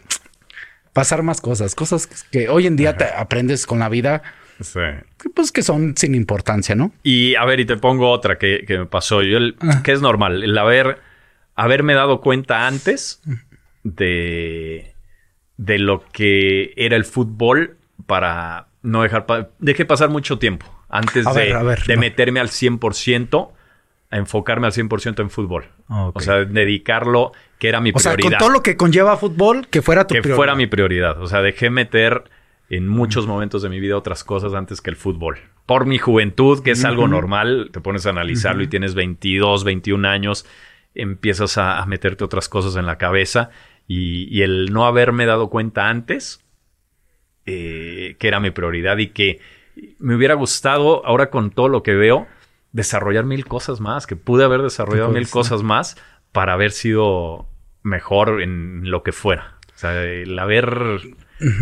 pasar 0.93 1.22
más 1.22 1.39
cosas, 1.41 1.76
cosas 1.76 2.08
que 2.32 2.49
hoy 2.49 2.66
en 2.66 2.76
día 2.76 2.97
te 2.97 3.05
aprendes 3.05 3.68
con 3.68 3.78
la 3.80 3.89
vida, 3.89 4.24
Sí. 4.60 4.80
pues 5.36 5.51
que 5.51 5.62
son 5.62 5.95
sin 5.95 6.16
importancia, 6.16 6.74
¿no? 6.74 6.91
Y 7.03 7.36
a 7.36 7.45
ver, 7.45 7.60
y 7.60 7.66
te 7.66 7.78
pongo 7.78 8.10
otra 8.10 8.39
que, 8.39 8.64
que 8.68 8.80
me 8.80 8.86
pasó. 8.88 9.22
Yo, 9.22 9.38
el- 9.38 9.55
que 9.84 9.91
es 9.91 10.01
normal, 10.01 10.43
el 10.43 10.58
haber, 10.58 10.97
haberme 11.58 11.93
dado 11.93 12.22
cuenta 12.22 12.66
antes 12.68 13.22
de, 13.84 14.93
de 15.58 15.80
lo 15.80 16.03
que 16.12 16.74
era 16.78 16.95
el 16.95 17.03
fútbol 17.05 17.78
para 18.05 18.68
no 18.84 19.01
dejar, 19.03 19.26
pa- 19.26 19.49
dejé 19.60 19.86
pasar 19.86 20.10
mucho 20.10 20.39
tiempo 20.39 20.66
antes 20.89 21.28
A 21.28 21.34
de, 21.34 21.39
ver, 21.45 21.55
a 21.55 21.64
ver, 21.64 21.84
de 21.84 21.95
no. 21.95 22.01
meterme 22.01 22.39
al 22.39 22.47
100%, 22.47 23.49
a 24.10 24.18
enfocarme 24.18 24.68
al 24.68 24.74
100% 24.74 25.20
en 25.22 25.30
fútbol. 25.30 25.66
O 25.89 26.20
sea, 26.22 26.45
dedicarlo, 26.45 27.34
que 27.60 27.68
era 27.70 27.82
mi 27.82 27.91
O 27.93 27.99
sea, 27.99 28.14
prioridad. 28.14 28.39
con 28.39 28.47
todo 28.47 28.53
lo 28.55 28.64
que 28.64 28.78
conlleva 28.78 29.18
fútbol, 29.18 29.68
que 29.68 29.82
fuera 29.82 30.08
tu 30.08 30.14
que 30.16 30.22
prioridad. 30.22 30.36
fuera 30.38 30.55
mi 30.55 30.68
prioridad. 30.68 31.22
O 31.22 31.28
sea, 31.28 31.41
dejé 31.41 31.70
meter 31.70 32.24
en 32.70 32.88
muchos 32.88 33.28
momentos 33.28 33.62
de 33.64 33.70
mi 33.70 33.80
vida 33.82 33.97
otras 33.97 34.24
cosas 34.24 34.53
antes 34.53 34.80
que 34.82 34.89
el 34.89 34.95
fútbol. 34.95 35.39
Por 35.66 35.86
mi 35.86 35.97
juventud, 35.97 36.64
que 36.64 36.72
es 36.72 36.86
algo 36.86 37.08
normal, 37.10 37.70
te 37.74 37.82
pones 37.82 38.05
a 38.05 38.12
analizarlo 38.12 38.64
y 38.64 38.68
tienes 38.68 38.95
22, 38.95 39.66
21 39.66 40.08
años, 40.08 40.45
empiezas 41.02 41.58
a, 41.58 41.80
a 41.80 41.86
meterte 41.86 42.24
otras 42.24 42.50
cosas 42.50 42.76
en 42.76 42.86
la 42.86 42.98
cabeza 42.98 43.50
y, 43.88 44.28
y 44.36 44.41
el 44.41 44.74
no 44.74 44.86
haberme 44.86 45.26
dado 45.26 45.50
cuenta 45.50 45.88
antes 45.88 46.43
eh, 47.50 48.18
que 48.20 48.28
era 48.28 48.41
mi 48.41 48.52
prioridad 48.52 48.98
y 48.98 49.08
que 49.08 49.39
me 50.00 50.16
hubiera 50.16 50.34
gustado 50.34 51.06
ahora 51.06 51.30
con 51.30 51.50
todo 51.50 51.70
lo 51.70 51.82
que 51.82 51.93
veo 51.93 52.28
desarrollar 52.74 53.24
mil 53.24 53.45
cosas 53.45 53.80
más, 53.80 54.06
que 54.06 54.18
pude 54.18 54.43
haber 54.43 54.62
desarrollado 54.62 55.10
mil 55.12 55.30
cosas 55.30 55.64
más 55.64 55.95
para 56.34 56.52
haber 56.52 56.72
sido 56.72 57.48
mejor 57.84 58.41
en 58.41 58.91
lo 58.91 59.02
que 59.02 59.14
fuera. 59.14 59.56
O 59.74 59.78
sea, 59.78 60.04
el 60.04 60.38
haber 60.38 61.00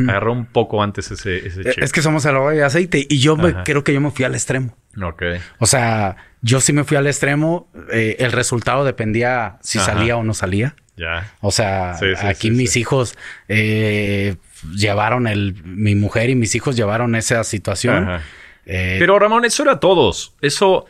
agarrado 0.08 0.32
un 0.34 0.46
poco 0.46 0.82
antes 0.82 1.12
ese, 1.12 1.46
ese 1.48 1.62
Eh, 1.62 1.74
chip. 1.74 1.84
Es 1.84 1.92
que 1.92 2.02
somos 2.02 2.26
el 2.26 2.36
agua 2.36 2.56
y 2.56 2.60
aceite. 2.60 3.06
Y 3.10 3.20
yo 3.20 3.36
me- 3.36 3.54
creo 3.64 3.84
que 3.84 3.94
yo 3.94 4.02
me 4.02 4.12
fui 4.12 4.26
al 4.26 4.34
extremo. 4.36 4.78
Ok. 5.02 5.24
O 5.60 5.66
sea, 5.66 6.16
yo 6.42 6.62
sí 6.62 6.72
me 6.74 6.84
fui 6.84 6.98
al 6.98 7.08
extremo. 7.08 7.70
eh, 7.92 8.16
el 8.20 8.32
resultado 8.32 8.86
dependía 8.86 9.58
si 9.62 9.78
Ajá. 9.80 9.94
salía 9.94 10.18
o 10.18 10.24
no 10.24 10.34
salía. 10.34 10.76
Ya. 10.98 11.34
O 11.42 11.52
sea, 11.52 11.96
Sí, 11.96 12.06
sí, 12.16 12.26
aquí 12.26 12.48
sí, 12.50 12.52
mis 12.52 12.78
hijos 12.78 13.18
eh, 13.50 14.38
llevaron 14.76 15.28
el, 15.28 15.62
mi 15.66 15.96
mujer 15.96 16.30
y 16.30 16.36
mis 16.36 16.56
hijos 16.56 16.76
llevaron 16.76 17.16
esa 17.16 17.44
situación. 17.44 18.04
Ajá. 18.10 18.24
Eh, 18.66 18.96
Pero 19.00 19.20
Ramón, 19.20 19.46
eso 19.46 19.62
era 19.64 19.80
todos. 19.80 20.34
Eso. 20.42 20.86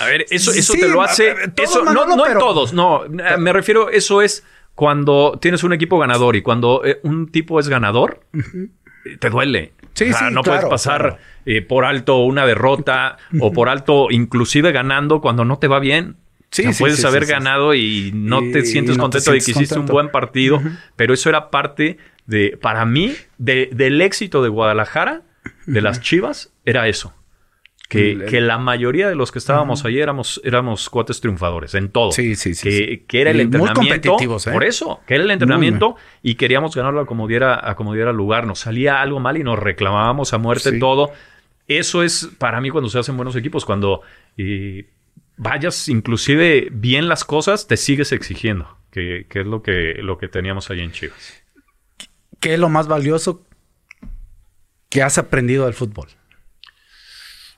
A 0.00 0.06
ver, 0.06 0.24
eso, 0.30 0.50
eso 0.52 0.72
Sí, 0.72 0.80
te 0.80 0.88
lo 0.88 1.02
hace. 1.02 1.34
eso, 1.62 1.84
no, 1.84 2.06
no 2.06 2.22
pero- 2.24 2.38
todos, 2.40 2.72
no. 2.72 3.02
Me 3.38 3.52
refiero, 3.52 3.90
eso 3.90 4.22
es 4.22 4.42
cuando 4.74 5.38
tienes 5.40 5.62
un 5.64 5.72
equipo 5.72 5.98
ganador 5.98 6.36
y 6.36 6.42
cuando 6.42 6.82
eh, 6.84 7.00
un 7.02 7.30
tipo 7.30 7.60
es 7.60 7.68
ganador, 7.68 8.20
te 9.20 9.30
duele. 9.30 9.72
Sí, 9.94 10.04
O 10.04 10.12
sea, 10.16 10.28
sí, 10.28 10.34
no 10.34 10.42
claro, 10.42 10.60
puedes 10.60 10.70
pasar 10.70 11.00
claro. 11.02 11.18
eh, 11.44 11.60
por 11.62 11.84
alto 11.84 12.18
una 12.24 12.46
derrota 12.46 13.18
o 13.40 13.52
por 13.52 13.68
alto, 13.68 14.06
inclusive 14.10 14.72
ganando 14.72 15.20
cuando 15.20 15.44
no 15.44 15.58
te 15.58 15.68
va 15.68 15.78
bien. 15.80 16.16
Sí, 16.50 16.62
O 16.62 16.64
sea, 16.66 16.72
sí, 16.74 16.82
puedes 16.82 17.04
haber 17.04 17.26
ganado 17.26 17.74
y 17.74 18.10
no 18.14 18.42
Y- 18.42 18.52
te 18.52 18.64
sientes 18.64 18.96
no 18.98 19.04
te 19.10 19.18
contento 19.18 19.32
de 19.32 19.40
sientes 19.40 19.44
que 19.44 19.50
hiciste 19.52 19.74
contento. 19.76 19.92
un 19.92 19.94
buen 19.94 20.10
partido, 20.10 20.60
pero 20.96 21.14
eso 21.14 21.28
era 21.30 21.50
parte 21.50 21.98
de, 22.26 22.58
para 22.60 22.84
mí, 22.86 23.14
de- 23.38 23.70
del 23.72 24.00
éxito 24.02 24.42
de 24.42 24.48
Guadalajara, 24.50 25.22
de 25.66 25.80
las 25.80 26.00
Chivas, 26.00 26.52
era 26.64 26.88
eso. 26.88 27.14
Que, 27.92 28.12
El- 28.12 28.24
que 28.26 28.40
la 28.40 28.58
mayoría 28.58 29.08
de 29.08 29.14
los 29.14 29.30
que 29.32 29.38
estábamos 29.38 29.84
ahí 29.84 29.98
éramos, 30.00 30.40
éramos 30.44 30.88
cuates 30.88 31.20
triunfadores 31.20 31.74
en 31.74 31.90
todo. 31.90 32.10
Sí, 32.12 32.36
sí, 32.36 32.54
sí, 32.54 32.68
Que, 32.68 32.76
sí. 32.78 33.04
que 33.06 33.20
era 33.20 33.30
el 33.30 33.40
Y 33.40 33.46
muy 33.46 33.56
entrenamiento. 33.56 33.80
competitivos, 34.10 34.46
¿eh? 34.46 34.52
Por 34.52 34.64
eso, 34.64 35.00
que 35.06 35.14
era 35.16 35.24
el 35.24 35.30
entrenamiento 35.30 35.96
y 36.22 36.36
queríamos 36.36 36.74
ganarlo 36.74 37.00
a 37.00 37.06
como 37.06 37.28
diera, 37.28 37.68
a 37.68 37.76
como 37.76 37.92
diera 37.94 38.12
lugar. 38.12 38.46
Nos 38.46 38.60
salía 38.60 39.02
algo 39.02 39.20
mal 39.20 39.36
y 39.36 39.44
nos 39.44 39.58
reclamábamos 39.58 40.32
a 40.32 40.38
muerte 40.38 40.70
Sí. 40.70 40.78
todo. 40.78 41.12
Eso 41.68 42.02
es 42.02 42.28
para 42.38 42.60
mí 42.60 42.70
cuando 42.70 42.90
se 42.90 42.98
hacen 42.98 43.16
buenos 43.16 43.36
equipos, 43.36 43.64
cuando 43.64 44.02
eh, 44.36 44.86
vayas 45.36 45.88
inclusive 45.88 46.68
bien 46.72 47.08
las 47.08 47.24
cosas, 47.24 47.66
te 47.66 47.76
sigues 47.76 48.12
exigiendo, 48.12 48.76
que, 48.90 49.26
que 49.28 49.40
es 49.40 49.46
lo 49.46 49.62
que, 49.62 49.94
lo 50.02 50.18
que 50.18 50.28
teníamos 50.28 50.70
ahí 50.70 50.80
en 50.80 50.92
Chivas. 50.92 51.42
¿Qué 52.40 52.54
es 52.54 52.58
lo 52.60 52.68
más 52.68 52.88
valioso 52.88 53.42
que 54.88 55.02
has 55.02 55.18
aprendido 55.18 55.64
del 55.66 55.74
fútbol? 55.74 56.08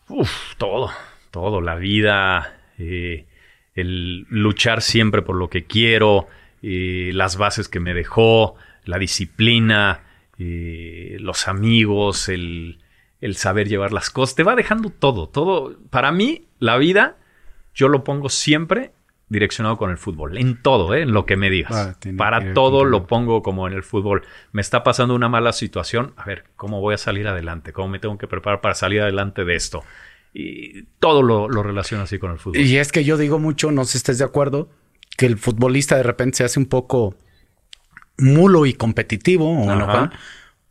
Uf, 0.08 0.54
todo, 0.58 0.90
todo, 1.30 1.60
la 1.60 1.76
vida, 1.76 2.58
eh, 2.78 3.26
el 3.74 4.26
luchar 4.28 4.82
siempre 4.82 5.22
por 5.22 5.36
lo 5.36 5.48
que 5.48 5.64
quiero, 5.64 6.26
eh, 6.62 7.10
las 7.14 7.36
bases 7.36 7.68
que 7.68 7.80
me 7.80 7.94
dejó, 7.94 8.56
la 8.84 8.98
disciplina, 8.98 10.02
eh, 10.38 11.16
los 11.20 11.48
amigos, 11.48 12.28
el, 12.28 12.80
el 13.20 13.36
saber 13.36 13.68
llevar 13.68 13.92
las 13.92 14.10
cosas, 14.10 14.36
te 14.36 14.42
va 14.42 14.54
dejando 14.56 14.90
todo, 14.90 15.28
todo. 15.28 15.78
Para 15.88 16.12
mí, 16.12 16.48
la 16.58 16.76
vida, 16.76 17.16
yo 17.74 17.88
lo 17.88 18.04
pongo 18.04 18.28
siempre 18.28 18.92
direccionado 19.28 19.76
con 19.78 19.90
el 19.90 19.96
fútbol, 19.98 20.36
en 20.38 20.60
todo, 20.62 20.94
¿eh? 20.94 21.02
en 21.02 21.12
lo 21.12 21.24
que 21.26 21.36
me 21.36 21.50
digas. 21.50 21.72
Ah, 21.74 21.96
tiene 21.98 22.18
Para 22.18 22.52
todo 22.52 22.84
lo 22.84 23.06
pongo 23.06 23.42
como 23.42 23.66
en 23.66 23.72
el 23.72 23.82
fútbol. 23.82 24.22
Me 24.52 24.60
está 24.60 24.84
pasando 24.84 25.14
una 25.14 25.28
mala 25.28 25.52
situación, 25.52 26.12
a 26.16 26.24
ver, 26.24 26.44
¿cómo 26.56 26.80
voy 26.80 26.94
a 26.94 26.98
salir 26.98 27.26
adelante? 27.26 27.72
¿Cómo 27.72 27.88
me 27.88 27.98
tengo 27.98 28.18
que 28.18 28.26
preparar 28.28 28.60
para 28.60 28.74
salir 28.74 29.00
adelante 29.00 29.44
de 29.44 29.54
esto? 29.56 29.82
Y 30.32 30.82
todo 30.98 31.22
lo, 31.22 31.48
lo 31.48 31.62
relaciono 31.62 32.04
así 32.04 32.18
con 32.18 32.32
el 32.32 32.38
fútbol. 32.38 32.60
Y 32.60 32.76
es 32.78 32.92
que 32.92 33.04
yo 33.04 33.16
digo 33.16 33.38
mucho, 33.38 33.70
no 33.70 33.84
sé 33.84 33.92
si 33.92 33.98
estés 33.98 34.18
de 34.18 34.24
acuerdo, 34.24 34.68
que 35.16 35.26
el 35.26 35.38
futbolista 35.38 35.96
de 35.96 36.02
repente 36.02 36.38
se 36.38 36.44
hace 36.44 36.58
un 36.60 36.66
poco 36.66 37.16
mulo 38.18 38.66
y 38.66 38.74
competitivo, 38.74 39.50
o 39.50 40.10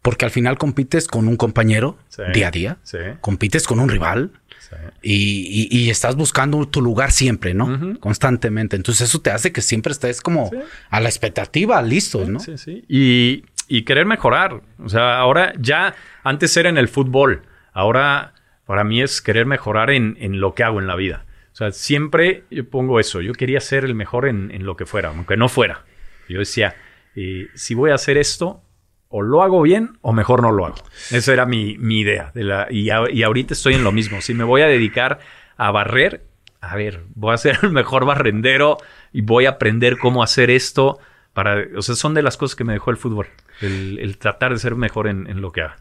porque 0.02 0.26
al 0.26 0.32
final 0.32 0.58
compites 0.58 1.08
con 1.08 1.30
un 1.30 1.38
compañero 1.38 1.98
Sí. 2.10 2.24
día 2.34 2.50
a 2.50 2.52
día, 2.52 2.78
Sí. 2.84 2.98
compites 3.22 3.66
con 3.66 3.80
un 3.80 3.88
rival 3.90 4.32
Sí. 4.70 4.76
y, 5.02 5.68
y- 5.72 5.80
y 5.86 5.90
estás 5.90 6.16
buscando 6.16 6.68
tu 6.68 6.82
lugar 6.82 7.12
siempre, 7.12 7.54
¿no? 7.54 7.98
Constantemente. 8.00 8.76
Entonces 8.76 9.10
eso 9.10 9.20
te 9.22 9.30
hace 9.32 9.52
que 9.52 9.62
siempre 9.62 9.92
estés 9.92 10.22
como 10.22 10.50
Sí. 10.50 10.58
a 10.90 11.00
la 11.00 11.10
expectativa, 11.10 11.82
listos, 11.82 12.30
¿no? 12.30 12.40
Sí, 12.40 12.58
sí. 12.58 12.84
Y, 12.88 13.44
y 13.68 13.84
querer 13.84 14.06
mejorar. 14.06 14.62
O 14.80 14.90
sea, 14.90 15.18
ahora 15.18 15.54
ya, 15.60 15.96
antes 16.24 16.56
era 16.58 16.70
en 16.70 16.78
el 16.78 16.88
fútbol. 16.88 17.44
Ahora, 17.74 18.34
para 18.66 18.84
mí 18.84 19.02
es 19.02 19.22
querer 19.22 19.46
mejorar 19.46 19.90
en, 19.92 20.16
en 20.20 20.40
lo 20.40 20.54
que 20.56 20.64
hago 20.64 20.80
en 20.80 20.88
la 20.88 20.96
vida. 20.96 21.26
O 21.52 21.56
sea, 21.56 21.72
siempre 21.72 22.46
yo 22.50 22.68
pongo 22.68 23.00
eso. 23.00 23.22
Yo 23.22 23.34
quería 23.34 23.60
ser 23.60 23.84
el 23.86 23.94
mejor 23.94 24.28
en, 24.28 24.50
en 24.52 24.66
lo 24.66 24.76
que 24.78 24.86
fuera, 24.86 25.10
aunque 25.10 25.38
no 25.38 25.50
fuera. 25.50 25.84
Yo 26.30 26.40
decía, 26.40 26.76
eh, 27.16 27.48
si 27.54 27.76
voy 27.76 27.92
a 27.92 27.96
hacer 27.96 28.18
esto, 28.18 28.63
o 29.16 29.22
lo 29.22 29.44
hago 29.44 29.62
bien 29.62 29.98
o 30.02 30.12
mejor 30.12 30.42
no 30.42 30.52
lo 30.52 30.66
hago. 30.66 30.76
Esa 31.12 31.34
era 31.34 31.46
mi, 31.46 31.78
mi 31.78 32.00
idea. 32.00 32.32
De 32.34 32.44
la, 32.44 32.66
y, 32.72 32.90
a- 32.90 33.12
y 33.12 33.22
ahorita 33.22 33.54
estoy 33.54 33.76
en 33.76 33.84
lo 33.84 33.92
mismo. 33.92 34.22
Si 34.22 34.34
me 34.34 34.44
voy 34.44 34.62
a 34.64 34.68
dedicar 34.68 35.20
a 35.56 35.70
barrer, 35.70 36.24
a 36.62 36.76
ver, 36.76 37.04
voy 37.14 37.32
a 37.34 37.38
ser 37.38 37.60
el 37.62 37.70
mejor 37.70 38.06
barrendero 38.06 38.78
y 39.12 39.22
voy 39.22 39.46
a 39.46 39.52
aprender 39.52 40.00
cómo 40.00 40.24
hacer 40.24 40.50
esto. 40.50 40.98
Para, 41.34 41.64
o 41.78 41.82
sea, 41.84 41.94
son 41.96 42.16
de 42.16 42.24
las 42.24 42.38
cosas 42.38 42.56
que 42.56 42.64
me 42.64 42.74
dejó 42.74 42.90
el 42.90 42.98
fútbol. 42.98 43.28
El, 43.62 44.00
el 44.00 44.18
tratar 44.18 44.52
de 44.52 44.58
ser 44.60 44.76
mejor 44.76 45.08
en, 45.08 45.28
en, 45.28 45.42
lo 45.42 45.52
que 45.52 45.62
haga. 45.62 45.78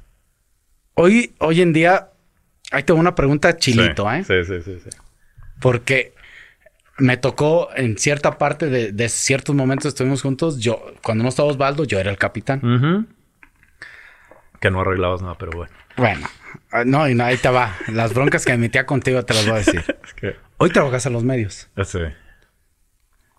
Hoy, 0.94 1.32
hoy 1.38 1.62
en 1.62 1.72
día, 1.72 2.10
ahí 2.70 2.82
tengo 2.82 3.00
una 3.00 3.14
pregunta 3.14 3.56
chilito, 3.56 4.06
sí, 4.10 4.16
¿eh? 4.18 4.24
Sí, 4.24 4.44
sí, 4.44 4.62
sí, 4.62 4.78
sí. 4.84 4.90
Porque 5.59 6.12
me 6.98 7.16
tocó 7.16 7.70
en 7.74 7.96
cierta 7.96 8.36
parte 8.36 8.66
de, 8.66 8.92
de, 8.92 9.09
ciertos 9.09 9.54
momentos 9.56 9.86
estuvimos 9.86 10.20
juntos. 10.20 10.59
Yo, 10.59 10.84
cuando 11.02 11.22
no 11.24 11.28
estaba 11.30 11.48
Osvaldo, 11.48 11.84
yo 11.84 11.98
era 11.98 12.10
el 12.10 12.18
capitán. 12.18 12.60
Uh 12.62 12.66
-huh. 12.78 13.06
Que 14.62 14.70
no 14.70 14.80
arreglabas 14.80 15.20
nada, 15.20 15.36
pero 15.36 15.52
bueno. 15.52 15.72
Bueno, 15.97 16.26
ah, 16.70 16.84
no, 16.86 17.06
y 17.09 17.14
no, 17.14 17.24
ahí 17.24 17.36
te 17.36 17.51
va. 17.51 17.76
Las 17.89 18.14
broncas 18.14 18.44
que 18.47 18.52
emitía 18.52 18.86
contigo 18.86 19.22
te 19.24 19.34
las 19.34 19.44
voy 19.44 19.55
a 19.56 19.59
decir. 19.59 19.84
es 20.05 20.14
que... 20.14 20.36
Hoy 20.56 20.70
trabajas 20.70 21.05
en 21.05 21.12
los 21.12 21.24
medios. 21.24 21.68
Sí. 21.84 21.98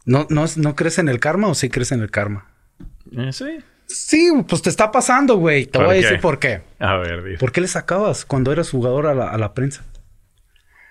¿No, 0.06 0.28
no, 0.30 0.46
¿No 0.58 0.76
crees 0.76 1.00
en 1.00 1.08
el 1.10 1.20
karma 1.20 1.48
o 1.48 1.56
sí 1.56 1.70
crees 1.70 1.92
en 1.94 2.02
el 2.02 2.12
karma? 2.12 2.52
Eh, 3.18 3.32
sí. 3.32 3.58
Sí, 3.88 4.30
pues 4.48 4.62
te 4.62 4.70
está 4.70 4.92
pasando, 4.92 5.38
güey. 5.38 5.66
Te 5.66 5.78
voy 5.80 5.90
a 5.98 6.02
decir 6.02 6.20
por 6.20 6.40
qué. 6.40 6.62
A 6.80 6.98
ver, 6.98 7.24
dime. 7.24 7.38
¿Por 7.38 7.52
qué 7.52 7.62
le 7.62 7.68
sacabas 7.68 8.26
cuando 8.26 8.52
eras 8.52 8.70
jugador 8.70 9.08
a 9.08 9.14
la, 9.14 9.30
a 9.30 9.38
la 9.38 9.54
prensa? 9.54 9.84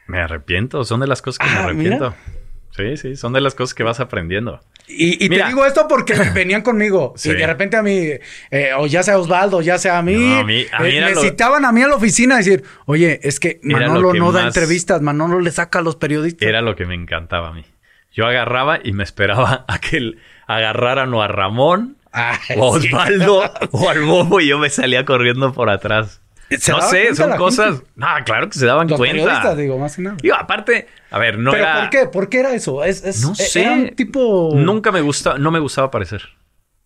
Me 0.06 0.20
arrepiento. 0.20 0.84
Son 0.84 1.00
de 1.00 1.06
las 1.06 1.20
cosas 1.20 1.38
que 1.38 1.46
Ah, 1.46 1.58
me 1.58 1.64
arrepiento. 1.70 2.10
mira. 2.10 2.41
Sí, 2.76 2.96
sí. 2.96 3.16
Son 3.16 3.32
de 3.32 3.40
las 3.40 3.54
cosas 3.54 3.74
que 3.74 3.82
vas 3.82 4.00
aprendiendo. 4.00 4.60
Y, 4.88 5.24
y 5.24 5.28
te 5.28 5.44
digo 5.46 5.64
esto 5.66 5.86
porque 5.88 6.14
venían 6.34 6.62
conmigo. 6.62 7.12
Sí. 7.16 7.30
Y 7.30 7.34
de 7.34 7.46
repente 7.46 7.76
a 7.76 7.82
mí, 7.82 8.08
eh, 8.50 8.70
o 8.76 8.86
ya 8.86 9.02
sea 9.02 9.18
Osvaldo, 9.18 9.60
ya 9.60 9.78
sea 9.78 9.98
a 9.98 10.02
mí, 10.02 10.14
No, 10.16 10.38
a 10.40 10.44
mí- 10.44 10.66
a 10.72 10.80
mí 10.80 10.88
eh, 10.88 10.96
era 10.96 11.08
me 11.08 11.14
lo- 11.14 11.20
citaban 11.20 11.64
a 11.66 11.72
mí 11.72 11.82
a 11.82 11.88
la 11.88 11.96
oficina 11.96 12.36
a 12.36 12.38
decir, 12.38 12.64
oye, 12.86 13.20
es 13.22 13.38
que 13.38 13.60
Manolo 13.62 14.12
que 14.12 14.18
no 14.18 14.32
da 14.32 14.46
entrevistas, 14.46 15.02
Manolo 15.02 15.38
le 15.40 15.50
saca 15.50 15.80
a 15.80 15.82
los 15.82 15.96
periodistas. 15.96 16.48
Era 16.48 16.62
lo 16.62 16.74
que 16.74 16.86
me 16.86 16.94
encantaba 16.94 17.48
a 17.48 17.52
mí. 17.52 17.64
Yo 18.10 18.26
agarraba 18.26 18.78
y 18.82 18.92
me 18.92 19.04
esperaba 19.04 19.64
a 19.68 19.78
que 19.78 20.14
agarraran 20.46 21.12
o 21.14 21.22
a 21.22 21.28
Ramón 21.28 21.96
Ay, 22.10 22.38
o 22.58 22.74
a 22.76 22.80
sí. 22.80 22.88
Osvaldo 22.88 23.42
o 23.70 23.88
al 23.90 24.00
Bobo 24.02 24.40
y 24.40 24.48
yo 24.48 24.58
me 24.58 24.70
salía 24.70 25.04
corriendo 25.04 25.52
por 25.52 25.68
atrás. 25.68 26.21
¿Se 26.58 26.72
no 26.72 26.80
sé, 26.82 27.14
son 27.14 27.36
cosas. 27.36 27.76
gente? 27.76 27.90
No, 27.96 28.06
claro 28.24 28.48
que 28.48 28.58
se 28.58 28.66
daban 28.66 28.88
Los 28.88 28.98
cuenta. 28.98 29.16
periodistas, 29.16 29.56
digo, 29.56 29.78
más 29.78 29.96
que 29.96 30.02
nada. 30.02 30.16
Digo, 30.22 30.34
aparte, 30.36 30.86
a 31.10 31.18
ver, 31.18 31.38
no 31.38 31.50
¿Pero 31.50 31.64
era. 31.64 31.80
por 31.80 31.90
qué? 31.90 32.06
¿Por 32.06 32.28
qué 32.28 32.40
era 32.40 32.54
eso? 32.54 32.82
Es, 32.84 33.04
es- 33.04 33.22
No 33.22 33.32
eh, 33.32 33.36
sé. 33.36 33.62
Era 33.62 33.72
un 33.72 33.88
tipo... 33.90 34.52
Nunca 34.54 34.92
me 34.92 35.00
gusta, 35.00 35.38
no 35.38 35.50
me 35.50 35.58
gustaba 35.58 35.88
aparecer. 35.88 36.22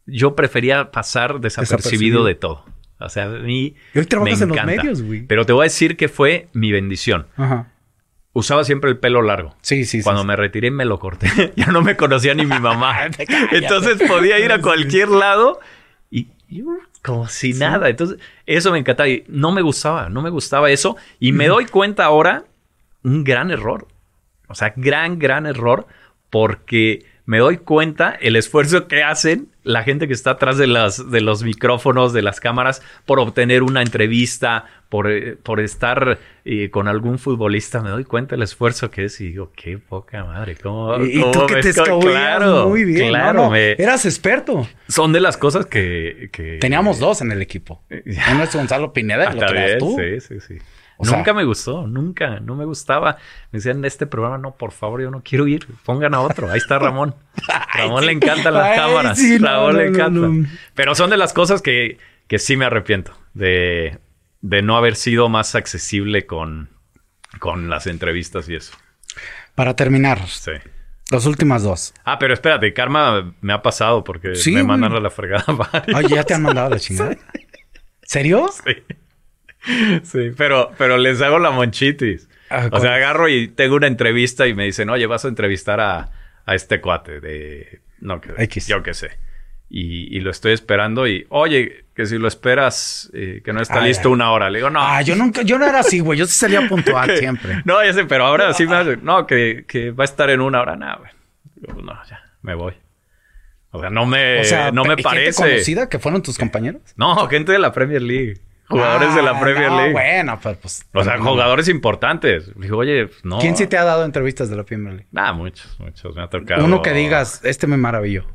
Yo 0.07 0.35
prefería 0.37 0.91
pasar 0.91 1.41
desapercibido, 1.41 1.77
Desapercibido. 1.79 2.25
de 2.25 2.35
todo. 2.37 2.65
O 2.99 3.09
sea, 3.09 3.25
a 3.25 3.29
mí. 3.29 3.75
Y 3.95 3.99
hoy 3.99 4.07
trabajas 4.07 4.39
me 4.39 4.45
en 4.45 4.49
los 4.57 4.65
medios, 4.65 5.03
güey. 5.03 5.27
Pero 5.27 5.45
te 5.45 5.53
voy 5.53 5.63
a 5.63 5.65
decir 5.65 5.97
que 5.97 6.09
fue 6.09 6.49
mi 6.53 6.73
bendición. 6.73 7.27
Ajá. 7.37 7.73
Usaba 8.33 8.65
siempre 8.65 8.91
el 8.91 8.99
pelo 8.99 9.23
largo. 9.23 9.55
Sí, 9.63 9.85
sí, 9.85 9.99
sí. 9.99 10.03
Cuando 10.05 10.23
sí. 10.23 10.29
me 10.29 10.37
retiré 10.37 10.71
me 10.71 10.85
lo 10.85 10.99
corté. 10.99 11.53
ya 11.57 11.67
no 11.67 11.83
me 11.83 11.97
conocía 11.97 12.35
ni 12.35 12.45
mi 12.47 12.59
mamá. 12.59 13.07
Entonces 13.51 13.99
podía 14.09 14.39
ir 14.39 14.53
a 14.53 14.61
cualquier 14.61 15.09
lado 15.09 15.59
y, 16.11 16.29
y, 16.49 16.63
uh, 16.63 16.79
como 17.07 17.29
si 17.29 17.53
nada. 17.53 17.89
Entonces 17.89 18.19
eso 18.45 18.73
me 18.73 18.79
encantaba 18.79 19.09
y 19.09 19.25
no 19.29 19.53
me 19.53 19.63
gustaba, 19.63 20.09
no 20.09 20.23
me 20.23 20.31
gustaba 20.31 20.71
eso. 20.71 20.97
Y 21.21 21.33
me 21.33 21.47
doy 21.47 21.67
cuenta 21.67 22.05
ahora, 22.05 22.45
un 23.05 23.23
gran 23.23 23.51
error. 23.51 23.87
O 24.49 24.55
sea, 24.55 24.75
gran, 24.77 25.19
gran 25.19 25.47
error 25.47 25.87
porque 26.31 27.07
me 27.27 27.39
doy 27.39 27.59
cuenta 27.59 28.17
el 28.21 28.37
esfuerzo 28.37 28.87
que 28.89 29.03
hacen 29.03 29.49
la 29.65 29.83
gente 29.83 30.07
que 30.07 30.15
está 30.15 30.31
atrás 30.31 30.59
de, 30.59 30.69
las, 30.69 31.11
de 31.11 31.21
los 31.21 31.43
micrófonos, 31.43 32.13
de 32.13 32.23
las 32.23 32.39
cámaras, 32.39 32.83
por 33.05 33.19
obtener 33.19 33.65
una 33.65 33.83
entrevista, 33.83 34.65
por, 34.89 35.11
eh, 35.11 35.37
por 35.43 35.59
estar 35.59 36.19
eh, 36.45 36.71
con 36.71 36.87
algún 36.87 37.19
futbolista. 37.19 37.81
Me 37.83 37.91
doy 37.91 38.05
cuenta 38.05 38.37
el 38.37 38.43
esfuerzo 38.43 38.93
que 38.93 39.07
es 39.07 39.21
y 39.21 39.27
digo, 39.31 39.51
qué 39.57 39.79
poca 39.79 40.25
madre. 40.25 40.55
¿cómo, 40.57 41.05
Y, 41.05 41.19
y 41.19 41.21
cómo 41.21 41.33
tú 41.33 41.47
que 41.47 41.57
te 41.63 41.73
Claro, 41.73 42.69
muy 42.69 42.85
bien. 42.85 43.09
Claro, 43.09 43.33
no, 43.33 43.45
no, 43.47 43.51
me- 43.51 43.73
Eras 43.73 44.05
experto. 44.07 44.69
son 44.89 45.13
de 45.13 45.21
las 45.21 45.37
cosas 45.37 45.67
que... 45.67 46.29
que- 46.33 46.59
Teníamos 46.61 47.01
dos 47.01 47.21
en 47.23 47.33
el 47.33 47.43
equipo. 47.43 47.83
Uno 48.33 48.45
es 48.45 48.55
Gonzalo 48.55 48.93
Pineda 48.93 49.25
y 49.35 49.37
el 49.39 49.43
otro 49.43 49.57
eras 49.59 49.79
tú. 49.79 49.97
Sí, 49.99 50.21
sí, 50.21 50.41
sí. 50.47 50.59
O 50.99 51.05
sea- 51.05 51.17
nunca 51.19 51.35
me 51.35 51.45
gustó, 51.45 51.87
nunca, 51.87 52.41
no 52.41 52.55
me 52.57 52.65
gustaba. 52.65 53.17
Me 53.53 53.59
decían, 53.59 53.85
este 53.85 54.07
programa, 54.07 54.39
no, 54.39 54.53
por 54.57 54.73
favor, 54.73 55.01
yo 55.03 55.11
no 55.11 55.23
quiero 55.23 55.47
ir. 55.47 55.67
Pongan 55.85 56.15
a 56.15 56.21
otro. 56.21 56.51
Ahí 56.51 56.59
está 56.59 56.79
Ramón. 56.79 57.15
Ramón 57.75 58.07
le 58.07 58.13
encantan 58.13 58.55
las 58.55 58.65
Ay, 58.67 58.77
cámaras. 58.79 59.19
sí, 59.19 59.39
no, 59.39 59.47
Ramón 59.47 59.73
no, 59.75 59.79
le 59.79 59.87
encanta. 59.89 60.21
no. 60.21 60.47
Pero 60.75 60.95
son 60.95 61.11
de 61.11 61.17
las 61.17 61.33
cosas 61.33 61.61
que, 61.63 61.99
que 62.29 62.39
sí 62.39 62.57
me 62.57 62.65
arrepiento. 62.65 63.13
De, 63.35 63.99
de 64.41 64.63
no 64.63 64.77
haber 64.77 64.97
sido 64.97 65.29
más 65.29 65.55
accesible 65.55 66.25
con, 66.27 66.71
con 67.39 67.69
las 67.69 67.87
entrevistas 67.87 68.49
y 68.49 68.55
eso. 68.57 68.73
Para 69.55 69.77
terminar, 69.77 70.27
Sí. 70.29 70.53
las 71.11 71.27
últimas 71.27 71.63
dos. 71.63 71.93
Ah, 72.05 72.19
pero 72.19 72.33
espérate, 72.35 72.73
Karma 72.73 73.35
me 73.43 73.53
ha 73.53 73.61
pasado 73.63 74.03
porque 74.05 74.35
Sí, 74.35 74.51
me 74.53 74.57
güey. 74.63 74.67
mandaron 74.69 74.97
a 74.97 75.01
la 75.01 75.11
fregada 75.11 75.45
varios. 75.73 75.97
Oye, 75.99 76.15
ya 76.15 76.25
te 76.25 76.33
han 76.35 76.43
mandado 76.43 76.71
la 76.71 76.79
chingada. 76.79 77.17
¿Serio? 78.03 78.49
Sí, 78.65 78.73
pero, 80.37 80.71
pero 80.79 80.97
les 80.99 81.21
hago 81.23 81.39
la 81.39 81.51
monchitis. 81.51 82.29
Ah, 82.51 82.69
o 82.71 82.81
sea, 82.81 82.95
agarro 82.95 83.29
y 83.29 83.49
tengo 83.49 83.77
una 83.77 83.87
entrevista 83.89 84.47
y 84.47 84.55
me 84.55 84.65
dicen, 84.65 84.89
oye, 84.91 85.07
vas 85.07 85.25
a 85.25 85.29
entrevistar 85.29 85.81
a, 85.81 86.11
a 86.45 86.55
este 86.55 86.81
cuate 86.81 87.21
de... 87.21 87.81
No, 88.01 88.21
que, 88.21 88.33
X. 88.39 88.69
yo 88.69 88.83
qué 88.83 88.95
sé. 88.95 89.11
Y, 89.69 90.17
y 90.17 90.21
lo 90.21 90.31
estoy 90.31 90.53
esperando 90.53 91.09
y, 91.09 91.27
oye, 91.31 91.87
que 91.95 92.07
si 92.07 92.19
lo 92.19 92.29
esperas, 92.29 93.11
eh, 93.15 93.41
que 93.45 93.53
no 93.53 93.61
está 93.61 93.81
Ay, 93.81 93.89
listo 93.89 94.09
ay. 94.11 94.15
una 94.15 94.31
hora. 94.31 94.49
Le 94.49 94.59
digo, 94.61 94.71
no. 94.71 94.81
Ah, 94.81 95.03
yo 95.03 95.17
nunca, 95.17 95.43
yo 95.43 95.59
no 95.59 95.67
era 95.67 95.81
así, 95.81 95.99
güey. 95.99 96.19
Yo 96.19 96.27
sí 96.27 96.35
salía 96.35 96.61
puntual 96.69 97.17
siempre. 97.17 97.63
No, 97.65 97.83
ya 97.85 97.93
sé, 97.93 98.05
pero 98.05 98.27
ahora 98.27 98.53
sí 98.53 98.67
me 98.67 98.77
hace, 98.77 98.97
no, 98.99 99.27
que, 99.27 99.65
que 99.67 99.91
va 99.91 100.05
a 100.05 100.07
estar 100.07 100.31
en 100.31 100.41
una 100.41 100.61
hora. 100.61 100.77
Nada, 100.77 100.97
güey. 101.01 101.11
No, 101.85 101.99
ya, 102.09 102.23
me 102.43 102.55
voy. 102.55 102.75
O 103.71 103.81
sea, 103.81 103.91
no 103.91 104.07
me, 104.07 104.41
O 104.41 104.45
sea, 104.45 104.71
no 104.71 104.85
me 104.85 104.91
¿y 104.93 104.97
gente 104.97 105.03
parece. 105.03 105.43
conocida 105.43 105.89
que 105.89 105.99
fueron 105.99 106.23
tus 106.23 106.39
compañeros? 106.39 106.83
No, 106.97 107.27
gente 107.29 107.51
de 107.53 107.59
la 107.59 107.73
Premier 107.73 108.03
League. 108.03 108.39
Jugadores 108.69 109.15
de 109.15 109.23
la 109.23 109.31
Ah, 109.31 109.41
Premier 109.41 109.69
no, 109.71 109.77
League. 109.77 109.93
Bueno, 109.93 110.41
pero 110.43 110.59
pues. 110.59 110.85
O 110.93 111.05
sea, 111.05 111.19
jugadores 111.19 111.69
importantes. 111.69 112.51
Digo, 112.57 112.79
oye, 112.79 113.07
pues, 113.07 113.25
no. 113.25 113.39
¿Quién 113.39 113.57
sí 113.57 113.67
te 113.67 113.79
ha 113.79 113.85
dado 113.85 114.05
entrevistas 114.05 114.51
de 114.51 114.57
la 114.57 114.65
Premier 114.65 114.95
League? 114.95 115.09
Ah, 115.15 115.33
muchos, 115.33 115.79
muchos. 115.79 116.15
Me 116.17 116.23
ha 116.23 116.29
tocado. 116.29 116.65
Uno 116.65 116.83
que 116.83 116.93
digas, 116.93 117.41
este 117.45 117.67
me 117.67 117.77
maravilló. 117.77 118.27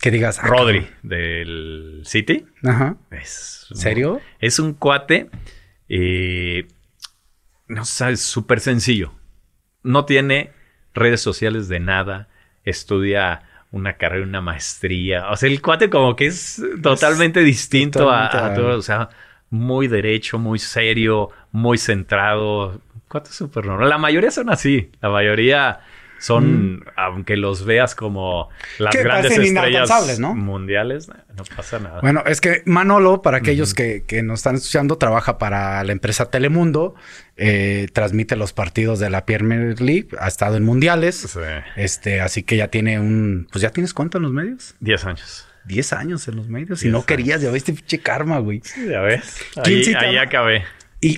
Que 0.00 0.10
digas, 0.10 0.38
ah, 0.42 0.46
Rodri, 0.46 0.88
del 1.02 2.02
City. 2.04 2.46
Ajá. 2.64 2.96
Es, 3.10 3.66
¿Serio? 3.74 4.20
Es 4.40 4.58
un 4.58 4.74
cuate. 4.74 5.28
eh, 5.88 6.66
no 7.68 7.84
sabes, 7.84 8.20
súper 8.20 8.60
sencillo. 8.60 9.12
No 9.82 10.04
tiene 10.04 10.52
redes 10.94 11.20
sociales 11.20 11.68
de 11.68 11.80
nada. 11.80 12.28
Estudia 12.64 13.42
una 13.70 13.94
carrera, 13.94 14.24
una 14.24 14.40
maestría. 14.40 15.30
O 15.30 15.36
sea, 15.36 15.48
el 15.48 15.60
cuate 15.60 15.90
como 15.90 16.16
que 16.16 16.26
es 16.26 16.62
totalmente 16.82 17.40
distinto 17.40 18.00
totalmente 18.00 18.36
a, 18.36 18.46
a- 18.46 18.54
todo. 18.54 18.78
O 18.78 18.82
sea, 18.82 19.10
muy 19.50 19.88
derecho, 19.88 20.38
muy 20.38 20.58
serio, 20.58 21.30
muy 21.52 21.78
centrado. 21.78 22.80
Cuate 23.08 23.30
súper 23.32 23.64
normal. 23.66 23.88
La 23.88 23.98
mayoría 23.98 24.30
son 24.30 24.50
así. 24.50 24.90
La 25.00 25.08
mayoría 25.08 25.80
son, 26.18 26.84
aunque 26.96 27.36
los 27.36 27.64
veas 27.64 27.94
como 27.94 28.48
las 28.78 28.94
Que 28.94 29.02
grandes 29.04 29.38
estrellas 29.38 30.18
¿no? 30.18 30.34
mundiales, 30.34 31.08
no 31.08 31.44
pasa 31.56 31.78
nada. 31.78 32.00
Bueno, 32.00 32.22
es 32.26 32.40
que 32.40 32.62
Manolo, 32.66 33.22
para 33.22 33.38
aquellos 33.38 33.72
que, 33.72 34.02
que 34.04 34.22
nos 34.22 34.40
están 34.40 34.56
escuchando, 34.56 34.98
trabaja 34.98 35.38
para 35.38 35.82
la 35.84 35.92
empresa 35.92 36.28
Telemundo, 36.30 36.96
eh, 37.36 37.86
transmite 37.92 38.34
los 38.36 38.52
partidos 38.52 38.98
de 38.98 39.10
la 39.10 39.24
Premier 39.26 39.80
League, 39.80 40.08
ha 40.20 40.26
estado 40.26 40.56
en 40.56 40.64
mundiales, 40.64 41.16
Sí. 41.18 41.40
este, 41.76 42.20
así 42.20 42.42
que 42.42 42.56
ya 42.56 42.68
tiene 42.68 42.98
un, 42.98 43.46
pues 43.52 43.62
ya 43.62 43.70
tienes 43.70 43.94
cuánto 43.94 44.18
en 44.18 44.24
los 44.24 44.32
medios, 44.32 44.74
10 44.80 45.04
años. 45.06 45.47
10 45.68 45.92
años 45.92 46.26
en 46.26 46.34
los 46.36 46.48
medios 46.48 46.82
y 46.82 46.88
no 46.88 47.04
querías, 47.06 47.40
ya 47.40 47.50
viste 47.52 47.72
pinche 47.72 48.00
karma, 48.00 48.38
güey. 48.38 48.60
Ya 48.88 49.00
ves. 49.02 49.40
¿Quién 49.62 49.76
Ahí, 49.78 49.84
sí 49.84 49.94
ahí 49.94 50.16
acabé. 50.16 50.64
Y, 51.00 51.16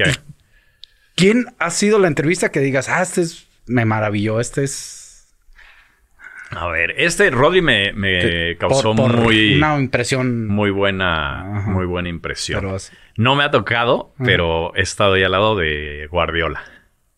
quién 1.14 1.46
ha 1.58 1.70
sido 1.70 1.98
la 1.98 2.08
entrevista 2.08 2.50
que 2.50 2.60
digas, 2.60 2.88
ah, 2.88 3.02
este 3.02 3.22
es, 3.22 3.46
me 3.66 3.84
maravilló, 3.84 4.40
este 4.40 4.64
es 4.64 5.32
A 6.50 6.66
ver, 6.66 6.94
este 6.98 7.30
Rodri 7.30 7.62
me, 7.62 8.56
causó 8.58 8.94
por- 8.94 9.12
por 9.12 9.20
muy, 9.22 9.54
una 9.56 9.78
impresión, 9.78 10.48
muy 10.48 10.70
buena, 10.70 11.58
Ajá. 11.58 11.70
muy 11.70 11.86
buena 11.86 12.08
impresión. 12.08 12.60
pero 12.60 12.74
así. 12.74 12.92
No 13.16 13.36
me 13.36 13.44
ha 13.44 13.50
tocado, 13.50 14.12
Ajá. 14.16 14.24
pero 14.24 14.74
he 14.74 14.82
estado 14.82 15.14
ahí 15.14 15.22
al 15.22 15.30
lado 15.32 15.56
de 15.56 16.08
Guardiola. 16.10 16.62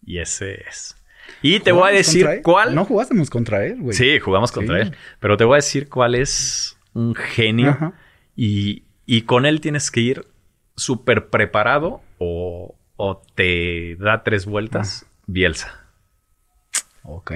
Y 0.04 0.18
ese 0.18 0.62
es. 0.68 0.96
Y 1.40 1.60
te 1.60 1.72
voy 1.72 1.80
a 1.80 1.84
¿Jugamos 1.86 2.06
decir 2.06 2.40
cuál. 2.42 2.74
No 2.74 2.84
jugásemos 2.84 3.30
contra 3.30 3.64
él, 3.64 3.76
güey. 3.80 3.96
Sí, 3.96 4.18
jugamos 4.20 4.52
contra 4.52 4.76
Sí. 4.76 4.82
él. 4.82 4.96
Pero 5.18 5.36
te 5.36 5.44
voy 5.44 5.54
a 5.54 5.56
decir 5.56 5.88
cuál 5.88 6.14
es 6.14 6.76
un 6.94 7.14
genio. 7.14 7.70
Ajá. 7.70 7.93
Y, 8.36 8.85
y 9.06 9.23
con 9.23 9.47
él 9.47 9.60
tienes 9.60 9.90
que 9.90 10.01
ir 10.01 10.27
súper 10.77 11.28
preparado 11.28 12.02
o, 12.19 12.77
o 12.97 13.23
te 13.35 13.97
da 13.97 14.23
tres 14.23 14.47
vueltas. 14.47 15.06
Bielsa. 15.27 15.86
Ok. 17.02 17.32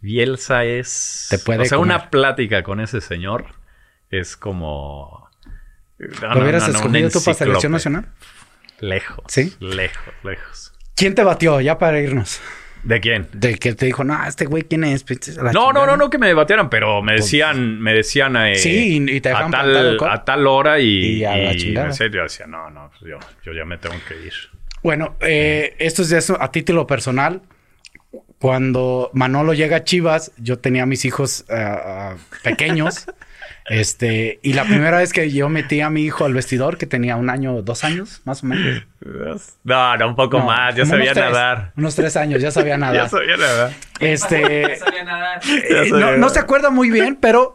Bielsa 0.00 0.64
es. 0.64 1.26
Te 1.30 1.38
puede 1.38 1.62
o 1.62 1.64
sea, 1.64 1.78
comer. 1.78 1.96
una 1.96 2.10
plática 2.10 2.62
con 2.62 2.80
ese 2.80 3.00
señor 3.00 3.46
es 4.10 4.36
como. 4.36 5.28
No, 5.98 6.34
¿Lo 6.34 6.42
hubieras 6.42 6.62
no, 6.62 6.72
no, 6.72 6.78
escogido 6.78 7.10
tú 7.10 7.24
para 7.24 7.34
selección 7.34 7.72
nacional? 7.72 8.12
Lejos. 8.80 9.24
¿Sí? 9.28 9.54
Lejos, 9.60 10.14
lejos. 10.22 10.72
¿Quién 10.94 11.14
te 11.14 11.24
batió 11.24 11.60
ya 11.60 11.78
para 11.78 12.00
irnos? 12.00 12.40
¿De 12.86 13.00
quién? 13.00 13.26
De 13.32 13.56
que 13.56 13.74
te 13.74 13.86
dijo, 13.86 14.04
no, 14.04 14.24
este 14.26 14.44
güey, 14.46 14.62
¿quién 14.62 14.84
es? 14.84 15.02
Pues, 15.02 15.36
la 15.36 15.50
No, 15.52 15.52
no, 15.52 15.66
chingada". 15.70 15.86
no, 15.86 15.96
no 15.96 16.10
que 16.10 16.18
me 16.18 16.32
batearan, 16.34 16.70
pero 16.70 17.02
me 17.02 17.14
decían, 17.14 17.80
me 17.80 17.92
decían 17.92 18.36
eh, 18.36 18.54
Sí, 18.54 18.98
y- 19.08 19.16
y 19.16 19.20
te 19.20 19.30
a, 19.30 19.48
tal, 19.50 19.96
cop. 19.96 20.08
a 20.08 20.24
tal 20.24 20.46
hora 20.46 20.78
y, 20.78 21.16
Y 21.18 21.24
a 21.24 21.36
la 21.36 21.52
y 21.52 21.56
chingada. 21.56 21.86
en 21.88 21.94
serio, 21.94 22.18
yo 22.18 22.22
decía, 22.22 22.46
no, 22.46 22.70
no, 22.70 22.90
pues 22.90 23.10
yo, 23.10 23.18
yo 23.44 23.52
ya 23.52 23.64
me 23.64 23.76
tengo 23.78 23.96
que 24.08 24.14
ir. 24.26 24.32
Bueno, 24.82 25.16
eh, 25.20 25.74
esto 25.78 26.02
es 26.02 26.10
de 26.10 26.18
eso, 26.18 26.40
a 26.40 26.52
título 26.52 26.86
personal. 26.86 27.42
Cuando 28.38 29.10
Manolo 29.14 29.54
llega 29.54 29.78
a 29.78 29.84
Chivas, 29.84 30.30
yo 30.36 30.58
tenía 30.58 30.82
a 30.84 30.86
mis 30.86 31.04
hijos 31.04 31.44
ah, 31.48 32.14
pequeños. 32.42 33.06
este, 33.68 34.38
y 34.42 34.52
la 34.52 34.64
primera 34.64 34.98
vez 34.98 35.12
que 35.12 35.30
yo 35.32 35.48
metí 35.48 35.80
a 35.80 35.90
mi 35.90 36.02
hijo 36.04 36.24
al 36.24 36.34
vestidor, 36.34 36.78
que 36.78 36.86
tenía 36.86 37.16
un 37.16 37.30
año, 37.30 37.62
dos 37.62 37.82
años, 37.84 38.20
más 38.24 38.42
o 38.42 38.46
menos. 38.46 38.82
No, 39.64 39.96
no, 39.96 40.08
un 40.08 40.16
poco 40.16 40.38
No, 40.38 40.46
más, 40.46 40.74
ya 40.76 40.86
sabía 40.86 41.12
unos 41.12 41.14
tres, 41.14 41.30
nadar. 41.32 41.72
Unos 41.76 41.94
tres 41.96 42.16
años, 42.16 42.40
ya 42.42 42.50
sabía 42.50 42.74
Ya 42.74 42.78
nadar. 42.78 43.08
sabía 43.10 43.36
nadar. 43.36 43.72
Este, 44.00 44.76
sabía 44.78 45.04
nadar. 45.04 45.40
Ya 45.42 45.54
Eh, 45.56 45.88
sabía 45.88 45.90
no, 45.90 45.98
no 46.12 46.16
nadar. 46.18 46.30
se 46.30 46.38
acuerda 46.38 46.70
muy 46.70 46.90
bien, 46.90 47.16
pero 47.20 47.54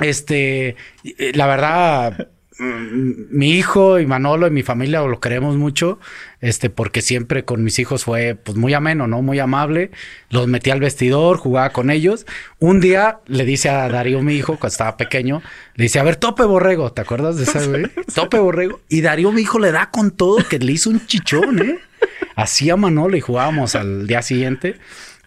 este, 0.00 0.76
eh, 1.04 1.32
la 1.34 1.46
verdad, 1.46 2.28
mi 2.60 3.52
hijo 3.52 3.98
y 3.98 4.06
Manolo 4.06 4.46
y 4.46 4.50
mi 4.50 4.62
familia 4.62 5.00
lo 5.00 5.18
queremos 5.18 5.56
mucho, 5.56 5.98
este, 6.40 6.68
porque 6.68 7.00
siempre 7.00 7.44
con 7.44 7.64
mis 7.64 7.78
hijos 7.78 8.04
fue 8.04 8.34
pues 8.34 8.58
muy 8.58 8.74
ameno, 8.74 9.06
¿no? 9.06 9.22
Muy 9.22 9.38
amable. 9.38 9.90
Los 10.28 10.46
metí 10.46 10.70
al 10.70 10.80
vestidor, 10.80 11.38
jugaba 11.38 11.70
con 11.70 11.90
ellos. 11.90 12.26
Un 12.58 12.80
día 12.80 13.20
le 13.26 13.46
dice 13.46 13.70
a 13.70 13.88
Darío, 13.88 14.20
mi 14.22 14.34
hijo, 14.34 14.56
cuando 14.56 14.68
estaba 14.68 14.98
pequeño, 14.98 15.42
le 15.74 15.84
dice, 15.84 16.00
a 16.00 16.02
ver, 16.02 16.16
tope 16.16 16.44
borrego, 16.44 16.92
¿te 16.92 17.00
acuerdas 17.00 17.38
de 17.38 17.44
ese 17.44 17.66
güey? 17.66 17.86
Tope 18.14 18.38
borrego. 18.38 18.80
Y 18.88 19.00
Darío, 19.00 19.32
mi 19.32 19.40
hijo, 19.40 19.58
le 19.58 19.72
da 19.72 19.90
con 19.90 20.10
todo 20.10 20.46
que 20.46 20.58
le 20.58 20.72
hizo 20.72 20.90
un 20.90 21.06
chichón, 21.06 21.62
¿eh? 21.62 21.78
Así 22.36 22.68
a 22.68 22.76
Manolo 22.76 23.16
y 23.16 23.20
jugábamos 23.20 23.74
al 23.74 24.06
día 24.06 24.20
siguiente. 24.20 24.76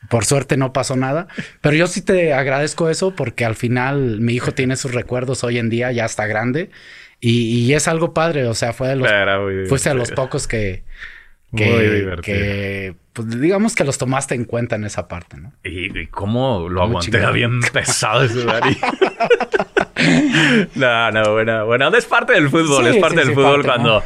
Por 0.10 0.26
suerte 0.26 0.58
no 0.58 0.74
pasó 0.74 0.96
nada, 0.98 1.28
pero 1.62 1.76
yo 1.76 1.88
sí 1.88 2.02
te 2.02 2.34
agradezco 2.34 2.90
eso 2.90 3.16
porque 3.16 3.46
al 3.46 3.56
final 3.56 4.20
mi 4.20 4.34
hijo 4.34 4.52
tiene 4.52 4.76
sus 4.76 4.94
recuerdos 4.94 5.46
hoy 5.46 5.58
en 5.58 5.70
día, 5.70 5.94
ya 5.94 6.04
está 6.06 6.28
grande 6.28 6.70
y, 7.30 7.60
y 7.66 7.74
es 7.74 7.88
algo 7.88 8.14
padre, 8.14 8.46
o 8.48 8.54
sea, 8.54 8.74
fue 8.74 8.90
de 8.90 8.96
los, 8.98 9.10
muy 9.42 9.66
fuiste 9.68 9.90
de 9.90 9.96
los 9.96 10.12
pocos 10.12 10.48
que, 10.48 10.84
Muy 11.52 11.64
que, 11.64 11.90
divertido. 11.92 12.22
que, 12.22 12.96
pues 13.14 13.40
digamos 13.40 13.76
que 13.76 13.84
los 13.86 13.98
tomaste 13.98 14.36
en 14.36 14.46
cuenta 14.46 14.76
en 14.76 14.84
esa 14.84 15.08
parte, 15.08 15.38
¿no? 15.38 15.54
Y, 15.64 15.98
y 15.98 16.08
cómo 16.08 16.68
lo 16.70 16.82
Muy 16.82 16.90
aguanté, 16.90 17.18
era 17.18 17.32
bien 17.32 17.62
pesado 17.74 18.24
ese 18.24 18.44
Dari. 18.44 18.78
no, 20.76 21.12
no, 21.12 21.32
bueno, 21.34 21.66
bueno, 21.66 21.96
es 21.96 22.06
parte 22.06 22.34
del 22.34 22.50
fútbol, 22.50 22.84
Sí, 22.86 22.90
es 22.92 22.98
parte 22.98 23.16
sí, 23.18 23.20
del 23.22 23.28
sí, 23.30 23.34
fútbol 23.36 23.64
parte, 23.64 23.68
cuando 23.68 24.04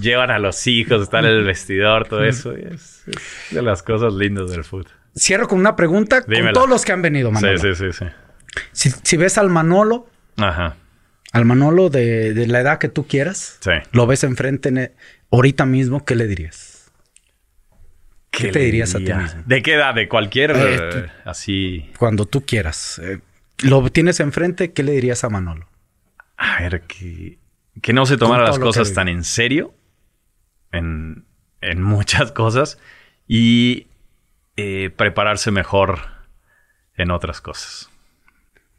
llevan 0.00 0.30
a 0.30 0.38
los 0.38 0.66
hijos, 0.66 1.02
están 1.02 1.24
en 1.24 1.32
el 1.32 1.44
vestidor, 1.44 2.06
todo 2.06 2.24
eso. 2.24 2.52
y 2.56 2.62
Es, 2.62 3.02
es 3.08 3.46
de 3.50 3.62
las 3.62 3.82
cosas 3.82 4.12
lindas 4.14 4.50
del 4.50 4.64
fútbol. 4.64 4.86
Cierro 5.18 5.48
con 5.48 5.58
una 5.58 5.74
pregunta 5.74 6.22
con 6.22 6.32
Dímela. 6.32 6.52
todos 6.52 6.68
los 6.68 6.84
que 6.84 6.92
han 6.92 7.02
venido, 7.02 7.30
Manolo. 7.32 7.58
Sí, 7.58 7.74
sí, 7.74 7.92
sí, 7.92 7.98
sí. 7.98 8.04
Si, 8.72 8.90
si 9.02 9.16
ves 9.16 9.38
al 9.38 9.50
Manolo, 9.50 10.06
Ajá, 10.36 10.76
al 11.32 11.44
Manolo 11.44 11.90
de, 11.90 12.34
de 12.34 12.46
la 12.46 12.60
edad 12.60 12.78
que 12.78 12.88
tú 12.88 13.06
quieras, 13.06 13.58
sí. 13.60 13.70
lo 13.92 14.06
ves 14.06 14.24
enfrente 14.24 14.68
en- 14.70 14.92
ahorita 15.30 15.66
mismo, 15.66 16.04
¿qué 16.04 16.14
le 16.16 16.26
dirías? 16.26 16.90
¿Qué 18.30 18.48
te 18.52 18.60
dirías 18.60 18.94
a 18.94 18.98
ti 18.98 19.12
mismo? 19.12 19.42
¿De 19.44 19.62
qué 19.62 19.74
edad? 19.74 19.94
¿De 19.94 20.08
cualquier? 20.08 20.52
Eh, 20.52 20.56
eh, 20.94 21.06
así. 21.24 21.90
Cuando 21.98 22.26
tú 22.26 22.44
quieras. 22.46 23.00
Eh, 23.02 23.20
lo 23.62 23.82
tienes 23.90 24.20
enfrente, 24.20 24.72
¿qué 24.72 24.82
le 24.82 24.92
dirías 24.92 25.24
a 25.24 25.28
Manolo? 25.28 25.68
A 26.36 26.60
ver, 26.60 26.82
que, 26.82 27.38
que 27.82 27.92
no 27.92 28.06
se 28.06 28.16
tomara 28.16 28.44
las 28.44 28.58
cosas 28.58 28.94
tan 28.94 29.08
en 29.08 29.24
serio 29.24 29.74
en, 30.72 31.26
en 31.60 31.82
muchas 31.82 32.32
cosas 32.32 32.78
y 33.26 33.88
eh, 34.56 34.90
prepararse 34.96 35.50
mejor 35.50 35.98
en 36.96 37.10
otras 37.10 37.40
cosas. 37.40 37.90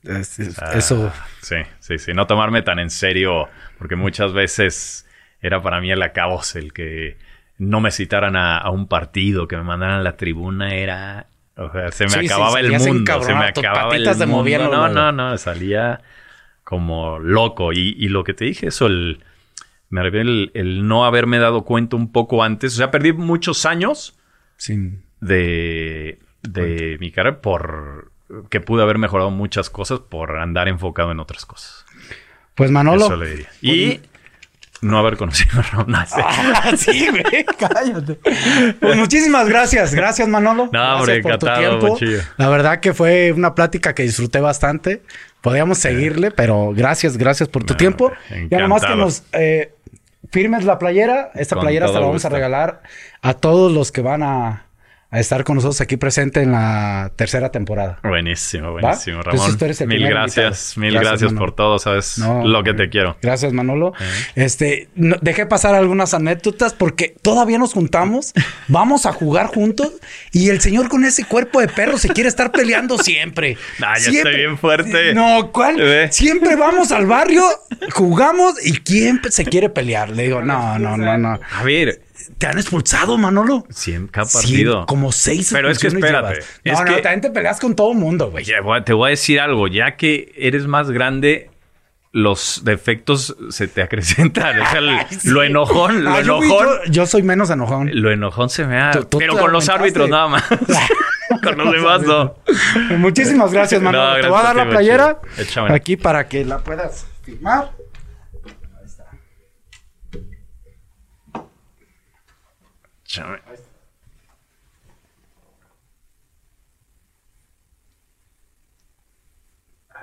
Es- 0.03 0.39
es- 0.39 0.59
Ah, 0.59 0.71
Eso. 0.75 1.11
Sí, 1.41 1.57
sí, 1.79 1.97
sí. 1.99 2.13
No 2.13 2.27
tomarme 2.27 2.61
tan 2.61 2.79
en 2.79 2.89
serio, 2.89 3.49
porque 3.77 3.95
muchas 3.95 4.33
veces 4.33 5.07
era 5.41 5.61
para 5.61 5.79
mí 5.81 5.91
el 5.91 6.01
acabos 6.01 6.55
el 6.55 6.73
que 6.73 7.17
no 7.57 7.79
me 7.81 7.91
citaran 7.91 8.35
a, 8.35 8.57
a 8.57 8.69
un 8.71 8.87
partido, 8.87 9.47
que 9.47 9.57
me 9.57 9.63
mandaran 9.63 9.99
a 9.99 10.03
la 10.03 10.17
tribuna, 10.17 10.73
era. 10.75 11.27
O 11.55 11.71
sea, 11.71 11.91
se 11.91 12.05
me 12.05 12.09
Sí, 12.09 12.19
sí, 12.21 12.25
acababa 12.27 12.59
el 12.59 12.71
mundo. 12.71 13.21
Se 13.23 13.33
me 13.35 13.45
acababa 13.45 13.95
el 13.95 14.03
mundo. 14.27 14.45
No, 14.71 14.87
luego. 14.87 14.87
no, 14.89 15.11
no, 15.11 15.37
salía 15.37 16.01
como 16.63 17.19
loco. 17.19 17.73
Y, 17.73 17.95
y 17.99 18.07
lo 18.09 18.23
que 18.23 18.33
te 18.33 18.45
dije, 18.45 18.67
eso, 18.67 18.87
el. 18.87 19.23
Me 19.89 20.01
refiero 20.01 20.29
el, 20.29 20.51
el 20.53 20.87
no 20.87 21.05
haberme 21.05 21.37
dado 21.37 21.63
cuenta 21.65 21.97
un 21.97 22.11
poco 22.11 22.43
antes. 22.43 22.73
O 22.73 22.77
sea, 22.77 22.89
perdí 22.91 23.11
muchos 23.13 23.65
años 23.65 24.17
Sin... 24.55 25.03
de, 25.19 26.17
de 26.43 26.97
mi 27.01 27.11
carrera 27.11 27.41
por 27.41 28.10
que 28.49 28.59
pude 28.61 28.83
haber 28.83 28.97
mejorado 28.97 29.31
muchas 29.31 29.69
cosas 29.69 29.99
por 29.99 30.37
andar 30.37 30.67
enfocado 30.67 31.11
en 31.11 31.19
otras 31.19 31.45
cosas. 31.45 31.85
Pues 32.55 32.71
Manolo. 32.71 33.05
Eso 33.05 33.15
le 33.15 33.29
diría. 33.29 33.49
Y 33.61 34.01
no 34.81 34.97
haber 34.97 35.15
conocido 35.15 35.61
a 35.61 36.05
sé. 36.05 36.21
Ah, 36.23 36.71
sí, 36.77 37.07
güey, 37.09 37.45
cállate. 37.57 38.19
Pues 38.79 38.97
muchísimas 38.97 39.47
gracias. 39.47 39.93
Gracias, 39.93 40.27
Manolo. 40.27 40.69
No, 40.71 40.97
hombre, 40.97 41.21
por 41.21 41.37
tu 41.37 41.45
tiempo. 41.45 41.97
La 42.37 42.49
verdad 42.49 42.79
que 42.79 42.93
fue 42.93 43.31
una 43.31 43.53
plática 43.53 43.93
que 43.93 44.03
disfruté 44.03 44.39
bastante. 44.39 45.03
Podíamos 45.41 45.77
seguirle, 45.77 46.31
pero 46.31 46.71
gracias, 46.75 47.17
gracias 47.17 47.47
por 47.49 47.63
tu 47.63 47.73
No, 47.73 47.77
tiempo. 47.77 48.05
hombre, 48.05 48.47
Ya 48.49 48.59
nomás 48.59 48.83
que 48.85 48.95
nos 48.95 49.23
eh, 49.33 49.73
firmes 50.31 50.65
la 50.65 50.79
playera. 50.79 51.31
Esta 51.35 51.55
Con 51.55 51.63
playera 51.63 51.87
se 51.87 51.93
la 51.93 51.99
vamos 52.01 52.25
a 52.25 52.29
regalar 52.29 52.81
a 53.21 53.33
todos 53.35 53.71
los 53.71 53.91
que 53.91 54.01
van 54.01 54.23
a, 54.23 54.65
a 55.13 55.19
estar 55.19 55.43
con 55.43 55.55
nosotros 55.55 55.81
aquí 55.81 55.97
presente 55.97 56.41
en 56.41 56.53
la 56.53 57.11
tercera 57.17 57.51
temporada. 57.51 57.99
Buenísimo, 58.01 58.71
buenísimo, 58.71 59.17
Entonces, 59.17 59.41
Ramón. 59.41 59.57
tú 59.57 59.65
eres 59.65 59.81
el 59.81 59.87
Mil 59.89 60.07
gracias, 60.07 60.77
mil 60.77 60.91
Gracias, 60.93 61.09
gracias, 61.11 61.31
Manolo. 61.33 61.45
por 61.47 61.55
todo, 61.55 61.79
sabes 61.79 62.17
No, 62.17 62.47
lo 62.47 62.63
que 62.63 62.73
te 62.73 62.89
quiero. 62.89 63.17
Gracias, 63.21 63.51
Manolo. 63.51 63.93
Este, 64.35 64.87
no- 64.95 65.17
dejé 65.21 65.45
pasar 65.45 65.75
algunas 65.75 66.13
anécdotas 66.13 66.73
porque 66.73 67.13
todavía 67.21 67.57
nos 67.57 67.73
juntamos, 67.73 68.31
vamos 68.69 69.05
a 69.05 69.11
jugar 69.11 69.47
juntos 69.47 69.91
y 70.31 70.47
el 70.49 70.61
señor 70.61 70.87
con 70.87 71.03
ese 71.03 71.25
cuerpo 71.25 71.59
de 71.59 71.67
perro 71.67 71.97
se 71.97 72.07
quiere 72.07 72.29
estar 72.29 72.51
peleando 72.51 72.97
siempre. 72.97 73.57
Nah, 73.79 73.95
ya 73.95 73.99
Siempre- 74.11 74.19
estoy 74.31 74.35
bien 74.45 74.57
fuerte. 74.57 75.13
No, 75.13 75.51
¿cuál? 75.51 76.07
Siempre 76.11 76.55
vamos 76.55 76.91
al 76.93 77.05
barrio, 77.05 77.43
jugamos 77.91 78.53
y 78.65 78.73
quién 78.77 79.19
se 79.29 79.43
quiere 79.45 79.69
pelear. 79.69 80.09
Le 80.09 80.23
digo, 80.23 80.41
no, 80.41 80.77
no, 80.79 80.95
no, 80.97 81.17
no. 81.17 81.39
A 81.57 81.63
ver, 81.63 82.01
Te 82.37 82.47
han 82.47 82.57
expulsado, 82.57 83.17
Manolo. 83.17 83.63
cada 83.63 83.73
Cien- 83.73 84.09
partido. 84.11 84.85
como 84.85 85.11
seis 85.11 85.49
Pero 85.51 85.69
es 85.69 85.79
que 85.79 85.87
espérate, 85.87 86.39
es 86.63 86.73
No, 86.73 86.85
no, 86.85 86.95
que- 86.95 87.01
también 87.01 87.21
te 87.21 87.29
peleas 87.31 87.59
con 87.59 87.75
todo 87.75 87.93
mundo, 87.93 88.31
güey. 88.31 88.45
Te 88.45 88.93
voy 88.93 89.07
a 89.07 89.09
decir 89.09 89.39
algo. 89.39 89.67
Ya 89.67 89.95
que 89.95 90.31
eres 90.37 90.67
más 90.67 90.91
grande, 90.91 91.49
los 92.13 92.61
defectos 92.65 93.35
se 93.49 93.67
te 93.67 93.81
acrecentan. 93.81 94.59
O 94.59 94.65
sea, 94.69 94.79
el- 94.79 94.89
Ay, 94.89 95.05
sí. 95.09 95.29
lo 95.29 95.43
enojón, 95.43 96.03
lo 96.03 96.11
Ah, 96.11 96.21
yo, 96.21 96.37
enojón. 96.43 96.67
yo- 96.85 96.91
yo 96.91 97.05
soy 97.05 97.23
menos 97.23 97.49
enojón. 97.49 97.89
Lo 97.93 98.11
enojón 98.11 98.49
se 98.49 98.65
me. 98.65 98.79
Tú- 98.91 99.05
tú 99.05 99.17
pero 99.19 99.37
con 99.37 99.51
los 99.51 99.69
árbitros 99.69 100.09
nada 100.09 100.27
más. 100.27 100.43
con 101.43 101.57
los 101.57 101.71
demás 101.71 102.01
no. 102.01 102.35
Muchísimas 102.97 103.53
gracias, 103.53 103.81
Manolo. 103.81 104.15
No, 104.17 104.21
Te 104.21 104.27
voy 104.27 104.39
a 104.39 104.43
dar 104.43 104.59
a 104.59 104.65
la 104.65 104.69
playera 104.69 105.19
aquí 105.69 105.95
para 105.95 106.27
que 106.27 106.43
la 106.43 106.57
puedas 106.59 107.05
firmar. 107.23 107.71
Ahí 108.43 108.85
está. 108.85 109.05
Chame. 110.11 111.41
Ah, 113.19 113.39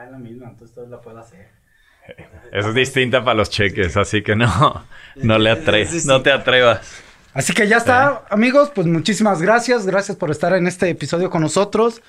es 0.05 0.10
la 0.10 0.18
misma, 0.18 0.51
entonces 0.51 0.89
la 0.89 1.01
puedo 1.01 1.18
hacer. 1.18 1.48
Es 2.52 2.74
distinta 2.74 3.24
para 3.24 3.35
los 3.35 3.51
cheques, 3.51 3.97
así 3.97 4.22
que 4.22 4.36
no, 4.36 4.86
no 5.16 5.39
le 5.39 5.51
atrevas, 5.51 6.06
no 6.06 6.22
te 6.22 6.32
atrevas. 6.32 7.02
Así 7.35 7.52
que 7.52 7.68
ya 7.68 7.76
está, 7.76 8.24
amigos. 8.30 8.72
Pues 8.74 8.86
muchísimas 8.86 9.43
gracias. 9.43 9.86
Gracias 9.86 10.16
por 10.16 10.30
estar 10.30 10.55
en 10.55 10.66
este 10.66 10.89
episodio 10.89 11.28
con 11.30 11.43
nosotros. 11.43 12.01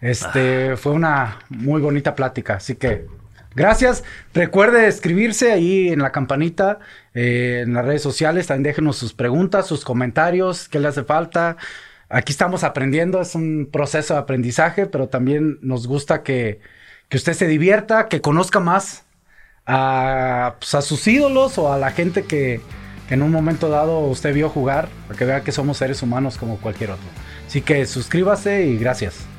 Este 0.00 0.76
fue 0.76 0.92
una 0.92 1.40
muy 1.48 1.82
bonita 1.82 2.14
plática. 2.14 2.54
Así 2.54 2.76
que 2.76 3.06
gracias. 3.54 4.04
Recuerde 4.34 4.86
escribirse 4.86 5.52
ahí 5.52 5.88
en 5.88 6.00
la 6.00 6.12
campanita, 6.12 6.78
eh, 7.14 7.62
en 7.64 7.74
las 7.74 7.84
redes 7.84 8.02
sociales. 8.02 8.46
También 8.46 8.64
déjenos 8.64 8.96
sus 8.96 9.12
preguntas, 9.12 9.66
sus 9.66 9.84
comentarios, 9.84 10.68
qué 10.68 10.80
le 10.80 10.88
hace 10.88 11.04
falta. 11.04 11.56
Aquí 12.08 12.32
estamos 12.32 12.64
aprendiendo, 12.64 13.20
es 13.20 13.34
un 13.34 13.68
proceso 13.70 14.14
de 14.14 14.20
aprendizaje, 14.20 14.86
pero 14.86 15.08
también 15.08 15.58
nos 15.62 15.86
gusta 15.86 16.22
que, 16.24 16.60
que 17.08 17.16
usted 17.16 17.34
se 17.34 17.46
divierta, 17.46 18.08
que 18.08 18.20
conozca 18.20 18.58
más 18.58 19.04
a, 19.64 20.56
pues, 20.58 20.84
sus 20.84 21.06
ídolos 21.06 21.56
o 21.58 21.72
a 21.72 21.78
la 21.78 21.92
gente 21.92 22.24
que, 22.24 22.60
que 23.08 23.14
en 23.14 23.22
un 23.22 23.30
momento 23.30 23.68
dado 23.68 24.00
usted 24.00 24.34
vio 24.34 24.48
jugar, 24.48 24.88
para 25.06 25.18
que 25.18 25.24
vea 25.24 25.40
que 25.42 25.52
somos 25.52 25.78
seres 25.78 26.02
humanos 26.02 26.36
como 26.36 26.58
cualquier 26.58 26.90
otro. 26.90 27.06
Así 27.46 27.60
que 27.62 27.86
suscríbase 27.86 28.66
y 28.66 28.76
gracias. 28.76 29.29